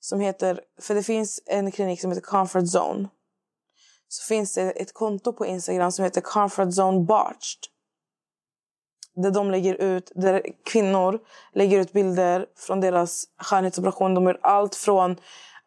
som 0.00 0.20
heter... 0.20 0.60
För 0.80 0.94
det 0.94 1.02
finns 1.02 1.40
en 1.46 1.72
klinik 1.72 2.00
som 2.00 2.10
heter 2.10 2.22
Comfort 2.22 2.64
Zone. 2.76 3.08
Så 4.08 4.28
finns 4.28 4.54
det 4.54 4.70
ett 4.70 4.94
konto 4.94 5.32
på 5.32 5.46
Instagram 5.46 5.92
som 5.92 6.04
heter 6.04 6.20
Comfort 6.20 6.68
Zone 6.78 7.00
Botched 7.00 7.60
där 9.16 9.30
de 9.30 9.50
lägger 9.50 9.74
ut, 9.74 10.12
där 10.14 10.42
kvinnor 10.64 11.18
lägger 11.52 11.80
ut 11.80 11.92
bilder 11.92 12.46
från 12.56 12.80
deras 12.80 13.24
skönhetsoperation. 13.38 14.14
De 14.14 14.26
gör 14.26 14.38
allt 14.42 14.74
från 14.74 15.16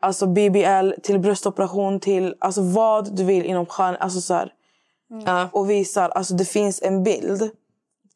alltså 0.02 0.28
BBL 0.28 0.91
till 1.03 1.19
bröstoperation 1.19 1.99
till 1.99 2.36
alltså 2.40 2.61
vad 2.61 3.15
du 3.15 3.24
vill 3.24 3.45
inom 3.45 3.65
skön... 3.65 3.95
Alltså 3.99 4.22
så 4.22 4.34
här. 4.34 4.53
Ja. 5.26 5.49
Och 5.52 5.69
visar, 5.69 6.10
alltså 6.10 6.34
det 6.34 6.45
finns 6.45 6.82
en 6.82 7.03
bild 7.03 7.49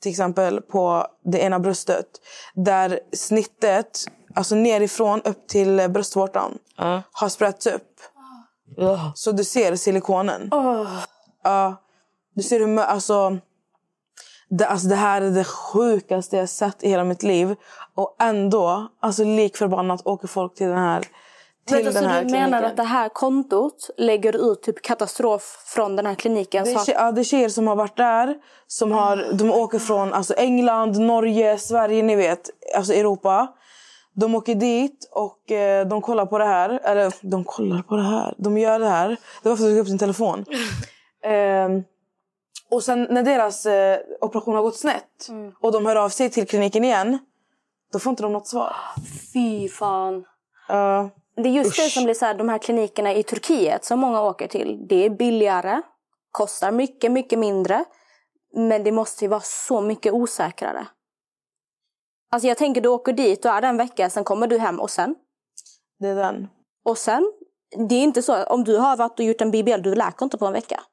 till 0.01 0.11
exempel 0.11 0.61
på 0.61 1.07
det 1.23 1.39
ena 1.39 1.59
bröstet 1.59 2.05
där 2.53 2.99
snittet, 3.13 4.05
alltså 4.35 4.55
nerifrån 4.55 5.21
upp 5.21 5.47
till 5.47 5.89
bröstvårtan 5.89 6.57
Ja. 6.77 7.01
har 7.11 7.29
sprätts 7.29 7.67
upp. 7.67 7.99
Ugh. 8.77 9.11
Så 9.15 9.31
du 9.31 9.43
ser 9.43 9.75
silikonen. 9.75 10.47
Ja. 11.43 11.75
Du 12.35 12.43
ser 12.43 12.59
hur... 12.59 12.79
Alltså, 12.79 13.37
det, 14.49 14.67
alltså, 14.67 14.87
det 14.87 14.95
här 14.95 15.21
är 15.21 15.29
det 15.31 15.43
sjukaste 15.43 16.37
jag 16.37 16.49
sett 16.49 16.83
i 16.83 16.89
hela 16.89 17.03
mitt 17.03 17.23
liv. 17.23 17.55
Och 17.95 18.15
ändå, 18.19 18.87
alltså 18.99 19.23
lik 19.23 19.57
förbannat, 19.57 20.07
åker 20.07 20.27
folk 20.27 20.55
till 20.55 20.67
den 20.67 20.77
här 20.77 21.07
till 21.65 21.77
du, 21.77 21.83
den 21.83 21.93
så 21.93 21.99
här 22.09 22.23
du 22.23 22.31
menar 22.31 22.47
kliniken. 22.47 22.65
att 22.65 22.77
det 22.77 22.83
här 22.83 23.09
kontot 23.09 23.89
lägger 23.97 24.51
ut 24.51 24.61
typ 24.63 24.81
katastrof 24.81 25.63
från 25.65 25.95
den 25.95 26.05
här 26.05 26.15
kliniken? 26.15 26.63
Det 26.63 26.71
är, 26.71 26.77
Så 26.77 26.91
tje- 26.91 26.95
ja, 26.95 27.11
det 27.11 27.21
är 27.21 27.23
tjejer 27.23 27.49
som 27.49 27.67
har 27.67 27.75
varit 27.75 27.97
där. 27.97 28.35
Som 28.67 28.91
har, 28.91 29.33
de 29.33 29.51
åker 29.51 29.79
från 29.79 30.13
alltså, 30.13 30.33
England, 30.33 30.99
Norge, 30.99 31.57
Sverige, 31.57 32.03
ni 32.03 32.15
vet. 32.15 32.49
Alltså 32.75 32.93
Europa. 32.93 33.47
De 34.13 34.35
åker 34.35 34.55
dit 34.55 35.09
och 35.11 35.51
eh, 35.51 35.87
de 35.87 36.01
kollar 36.01 36.25
på 36.25 36.37
det 36.37 36.45
här. 36.45 36.69
Eller 36.83 37.13
de 37.21 37.43
kollar 37.43 37.81
på 37.81 37.95
det 37.95 38.03
här. 38.03 38.35
De 38.37 38.57
gör 38.57 38.79
det 38.79 38.89
här. 38.89 39.17
Det 39.43 39.49
var 39.49 39.55
för 39.55 39.63
att 39.63 39.69
du 39.69 39.73
tog 39.75 39.79
upp 39.81 39.87
din 39.87 39.97
telefon. 39.97 40.45
Ehm, 41.23 41.83
och 42.71 42.83
sen 42.83 43.07
när 43.09 43.23
deras 43.23 43.65
eh, 43.65 43.99
operation 44.21 44.55
har 44.55 44.61
gått 44.61 44.75
snett 44.77 45.27
och 45.61 45.71
de 45.71 45.85
hör 45.85 45.95
av 45.95 46.09
sig 46.09 46.29
till 46.29 46.47
kliniken 46.47 46.83
igen. 46.83 47.19
Då 47.93 47.99
får 47.99 48.09
inte 48.09 48.23
de 48.23 48.33
något 48.33 48.47
svar. 48.47 48.75
fy 49.33 49.69
fan. 49.69 50.23
Ja. 50.67 51.09
Det 51.43 51.49
är 51.49 51.51
just 51.51 51.75
det 51.75 51.89
som 51.89 52.03
blir 52.03 52.13
så 52.13 52.25
här, 52.25 52.33
de 52.33 52.49
här 52.49 52.57
klinikerna 52.57 53.13
i 53.13 53.23
Turkiet 53.23 53.85
som 53.85 53.99
många 53.99 54.21
åker 54.21 54.47
till. 54.47 54.87
Det 54.87 55.05
är 55.05 55.09
billigare, 55.09 55.81
kostar 56.31 56.71
mycket, 56.71 57.11
mycket 57.11 57.39
mindre. 57.39 57.85
Men 58.53 58.83
det 58.83 58.91
måste 58.91 59.25
ju 59.25 59.29
vara 59.29 59.41
så 59.43 59.81
mycket 59.81 60.13
osäkrare. 60.13 60.87
Alltså 62.31 62.47
jag 62.47 62.57
tänker 62.57 62.81
du 62.81 62.89
åker 62.89 63.13
dit, 63.13 63.43
du 63.43 63.49
är 63.49 63.61
där 63.61 63.69
en 63.69 63.77
vecka, 63.77 64.09
sen 64.09 64.23
kommer 64.23 64.47
du 64.47 64.57
hem 64.57 64.79
och 64.79 64.89
sen? 64.89 65.15
Det 65.99 66.07
är 66.07 66.15
den. 66.15 66.47
Och 66.85 66.97
sen? 66.97 67.31
Det 67.89 67.95
är 67.95 68.03
inte 68.03 68.21
så, 68.21 68.43
om 68.43 68.63
du 68.63 68.77
har 68.77 68.97
varit 68.97 69.19
och 69.19 69.25
gjort 69.25 69.41
en 69.41 69.51
BBL, 69.51 69.81
du 69.81 69.95
läker 69.95 70.23
inte 70.23 70.37
på 70.37 70.45
en 70.45 70.53
vecka. 70.53 70.83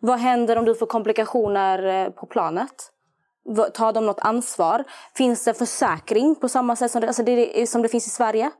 Vad 0.00 0.18
händer 0.18 0.58
om 0.58 0.64
du 0.64 0.74
får 0.74 0.86
komplikationer 0.86 1.84
eh, 1.84 2.10
på 2.10 2.26
planet? 2.26 2.90
Tar 3.74 3.92
de 3.92 4.06
något 4.06 4.20
ansvar? 4.20 4.84
Finns 5.14 5.44
det 5.44 5.54
försäkring 5.54 6.34
på 6.34 6.48
samma 6.48 6.76
sätt 6.76 6.90
som 6.90 7.00
det, 7.00 7.06
alltså 7.06 7.22
det, 7.22 7.70
som 7.70 7.82
det 7.82 7.88
finns 7.88 8.06
i 8.06 8.10
Sverige? 8.10 8.50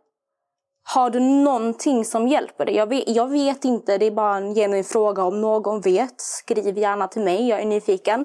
Har 0.85 1.11
du 1.11 1.21
någonting 1.21 2.05
som 2.05 2.29
hjälper 2.29 2.67
dig? 2.67 2.75
Jag 2.75 2.87
vet, 2.87 3.09
jag 3.09 3.31
vet 3.31 3.65
inte, 3.65 3.99
det 3.99 4.07
är 4.07 4.11
bara 4.11 4.37
en 4.37 4.55
genuin 4.55 4.85
fråga. 4.85 5.25
Om 5.25 5.41
någon 5.41 5.81
vet, 5.81 6.21
skriv 6.21 6.79
gärna 6.79 7.09
till 7.09 7.23
mig, 7.23 7.49
jag 7.49 7.61
är 7.61 7.67
nyfiken. 7.67 8.25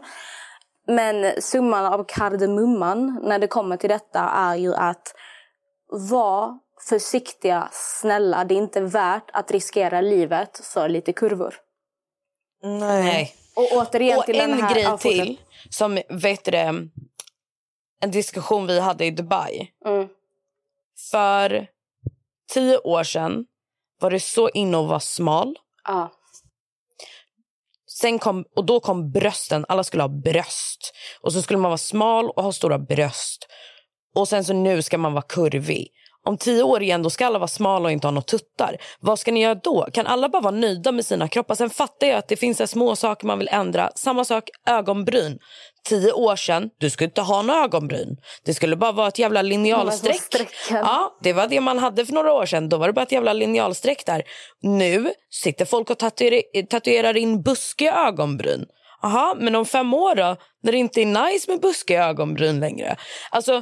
Men 0.87 1.41
summan 1.41 1.85
av 1.85 2.03
kardemumman 2.07 3.19
när 3.23 3.39
det 3.39 3.47
kommer 3.47 3.77
till 3.77 3.89
detta 3.89 4.19
är 4.19 4.55
ju 4.55 4.75
att 4.75 5.13
var 5.89 6.59
försiktiga, 6.89 7.69
snälla. 7.71 8.45
Det 8.45 8.53
är 8.55 8.57
inte 8.57 8.81
värt 8.81 9.29
att 9.33 9.51
riskera 9.51 10.01
livet 10.01 10.59
för 10.63 10.89
lite 10.89 11.13
kurvor. 11.13 11.55
Nej. 12.63 13.33
Och 13.55 13.67
återigen 13.71 14.17
Och 14.17 14.25
till 14.25 14.37
den 14.37 14.51
en 14.51 14.61
här... 14.61 14.73
grej 14.73 14.83
ja, 14.83 14.97
till, 14.97 15.39
som 15.69 15.99
vet 16.09 16.45
du 16.45 16.57
en 18.01 18.11
diskussion 18.11 18.67
vi 18.67 18.79
hade 18.79 19.05
i 19.05 19.11
Dubai. 19.11 19.71
Mm. 19.85 20.07
För 21.11 21.67
tio 22.47 22.77
år 22.77 23.03
sedan 23.03 23.45
var 23.99 24.11
det 24.11 24.19
så 24.19 24.49
inne 24.49 24.77
att 24.77 24.87
vara 24.87 24.99
smal. 24.99 25.55
Ja. 25.83 26.11
Sen 27.99 28.19
kom, 28.19 28.45
och 28.55 28.65
då 28.65 28.79
kom 28.79 29.11
brösten, 29.11 29.65
alla 29.67 29.83
skulle 29.83 30.03
ha 30.03 30.21
bröst. 30.23 30.93
Och 31.21 31.33
så 31.33 31.41
skulle 31.41 31.59
man 31.59 31.69
vara 31.69 31.77
smal 31.77 32.29
och 32.29 32.43
ha 32.43 32.51
stora 32.51 32.79
bröst. 32.79 33.47
Och 34.15 34.27
sen 34.27 34.45
så 34.45 34.53
nu 34.53 34.81
ska 34.81 34.97
man 34.97 35.13
vara 35.13 35.25
kurvig. 35.29 35.87
Om 36.27 36.37
tio 36.37 36.63
år 36.63 36.83
igen 36.83 37.03
då 37.03 37.09
ska 37.09 37.25
alla 37.25 37.39
vara 37.39 37.47
smala 37.47 37.85
och 37.85 37.91
inte 37.91 38.07
ha 38.07 38.11
några 38.11 38.21
tuttar. 38.21 38.77
Vad 38.99 39.19
ska 39.19 39.31
ni 39.31 39.41
göra 39.41 39.55
då? 39.55 39.87
Kan 39.93 40.07
alla 40.07 40.29
bara 40.29 40.41
vara 40.41 40.55
nöjda 40.55 40.91
med 40.91 41.05
sina 41.05 41.27
kroppar? 41.27 41.55
Sen 41.55 41.69
fattar 41.69 42.07
jag 42.07 42.17
att 42.17 42.27
det 42.27 42.35
finns 42.35 42.71
små 42.71 42.95
saker 42.95 43.27
man 43.27 43.39
vill 43.39 43.49
ändra. 43.51 43.91
Samma 43.95 44.25
sak 44.25 44.49
ögonbryn. 44.67 45.39
Tio 45.85 46.11
år 46.11 46.35
sedan, 46.35 46.69
du 46.79 46.89
skulle 46.89 47.05
inte 47.05 47.21
ha 47.21 47.41
några 47.41 47.63
ögonbryn. 47.63 48.17
Det 48.45 48.53
skulle 48.53 48.75
bara 48.75 48.91
vara 48.91 49.07
ett 49.07 49.19
jävla 49.19 49.41
linjalstreck. 49.41 50.21
Ja, 50.69 51.17
det 51.23 51.33
var 51.33 51.47
det 51.47 51.61
man 51.61 51.79
hade 51.79 52.05
för 52.05 52.13
några 52.13 52.33
år 52.33 52.45
sedan. 52.45 52.69
Då 52.69 52.77
var 52.77 52.87
det 52.87 52.93
bara 52.93 53.01
ett 53.01 53.11
jävla 53.11 53.33
linjalstreck 53.33 54.05
där. 54.05 54.23
Nu 54.61 55.11
sitter 55.29 55.65
folk 55.65 55.89
och 55.89 55.97
tatuerar 56.69 57.17
in 57.17 57.41
buskiga 57.41 57.95
ögonbryn. 58.07 58.65
Aha, 59.03 59.35
men 59.39 59.55
om 59.55 59.65
fem 59.65 59.93
år 59.93 60.15
då? 60.15 60.35
När 60.63 60.71
det 60.71 60.77
inte 60.77 61.01
är 61.01 61.05
nice 61.05 61.51
med 61.51 61.61
buskiga 61.61 62.05
ögonbryn 62.05 62.59
längre. 62.59 62.95
Alltså, 63.31 63.61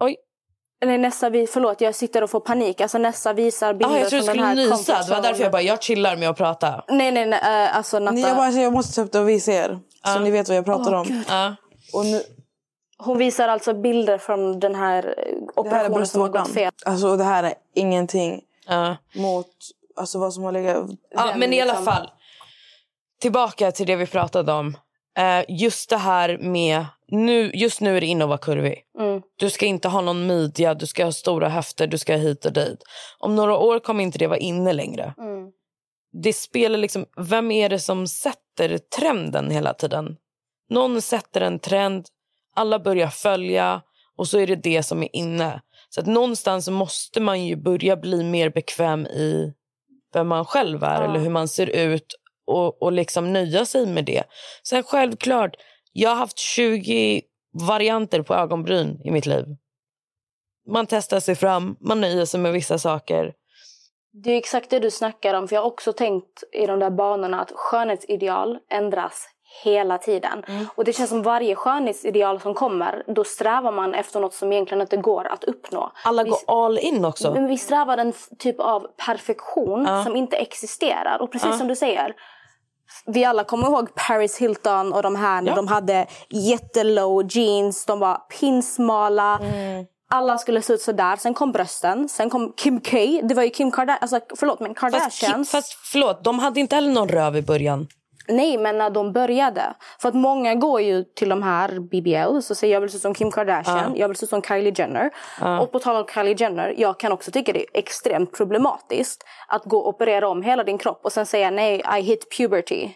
Oj. 0.00 0.16
Nej, 0.84 0.98
Nessa, 0.98 1.30
vi, 1.30 1.46
förlåt, 1.46 1.80
jag 1.80 1.94
sitter 1.94 2.22
och 2.22 2.30
får 2.30 2.40
panik. 2.40 2.80
Alltså, 2.80 2.98
Nessa 2.98 3.32
visar 3.32 3.74
bilder 3.74 3.94
Ah, 3.94 3.98
jag 3.98 4.08
trodde 4.08 4.22
du 4.24 4.28
skulle 4.28 4.42
här 4.44 4.54
nysa. 4.54 5.02
Det 5.02 5.10
var 5.14 5.22
därför 5.22 5.42
jag 5.42 5.52
bara, 5.52 5.62
jag 5.62 5.82
chillar 5.82 6.16
med 6.16 6.28
att 6.30 6.36
prata. 6.36 6.84
Nej, 6.88 7.12
nej, 7.12 7.26
nej. 7.26 7.40
eh, 7.66 7.76
Alltså, 7.76 7.98
Natta, 7.98 8.14
Ni, 8.14 8.20
jag, 8.20 8.36
bara, 8.36 8.50
jag 8.50 8.72
måste 8.72 8.94
ta 8.94 9.02
upp 9.02 9.12
det 9.12 9.18
och 9.20 9.28
visa 9.28 9.52
er. 9.52 9.78
Så 10.04 10.18
ni 10.18 10.30
vet 10.30 10.48
vad 10.48 10.56
jag 10.56 10.64
pratar 10.64 10.92
om. 10.92 11.24
Ja. 11.28 11.54
Och 11.92 12.06
nu, 12.06 12.22
Hon 12.98 13.18
visar 13.18 13.48
alltså 13.48 13.74
bilder 13.74 14.18
från 14.18 14.60
den 14.60 14.74
här 14.74 15.14
eh, 15.18 15.62
det 15.62 15.70
här 15.70 15.84
är 15.84 15.88
operationen 15.90 16.06
som 16.06 16.20
har 16.20 16.28
gått 16.28 16.48
fel. 16.54 16.72
Alltså, 16.84 17.16
det 17.16 17.24
här 17.24 17.44
är 17.44 17.54
ingenting 17.74 18.40
Ja. 18.66 18.96
mot 19.14 19.46
alltså, 19.96 20.18
vad 20.18 20.34
som 20.34 20.44
har 20.44 20.52
legat... 20.52 20.86
Ja, 21.10 21.32
men 21.36 21.52
i 21.52 21.60
alla 21.60 21.72
liksom- 21.72 21.84
fall. 21.94 22.10
Tillbaka 23.20 23.72
till 23.72 23.86
det 23.86 23.96
vi 23.96 24.06
pratade 24.06 24.52
om. 24.52 24.76
Eh, 25.18 25.44
just 25.48 25.90
det 25.90 25.96
här 25.96 26.38
med... 26.38 26.86
Nu, 27.08 27.50
just 27.54 27.80
nu 27.80 27.96
är 27.96 28.00
det 28.00 28.06
inne 28.06 28.24
att 28.24 28.28
vara 28.28 28.38
kurvig. 28.38 28.82
Mm. 28.98 29.22
Du 29.36 29.50
ska 29.50 29.66
inte 29.66 29.88
ha 29.88 30.00
någon 30.00 30.26
midja, 30.26 30.74
du 30.74 30.86
ska 30.86 31.04
ha 31.04 31.12
stora 31.12 31.48
höfter, 31.48 31.86
du 31.86 31.98
ska 31.98 32.14
hit 32.14 32.44
och 32.44 32.52
dit. 32.52 32.82
Om 33.18 33.36
några 33.36 33.56
år 33.56 33.78
kommer 33.78 34.04
inte 34.04 34.18
det 34.18 34.26
vara 34.26 34.38
inne 34.38 34.72
längre. 34.72 35.14
Mm. 35.18 35.50
Det 36.22 36.32
spelar 36.32 36.78
liksom... 36.78 37.06
Vem 37.16 37.50
är 37.50 37.68
det 37.68 37.78
som 37.78 38.06
sätter 38.06 38.78
trenden 38.78 39.50
hela 39.50 39.74
tiden? 39.74 40.16
Någon 40.70 41.02
sätter 41.02 41.40
en 41.40 41.58
trend, 41.58 42.06
alla 42.56 42.78
börjar 42.78 43.08
följa 43.08 43.82
och 44.16 44.28
så 44.28 44.38
är 44.38 44.46
det 44.46 44.56
det 44.56 44.82
som 44.82 45.02
är 45.02 45.16
inne. 45.16 45.60
Så 45.88 46.00
att 46.00 46.06
någonstans 46.06 46.68
måste 46.68 47.20
man 47.20 47.44
ju 47.44 47.56
börja 47.56 47.96
bli 47.96 48.24
mer 48.24 48.50
bekväm 48.50 49.06
i 49.06 49.52
vem 50.14 50.28
man 50.28 50.44
själv 50.44 50.82
är 50.84 51.02
Ja. 51.02 51.08
eller 51.08 51.20
hur 51.20 51.30
man 51.30 51.48
ser 51.48 51.66
ut 51.66 52.14
och, 52.46 52.82
och 52.82 52.92
liksom 52.92 53.32
nöja 53.32 53.64
sig 53.66 53.86
med 53.86 54.04
det. 54.04 54.22
Sen 54.62 54.82
självklart, 54.82 55.56
jag 55.96 56.10
har 56.10 56.16
haft 56.16 56.38
20 56.38 57.22
varianter 57.68 58.22
på 58.22 58.34
ögonbryn 58.34 59.00
i 59.04 59.10
mitt 59.10 59.26
liv. 59.26 59.44
Man 60.68 60.86
testar 60.86 61.20
sig 61.20 61.34
fram, 61.34 61.76
man 61.80 62.00
nöjer 62.00 62.24
sig 62.24 62.40
med 62.40 62.52
vissa 62.52 62.78
saker. 62.78 63.32
Det 64.12 64.30
är 64.32 64.36
exakt 64.36 64.70
det 64.70 64.78
du 64.78 64.90
snackar 64.90 65.34
om. 65.34 65.48
För 65.48 65.56
Jag 65.56 65.62
har 65.62 65.66
också 65.66 65.92
tänkt 65.92 66.44
i 66.52 66.66
de 66.66 66.78
där 66.78 66.90
banorna 66.90 67.40
att 67.40 67.52
skönhetsideal 67.54 68.58
ändras 68.70 69.28
hela 69.64 69.98
tiden. 69.98 70.44
Mm. 70.48 70.66
Och 70.74 70.84
Det 70.84 70.92
känns 70.92 71.10
som 71.10 71.22
varje 71.22 71.54
skönhetsideal 71.54 72.40
som 72.40 72.54
kommer, 72.54 73.02
då 73.06 73.24
strävar 73.24 73.72
man 73.72 73.94
efter 73.94 74.20
något 74.20 74.34
som 74.34 74.52
egentligen 74.52 74.80
inte 74.82 74.96
går 74.96 75.26
att 75.26 75.44
uppnå. 75.44 75.92
Alla 76.04 76.24
Vi- 76.24 76.30
går 76.30 76.38
all 76.46 76.78
in 76.78 77.04
också. 77.04 77.32
Men 77.34 77.46
vi 77.48 77.58
strävar 77.58 77.98
en 77.98 78.12
typ 78.38 78.60
av 78.60 78.86
perfektion 79.06 79.84
Ja. 79.88 80.04
som 80.04 80.16
inte 80.16 80.36
existerar. 80.36 81.18
Och 81.22 81.32
precis 81.32 81.48
Ja. 81.50 81.58
som 81.58 81.68
du 81.68 81.76
säger, 81.76 82.14
vi 83.06 83.24
alla 83.24 83.44
kommer 83.44 83.66
ihåg 83.66 83.94
Paris 83.94 84.38
Hilton 84.38 84.92
och 84.92 85.02
de 85.02 85.16
här 85.16 85.42
när 85.42 85.50
Ja. 85.50 85.56
de 85.56 85.68
hade 85.68 86.06
jättelow 86.30 87.26
jeans, 87.30 87.84
de 87.86 87.98
var 87.98 88.16
pinsmala. 88.40 89.38
Mm. 89.42 89.84
Alla 90.10 90.38
skulle 90.38 90.62
se 90.62 90.72
ut 90.72 90.80
så 90.82 90.92
där. 90.92 91.16
Sen 91.16 91.34
kom 91.34 91.52
brösten, 91.52 92.08
sen 92.08 92.30
kom 92.30 92.52
Kim 92.56 92.80
K. 92.80 92.96
Det 93.22 93.34
var 93.34 93.42
ju 93.42 93.50
Kim 93.50 93.70
Kardashian, 93.70 93.98
alltså, 94.00 94.20
förlåt 94.38 94.60
men 94.60 94.74
Fast, 94.74 94.80
Kardashians. 94.80 95.50
fast 95.50 95.72
förlåt, 95.92 96.24
de 96.24 96.38
hade 96.38 96.60
inte 96.60 96.74
heller 96.74 96.92
någon 96.92 97.08
röv 97.08 97.36
i 97.36 97.42
början. 97.42 97.86
Nej, 98.28 98.58
men 98.58 98.78
när 98.78 98.90
de 98.90 99.12
började. 99.12 99.74
För 100.00 100.08
att 100.08 100.14
många 100.14 100.54
går 100.54 100.80
ju 100.80 101.04
till 101.04 101.28
de 101.28 101.42
här 101.42 101.80
BBL 101.80 102.36
och 102.36 102.44
säger 102.44 102.74
jag 102.74 102.80
vill 102.80 102.90
se 102.90 102.96
ut 102.96 103.02
som 103.02 103.14
Kim 103.14 103.30
Kardashian, 103.30 103.96
jag 103.96 104.08
vill 104.08 104.16
se 104.16 104.24
ut 104.24 104.30
som 104.30 104.42
Kylie 104.42 104.72
Jenner. 104.76 105.10
Och 105.60 105.72
på 105.72 105.78
tal 105.78 105.96
om 105.96 106.06
Kylie 106.14 106.36
Jenner, 106.38 106.74
jag 106.76 107.00
kan 107.00 107.12
också 107.12 107.30
tycka 107.30 107.52
det 107.52 107.60
är 107.60 107.78
extremt 107.78 108.36
problematiskt 108.36 109.24
att 109.48 109.64
gå 109.64 109.78
och 109.78 109.88
operera 109.88 110.28
om 110.28 110.42
hela 110.42 110.64
din 110.64 110.78
kropp 110.78 111.00
och 111.04 111.12
sen 111.12 111.26
säga 111.26 111.50
nej, 111.50 111.82
I 111.98 112.00
hit 112.00 112.36
puberty. 112.38 112.88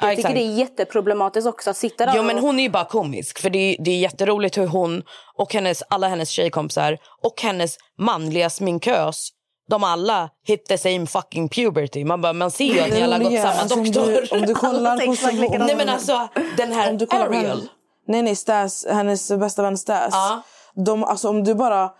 Ja, 0.00 0.06
Jag 0.06 0.16
tycker 0.16 0.28
exakt. 0.28 0.34
det 0.34 0.40
är 0.40 0.58
jätteproblematiskt 0.58 1.48
också 1.48 1.70
att 1.70 1.76
sitta 1.76 2.06
där 2.06 2.12
Jo 2.16 2.22
men 2.22 2.36
och... 2.36 2.42
hon 2.42 2.58
är 2.58 2.62
ju 2.62 2.70
bara 2.70 2.84
komisk 2.84 3.38
för 3.38 3.50
det 3.50 3.58
är, 3.58 3.76
det 3.84 3.90
är 3.90 3.98
jätteroligt 3.98 4.58
hur 4.58 4.66
hon 4.66 5.02
och 5.38 5.54
hennes, 5.54 5.82
alla 5.90 6.08
hennes 6.08 6.28
tjejkompisar 6.30 6.98
och 7.22 7.42
hennes 7.42 7.76
manliga 7.98 8.50
sminkös 8.50 9.28
de 9.70 9.84
alla 9.84 10.30
hit 10.46 10.66
the 10.66 10.78
same 10.78 11.06
fucking 11.06 11.48
puberty. 11.48 12.04
Man, 12.04 12.20
bara, 12.20 12.32
man 12.32 12.50
ser 12.50 12.64
ju 12.64 12.80
att 12.80 12.90
ni 12.90 13.02
alla 13.02 13.16
har 13.16 13.24
gått 13.24 13.32
samma 13.40 13.52
alltså, 13.52 13.78
om 13.78 13.84
doktor. 13.84 14.28
Du, 14.30 14.36
om 14.40 14.42
du 14.46 14.54
kollar 14.64 14.96
på 14.96 15.36
likadant. 15.36 15.66
Nej 15.66 15.76
men 15.76 15.88
alltså 15.88 16.28
den 16.56 16.72
här 16.72 16.90
om 16.90 16.98
du 16.98 17.06
kollar 17.06 17.26
Ariel. 17.26 17.46
henne, 17.46 17.62
Nej, 18.08 18.22
nej, 18.22 18.36
Stas, 18.36 18.86
hennes 18.90 19.28
bästa 19.32 19.62
vän 19.62 19.78
Stas. 19.78 20.08
Ja. 20.12 20.42
De, 20.84 21.04
alltså, 21.04 21.28
om 21.28 21.44
du 21.44 21.54
bara 21.54 21.90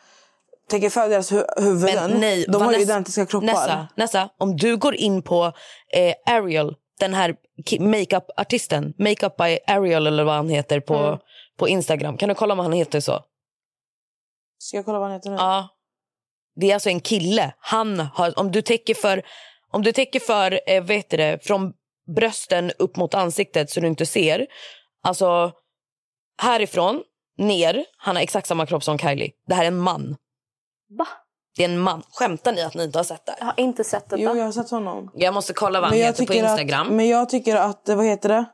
tänker 0.71 0.91
för 0.91 1.09
deras 1.09 1.33
hu 1.33 1.45
huvuden. 1.57 2.11
Men 2.11 2.21
nej, 2.21 2.45
de 2.49 2.63
har 2.63 2.73
ju 2.73 2.81
identiska 2.81 3.27
kroppar. 3.27 3.47
Nessa, 3.47 3.89
Nessa, 3.97 4.29
om 4.39 4.57
du 4.57 4.77
går 4.77 4.95
in 4.95 5.23
på 5.23 5.45
eh, 5.95 6.35
Ariel, 6.35 6.75
den 7.01 7.15
här 7.15 7.35
makeup-artisten, 7.81 8.95
Makeup 8.99 9.37
by 9.37 9.59
Ariel 9.67 10.07
eller 10.07 10.25
vad 10.25 10.35
han 10.35 10.49
heter 10.49 10.81
på, 10.81 10.95
Mm. 10.97 11.19
på 11.59 11.69
Instagram. 11.69 12.17
Kan 12.17 12.29
du 12.29 12.35
kolla 12.35 12.53
om 12.55 12.59
han 12.61 12.73
heter 12.73 13.01
så? 13.01 13.21
Ska 14.59 14.77
jag 14.77 14.85
kolla 14.85 14.99
vad 14.99 15.09
han 15.09 15.17
heter 15.17 15.31
nu? 15.31 15.37
Ja. 15.37 15.69
Det 16.57 16.71
är 16.71 16.75
alltså 16.75 16.89
en 16.89 17.01
kille. 17.01 17.55
Han 17.59 18.01
har, 18.01 18.39
om 18.39 18.53
du 18.53 18.63
täcker 18.63 18.95
för, 18.95 19.23
om 19.71 19.83
du 19.83 19.93
täcker 19.93 20.21
för 20.21 20.61
eh, 20.67 20.83
vet 20.83 21.11
du 21.11 21.17
det, 21.17 21.39
från 21.45 21.73
brösten 22.17 22.73
upp 22.79 22.97
mot 22.97 23.15
ansiktet 23.15 23.71
så 23.71 23.81
du 23.81 23.87
inte 23.87 24.07
ser. 24.07 24.47
Alltså 25.03 25.53
härifrån 26.43 27.03
ner, 27.39 27.85
han 27.97 28.17
har 28.17 28.23
exakt 28.23 28.47
samma 28.47 28.67
kropp 28.67 28.85
som 28.85 28.99
Kylie. 28.99 29.31
Det 29.47 29.55
här 29.55 29.63
är 29.63 29.69
en 29.69 29.79
man. 29.79 30.17
Va? 30.99 31.07
Det 31.57 31.65
är 31.65 31.69
en 31.69 31.79
man. 31.79 32.03
Skämtar 32.11 32.53
ni 32.53 32.63
att 32.63 32.75
ni 32.75 32.85
inte 32.85 32.99
har 32.99 33.05
sett 33.05 33.27
det? 33.27 33.35
Jag 33.39 33.47
har 33.47 33.55
inte 33.57 33.85
sett 33.85 34.11
detta. 34.11 34.23
Jo, 34.23 34.37
jag 34.37 34.45
har 34.45 34.53
sett 34.53 34.71
honom. 34.71 35.11
Jag 35.15 35.35
måste 35.35 35.53
kolla 35.53 35.81
vad 35.81 35.91
han 35.91 35.99
jag 35.99 36.07
heter 36.07 36.27
på 36.27 36.35
Instagram. 36.35 36.87
Att, 36.87 36.93
men 36.93 37.09
jag 37.09 37.29
tycker 37.29 37.57
att, 37.57 37.83
vad 37.87 38.05
heter 38.05 38.29
det? 38.29 38.45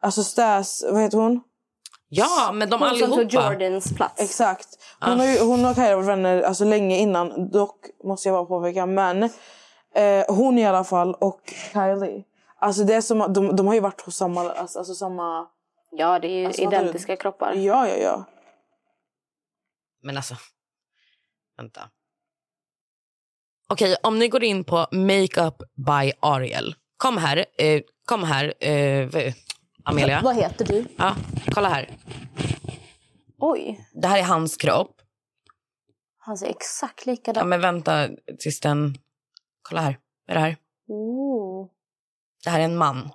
Alltså 0.00 0.24
Stas, 0.24 0.84
vad 0.92 1.02
heter 1.02 1.18
hon? 1.18 1.40
Ja, 2.08 2.50
men 2.54 2.70
de 2.70 2.80
Hon 2.80 2.90
som 2.90 2.98
tog 2.98 3.18
allihopa. 3.18 3.52
Jordans 3.52 3.94
plats. 3.94 4.22
Exakt. 4.22 4.68
Hon, 5.00 5.18
har 5.20 5.26
ju, 5.26 5.40
hon 5.40 5.64
och 5.64 5.74
Kaira 5.74 5.88
har 5.88 5.96
varit 5.96 6.08
vänner 6.08 6.42
alltså, 6.42 6.64
länge 6.64 6.96
innan. 6.98 7.50
Dock 7.50 7.76
måste 8.04 8.28
jag 8.28 8.34
bara 8.34 8.60
påpeka. 8.60 8.86
Men 8.86 9.22
eh, 9.94 10.24
hon 10.28 10.58
i 10.58 10.66
alla 10.66 10.84
fall 10.84 11.14
och 11.14 11.40
Kylie. 11.72 12.24
Alltså 12.58 12.84
det 12.84 12.94
är 12.94 13.00
som, 13.00 13.32
de, 13.32 13.56
de 13.56 13.66
har 13.66 13.74
ju 13.74 13.80
varit 13.80 14.00
hos 14.00 14.16
samma... 14.16 14.50
Alltså, 14.50 14.78
alltså 14.78 14.94
samma 14.94 15.46
Ja, 15.90 16.18
det 16.18 16.28
är 16.28 16.38
ju 16.40 16.46
Alltså, 16.46 16.62
fattar 16.62 16.76
du? 16.76 16.82
identiska 16.82 17.16
kroppar. 17.16 17.52
ja, 17.54 17.88
ja, 17.88 17.96
ja. 17.96 18.24
Men 20.02 20.16
alltså, 20.16 20.34
vänta. 21.56 21.80
Okej, 23.68 23.96
om 24.02 24.18
ni 24.18 24.28
går 24.28 24.44
in 24.44 24.64
på 24.64 24.86
Makeup 24.92 25.62
by 25.74 26.12
Ariel. 26.20 26.74
Kom 26.96 27.16
här, 27.18 27.44
eh, 27.58 27.82
kom 28.04 28.22
här, 28.24 28.54
eh, 28.64 29.34
Amelia. 29.84 30.20
Vad 30.24 30.36
heter 30.36 30.64
du? 30.64 30.84
Ja, 30.96 31.16
kolla 31.54 31.68
här. 31.68 31.90
Oj, 33.38 33.88
Det 33.92 34.08
här 34.08 34.18
är 34.18 34.22
hans 34.22 34.56
kropp. 34.56 35.02
han 36.18 36.38
ser 36.38 36.46
exakt 36.46 37.06
Ja, 37.06 37.12
likadan 37.12 37.48
men 37.48 37.60
vänta 37.60 38.08
tills 38.38 38.60
den... 38.60 38.94
Kolla 39.62 39.80
här. 39.80 39.98
Vad 40.26 40.36
är 40.36 40.40
det 40.40 40.46
här? 40.46 40.56
oh. 40.88 41.68
Det 42.44 42.50
här 42.50 42.60
är 42.60 42.64
en 42.64 42.76
man. 42.76 43.10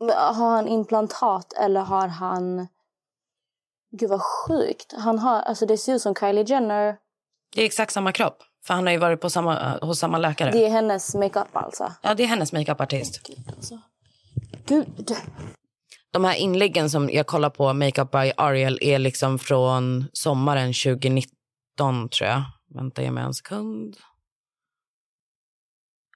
Men 0.00 0.10
Har 0.10 0.50
han 0.50 0.68
implantat 0.68 1.52
eller 1.52 1.80
har 1.80 2.08
han... 2.08 2.66
Gud 3.90 4.10
vad 4.10 4.22
sjukt. 4.22 4.94
Han 4.98 5.18
har, 5.18 5.40
alltså 5.40 5.66
det 5.66 5.78
ser 5.78 5.94
ut 5.94 6.02
som 6.02 6.14
Kylie 6.14 6.44
Jenner. 6.44 6.96
Det 7.54 7.62
är 7.62 7.66
exakt 7.66 7.92
samma 7.92 8.12
kropp. 8.12 8.42
För 8.64 8.74
han 8.74 8.86
har 8.86 8.92
ju 8.92 8.98
varit 8.98 9.20
på 9.20 9.30
samma, 9.30 9.78
hos 9.78 9.98
samma 9.98 10.18
läkare. 10.18 10.50
Det 10.50 10.66
är 10.66 10.70
hennes 10.70 11.14
makeup 11.14 11.56
alltså. 11.56 11.92
Ja, 12.02 12.14
det 12.14 12.22
är 12.22 12.26
hennes 12.26 12.52
makeupartist. 12.52 13.22
Gud, 13.22 13.52
alltså. 13.56 13.80
Gud. 14.66 15.16
De 16.12 16.24
här 16.24 16.34
inläggen 16.34 16.90
som 16.90 17.10
jag 17.10 17.26
kollar 17.26 17.50
på 17.50 17.72
Makeup 17.72 18.10
by 18.10 18.32
Ariel 18.36 18.78
är 18.82 18.98
liksom 18.98 19.38
från 19.38 20.04
sommaren 20.12 20.72
2019 20.72 22.08
tror 22.08 22.30
jag. 22.30 22.42
Vänta, 22.74 23.02
ge 23.02 23.10
mig 23.10 23.24
en 23.24 23.34
sekund. 23.34 23.96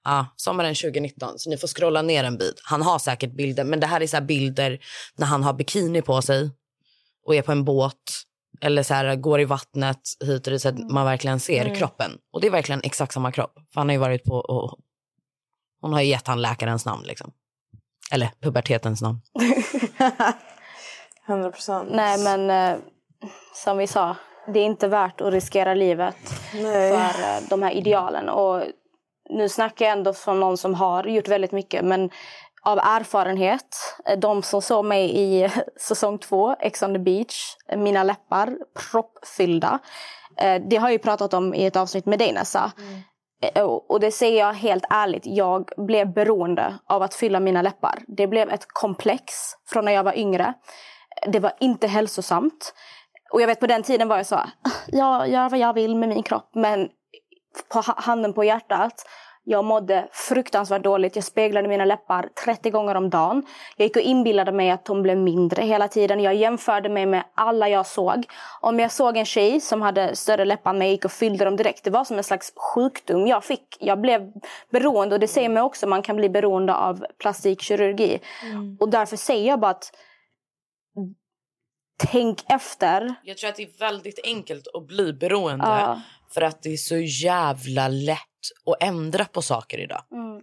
Ja, 0.05 0.27
sommaren 0.37 0.75
2019. 0.75 1.39
Så 1.39 1.51
ni 1.51 1.57
får 1.57 1.69
scrolla 1.69 2.03
ner 2.03 2.25
en 2.25 2.39
bit. 2.39 2.61
Han 2.65 2.83
har 2.83 2.99
säkert 2.99 3.33
bilder, 3.37 3.65
men 3.65 3.81
det 3.81 3.87
här 3.87 4.01
är 4.01 4.07
så 4.07 4.17
här 4.17 4.25
bilder 4.25 4.79
när 5.17 5.27
han 5.27 5.43
har 5.43 5.53
bikini 5.53 6.03
på 6.03 6.23
sig 6.23 6.51
och 7.27 7.35
är 7.35 7.43
på 7.43 7.53
en 7.53 7.65
båt 7.65 7.95
eller 8.61 8.83
så 8.83 8.95
här, 8.95 9.17
går 9.17 9.41
i 9.41 9.45
vattnet 9.45 10.01
hit 10.21 10.47
och 10.47 10.53
dit 10.53 10.63
så 10.63 10.69
att 10.69 10.91
man 10.91 11.05
verkligen 11.05 11.41
ser 11.41 11.75
kroppen. 11.75 12.11
Och 12.33 12.41
det 12.41 12.47
är 12.47 12.51
verkligen 12.51 12.81
exakt 12.85 13.13
samma 13.13 13.33
kropp. 13.33 13.55
För 13.55 13.81
han 13.81 13.89
har 13.89 13.95
ju 13.95 14.01
varit 14.01 14.25
på 14.25 14.35
och 14.35 14.79
hon 15.81 15.93
har 15.93 16.01
ju 16.01 16.09
gett 16.09 16.27
han 16.27 16.43
läkarens 16.43 16.85
namn 16.85 17.03
liksom. 17.07 17.33
Eller 18.13 18.31
pubertetens 18.41 19.03
namn. 19.03 19.21
100 21.29 21.51
procent. 21.51 21.89
Nej 21.93 22.19
men 22.19 22.51
eh, 22.51 22.79
som 23.55 23.79
vi 23.79 23.87
sa, 23.87 24.17
det 24.53 24.61
är 24.61 24.65
inte 24.65 24.89
värt 24.89 25.21
att 25.21 25.33
riskera 25.33 25.75
livet 25.75 26.17
Nej. 26.55 26.93
för 26.93 27.23
eh, 27.23 27.49
de 27.51 27.63
här 27.63 27.71
idealen. 27.71 28.29
Och 28.29 28.63
nu 29.31 29.49
snackar 29.49 29.85
jag 29.85 29.93
ändå 29.93 30.13
från 30.13 30.41
någon 30.41 30.59
som 30.59 30.75
har 30.75 31.05
gjort 31.05 31.29
väldigt 31.29 31.53
mycket 31.53 31.85
men 31.85 32.11
av 32.63 32.79
erfarenhet, 32.79 33.77
eh, 34.07 34.19
de 34.19 34.43
som 34.43 34.63
såg 34.63 34.85
mig 34.85 35.17
i 35.19 35.51
säsong 35.81 36.19
två, 36.19 36.57
Ex 36.61 36.83
on 36.83 36.93
the 36.93 36.99
beach, 36.99 37.57
eh, 37.69 37.79
mina 37.79 38.03
läppar 38.05 38.57
proppfyllda. 38.91 39.79
Eh, 40.37 40.63
Det 40.69 40.77
har 40.77 40.89
jag 40.89 40.93
ju 40.93 40.99
pratat 40.99 41.35
om 41.35 41.55
i 41.55 41.67
ett 41.67 41.77
avsnitt 41.77 42.07
med 42.07 42.19
dig 42.19 42.33
Nessa. 42.33 42.73
Eh, 42.79 42.99
Eh, 43.43 43.63
och 43.65 44.01
det 44.01 44.11
säger 44.11 44.39
jag 44.39 44.53
helt 44.53 44.85
ärligt, 44.91 45.27
jag 45.27 45.71
blev 45.77 46.13
beroende 46.13 46.79
av 46.87 47.03
att 47.03 47.15
fylla 47.15 47.41
mina 47.41 47.63
läppar. 47.63 48.03
Det 48.07 48.27
blev 48.27 48.51
ett 48.51 48.67
komplex 48.69 49.35
från 49.69 49.85
när 49.85 49.93
jag 49.93 50.05
var 50.05 50.19
yngre. 50.19 50.55
Det 51.27 51.41
var 51.41 51.53
inte 51.61 51.87
hälsosamt. 51.87 52.75
Och 53.33 53.43
jag 53.43 53.47
vet 53.47 53.61
på 53.61 53.67
den 53.67 53.83
tiden 53.83 54.09
var 54.09 54.17
jag 54.17 54.27
så, 54.27 54.41
jag 54.87 55.29
gör 55.29 55.49
vad 55.49 55.59
jag 55.59 55.73
vill 55.73 55.97
med 55.97 56.09
min 56.09 56.23
kropp. 56.23 56.51
Men 56.55 56.89
på 57.73 57.83
handen 57.97 58.33
på 58.33 58.45
hjärtat, 58.45 59.07
jag 59.49 59.65
mådde 59.65 60.09
fruktansvärt 60.13 60.83
dåligt. 60.83 61.17
Jag 61.17 61.25
speglade 61.25 61.69
mina 61.69 61.85
läppar 61.85 62.29
30 62.45 62.71
gånger 62.71 62.95
om 62.95 63.11
dagen. 63.11 63.43
Jag 63.77 63.87
gick 63.87 63.97
och 63.97 64.03
inbillade 64.03 64.53
mig 64.53 64.71
att 64.71 64.85
de 64.85 65.03
blev 65.03 65.17
mindre 65.17 65.63
hela 65.63 65.89
tiden. 65.89 66.21
Jag 66.21 66.35
jämförde 66.35 66.89
mig 66.89 67.07
med 67.07 67.25
alla 67.35 67.69
jag 67.69 67.87
såg. 67.87 68.27
Om 68.61 68.79
jag 68.79 68.93
såg 68.93 69.17
en 69.17 69.25
tjej 69.25 69.61
som 69.61 69.83
hade 69.83 70.17
större 70.17 70.45
läppar 70.45 70.71
än 70.71 70.79
mig, 70.79 70.89
jag 70.89 70.93
gick 70.93 71.05
och 71.05 71.13
fyllde 71.13 71.45
dem 71.45 71.57
direkt. 71.57 71.85
Det 71.85 71.91
var 71.91 72.05
som 72.05 72.17
en 72.19 72.25
slags 72.25 72.53
sjukdom 72.75 73.27
jag 73.27 73.45
fick. 73.45 73.77
Jag 73.81 74.01
blev 74.01 74.33
beroende 74.71 75.15
och 75.15 75.21
det 75.21 75.29
säger 75.29 75.49
mig 75.49 75.63
också 75.63 75.87
man 75.87 76.03
kan 76.03 76.17
bli 76.17 76.29
beroende 76.29 76.75
av 76.75 77.07
plastikkirurgi. 77.19 78.19
Och 78.81 78.91
därför 78.91 79.17
säger 79.17 79.49
jag 79.49 79.61
bara 79.61 79.71
att 79.71 79.91
tänk 81.99 82.45
efter. 82.49 83.15
Jag 83.23 83.37
tror 83.37 83.51
att 83.51 83.57
det 83.57 83.63
är 83.63 83.79
väldigt 83.79 84.21
enkelt 84.25 84.67
att 84.75 84.87
bli 84.87 85.13
beroende 85.13 85.65
Ja. 85.67 86.01
för 86.35 86.43
att 86.43 86.63
det 86.63 86.73
är 86.73 86.77
så 86.77 86.97
jävla 86.97 87.89
lätt 87.89 88.19
att 88.67 88.83
ändra 88.83 89.25
på 89.25 89.43
saker 89.43 89.79
idag. 89.79 90.05
Mm. 90.13 90.43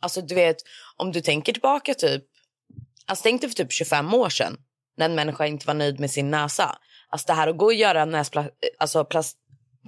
Alltså 0.00 0.20
du 0.22 0.34
vet, 0.34 0.56
om 0.96 1.12
du 1.12 1.20
tänker 1.20 1.52
tillbaka 1.52 1.94
typ, 1.94 2.24
alltså 3.06 3.22
tänk 3.22 3.40
dig 3.40 3.50
för 3.50 3.56
typ 3.56 3.72
25 3.72 4.14
år 4.14 4.28
sedan 4.28 4.56
när 4.96 5.06
en 5.06 5.14
människa 5.14 5.46
inte 5.46 5.66
var 5.66 5.74
nöjd 5.74 6.00
med 6.00 6.10
sin 6.10 6.30
näsa. 6.30 6.78
Alltså 7.08 7.26
det 7.26 7.32
här 7.32 7.48
att 7.48 7.56
gå 7.58 7.64
och 7.64 7.74
göra 7.74 8.02
en 8.02 8.14
näspla- 8.14 8.50
alltså 8.78 9.04
plast, 9.04 9.38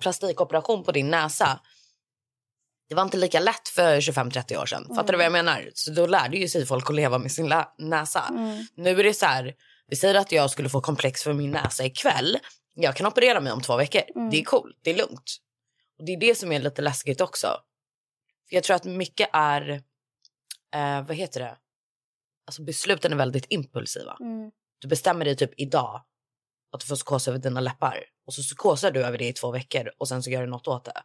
plastikoperation 0.01 0.85
på 0.85 0.93
din 0.93 1.10
näsa. 1.10 1.60
Det 2.89 2.94
var 2.94 3.02
inte 3.02 3.16
lika 3.16 3.40
lätt 3.40 3.68
för 3.68 4.01
25-30 4.01 4.56
år 4.62 4.66
sedan. 4.66 4.86
Fattar 4.97 5.12
du 5.12 5.16
vad 5.16 5.24
jag 5.24 5.32
menar? 5.32 5.70
Så 5.74 5.90
då 5.90 6.06
lärde 6.06 6.36
ju 6.36 6.48
sig 6.48 6.66
folk 6.66 6.90
att 6.90 6.97
leva 6.97 7.18
med 7.18 7.32
sin 7.32 7.48
lä- 7.48 7.68
näsa. 7.78 8.24
Nu 8.74 9.01
är 9.01 9.05
det 9.05 9.14
så 9.14 9.26
här, 9.26 9.55
vi 9.89 9.97
säger 9.97 10.14
att 10.14 10.32
jag 10.32 10.51
skulle 10.51 10.68
få 10.68 10.80
komplex 10.80 11.22
för 11.22 11.32
min 11.32 11.51
näsa 11.51 11.85
ikväll. 11.85 12.39
Jag 12.74 12.97
kan 12.97 13.06
operera 13.06 13.40
mig 13.40 13.52
om 13.52 13.60
två 13.60 13.76
veckor. 13.76 14.02
Det 14.30 14.40
är 14.40 14.44
coolt, 14.44 14.76
det 14.82 14.90
är 14.90 14.97
lugnt. 14.97 15.36
Och 15.99 16.05
det 16.05 16.12
är 16.12 16.20
det 16.20 16.39
som 16.39 16.53
är 16.53 16.59
lite 16.59 16.83
läskigt 16.83 17.20
också. 17.20 17.47
För 18.49 18.55
jag 18.55 18.65
tror 18.65 18.77
att 18.77 18.85
mycket 18.85 19.29
är, 19.33 19.70
eh, 20.75 21.07
vad 21.07 21.16
heter 21.16 21.41
det? 21.41 21.57
Alltså 22.47 22.62
besluten 22.62 23.12
är 23.12 23.16
väldigt 23.16 23.47
impulsiva. 23.49 24.16
Mm. 24.20 24.51
Du 24.79 24.89
bestämmer 24.89 25.25
dig 25.25 25.37
typ 25.37 25.51
idag 25.57 26.03
att 26.73 26.81
du 26.81 26.87
får 26.87 26.97
psykos 26.97 27.29
över 27.29 27.39
dina 27.39 27.61
läppar. 27.61 28.05
Och 28.27 28.35
så 28.35 28.43
psykosar 28.43 28.91
du 28.91 29.05
över 29.05 29.19
det 29.19 29.29
i 29.29 29.33
två 29.33 29.51
veckor 29.51 29.91
och 29.99 30.09
sen 30.09 30.23
så 30.23 30.31
gör 30.31 30.41
du 30.41 30.47
något 30.47 30.69
åt 30.69 30.85
det. 30.85 31.03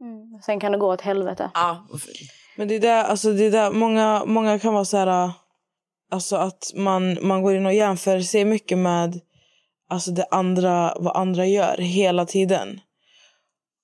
Mm. 0.00 0.42
Sen 0.42 0.60
kan 0.60 0.72
det 0.72 0.78
gå 0.78 0.92
åt 0.92 1.00
helvete. 1.00 1.50
Ja, 1.54 1.86
Men 2.56 2.68
det 2.68 2.74
är 2.74 2.80
där, 2.80 3.04
alltså 3.04 3.32
det 3.32 3.44
är 3.44 3.50
där 3.50 3.70
många, 3.70 4.24
många 4.24 4.58
kan 4.58 4.74
vara 4.74 4.84
så 4.84 4.96
här... 4.96 5.30
Alltså 6.10 6.36
att 6.36 6.72
man, 6.74 7.26
man 7.26 7.42
går 7.42 7.54
in 7.54 7.66
och 7.66 7.74
jämför 7.74 8.20
sig 8.20 8.44
mycket 8.44 8.78
med 8.78 9.20
alltså 9.88 10.10
det 10.10 10.26
andra, 10.30 10.96
vad 11.00 11.16
andra 11.16 11.46
gör 11.46 11.78
hela 11.78 12.26
tiden. 12.26 12.80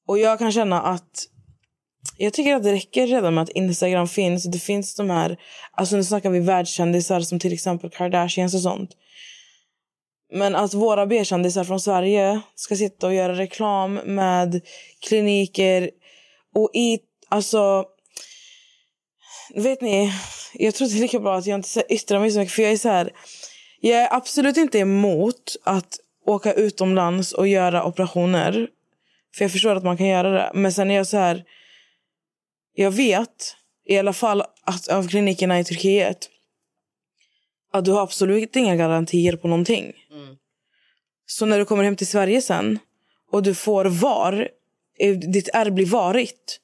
Och 0.08 0.18
jag 0.18 0.38
kan 0.38 0.52
känna 0.52 0.82
att 0.82 1.28
jag 2.16 2.32
tycker 2.32 2.54
att 2.54 2.62
det 2.62 2.72
räcker 2.72 3.06
redan 3.06 3.34
med 3.34 3.42
att 3.42 3.48
Instagram 3.48 4.08
finns. 4.08 4.44
Det 4.44 4.58
finns 4.58 4.94
de 4.94 5.10
här, 5.10 5.36
alltså 5.72 5.96
nu 5.96 6.04
snackar 6.04 6.30
vi 6.30 6.40
världskändisar 6.40 7.20
som 7.20 7.38
till 7.38 7.52
exempel 7.52 7.90
Kardashians 7.90 8.54
och 8.54 8.60
sånt. 8.60 8.90
Men 10.32 10.54
att 10.54 10.74
våra 10.74 11.06
B-kändisar 11.06 11.64
från 11.64 11.80
Sverige 11.80 12.40
ska 12.54 12.76
sitta 12.76 13.06
och 13.06 13.14
göra 13.14 13.38
reklam 13.38 13.94
med 13.94 14.60
kliniker 15.00 15.90
och 16.54 16.70
i, 16.74 16.98
alltså 17.28 17.84
Vet 19.54 19.80
ni, 19.80 20.12
jag 20.54 20.74
tror 20.74 20.88
det 20.88 20.94
är 20.94 21.00
lika 21.00 21.20
bra 21.20 21.36
att 21.36 21.46
jag 21.46 21.58
inte 21.58 21.84
yttrar 21.88 22.20
mig 22.20 22.30
så 22.30 22.38
mycket. 22.38 22.54
För 22.54 22.62
jag 22.62 22.72
är 22.72 22.76
så 22.76 22.88
här, 22.88 23.10
jag 23.80 24.00
är 24.00 24.16
absolut 24.16 24.56
inte 24.56 24.78
emot 24.78 25.56
att 25.64 25.98
åka 26.26 26.52
utomlands 26.52 27.32
och 27.32 27.48
göra 27.48 27.84
operationer. 27.84 28.68
För 29.34 29.44
jag 29.44 29.52
förstår 29.52 29.76
att 29.76 29.84
man 29.84 29.96
kan 29.96 30.06
göra 30.06 30.30
det. 30.30 30.50
Men 30.54 30.72
sen 30.72 30.90
är 30.90 30.94
jag 30.94 31.06
så 31.06 31.16
här, 31.16 31.44
jag 32.74 32.90
vet 32.90 33.56
i 33.84 33.98
alla 33.98 34.12
fall 34.12 34.42
att 34.64 34.88
av 34.88 35.08
klinikerna 35.08 35.60
i 35.60 35.64
Turkiet 35.64 36.28
att 37.72 37.84
du 37.84 37.90
har 37.90 38.02
absolut 38.02 38.56
inga 38.56 38.76
garantier 38.76 39.36
på 39.36 39.48
någonting. 39.48 39.92
Så 41.26 41.46
när 41.46 41.58
du 41.58 41.64
kommer 41.64 41.84
hem 41.84 41.96
till 41.96 42.06
Sverige 42.06 42.42
sen 42.42 42.78
och 43.30 43.42
du 43.42 43.54
får 43.54 43.84
VAR, 43.84 44.48
eh, 44.98 45.18
ditt 45.18 45.48
ärr 45.52 45.70
blir 45.70 45.86
varigt. 45.86 46.60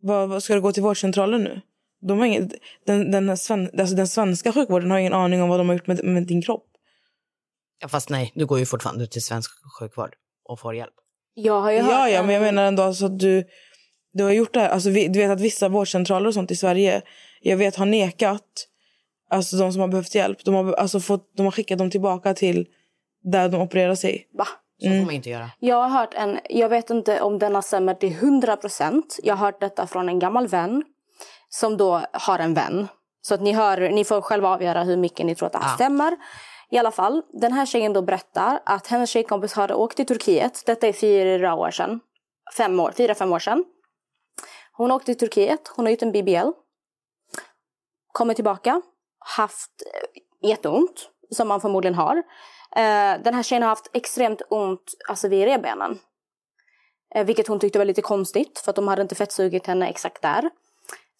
Vad, 0.00 0.28
vad 0.28 0.42
ska 0.42 0.54
du 0.54 0.60
gå 0.60 0.72
till 0.72 0.82
vårdcentralen 0.82 1.44
nu? 1.44 1.60
De 2.00 2.18
har 2.18 2.26
ingen, 2.26 2.50
den, 2.86 3.10
den, 3.10 3.36
sven, 3.36 3.70
alltså 3.78 3.96
den 3.96 4.08
svenska 4.08 4.52
sjukvården 4.52 4.90
har 4.90 4.98
ingen 4.98 5.12
aning 5.12 5.42
om 5.42 5.48
vad 5.48 5.60
de 5.60 5.68
har 5.68 5.76
gjort 5.76 5.86
med, 5.86 6.04
med 6.04 6.26
din 6.26 6.42
kropp. 6.42 6.66
ja, 7.80 7.88
fast 7.88 8.08
nej, 8.08 8.32
du 8.34 8.46
går 8.46 8.58
ju 8.58 8.66
fortfarande 8.66 9.06
till 9.06 9.22
svensk 9.22 9.50
sjukvård 9.80 10.14
och 10.44 10.60
får 10.60 10.74
hjälp. 10.74 10.94
Jag 11.40 11.60
har 11.60 11.70
ju 11.72 11.80
hört 11.80 11.92
Ja, 11.92 12.08
ja, 12.08 12.18
en- 12.20 12.26
men 12.26 12.34
jag 12.34 12.42
menar 12.42 12.64
ändå 12.64 12.82
alltså 12.82 13.06
att 13.06 13.18
du, 13.18 13.44
du 14.12 14.24
har 14.24 14.30
gjort 14.30 14.54
det 14.54 14.60
här. 14.60 14.68
Alltså, 14.68 14.90
vi, 14.90 15.08
du 15.08 15.18
vet 15.18 15.30
att 15.30 15.40
vissa 15.40 15.68
vårdcentraler 15.68 16.26
och 16.28 16.34
sånt 16.34 16.50
i 16.50 16.56
Sverige, 16.56 17.02
jag 17.40 17.56
vet 17.56 17.76
har 17.76 17.86
nekat 17.86 18.42
alltså 19.30 19.56
de 19.56 19.72
som 19.72 19.80
har 19.80 19.88
behövt 19.88 20.14
hjälp. 20.14 20.44
De 20.44 20.54
har, 20.54 20.72
alltså, 20.72 21.00
fått, 21.00 21.30
de 21.36 21.42
har 21.46 21.50
skickat 21.50 21.78
dem 21.78 21.90
tillbaka 21.90 22.34
till 22.34 22.66
där 23.22 23.48
de 23.48 23.60
opererar 23.60 23.94
sig. 23.94 24.26
Va? 24.38 24.46
Så 24.82 24.88
får 24.88 25.04
man 25.04 25.10
inte 25.14 25.30
göra. 25.30 25.50
Jag 25.58 25.76
har 25.82 25.88
hört 25.88 26.14
en, 26.14 26.38
jag 26.50 26.68
vet 26.68 26.90
inte 26.90 27.20
om 27.20 27.38
denna 27.38 27.62
stämmer 27.62 27.94
till 27.94 28.12
100 28.12 28.56
procent. 28.56 29.18
Jag 29.22 29.36
har 29.36 29.46
hört 29.46 29.60
detta 29.60 29.86
från 29.86 30.08
en 30.08 30.18
gammal 30.18 30.46
vän 30.48 30.82
som 31.48 31.76
då 31.76 32.02
har 32.12 32.38
en 32.38 32.54
vän 32.54 32.88
Så 33.22 33.34
att 33.34 33.40
ni, 33.42 33.52
hör, 33.52 33.90
ni 33.90 34.04
får 34.04 34.20
själva 34.20 34.48
avgöra 34.48 34.82
hur 34.84 34.96
mycket 34.96 35.26
ni 35.26 35.34
tror 35.34 35.46
att 35.46 35.52
det 35.52 35.58
här 35.58 35.68
Ja. 35.70 35.74
stämmer. 35.74 36.16
I 36.70 36.78
alla 36.78 36.90
fall, 36.90 37.22
den 37.32 37.52
här 37.52 37.66
tjejen 37.66 37.92
då 37.92 38.02
berättar 38.02 38.60
att 38.64 38.86
hennes 38.86 39.10
tjejkompis 39.10 39.52
hade 39.52 39.74
åkt 39.74 39.96
till 39.96 40.06
Turkiet. 40.06 40.62
Detta 40.66 40.86
är 40.86 40.92
fyra 40.92 41.54
år 41.54 41.70
sedan. 41.70 42.00
Fem 42.56 42.80
år, 42.80 42.92
fyra, 42.96 43.14
fem 43.14 43.32
år 43.32 43.38
sedan. 43.38 43.64
Hon 44.72 44.90
åkte 44.90 45.14
till 45.14 45.28
Turkiet, 45.28 45.68
hon 45.68 45.84
har 45.84 45.90
gjort 45.90 46.02
en 46.02 46.12
BBL. 46.12 46.50
Kommer 48.12 48.34
tillbaka, 48.34 48.82
haft 49.18 49.70
eh, 49.94 50.48
jätteont, 50.48 51.10
som 51.30 51.48
man 51.48 51.60
förmodligen 51.60 51.94
har. 51.94 52.16
Eh, 52.76 53.22
den 53.22 53.34
här 53.34 53.42
tjejen 53.42 53.62
har 53.62 53.68
haft 53.68 53.90
extremt 53.92 54.42
ont 54.50 54.94
alltså 55.08 55.28
vid 55.28 55.44
revbenen. 55.44 55.98
Eh, 57.14 57.26
vilket 57.26 57.48
hon 57.48 57.58
tyckte 57.58 57.78
var 57.78 57.86
lite 57.86 58.02
konstigt, 58.02 58.58
för 58.58 58.70
att 58.70 58.76
de 58.76 58.88
hade 58.88 59.02
inte 59.02 59.14
fettsugit 59.14 59.66
henne 59.66 59.88
exakt 59.88 60.22
där. 60.22 60.50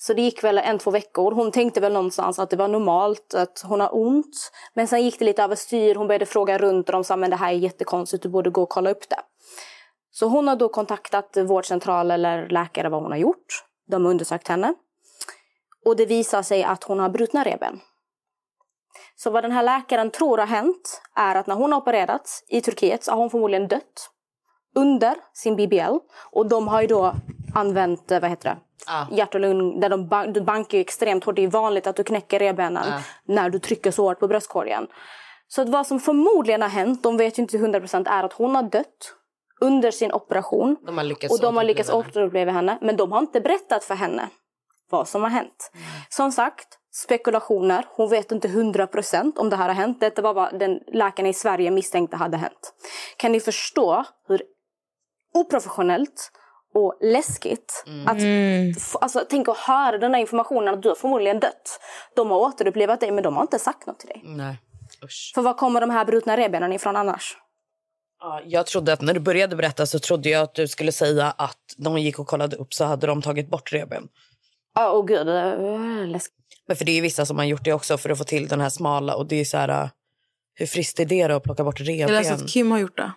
Så 0.00 0.14
det 0.14 0.22
gick 0.22 0.44
väl 0.44 0.58
en, 0.58 0.78
två 0.78 0.90
veckor. 0.90 1.32
Hon 1.32 1.52
tänkte 1.52 1.80
väl 1.80 1.92
någonstans 1.92 2.38
att 2.38 2.50
det 2.50 2.56
var 2.56 2.68
normalt, 2.68 3.34
att 3.34 3.64
hon 3.64 3.80
har 3.80 3.96
ont. 3.96 4.52
Men 4.74 4.88
sen 4.88 5.02
gick 5.02 5.18
det 5.18 5.24
lite 5.24 5.42
överstyr. 5.42 5.94
Hon 5.94 6.06
började 6.06 6.26
fråga 6.26 6.58
runt 6.58 6.88
och 6.88 6.92
de 6.92 7.04
sa 7.04 7.16
men 7.16 7.30
det 7.30 7.36
här 7.36 7.48
är 7.48 7.56
jättekonstigt, 7.56 8.22
du 8.22 8.28
borde 8.28 8.50
gå 8.50 8.62
och 8.62 8.68
kolla 8.68 8.90
upp 8.90 9.08
det. 9.08 9.20
Så 10.10 10.26
hon 10.26 10.48
har 10.48 10.56
då 10.56 10.68
kontaktat 10.68 11.36
vårdcentral 11.36 12.10
eller 12.10 12.48
läkare 12.48 12.88
vad 12.88 13.02
hon 13.02 13.10
har 13.10 13.18
gjort. 13.18 13.64
De 13.88 14.04
har 14.04 14.10
undersökt 14.10 14.48
henne. 14.48 14.74
Och 15.84 15.96
det 15.96 16.06
visar 16.06 16.42
sig 16.42 16.64
att 16.64 16.84
hon 16.84 16.98
har 16.98 17.08
brutna 17.08 17.44
revben. 17.44 17.80
Så 19.16 19.30
vad 19.30 19.44
den 19.44 19.52
här 19.52 19.62
läkaren 19.62 20.10
tror 20.10 20.38
har 20.38 20.46
hänt 20.46 21.02
är 21.14 21.34
att 21.34 21.46
när 21.46 21.54
hon 21.54 21.72
har 21.72 21.80
opererats 21.80 22.44
i 22.48 22.60
Turkiet 22.60 23.04
så 23.04 23.10
har 23.10 23.18
hon 23.18 23.30
förmodligen 23.30 23.68
dött 23.68 24.10
under 24.74 25.14
sin 25.34 25.56
BBL. 25.56 25.98
Och 26.30 26.46
de 26.48 26.68
har 26.68 26.80
ju 26.80 26.86
då 26.86 27.14
använt, 27.54 28.10
eh, 28.10 28.20
vad 28.20 28.30
heter 28.30 28.48
det, 28.50 28.56
Ja. 28.86 29.06
hjärt 29.10 29.34
och 29.34 29.40
lung, 29.40 29.80
där 29.80 29.88
de 29.88 30.08
ban- 30.08 30.32
du 30.32 30.40
bankar 30.40 30.78
ju 30.78 30.82
extremt 30.82 31.24
hårt. 31.24 31.36
Det 31.36 31.44
är 31.44 31.48
vanligt 31.48 31.86
att 31.86 31.96
du 31.96 32.04
knäcker 32.04 32.38
revbenen 32.38 32.84
Ja. 32.86 33.00
när 33.24 33.50
du 33.50 33.58
trycker 33.58 33.90
så 33.90 34.02
hårt 34.02 34.18
på 34.20 34.28
bröstkorgen. 34.28 34.86
Så 35.48 35.62
att 35.62 35.68
vad 35.68 35.86
som 35.86 36.00
förmodligen 36.00 36.62
har 36.62 36.68
hänt, 36.68 37.02
de 37.02 37.16
vet 37.16 37.38
ju 37.38 37.42
inte 37.42 37.50
till 37.50 37.60
100% 37.60 38.06
är 38.08 38.22
att 38.24 38.32
hon 38.32 38.54
har 38.54 38.62
dött 38.62 39.14
under 39.60 39.90
sin 39.90 40.12
operation. 40.12 40.76
De 40.86 40.96
har 40.98 41.04
lyckats 41.04 41.34
Och 41.34 41.40
de 41.40 41.56
har 41.56 41.64
lyckats 41.64 41.90
återuppliva 41.90 42.02
henne. 42.06 42.10
återuppleva 42.10 42.52
henne. 42.52 42.78
Men 42.80 42.96
de 42.96 43.12
har 43.12 43.18
inte 43.18 43.40
berättat 43.40 43.84
för 43.84 43.94
henne 43.94 44.28
vad 44.90 45.08
som 45.08 45.22
har 45.22 45.30
hänt. 45.30 45.70
Som 46.08 46.32
sagt, 46.32 46.78
spekulationer. 46.92 47.86
Hon 47.88 48.08
vet 48.08 48.32
inte 48.32 48.48
100% 48.48 49.38
om 49.38 49.50
det 49.50 49.56
här 49.56 49.68
har 49.68 49.74
hänt. 49.74 50.00
Detta 50.00 50.22
var 50.22 50.34
vad 50.34 50.58
den 50.58 50.80
läkaren 50.86 51.26
i 51.26 51.34
Sverige 51.34 51.70
misstänkte 51.70 52.16
hade 52.16 52.36
hänt. 52.36 52.72
Kan 53.16 53.32
ni 53.32 53.40
förstå 53.40 54.04
hur 54.28 54.42
oprofessionellt 55.34 56.32
och 56.86 56.98
läskigt 57.00 57.84
att 58.06 58.16
f- 58.76 58.96
alltså, 59.00 59.24
tänk 59.30 59.48
att 59.48 59.56
höra 59.56 59.98
den 59.98 60.14
här 60.14 60.20
informationen 60.20 60.74
att 60.74 60.82
du 60.82 60.88
har 60.88 60.96
förmodligen 60.96 61.40
dött. 61.40 61.80
De 62.16 62.30
har 62.30 62.38
återupplivat 62.38 63.00
dig 63.00 63.10
men 63.10 63.22
de 63.24 63.34
har 63.36 63.42
inte 63.42 63.58
sagt 63.58 63.86
något 63.86 63.98
till 63.98 64.08
dig. 64.08 64.22
Nej. 64.24 64.56
Usch. 65.04 65.32
För 65.34 65.42
var 65.42 65.54
kommer 65.54 65.80
de 65.80 65.90
här 65.90 66.04
brutna 66.04 66.36
revbenen 66.36 66.72
ifrån 66.72 66.96
annars? 66.96 67.36
Ja, 68.20 68.40
jag 68.44 68.66
trodde 68.66 68.92
att 68.92 69.00
när 69.00 69.14
du 69.14 69.20
började 69.20 69.56
berätta 69.56 69.86
så 69.86 69.98
trodde 69.98 70.28
jag 70.28 70.42
att 70.42 70.54
du 70.54 70.68
skulle 70.68 70.92
säga 70.92 71.26
att 71.38 71.58
när 71.76 71.90
hon 71.90 72.02
gick 72.02 72.18
och 72.18 72.26
kollade 72.26 72.56
upp 72.56 72.74
så 72.74 72.84
hade 72.84 73.06
de 73.06 73.22
tagit 73.22 73.48
bort 73.50 73.72
revben. 73.72 74.08
Ja, 74.74 74.92
åh 74.92 75.06
gud. 75.06 75.26
Läskigt. 76.08 76.34
Men 76.68 76.76
för 76.76 76.84
det 76.84 76.92
är 76.92 76.96
ju 76.96 77.00
vissa 77.00 77.26
som 77.26 77.38
har 77.38 77.44
gjort 77.44 77.64
det 77.64 77.72
också 77.72 77.98
för 77.98 78.10
att 78.10 78.18
få 78.18 78.24
till 78.24 78.48
den 78.48 78.60
här 78.60 78.68
smala 78.70 79.14
och 79.16 79.26
det 79.26 79.36
är 79.40 79.44
så 79.44 79.56
här 79.56 79.68
äh, 79.68 79.88
hur 80.54 80.66
friskt 80.66 81.00
är 81.00 81.04
det 81.04 81.28
då 81.28 81.34
att 81.36 81.42
plocka 81.42 81.64
bort 81.64 81.80
Jag 81.80 82.10
läste 82.10 82.32
revben? 82.32 82.44
att 82.44 82.50
Kim 82.50 82.70
har 82.70 82.78
gjort 82.78 82.96
det. 82.96 83.12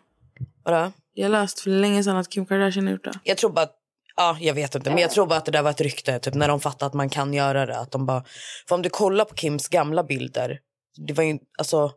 Vadå? 0.63 0.91
Jag 1.13 1.31
läste 1.31 1.61
för 1.61 1.69
länge 1.69 2.03
sedan 2.03 2.17
att 2.17 2.29
Kim 2.29 2.45
Kardashian 2.45 2.85
har 2.85 2.91
gjort 2.93 3.03
det. 3.03 3.19
Jag 3.23 3.37
tror 3.37 3.49
bara 3.51 3.61
att, 3.61 3.75
ja 4.15 4.37
jag 4.41 4.53
vet 4.53 4.75
inte 4.75 4.89
men 4.89 4.99
jag 4.99 5.11
tror 5.11 5.27
bara 5.27 5.37
att 5.37 5.45
det 5.45 5.51
där 5.51 5.61
var 5.61 5.69
ett 5.71 5.81
rykte 5.81 6.19
typ 6.19 6.33
när 6.33 6.47
de 6.47 6.59
fattade 6.59 6.85
att 6.85 6.93
man 6.93 7.09
kan 7.09 7.33
göra 7.33 7.65
det 7.65 7.77
att 7.79 7.91
de 7.91 8.05
bara 8.05 8.23
för 8.67 8.75
om 8.75 8.81
du 8.81 8.89
kollar 8.89 9.25
på 9.25 9.35
Kims 9.35 9.67
gamla 9.67 10.03
bilder 10.03 10.59
det 11.07 11.13
var 11.13 11.23
ju 11.23 11.39
alltså 11.57 11.91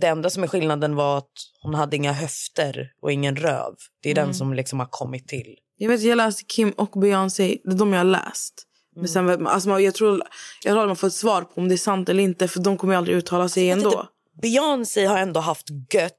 det 0.00 0.06
enda 0.06 0.30
som 0.30 0.42
är 0.42 0.46
skillnaden 0.46 0.94
var 0.96 1.18
att 1.18 1.30
hon 1.62 1.74
hade 1.74 1.96
inga 1.96 2.12
höfter 2.12 2.90
och 3.02 3.12
ingen 3.12 3.36
röv. 3.36 3.74
Det 4.02 4.10
är 4.10 4.14
den 4.14 4.34
som 4.34 4.54
liksom 4.54 4.80
har 4.80 4.86
kommit 4.90 5.28
till. 5.28 5.54
Jag 5.76 5.88
vet, 5.88 6.00
jag 6.02 6.16
läste 6.16 6.44
Kim 6.44 6.70
och 6.70 7.00
Beyoncé. 7.00 7.58
Det 7.64 7.70
är 7.70 7.74
de 7.78 7.92
jag 7.92 8.00
har 8.00 8.04
läst. 8.04 8.54
Men 8.96 9.08
sen, 9.08 9.24
man- 9.26 9.46
alltså, 9.46 9.80
jag 9.80 9.94
tror 9.94 10.22
jag 10.64 10.72
tror 10.72 10.82
att 10.82 10.88
man 10.88 10.96
får 10.96 11.06
ett 11.06 11.12
svar 11.12 11.42
på 11.42 11.60
om 11.60 11.68
det 11.68 11.74
är 11.74 11.76
sant 11.76 12.08
eller 12.08 12.22
inte. 12.22 12.48
För 12.48 12.60
de 12.60 12.76
kommer 12.78 12.94
ju 12.94 12.98
aldrig 12.98 13.16
uttala 13.16 13.48
sig 13.48 13.70
ändå. 13.70 14.06
Beyoncé 14.42 15.04
har 15.06 15.18
ändå 15.18 15.40
haft 15.40 15.66
gött 15.94 16.12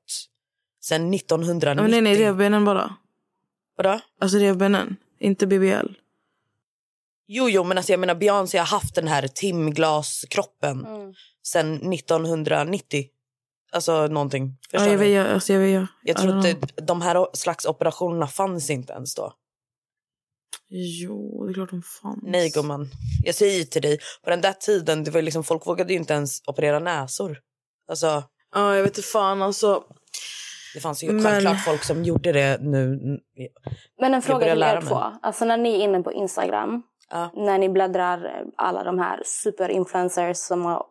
sen 0.88 1.14
1990. 1.14 1.70
Ja, 1.70 1.82
men 1.82 1.92
nej, 1.92 2.02
nej, 2.02 2.16
revbenen 2.16 2.66
bara. 2.66 2.96
Vadå? 3.78 4.00
Alltså 4.20 4.38
revbenen. 4.38 4.96
Inte 5.20 5.48
BBL. 5.48 5.88
Jo, 7.28 7.50
jo, 7.50 7.64
men 7.64 7.78
alltså 7.78 7.94
jag 7.94 8.00
menar 8.00 8.16
Beyoncé 8.16 8.58
har 8.58 8.66
haft 8.66 8.96
den 8.96 9.08
här 9.08 9.28
timglaskroppen 9.28 10.86
sen 11.44 11.94
1990. 11.94 13.06
Alltså 13.72 14.08
någonting. 14.08 14.58
Ja, 14.72 14.80
Förstår 14.80 14.92
jag, 14.94 15.00
vet, 15.00 15.10
jag, 15.10 15.28
alltså, 15.28 15.54
jag, 15.54 15.60
vet, 15.60 15.72
jag, 15.72 15.88
Jag 16.04 16.18
tror 16.18 16.48
inte 16.48 16.68
de 16.82 17.02
här 17.02 17.28
slags 17.34 17.66
operationerna 17.66 18.28
fanns 18.28 18.70
inte 18.70 18.94
ens 18.94 19.16
då. 19.16 19.34
Jo, 20.70 21.46
det 21.46 21.52
är 21.52 21.54
klart 21.54 21.70
de 21.70 21.82
fanns. 21.82 22.20
Nej 22.24 22.50
gumman, 22.50 22.90
jag 23.24 23.36
säger 23.36 23.64
till 23.64 23.82
dig, 23.82 24.00
på 24.24 24.30
den 24.30 24.42
där 24.42 24.54
tiden, 24.54 25.04
det 25.04 25.12
var 25.12 25.22
liksom, 25.22 25.44
folk 25.44 25.68
vågade 25.68 25.94
ju 25.94 26.00
inte 26.00 26.14
ens 26.14 26.42
operera 26.48 26.80
näsor. 26.80 27.40
Alltså, 27.88 28.24
Ja, 28.56 28.76
jag 28.76 28.84
vet 28.84 28.98
inte 28.98 29.08
fan 29.08 29.42
alltså. 29.42 29.84
Det 30.76 30.80
fanns 30.82 31.04
ju 31.04 31.12
Men- 31.12 31.24
självklart 31.24 31.60
folk 31.66 31.84
som 31.84 32.04
gjorde 32.04 32.32
det 32.32 32.58
nu. 32.62 33.00
Men 34.00 34.14
en 34.14 34.22
fråga 34.22 34.54
till 34.54 34.64
er 34.64 34.82
två. 34.82 34.96
Alltså 35.22 35.46
när 35.46 35.58
ni 35.58 35.76
är 35.76 35.80
inne 35.84 36.02
på 36.04 36.12
Instagram. 36.14 36.84
Ja. 37.10 37.32
När 37.36 37.58
ni 37.58 37.70
bläddrar 37.70 38.44
alla 38.56 38.84
de 38.84 39.00
här 39.00 39.22
superinfluencers 39.26 40.38
som 40.38 40.66
har 40.66 40.86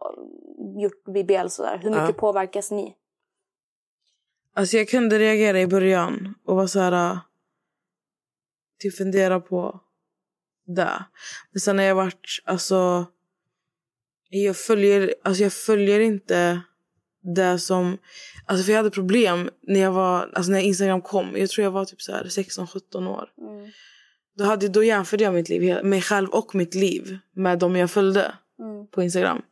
gjort 0.83 1.05
BBL 1.05 1.47
sådär. 1.49 1.79
Hur 1.83 1.91
mycket 1.91 2.07
Ja. 2.09 2.13
påverkas 2.13 2.71
ni? 2.71 2.95
Alltså 4.55 4.77
jag 4.77 4.89
kunde 4.89 5.19
reagera 5.19 5.61
i 5.61 5.67
början 5.67 6.35
och 6.47 6.57
vara 6.57 6.69
så 6.69 6.79
här... 6.81 6.93
äh, 7.13 7.19
Typ 8.79 8.97
fundera 8.97 9.41
på 9.41 9.81
det. 10.67 11.05
Men 11.53 11.61
sen 11.61 11.77
när 11.77 11.85
jag 11.85 11.95
varit... 11.95 12.29
Alltså... 12.45 13.07
Jag 14.29 14.57
följer, 14.57 15.15
alltså 15.25 15.43
jag 15.43 15.53
följer 15.53 16.01
inte 16.01 16.61
det 17.25 17.59
som... 17.59 17.99
Alltså 18.47 18.65
för 18.65 18.73
jag 18.73 18.79
hade 18.79 18.91
problem 18.91 19.51
när 19.63 19.81
jag 19.81 19.93
var... 19.93 20.31
Alltså 20.35 20.53
när 20.53 20.61
Instagram 20.61 21.01
kom. 21.01 21.37
Jag 21.37 21.51
tror 21.51 21.65
jag 21.65 21.71
var 21.71 21.85
typ 21.85 22.03
så 22.03 22.13
här 22.13 22.25
16-17 22.25 23.09
år. 23.09 23.29
Då, 24.37 24.45
hade, 24.45 24.69
då 24.69 24.85
jämförde 24.85 25.25
jag 25.25 25.35
mitt 25.35 25.49
liv, 25.49 25.85
mig 25.85 26.03
själv 26.03 26.29
och 26.29 26.55
mitt 26.55 26.75
liv 26.75 27.19
med 27.35 27.59
de 27.59 27.77
jag 27.77 27.91
följde 27.91 28.35
på 28.91 29.03
Instagram. 29.03 29.43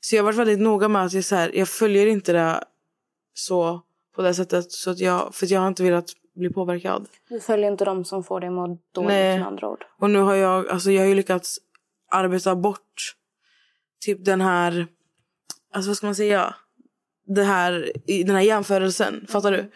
Så 0.00 0.16
jag 0.16 0.22
varit 0.22 0.38
väldigt 0.38 0.60
noga 0.60 0.88
med 0.88 1.04
att 1.04 1.12
jag, 1.12 1.24
så 1.24 1.36
här, 1.36 1.50
jag 1.54 1.68
följer 1.68 2.06
inte 2.06 2.32
det 2.32 2.64
så 3.34 3.82
på 4.16 4.22
det 4.22 4.34
sättet. 4.34 4.72
Så 4.72 4.90
att 4.90 4.98
jag, 4.98 5.34
för 5.34 5.46
att 5.46 5.50
jag 5.50 5.60
har 5.60 5.68
inte 5.68 5.82
velat 5.82 6.12
bli 6.34 6.50
påverkad. 6.50 7.08
Du 7.28 7.40
följer 7.40 7.70
inte 7.70 7.84
de 7.84 8.04
som 8.04 8.24
får 8.24 8.40
dig 8.40 8.48
att 8.48 8.52
må 8.52 8.66
dåligt 8.66 9.08
Nej. 9.08 9.38
med 9.38 9.46
andra 9.46 9.68
ord. 9.68 9.84
Och 9.98 10.10
nu 10.10 10.18
har 10.18 10.34
jag, 10.34 10.68
alltså 10.68 10.90
jag 10.90 11.02
har 11.02 11.08
ju 11.08 11.14
lyckats 11.14 11.58
arbeta 12.10 12.56
bort 12.56 13.16
typ 14.00 14.24
den 14.24 14.40
här, 14.40 14.86
alltså 15.72 15.90
vad 15.90 15.96
ska 15.96 16.06
man 16.06 16.14
säga? 16.14 16.54
Det 17.34 17.44
här, 17.44 17.92
den 18.06 18.36
här 18.36 18.42
jämförelsen, 18.42 19.26
fattar 19.28 19.52
du? 19.52 19.70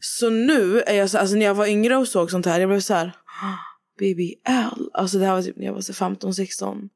Så 0.00 0.30
nu 0.30 0.80
är 0.80 0.94
jag 0.94 1.10
så, 1.10 1.18
alltså 1.18 1.36
när 1.36 1.46
jag 1.46 1.54
var 1.54 1.66
yngre 1.66 1.96
och 1.96 2.08
såg 2.08 2.30
sånt 2.30 2.46
här, 2.46 2.60
jag 2.60 2.68
blev 2.68 2.80
så 2.80 2.94
här, 2.94 3.12
ah, 3.42 3.58
BBL. 3.98 4.88
Alltså 4.92 5.18
det 5.18 5.26
här 5.26 5.34
var 5.34 5.42
typ 5.42 5.56
när 5.56 5.66
jag 5.66 5.72
var 5.72 5.92
15, 5.92 6.34
16. 6.34 6.88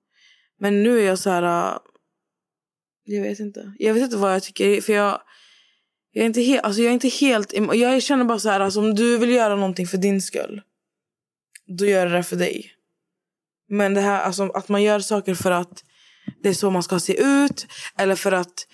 Men 0.61 0.83
nu 0.83 1.01
är 1.01 1.07
jag 1.07 1.19
så 1.19 1.31
här, 1.31 1.73
äh, 1.73 1.79
jag 3.05 3.23
vet 3.23 3.41
inte. 3.41 3.73
Jag 3.79 3.95
vet 3.95 4.03
inte 4.03 4.17
vad 4.17 4.35
jag 4.35 4.43
tycker, 4.43 4.81
för 4.81 4.93
jag, 4.93 5.21
jag 6.13 6.23
är 6.23 6.27
inte 6.27 6.41
helt, 6.41 6.65
alltså 6.65 6.83
jag 6.83 6.89
är 6.89 6.95
inte 6.95 7.09
helt, 7.09 7.53
jag 7.75 8.03
känner 8.03 8.25
bara 8.25 8.39
så 8.39 8.49
här, 8.49 8.61
alltså 8.61 8.81
om 8.81 8.95
du 8.95 9.19
vill 9.19 9.31
göra 9.31 9.57
någonting 9.57 9.87
för 9.87 9.99
din 9.99 10.23
skull 10.23 10.63
då 11.69 11.87
gör 11.87 12.07
det 12.07 12.17
det 12.17 12.23
för 12.23 12.37
dig. 12.37 12.73
Men 13.69 13.95
det 13.95 14.01
här 14.01 14.23
alltså, 14.23 14.49
att 14.49 14.69
man 14.69 14.83
gör 14.83 15.01
saker 15.01 15.35
för 15.35 15.51
att 15.51 15.85
det 16.43 16.49
är 16.49 16.55
så 16.55 16.71
man 16.71 16.83
ska 16.83 17.01
se 17.01 17.21
ut 17.21 17.67
eller 17.99 18.15
för 18.15 18.33
att 18.33 18.67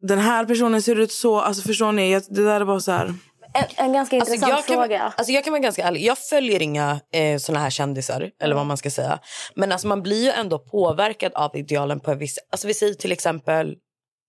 den 0.00 0.18
här 0.18 0.44
personen 0.44 0.82
ser 0.82 0.96
ut 0.96 1.12
så. 1.12 1.40
Alltså 1.40 1.62
förstår 1.62 1.92
ni? 1.92 2.12
Jag- 2.12 2.22
Det 2.28 2.44
där 2.44 2.60
är 2.60 2.64
bara 2.64 2.80
så 2.80 2.92
här. 2.92 3.14
En, 3.54 3.64
en 3.86 3.92
ganska 3.92 4.16
Alltså 4.16 4.34
intressant 4.34 4.58
jag, 4.58 4.66
kan, 4.66 4.74
fråga. 4.88 5.12
alltså 5.16 5.32
jag 5.32 5.44
kan 5.44 5.50
vara 5.52 5.60
ganska 5.62 5.84
ärlig. 5.84 6.04
Jag 6.04 6.18
följer 6.18 6.62
inga 6.62 7.00
eh, 7.12 7.38
såna 7.38 7.58
här 7.58 7.70
kändisar, 7.70 8.30
eller 8.42 8.54
vad 8.54 8.66
man 8.66 8.76
ska 8.76 8.90
säga. 8.90 9.18
Men 9.54 9.72
alltså 9.72 9.88
man 9.88 10.02
blir 10.02 10.24
ju 10.24 10.30
ändå 10.30 10.58
påverkad 10.58 11.32
av 11.34 11.56
idealen 11.56 12.00
på 12.00 12.10
en 12.10 12.18
viss... 12.18 12.38
Alltså 12.52 12.66
vi 12.66 12.74
säger 12.74 12.94
till 12.94 13.12
exempel, 13.12 13.76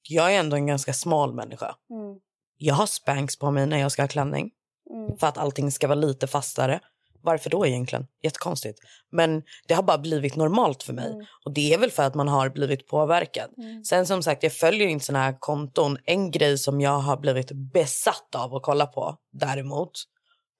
jag 0.09 0.33
är 0.35 0.39
ändå 0.39 0.55
en 0.55 0.67
ganska 0.67 0.93
smal 0.93 1.33
människa. 1.33 1.65
Mm. 1.65 2.15
Jag 2.57 2.75
har 2.75 2.85
spanks 2.85 3.39
på 3.39 3.51
mig 3.51 3.65
när 3.67 3.77
jag 3.79 3.91
ska 3.91 4.01
ha 4.01 4.07
klänning. 4.07 4.49
Mm. 4.93 5.17
För 5.17 5.27
att 5.27 5.37
allting 5.37 5.71
ska 5.71 5.87
vara 5.87 5.95
lite 5.99 6.27
fastare. 6.27 6.79
Varför 7.21 7.49
då 7.49 7.67
egentligen? 7.67 8.07
Jättekonstigt. 8.23 8.79
Men 9.11 9.43
det 9.67 9.73
har 9.73 9.83
bara 9.83 9.97
blivit 9.97 10.35
normalt 10.35 10.83
för 10.83 10.93
mig. 10.93 11.11
Och 11.45 11.53
det 11.53 11.73
är 11.73 11.77
väl 11.77 11.91
för 11.91 12.03
att 12.03 12.15
man 12.15 12.27
har 12.27 12.49
blivit 12.49 12.87
påverkad. 12.87 13.49
Sen 13.85 14.05
som 14.05 14.23
sagt, 14.23 14.43
jag 14.43 14.53
följer 14.53 14.87
inte 14.87 15.05
såna 15.05 15.19
här 15.19 15.37
konton. 15.39 15.97
En 16.05 16.31
grej 16.31 16.57
som 16.57 16.81
jag 16.81 16.99
har 16.99 17.17
blivit 17.17 17.51
besatt 17.51 18.35
av 18.35 18.55
att 18.55 18.63
kolla 18.63 18.85
på 18.85 19.17
däremot 19.31 19.91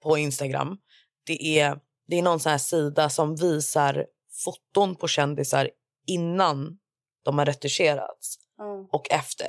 på 0.02 0.18
Instagram. 0.18 0.76
Det 1.26 1.58
är, 1.60 1.78
det 2.08 2.18
är 2.18 2.22
någon 2.22 2.40
sån 2.40 2.50
här 2.50 2.58
sida 2.58 3.08
som 3.10 3.36
visar 3.36 4.06
foton 4.44 4.96
på 4.96 5.08
kändisar 5.08 5.70
innan 6.06 6.78
de 7.24 7.38
har 7.38 7.46
retuscherats 7.46 8.36
Mm. 8.60 8.86
och 8.92 9.10
efter. 9.10 9.48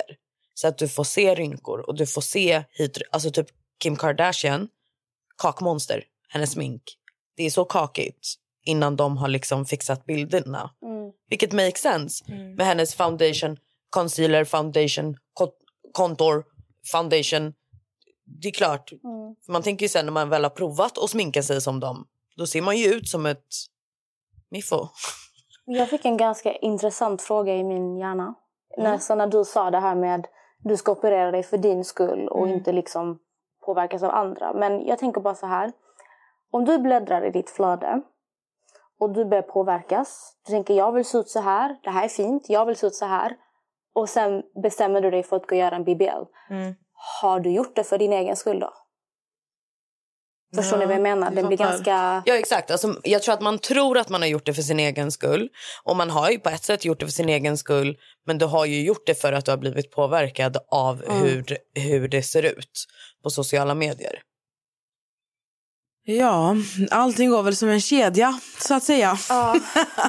Så 0.54 0.68
att 0.68 0.78
du 0.78 0.88
får 0.88 1.04
se 1.04 1.34
rynkor 1.34 1.80
och 1.88 1.96
du 1.96 2.06
får 2.06 2.20
se 2.20 2.64
hit, 2.70 2.98
alltså 3.10 3.30
typ 3.30 3.46
Kim 3.82 3.96
Kardashian, 3.96 4.68
kakmonster, 5.38 6.04
hennes 6.28 6.50
smink. 6.52 6.82
Det 7.42 7.46
är 7.46 7.50
så 7.50 7.64
kakigt 7.64 8.34
innan 8.64 8.96
de 8.96 9.16
har 9.16 9.28
liksom 9.28 9.64
fixat 9.64 10.04
bilderna. 10.04 10.70
Mm. 10.82 11.12
Vilket 11.28 11.52
makes 11.52 11.80
sense 11.80 12.24
med 12.56 12.66
hennes 12.66 12.94
foundation, 12.94 13.56
concealer, 13.90 14.44
foundation, 14.44 15.16
contour, 15.92 16.44
foundation. 16.92 17.54
Det 18.42 18.48
är 18.48 18.52
klart, 18.52 18.92
Mm. 18.92 19.36
man 19.48 19.62
tänker 19.62 19.84
ju 19.84 19.88
sen 19.88 20.04
när 20.06 20.12
man 20.12 20.28
väl 20.28 20.42
har 20.42 20.50
provat 20.50 20.98
att 20.98 21.10
sminka 21.10 21.42
sig 21.42 21.60
som 21.60 21.80
dem, 21.80 22.06
då 22.36 22.46
ser 22.46 22.62
man 22.62 22.76
ju 22.76 22.86
ut 22.86 23.08
som 23.08 23.26
ett 23.26 23.48
miffo. 24.50 24.88
Jag 25.64 25.90
fick 25.90 26.04
en 26.04 26.16
ganska 26.16 26.52
intressant 26.52 27.22
fråga 27.22 27.54
i 27.56 27.64
min 27.64 27.96
hjärna. 27.96 28.34
När, 28.78 28.98
så 28.98 29.14
när 29.14 29.26
du 29.26 29.44
sa 29.44 29.70
det 29.70 29.80
här 29.80 29.94
med 29.94 30.26
du 30.58 30.76
ska 30.76 30.92
operera 30.92 31.30
dig 31.30 31.42
för 31.42 31.58
din 31.58 31.84
skull 31.84 32.28
och 32.28 32.48
inte 32.48 32.72
liksom 32.72 33.18
påverkas 33.66 34.02
av 34.02 34.10
andra. 34.10 34.52
Men 34.52 34.86
jag 34.86 34.98
tänker 34.98 35.20
bara 35.20 35.34
så 35.34 35.46
här. 35.46 35.72
Om 36.52 36.64
du 36.64 36.78
bläddrar 36.78 37.26
i 37.26 37.30
ditt 37.30 37.50
flöde 37.50 38.02
och 39.00 39.10
du 39.10 39.24
börjar 39.24 39.42
påverkas. 39.42 40.36
Du 40.46 40.52
tänker 40.52 40.74
jag 40.74 40.92
vill 40.92 41.04
se 41.04 41.18
ut 41.18 41.28
så 41.28 41.40
här, 41.40 41.76
det 41.82 41.90
här 41.90 42.04
är 42.04 42.08
fint, 42.08 42.46
jag 42.48 42.66
vill 42.66 42.76
se 42.76 42.86
ut 42.86 42.94
så 42.94 43.06
här. 43.06 43.36
Och 43.94 44.08
sen 44.08 44.42
bestämmer 44.62 45.00
du 45.00 45.10
dig 45.10 45.22
för 45.22 45.36
att 45.36 45.46
gå 45.46 45.54
och 45.54 45.60
göra 45.60 45.76
en 45.76 45.84
BBL. 45.84 46.24
Mm. 46.50 46.74
Har 47.20 47.40
du 47.40 47.50
gjort 47.50 47.76
det 47.76 47.84
för 47.84 47.98
din 47.98 48.12
egen 48.12 48.36
skull 48.36 48.60
då? 48.60 48.72
Förstår 50.56 50.78
ni 50.78 50.86
vad 50.86 50.94
jag 50.94 51.02
menar? 51.02 51.30
Den 51.30 51.46
blir 51.46 51.58
ganska... 51.58 52.22
Ja 52.26 52.34
exakt, 52.34 52.70
alltså, 52.70 52.94
jag 53.02 53.22
tror 53.22 53.34
att 53.34 53.40
man 53.40 53.58
tror 53.58 53.98
att 53.98 54.08
man 54.08 54.20
har 54.20 54.28
gjort 54.28 54.46
det 54.46 54.54
för 54.54 54.62
sin 54.62 54.80
egen 54.80 55.12
skull. 55.12 55.48
Och 55.84 55.96
man 55.96 56.10
har 56.10 56.30
ju 56.30 56.38
på 56.38 56.50
ett 56.50 56.64
sätt 56.64 56.84
gjort 56.84 57.00
det 57.00 57.06
för 57.06 57.12
sin 57.12 57.28
egen 57.28 57.58
skull. 57.58 57.98
Men 58.26 58.38
du 58.38 58.46
har 58.46 58.66
ju 58.66 58.82
gjort 58.82 59.06
det 59.06 59.14
för 59.14 59.32
att 59.32 59.44
du 59.44 59.50
har 59.50 59.58
blivit 59.58 59.90
påverkad 59.90 60.56
av 60.68 61.02
hur, 61.08 61.58
hur 61.74 62.08
det 62.08 62.22
ser 62.22 62.42
ut 62.42 62.86
på 63.22 63.30
sociala 63.30 63.74
medier. 63.74 64.22
Ja, 66.04 66.56
allting 66.90 67.30
går 67.30 67.42
väl 67.42 67.56
som 67.56 67.68
en 67.68 67.80
kedja, 67.80 68.38
så 68.58 68.74
att 68.74 68.82
säga. 68.82 69.16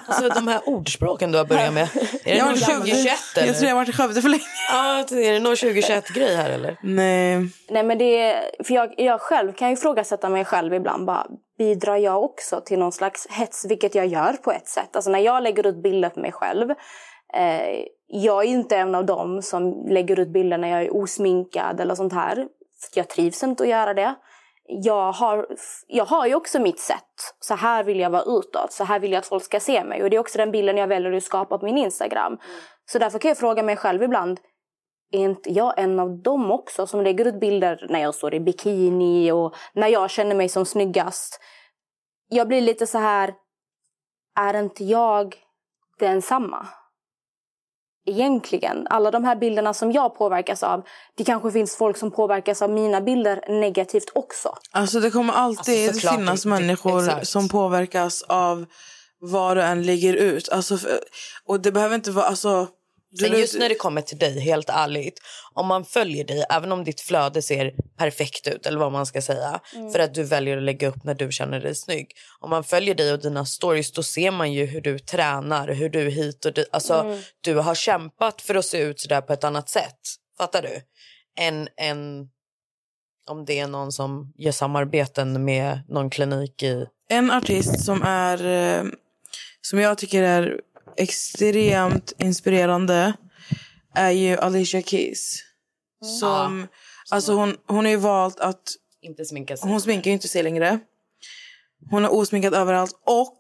Alltså 0.05 0.29
de 0.35 0.47
här 0.47 0.69
ordspråken 0.69 1.31
du 1.31 1.37
har 1.37 1.45
börjat 1.45 1.73
med. 1.73 1.87
Är 2.23 2.35
det 2.35 2.39
Skövde. 2.39 2.65
2021 2.65 3.19
eller? 3.37 3.47
jag 3.47 3.55
tror 3.57 3.67
jag 3.69 3.75
har 3.75 3.81
varit 3.81 3.89
i 3.89 3.93
Skövde 3.93 4.21
för 4.21 4.29
länge. 4.29 4.43
Ja, 4.71 4.99
är 4.99 5.33
det 5.33 5.39
nog 5.39 5.57
2021 5.57 6.09
grej 6.09 6.35
här 6.35 6.49
eller? 6.49 6.77
Nej. 6.83 7.49
Nej, 7.69 7.83
men 7.83 7.97
det 7.97 8.19
är, 8.19 8.63
för 8.63 8.73
jag, 8.73 8.93
jag 8.97 9.21
själv 9.21 9.53
kan 9.53 9.67
ju 9.67 9.73
ifrågasätta 9.73 10.29
mig 10.29 10.45
själv 10.45 10.73
ibland. 10.73 11.05
Bara, 11.05 11.27
bidrar 11.57 11.97
jag 11.97 12.23
också 12.23 12.61
till 12.65 12.79
någon 12.79 12.91
slags 12.91 13.27
hets, 13.29 13.65
vilket 13.65 13.95
jag 13.95 14.07
gör 14.07 14.33
på 14.33 14.51
ett 14.51 14.67
sätt. 14.67 14.95
Alltså 14.95 15.11
när 15.11 15.19
jag 15.19 15.43
lägger 15.43 15.67
ut 15.67 15.83
bilder 15.83 16.09
på 16.09 16.19
mig 16.19 16.31
själv. 16.31 16.69
Eh, 17.33 17.85
jag 18.07 18.43
är 18.43 18.47
inte 18.47 18.77
en 18.77 18.95
av 18.95 19.05
dem 19.05 19.41
som 19.41 19.87
lägger 19.89 20.19
ut 20.19 20.33
bilder 20.33 20.57
när 20.57 20.67
jag 20.67 20.81
är 20.81 20.95
osminkad 20.95 21.79
eller 21.79 21.95
sånt 21.95 22.13
här. 22.13 22.35
För 22.35 22.99
Jag 22.99 23.09
trivs 23.09 23.43
inte 23.43 23.63
att 23.63 23.69
göra 23.69 23.93
det. 23.93 24.15
Jag 24.67 25.11
har, 25.11 25.47
jag 25.87 26.05
har 26.05 26.27
ju 26.27 26.35
också 26.35 26.59
mitt 26.59 26.79
sätt. 26.79 27.35
Så 27.39 27.55
här 27.55 27.83
vill 27.83 27.99
jag 27.99 28.09
vara 28.09 28.23
utåt. 28.23 28.71
Så 28.71 28.83
här 28.83 28.99
vill 28.99 29.11
jag 29.11 29.19
att 29.19 29.25
folk 29.25 29.43
ska 29.43 29.59
se 29.59 29.83
mig. 29.83 30.03
Och 30.03 30.09
det 30.09 30.15
är 30.15 30.19
också 30.19 30.37
den 30.37 30.51
bilden 30.51 30.77
jag 30.77 30.87
väljer 30.87 31.11
att 31.11 31.23
skapa 31.23 31.57
på 31.57 31.65
min 31.65 31.77
Instagram. 31.77 32.37
Så 32.91 32.99
därför 32.99 33.19
kan 33.19 33.29
jag 33.29 33.37
fråga 33.37 33.63
mig 33.63 33.75
själv 33.75 34.03
ibland 34.03 34.39
är 35.13 35.19
inte 35.19 35.49
jag 35.49 35.79
en 35.79 35.99
av 35.99 36.21
dem 36.21 36.51
också 36.51 36.87
som 36.87 37.01
lägger 37.01 37.25
ut 37.27 37.39
bilder 37.39 37.87
när 37.89 37.99
jag 37.99 38.15
står 38.15 38.33
i 38.33 38.39
bikini 38.39 39.31
och 39.31 39.55
när 39.73 39.87
jag 39.87 40.09
känner 40.09 40.35
mig 40.35 40.49
som 40.49 40.65
snyggast? 40.65 41.39
Jag 42.29 42.47
blir 42.47 42.61
lite 42.61 42.87
så 42.87 42.97
här, 42.97 43.33
är 44.39 44.59
inte 44.59 44.83
jag 44.83 45.35
densamma? 45.99 46.67
Egentligen, 48.05 48.87
alla 48.89 49.11
de 49.11 49.23
här 49.23 49.35
bilderna 49.35 49.73
som 49.73 49.91
jag 49.91 50.17
påverkas 50.17 50.63
av, 50.63 50.81
det 51.17 51.23
kanske 51.23 51.51
finns 51.51 51.75
folk 51.75 51.97
som 51.97 52.11
påverkas 52.11 52.61
av 52.61 52.69
mina 52.69 53.01
bilder 53.01 53.59
negativt 53.61 54.09
också. 54.15 54.55
Alltså 54.71 54.99
det 54.99 55.11
kommer 55.11 55.33
alltid 55.33 55.87
Alltså, 55.87 55.93
såklart, 56.01 56.15
finnas 56.19 56.43
det- 56.43 56.49
människor 56.49 56.99
exakt. 57.03 57.27
som 57.27 57.49
påverkas 57.49 58.21
av 58.21 58.65
vad 59.19 59.57
du 59.57 59.61
än 59.61 59.83
lägger 59.83 60.13
ut. 60.13 60.49
Alltså, 60.49 60.77
och 61.45 61.59
det 61.61 61.71
behöver 61.71 61.95
inte 61.95 62.11
vara... 62.11 62.25
Alltså, 62.25 62.67
la 63.21 63.27
just 63.27 63.59
när 63.59 63.69
det 63.69 63.75
kommer 63.75 64.01
till 64.01 64.17
dig, 64.17 64.39
helt 64.39 64.69
ärligt. 64.69 65.19
Om 65.53 65.67
man 65.67 65.85
följer 65.85 66.23
dig, 66.23 66.45
även 66.49 66.71
om 66.71 66.83
ditt 66.83 67.01
flöde 67.01 67.41
ser 67.41 67.73
perfekt 67.97 68.47
ut, 68.47 68.65
eller 68.65 68.79
vad 68.79 68.91
man 68.91 69.05
ska 69.05 69.21
säga. 69.21 69.59
För 69.91 69.99
att 69.99 70.13
du 70.13 70.23
väljer 70.23 70.57
att 70.57 70.63
lägga 70.63 70.87
upp 70.87 71.03
när 71.03 71.13
du 71.13 71.31
känner 71.31 71.59
dig 71.59 71.75
snygg. 71.75 72.11
Om 72.39 72.49
man 72.49 72.63
följer 72.63 72.95
dig 72.95 73.13
och 73.13 73.21
dina 73.21 73.45
stories, 73.45 73.91
då 73.91 74.03
ser 74.03 74.31
man 74.31 74.53
ju 74.53 74.65
hur 74.65 74.81
du 74.81 74.99
tränar, 74.99 75.67
hur 75.67 75.89
du 75.89 76.09
hit 76.09 76.45
och 76.45 76.53
dit. 76.53 76.69
Alltså, 76.71 77.17
du 77.41 77.55
har 77.55 77.75
kämpat 77.75 78.41
för 78.41 78.55
att 78.55 78.65
se 78.65 78.77
ut 78.77 78.99
sådär 78.99 79.21
på 79.21 79.33
ett 79.33 79.43
annat 79.43 79.69
sätt. 79.69 79.99
Fattar 80.37 80.61
du? 80.61 80.81
Än, 81.39 81.67
än 81.77 82.29
om 83.29 83.45
det 83.45 83.59
är 83.59 83.67
någon 83.67 83.91
som 83.91 84.33
gör 84.37 84.51
samarbeten 84.51 85.45
med 85.45 85.79
någon 85.87 86.09
klinik 86.09 86.63
i... 86.63 86.85
En 87.09 87.31
artist 87.31 87.85
som 87.85 88.01
är 88.03 88.45
eh, 88.45 88.83
som 89.61 89.79
jag 89.79 89.97
tycker 89.97 90.23
är 90.23 90.59
extremt 90.97 92.13
inspirerande 92.17 93.13
är 93.95 94.11
ju 94.11 94.37
Alicia 94.37 94.81
Keys. 94.81 95.43
Som, 96.19 96.67
alltså 97.11 97.33
hon, 97.33 97.57
hon 97.67 97.85
har 97.85 97.91
ju 97.91 97.97
valt 97.97 98.39
att 98.39 98.61
Inte 99.01 99.25
sminka 99.25 99.57
sig. 99.57 99.69
hon 99.69 99.81
sminkar 99.81 100.11
ju 100.11 100.13
inte 100.13 100.27
sig 100.27 100.43
längre. 100.43 100.79
Hon 101.89 102.05
är 102.05 102.13
osminkad 102.13 102.53
överallt. 102.53 103.01
Och 103.05 103.37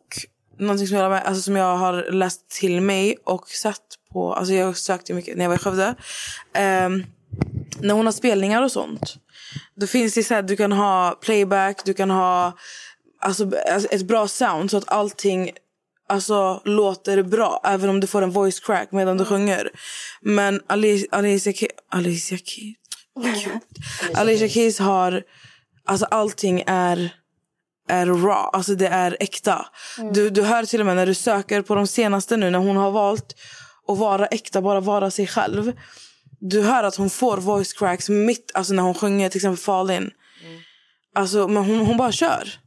någonting 0.59 0.87
som 0.87 0.97
jag, 0.97 1.13
alltså 1.13 1.41
som 1.41 1.55
jag 1.55 1.77
har 1.77 2.11
läst 2.11 2.49
till 2.49 2.81
mig 2.81 3.17
och 3.23 3.49
sett 3.49 3.79
på... 4.11 4.33
Alltså 4.33 4.53
jag 4.53 4.77
sökte 4.77 5.13
mycket 5.13 5.37
när 5.37 5.43
jag 5.43 5.49
var 5.49 5.55
i 5.55 5.59
Skövde. 5.59 5.95
Ehm, 6.53 7.03
när 7.79 7.93
hon 7.93 8.05
har 8.05 8.13
spelningar 8.13 8.61
och 8.61 8.71
sånt. 8.71 9.15
Då 9.75 9.87
finns 9.87 10.13
det 10.13 10.23
så 10.23 10.33
här, 10.33 10.41
du 10.41 10.55
kan 10.55 10.71
ha 10.71 11.19
playback, 11.21 11.85
du 11.85 11.93
kan 11.93 12.09
ha 12.09 12.57
alltså, 13.19 13.51
alltså 13.71 13.89
ett 13.89 14.07
bra 14.07 14.27
sound 14.27 14.71
så 14.71 14.77
att 14.77 14.89
allting 14.89 15.51
alltså, 16.13 16.61
låter 16.65 17.23
bra. 17.23 17.61
Även 17.63 17.89
om 17.89 17.99
du 17.99 18.07
får 18.07 18.21
en 18.21 18.31
voice 18.31 18.59
crack 18.59 18.91
medan 18.91 19.17
du 19.17 19.25
sjunger. 19.25 19.69
Men 20.21 20.61
Ali- 20.61 21.07
Alicia 21.11 21.53
Keys... 21.53 21.71
Alicia 21.91 22.37
Keys... 22.37 22.75
Gud. 23.43 23.61
Alicia 24.15 24.49
Keys 24.49 24.79
har... 24.79 25.23
Alltså 25.85 26.05
allting 26.05 26.63
är, 26.67 27.13
är 27.89 28.05
raw. 28.05 28.49
Alltså 28.53 28.75
det 28.75 28.87
är 28.87 29.17
äkta. 29.19 29.65
Du, 30.13 30.29
du 30.29 30.41
hör 30.41 30.65
till 30.65 30.79
och 30.79 30.85
med 30.85 30.95
när 30.95 31.05
du 31.05 31.13
söker 31.13 31.61
på 31.61 31.75
de 31.75 31.87
senaste 31.87 32.37
nu 32.37 32.49
när 32.49 32.59
hon 32.59 32.77
har 32.77 32.91
valt 32.91 33.35
att 33.87 33.97
vara 33.97 34.27
äkta, 34.27 34.61
bara 34.61 34.79
vara 34.79 35.11
sig 35.11 35.27
själv. 35.27 35.73
Du 36.39 36.61
hör 36.61 36.83
att 36.83 36.95
hon 36.95 37.09
får 37.09 37.37
voice 37.37 37.73
cracks 37.73 38.09
mitt, 38.09 38.51
alltså 38.53 38.73
när 38.73 38.83
hon 38.83 38.93
sjunger 38.93 39.29
till 39.29 39.37
exempel 39.37 39.63
Fall 39.63 39.91
in. 39.91 40.11
Alltså, 41.15 41.47
men 41.47 41.63
hon, 41.63 41.79
hon 41.79 41.97
bara 41.97 42.11
kör. 42.11 42.62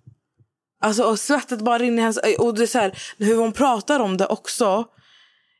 Alltså, 0.81 1.05
och 1.05 1.19
svettet 1.19 1.61
bara 1.61 1.79
rinner 1.79 1.99
i 1.99 2.01
hennes 2.01 2.19
Och 2.39 2.55
det 2.55 2.63
är 2.63 2.67
så 2.67 2.79
här, 2.79 2.99
hur 3.19 3.37
hon 3.37 3.53
pratar 3.53 4.01
om 4.01 4.17
det 4.17 4.27
också. 4.27 4.85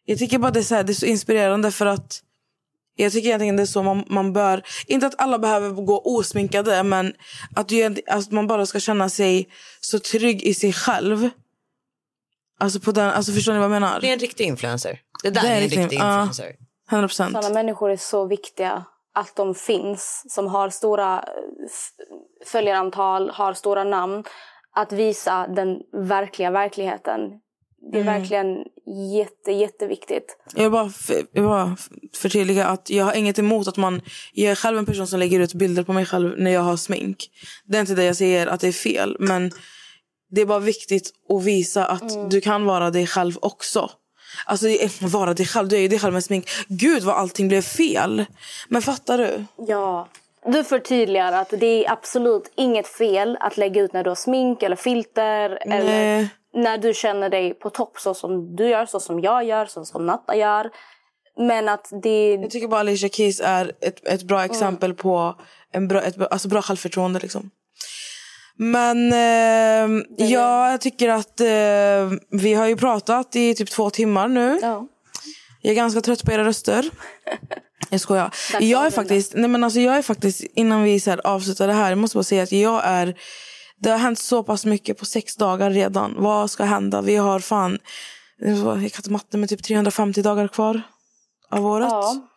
Jag 0.05 0.19
tycker 0.19 0.39
bara 0.39 0.51
det 0.51 0.61
är 0.61 0.65
så, 0.65 0.75
här, 0.75 0.83
det 0.83 0.93
är 0.93 0.95
så 0.95 1.07
inspirerande 1.07 1.71
för 1.71 1.87
att 1.87 2.23
jag 2.97 3.13
tycker 3.13 3.29
egentligen 3.29 3.57
det 3.57 3.63
är 3.63 3.67
så 3.67 3.83
man, 3.83 4.05
man 4.07 4.33
bör... 4.33 4.63
Inte 4.87 5.07
att 5.07 5.15
alla 5.21 5.39
behöver 5.39 5.71
gå 5.71 6.03
osminkade 6.05 6.83
men 6.83 7.13
att, 7.57 7.69
du, 7.69 8.03
att 8.07 8.31
man 8.31 8.47
bara 8.47 8.67
ska 8.67 8.81
känna 8.81 9.09
sig 9.09 9.49
så 9.81 9.99
trygg 9.99 10.43
i 10.43 10.55
sig 10.55 10.73
själv. 10.73 11.31
Alltså, 12.59 12.81
på 12.81 12.93
den, 12.93 13.11
alltså 13.11 13.33
förstår 13.33 13.53
ni 13.53 13.59
vad 13.59 13.65
jag 13.65 13.71
menar? 13.71 14.01
Det 14.01 14.09
är 14.09 14.13
en 14.13 14.19
riktig 14.19 14.45
influencer. 14.45 15.01
Det 15.23 15.31
där 15.31 15.43
Det 15.43 15.49
är 15.49 15.53
är 15.53 15.57
en 15.57 15.69
riktig 15.69 15.99
ja. 15.99 16.23
influencer. 16.23 16.57
100 16.91 17.09
procent. 17.09 17.33
Sådana 17.33 17.55
människor 17.55 17.91
är 17.91 17.97
så 17.97 18.27
viktiga 18.27 18.85
att 19.15 19.37
de 19.37 19.55
finns, 19.55 20.25
som 20.29 20.47
har 20.47 20.71
stora 20.71 21.15
eh, 21.17 21.25
följarantal, 22.47 23.31
har 23.31 23.55
stora 23.55 23.85
namn. 23.85 24.25
Att 24.77 24.93
visa 24.93 25.47
den 25.47 25.79
verkliga 25.93 26.51
verkligheten. 26.51 27.21
Det 27.93 27.99
är 28.01 28.05
verkligen 28.05 28.57
jätte, 29.15 29.53
jätteviktigt. 29.53 30.37
Jag 30.55 30.73
bara, 30.73 30.87
f- 30.87 31.25
jag 31.33 31.45
bara 31.45 31.77
förtydliga 32.15 32.67
att 32.67 32.91
jag 32.91 33.05
har 33.05 33.13
inget 33.15 33.39
emot 33.39 33.69
att 33.69 33.77
man... 33.77 34.01
Jag 34.33 34.51
är 34.51 34.55
själv 34.55 34.79
en 34.79 34.87
person 34.87 35.07
som 35.07 35.19
lägger 35.19 35.41
ut 35.41 35.55
bilder 35.55 35.83
på 35.83 35.93
mig 35.93 36.07
själv 36.07 36.35
när 36.39 36.51
jag 36.51 36.61
har 36.61 36.77
smink. 36.77 37.31
Det 37.65 37.77
är 37.77 37.81
inte 37.81 37.95
det 37.95 38.05
jag 38.05 38.17
säger 38.17 38.47
att 38.47 38.61
det 38.61 38.69
är 38.69 38.73
fel. 38.73 39.17
Men 39.21 39.51
det 40.31 40.41
är 40.41 40.47
bara 40.47 40.59
viktigt 40.59 41.11
att 41.29 41.45
visa 41.45 41.87
att 41.87 42.31
du 42.31 42.41
kan 42.41 42.65
vara 42.65 42.91
dig 42.91 43.07
själv 43.07 43.39
också. 43.43 43.91
Alltså 44.47 44.69
är- 44.69 45.09
vara 45.09 45.35
dig 45.35 45.47
själv, 45.47 45.69
du 45.69 45.77
är 45.77 45.81
ju 45.81 45.89
dig 45.89 45.99
själv 45.99 46.13
med 46.13 46.25
smink. 46.25 46.49
Gud 46.69 47.03
vad 47.03 47.15
allting 47.17 47.49
blev 47.49 47.63
fel. 47.63 48.25
Men 48.69 48.83
fattar 48.83 49.19
du? 49.19 49.45
Ja. 49.69 50.09
Du 50.47 50.65
förtydligar 50.65 51.33
att 51.33 51.51
det 51.51 51.87
är 51.87 51.93
absolut 51.93 52.53
inget 52.57 52.87
fel 52.87 53.37
att 53.41 53.57
lägga 53.57 53.83
ut 53.83 53.93
när 53.93 54.05
du 54.05 54.11
har 54.11 54.15
smink 54.15 54.63
eller 54.63 54.77
filter. 54.77 55.59
Eller 55.61 55.85
Nej. 55.85 56.29
när 56.55 56.79
du 56.79 56.95
känner 56.95 57.31
dig 57.31 57.55
på 57.55 57.71
topp 57.71 57.99
så 57.99 58.15
som 58.15 58.57
du 58.57 58.69
gör, 58.69 58.87
så 58.87 59.01
som 59.01 59.21
jag 59.21 59.45
gör, 59.45 59.67
så 59.67 59.85
som 59.85 60.07
Natta 60.07 60.37
gör. 60.37 60.71
Men 61.39 61.69
att 61.69 61.89
det... 62.03 62.35
Jag 62.35 62.51
tycker 62.51 62.69
bara 62.69 62.81
Alicia 62.81 63.09
Keys 63.09 63.41
är 63.41 63.73
ett, 63.81 64.09
ett 64.09 64.23
bra 64.23 64.45
exempel 64.45 64.95
på 64.95 65.35
en 65.73 65.89
bra, 65.89 66.03
ett, 66.03 66.33
alltså 66.33 66.49
bra 66.49 66.63
självförtroende. 66.63 67.21
Liksom. 67.21 67.51
Men 68.57 69.13
eh, 69.13 70.05
ja, 70.17 70.71
jag 70.71 70.81
tycker 70.81 71.09
att 71.09 71.41
eh, 71.41 72.19
vi 72.31 72.55
har 72.55 72.67
ju 72.67 72.77
pratat 72.77 73.37
i 73.37 73.55
typ 73.55 73.71
två 73.71 73.91
timmar 73.91 74.29
nu. 74.29 74.59
Ja. 74.63 74.87
Jag 75.63 75.71
är 75.71 75.77
ganska 75.77 76.01
trött 76.01 76.25
på 76.25 76.33
era 76.33 76.45
röster. 76.45 76.91
Jag 77.91 78.01
skojar. 78.01 78.35
Jag 78.61 78.87
är 78.87 78.91
faktiskt, 78.91 79.35
nej 79.35 79.49
men 79.49 79.65
alltså 79.65 79.81
jag 79.81 79.97
är 79.97 80.03
faktiskt, 80.03 80.45
innan 80.55 80.83
vi 80.83 81.01
så 81.01 81.11
här 81.11 81.27
avslutar 81.27 81.67
det 81.67 81.73
här, 81.73 81.89
jag 81.89 81.99
måste 81.99 82.17
bara 82.17 82.25
säga 82.25 82.43
att 82.43 82.53
jag 82.53 82.81
är, 82.85 83.15
det 83.79 83.91
har 83.91 83.99
hänt 83.99 84.19
så 84.19 84.43
pass 84.43 84.65
mycket 84.65 84.99
på 84.99 85.05
sex 85.05 85.37
dagar 85.37 85.71
redan. 85.71 86.15
Vad 86.19 86.51
ska 86.51 86.65
hända? 86.65 87.03
Vi 87.03 87.17
har 87.17 87.41
fan, 87.41 87.79
jag 88.39 88.57
kan 88.65 88.85
inte 88.85 89.11
matte 89.11 89.39
med 89.39 89.49
typ 89.49 89.63
350 89.63 90.23
dagar 90.23 90.49
kvar 90.49 90.83
av 91.51 91.67
året. 91.67 91.89
Ja. 91.91 92.29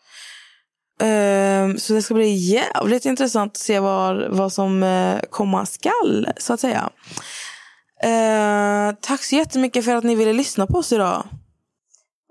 Ehm, 1.01 1.77
så 1.77 1.93
det 1.93 2.01
ska 2.01 2.13
bli 2.13 2.33
jävligt 2.33 3.05
intressant 3.05 3.51
att 3.51 3.57
se 3.57 3.79
vad, 3.79 4.35
vad 4.37 4.53
som 4.53 4.83
uh, 4.83 5.19
komma 5.29 5.65
skall, 5.65 6.27
så 6.37 6.53
att 6.53 6.59
säga. 6.59 6.89
Ehm, 8.03 8.95
tack 9.01 9.23
så 9.23 9.35
jättemycket 9.35 9.85
för 9.85 9.95
att 9.95 10.03
ni 10.03 10.15
ville 10.15 10.33
lyssna 10.33 10.67
på 10.67 10.77
oss 10.77 10.91
idag. 10.91 11.23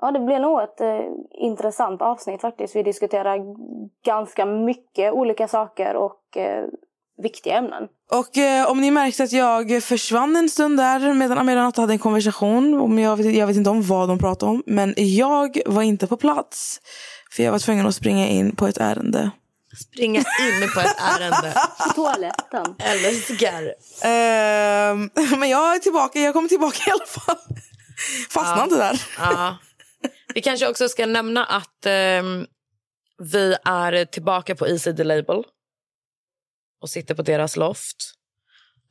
Ja, 0.01 0.11
det 0.11 0.21
blir 0.21 0.39
nog 0.39 0.61
ett 0.63 0.81
eh, 0.81 1.01
intressant 1.31 2.03
avsnitt 2.03 2.41
faktiskt. 2.41 2.77
Vi 2.77 2.83
diskuterar 2.83 3.39
ganska 4.05 4.47
mycket 4.47 5.13
olika 5.13 5.49
saker 5.49 5.97
och 5.97 6.37
eh, 6.37 6.65
viktiga 7.23 7.57
ämnen. 7.57 7.89
Och 8.11 8.39
eh, 8.39 8.71
om 8.71 8.81
ni 8.81 8.91
märkte 8.91 9.23
att 9.25 9.33
jag 9.33 9.83
försvann 9.83 10.37
en 10.37 10.49
stund 10.49 10.77
där 10.79 11.15
medan 11.15 11.39
Amira 11.39 11.59
och 11.59 11.65
Natta 11.65 11.81
hade 11.81 11.93
en 11.93 11.99
konversation. 11.99 12.81
Om 12.81 12.99
jag, 12.99 13.17
vet, 13.17 13.35
jag 13.35 13.47
vet 13.47 13.57
inte 13.57 13.71
om 13.71 13.83
vad 13.83 14.09
de 14.09 14.19
pratade 14.19 14.53
om. 14.53 14.63
Men 14.67 14.95
jag 14.97 15.61
var 15.67 15.83
inte 15.83 16.07
på 16.07 16.17
plats. 16.17 16.81
För 17.31 17.43
jag 17.43 17.53
var 17.53 17.59
tvungen 17.59 17.87
att 17.87 17.95
springa 17.95 18.29
in 18.29 18.57
på 18.57 18.67
ett 18.67 18.79
ärende. 18.79 19.31
Springa 19.89 20.19
in 20.19 20.71
på 20.75 20.81
ett 20.81 20.97
ärende. 20.99 21.55
På 21.79 21.93
toaletten. 21.95 22.75
Älskar. 22.79 23.75
Ehm, 24.03 25.11
men 25.39 25.49
jag 25.49 25.75
är 25.75 25.79
tillbaka. 25.79 26.19
Jag 26.19 26.35
kommer 26.35 26.49
tillbaka 26.49 26.77
i 26.87 26.91
alla 26.91 27.07
fall. 27.07 27.37
Fastnade 28.31 28.63
inte 28.63 28.77
där. 28.77 29.03
Ja. 29.19 29.57
Vi 30.39 30.43
kanske 30.43 30.69
också 30.69 30.89
ska 30.89 31.07
nämna 31.07 31.45
att 31.45 31.87
eh, 31.87 32.23
vi 33.19 33.57
är 33.65 34.05
tillbaka 34.05 34.55
på 34.55 34.67
Easy 34.69 34.97
the 34.97 35.05
Label 35.05 35.43
och 36.81 36.91
sitter 36.91 37.15
på 37.15 37.23
deras 37.23 37.57
loft. 37.57 37.97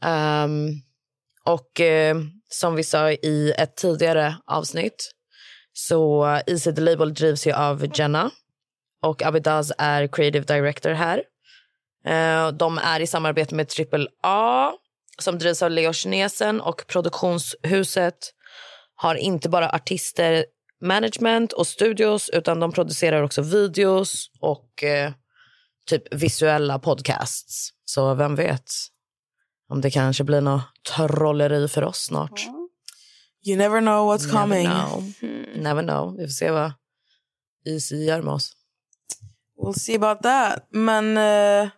Um, 0.06 0.82
och 1.46 1.82
eh, 1.82 2.18
som 2.50 2.76
vi 2.76 2.84
sa 2.84 3.12
i 3.12 3.54
ett 3.58 3.76
tidigare 3.76 4.36
avsnitt 4.46 5.12
så 5.74 6.26
Easy 6.48 6.76
the 6.76 6.82
Label 6.82 7.14
drivs 7.14 7.48
ju 7.48 7.54
av 7.54 7.98
Jenna 8.00 8.32
och 9.02 9.24
Abidaz 9.24 9.72
är 9.78 10.08
creative 10.08 10.46
director 10.46 10.92
här. 10.92 11.24
Eh, 12.06 12.52
de 12.52 12.78
är 12.78 13.00
i 13.00 13.08
samarbete 13.08 13.56
med 13.56 13.70
Triple 13.70 14.08
A 14.24 14.72
som 15.20 15.40
drivs 15.40 15.62
av 15.62 15.72
Leo 15.72 15.94
Kinesen 15.94 16.62
och 16.62 16.88
produktionshuset 16.88 18.34
har 18.96 19.16
inte 19.16 19.50
bara 19.50 19.70
artister, 19.70 20.46
management 20.82 21.54
och 21.54 21.68
studios 21.68 22.30
utan 22.30 22.60
de 22.60 22.72
producerar 22.72 23.24
också 23.24 23.42
videos 23.42 24.32
och 24.40 24.84
eh, 24.84 25.12
typ 25.90 26.14
visuella 26.14 26.80
podcasts. 26.80 27.70
Så 27.86 28.14
vem 28.14 28.36
vet 28.36 28.72
om 29.70 29.82
det 29.82 29.92
kanske 29.92 30.24
blir 30.24 30.42
något 30.42 30.62
trolleri 30.96 31.68
för 31.68 31.84
oss 31.84 31.98
snart. 32.06 32.42
You 33.46 33.58
never 33.58 33.82
know 33.82 34.14
what's 34.14 34.32
coming. 34.32 34.68
Never 34.68 34.86
know. 34.86 35.14
Never 35.64 35.84
know. 35.84 36.18
Vi 36.18 36.24
får 36.26 36.32
se 36.32 36.52
vad 36.52 36.72
Easy 37.66 37.96
gör 37.96 38.22
med 38.22 38.34
oss. 38.34 38.52
We'll 39.64 39.74
see 39.80 39.96
about 39.96 40.24
that. 40.24 40.68
Men 40.72 41.18
eh, 41.18 41.70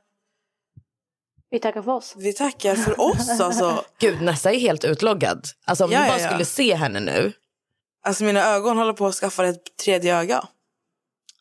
Vi 1.51 1.59
tackar 1.59 1.81
för 1.81 1.91
oss. 1.91 2.13
vi 2.17 2.33
tackar 2.33 2.75
för 2.75 2.99
oss 3.01 3.39
alltså. 3.39 3.83
Gud, 3.99 4.21
Nessa 4.21 4.51
är 4.51 4.59
helt 4.59 4.83
utloggad. 4.85 5.45
Alltså 5.65 5.85
om 5.85 5.91
Ja, 5.91 5.99
ni 5.99 6.05
ja, 6.05 6.11
bara 6.13 6.21
ja. 6.21 6.27
skulle 6.29 6.45
se 6.45 6.75
henne 6.75 6.99
nu. 6.99 7.33
Alltså 8.05 8.23
mina 8.23 8.43
ögon 8.45 8.77
håller 8.77 8.93
på 8.93 9.07
att 9.07 9.15
skaffa 9.15 9.45
ett 9.45 9.77
tredje 9.83 10.17
öga. 10.17 10.47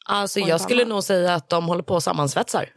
Alltså 0.07 0.41
jag 0.41 0.61
skulle 0.61 0.85
nog 0.85 1.05
säga 1.05 1.35
att 1.35 1.49
de 1.49 1.67
håller 1.69 1.83
på 1.83 1.95
och 1.95 2.03
sammansvetsar. 2.03 2.73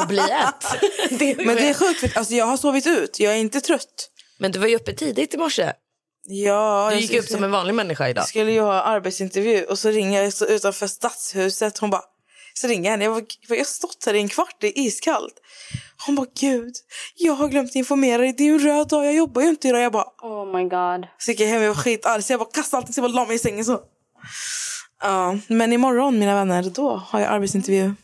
och 0.00 0.06
blir 0.08 0.22
ett. 0.32 0.80
det 1.18 1.36
Men 1.46 1.56
det 1.56 1.68
är 1.68 1.74
sjukt 1.74 2.16
alltså 2.16 2.34
jag 2.34 2.46
har 2.46 2.56
sovit 2.56 2.86
ut. 2.86 3.20
Jag 3.20 3.32
är 3.32 3.36
inte 3.36 3.60
trött. 3.60 4.10
Men 4.38 4.52
du 4.52 4.58
var 4.58 4.66
ju 4.66 4.76
uppe 4.76 4.92
tidigt 4.92 5.34
i 5.34 5.36
morse. 5.36 5.72
Ja, 6.24 6.86
Du 6.90 6.94
jag 6.94 7.00
gick 7.02 7.14
upp 7.14 7.28
som 7.28 7.44
en 7.44 7.50
vanlig 7.50 7.74
människa 7.74 8.08
idag. 8.08 8.22
Jag 8.22 8.28
skulle 8.28 8.52
ju 8.52 8.60
ha 8.60 8.82
arbetsintervju 8.82 9.64
och 9.64 9.78
så 9.78 9.88
ringer 9.88 10.22
jag 10.22 10.50
utanför 10.50 10.86
stadshuset. 10.86 11.78
Hon 11.78 11.90
bara, 11.90 12.02
så 12.54 12.66
ringer 12.68 12.84
jag 12.84 12.90
henne. 12.90 13.04
Jag, 13.04 13.10
var, 13.12 13.22
jag 13.48 13.56
har 13.56 13.64
stått 13.64 14.02
här 14.06 14.14
i 14.14 14.18
en 14.20 14.28
kvart, 14.28 14.56
det 14.60 14.66
är 14.78 14.82
iskallt. 14.82 15.34
Hon 16.06 16.14
bara, 16.14 16.26
gud, 16.40 16.74
jag 17.16 17.32
har 17.32 17.48
glömt 17.48 17.74
informera 17.74 18.18
dig. 18.22 18.32
Det 18.32 18.42
är 18.42 18.46
ju 18.46 18.52
en 18.54 18.58
röd 18.60 18.88
dag, 18.88 19.04
jag 19.06 19.14
jobbar 19.14 19.42
ju 19.42 19.48
inte 19.48 19.68
idag. 19.68 19.80
Jag 19.82 19.92
bara, 19.92 20.06
Oh 20.22 20.56
my 20.56 20.62
god. 20.62 21.06
så 21.18 21.30
gick 21.30 21.40
jag 21.40 21.46
hem 21.48 21.62
och 21.62 21.68
var 21.68 21.74
skitarg. 21.82 22.22
Så 22.22 22.32
jag 22.32 22.40
bara 22.40 22.50
kastade 22.50 22.78
allting 22.78 22.94
så 22.94 23.00
jag 23.00 23.10
bara 23.12 23.16
la 23.20 23.26
mig 23.26 23.36
i 23.36 23.38
sängen 23.38 23.64
så. 23.64 23.80
Ja, 25.02 25.38
men 25.48 25.72
imorgon 25.72 26.18
mina 26.18 26.34
vänner, 26.34 26.62
då 26.62 26.96
har 26.96 27.20
jag 27.20 27.28
arbetsintervju. 27.32 27.94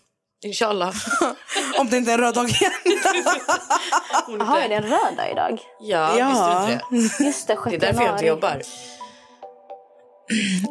Inshallah. 0.44 0.94
Om 1.78 1.88
det 1.90 1.96
inte 1.96 2.10
är 2.10 2.14
en 2.14 2.20
röd 2.20 2.34
dag 2.34 2.48
igen. 2.48 2.72
Jaha, 4.38 4.62
är 4.64 4.68
det 4.68 4.74
en 4.74 4.82
röd 4.82 5.16
dag 5.16 5.30
idag? 5.32 5.60
Ja, 5.80 6.18
Ja. 6.18 6.28
visste 6.30 6.86
du 6.90 6.98
inte 6.98 7.18
det? 7.18 7.24
Just 7.26 7.46
det, 7.46 7.54
6 7.56 7.62
Det 7.70 7.74
är 7.76 7.80
därför 7.80 8.02
jag 8.04 8.14
inte 8.14 8.26
jobbar. 8.26 8.62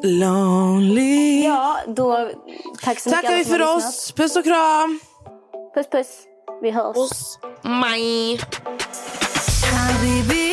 Lonely. 0.03 1.45
Ja, 1.45 1.77
då 1.87 2.31
tack 2.83 3.01
så 3.01 3.09
mycket 3.09 3.23
Tackar 3.23 3.29
alla 3.29 3.39
vi 3.39 3.45
som 3.45 3.53
har 3.53 3.59
för 3.59 3.75
lyssnat. 3.77 3.93
oss. 3.95 4.13
Puss 4.13 4.37
och 4.37 4.45
kram. 4.45 5.01
Puss 5.75 5.87
puss. 5.91 6.09
Vi 6.63 6.71
hörs. 6.71 6.97
Maj. 7.63 8.41
حبيبي 9.73 10.53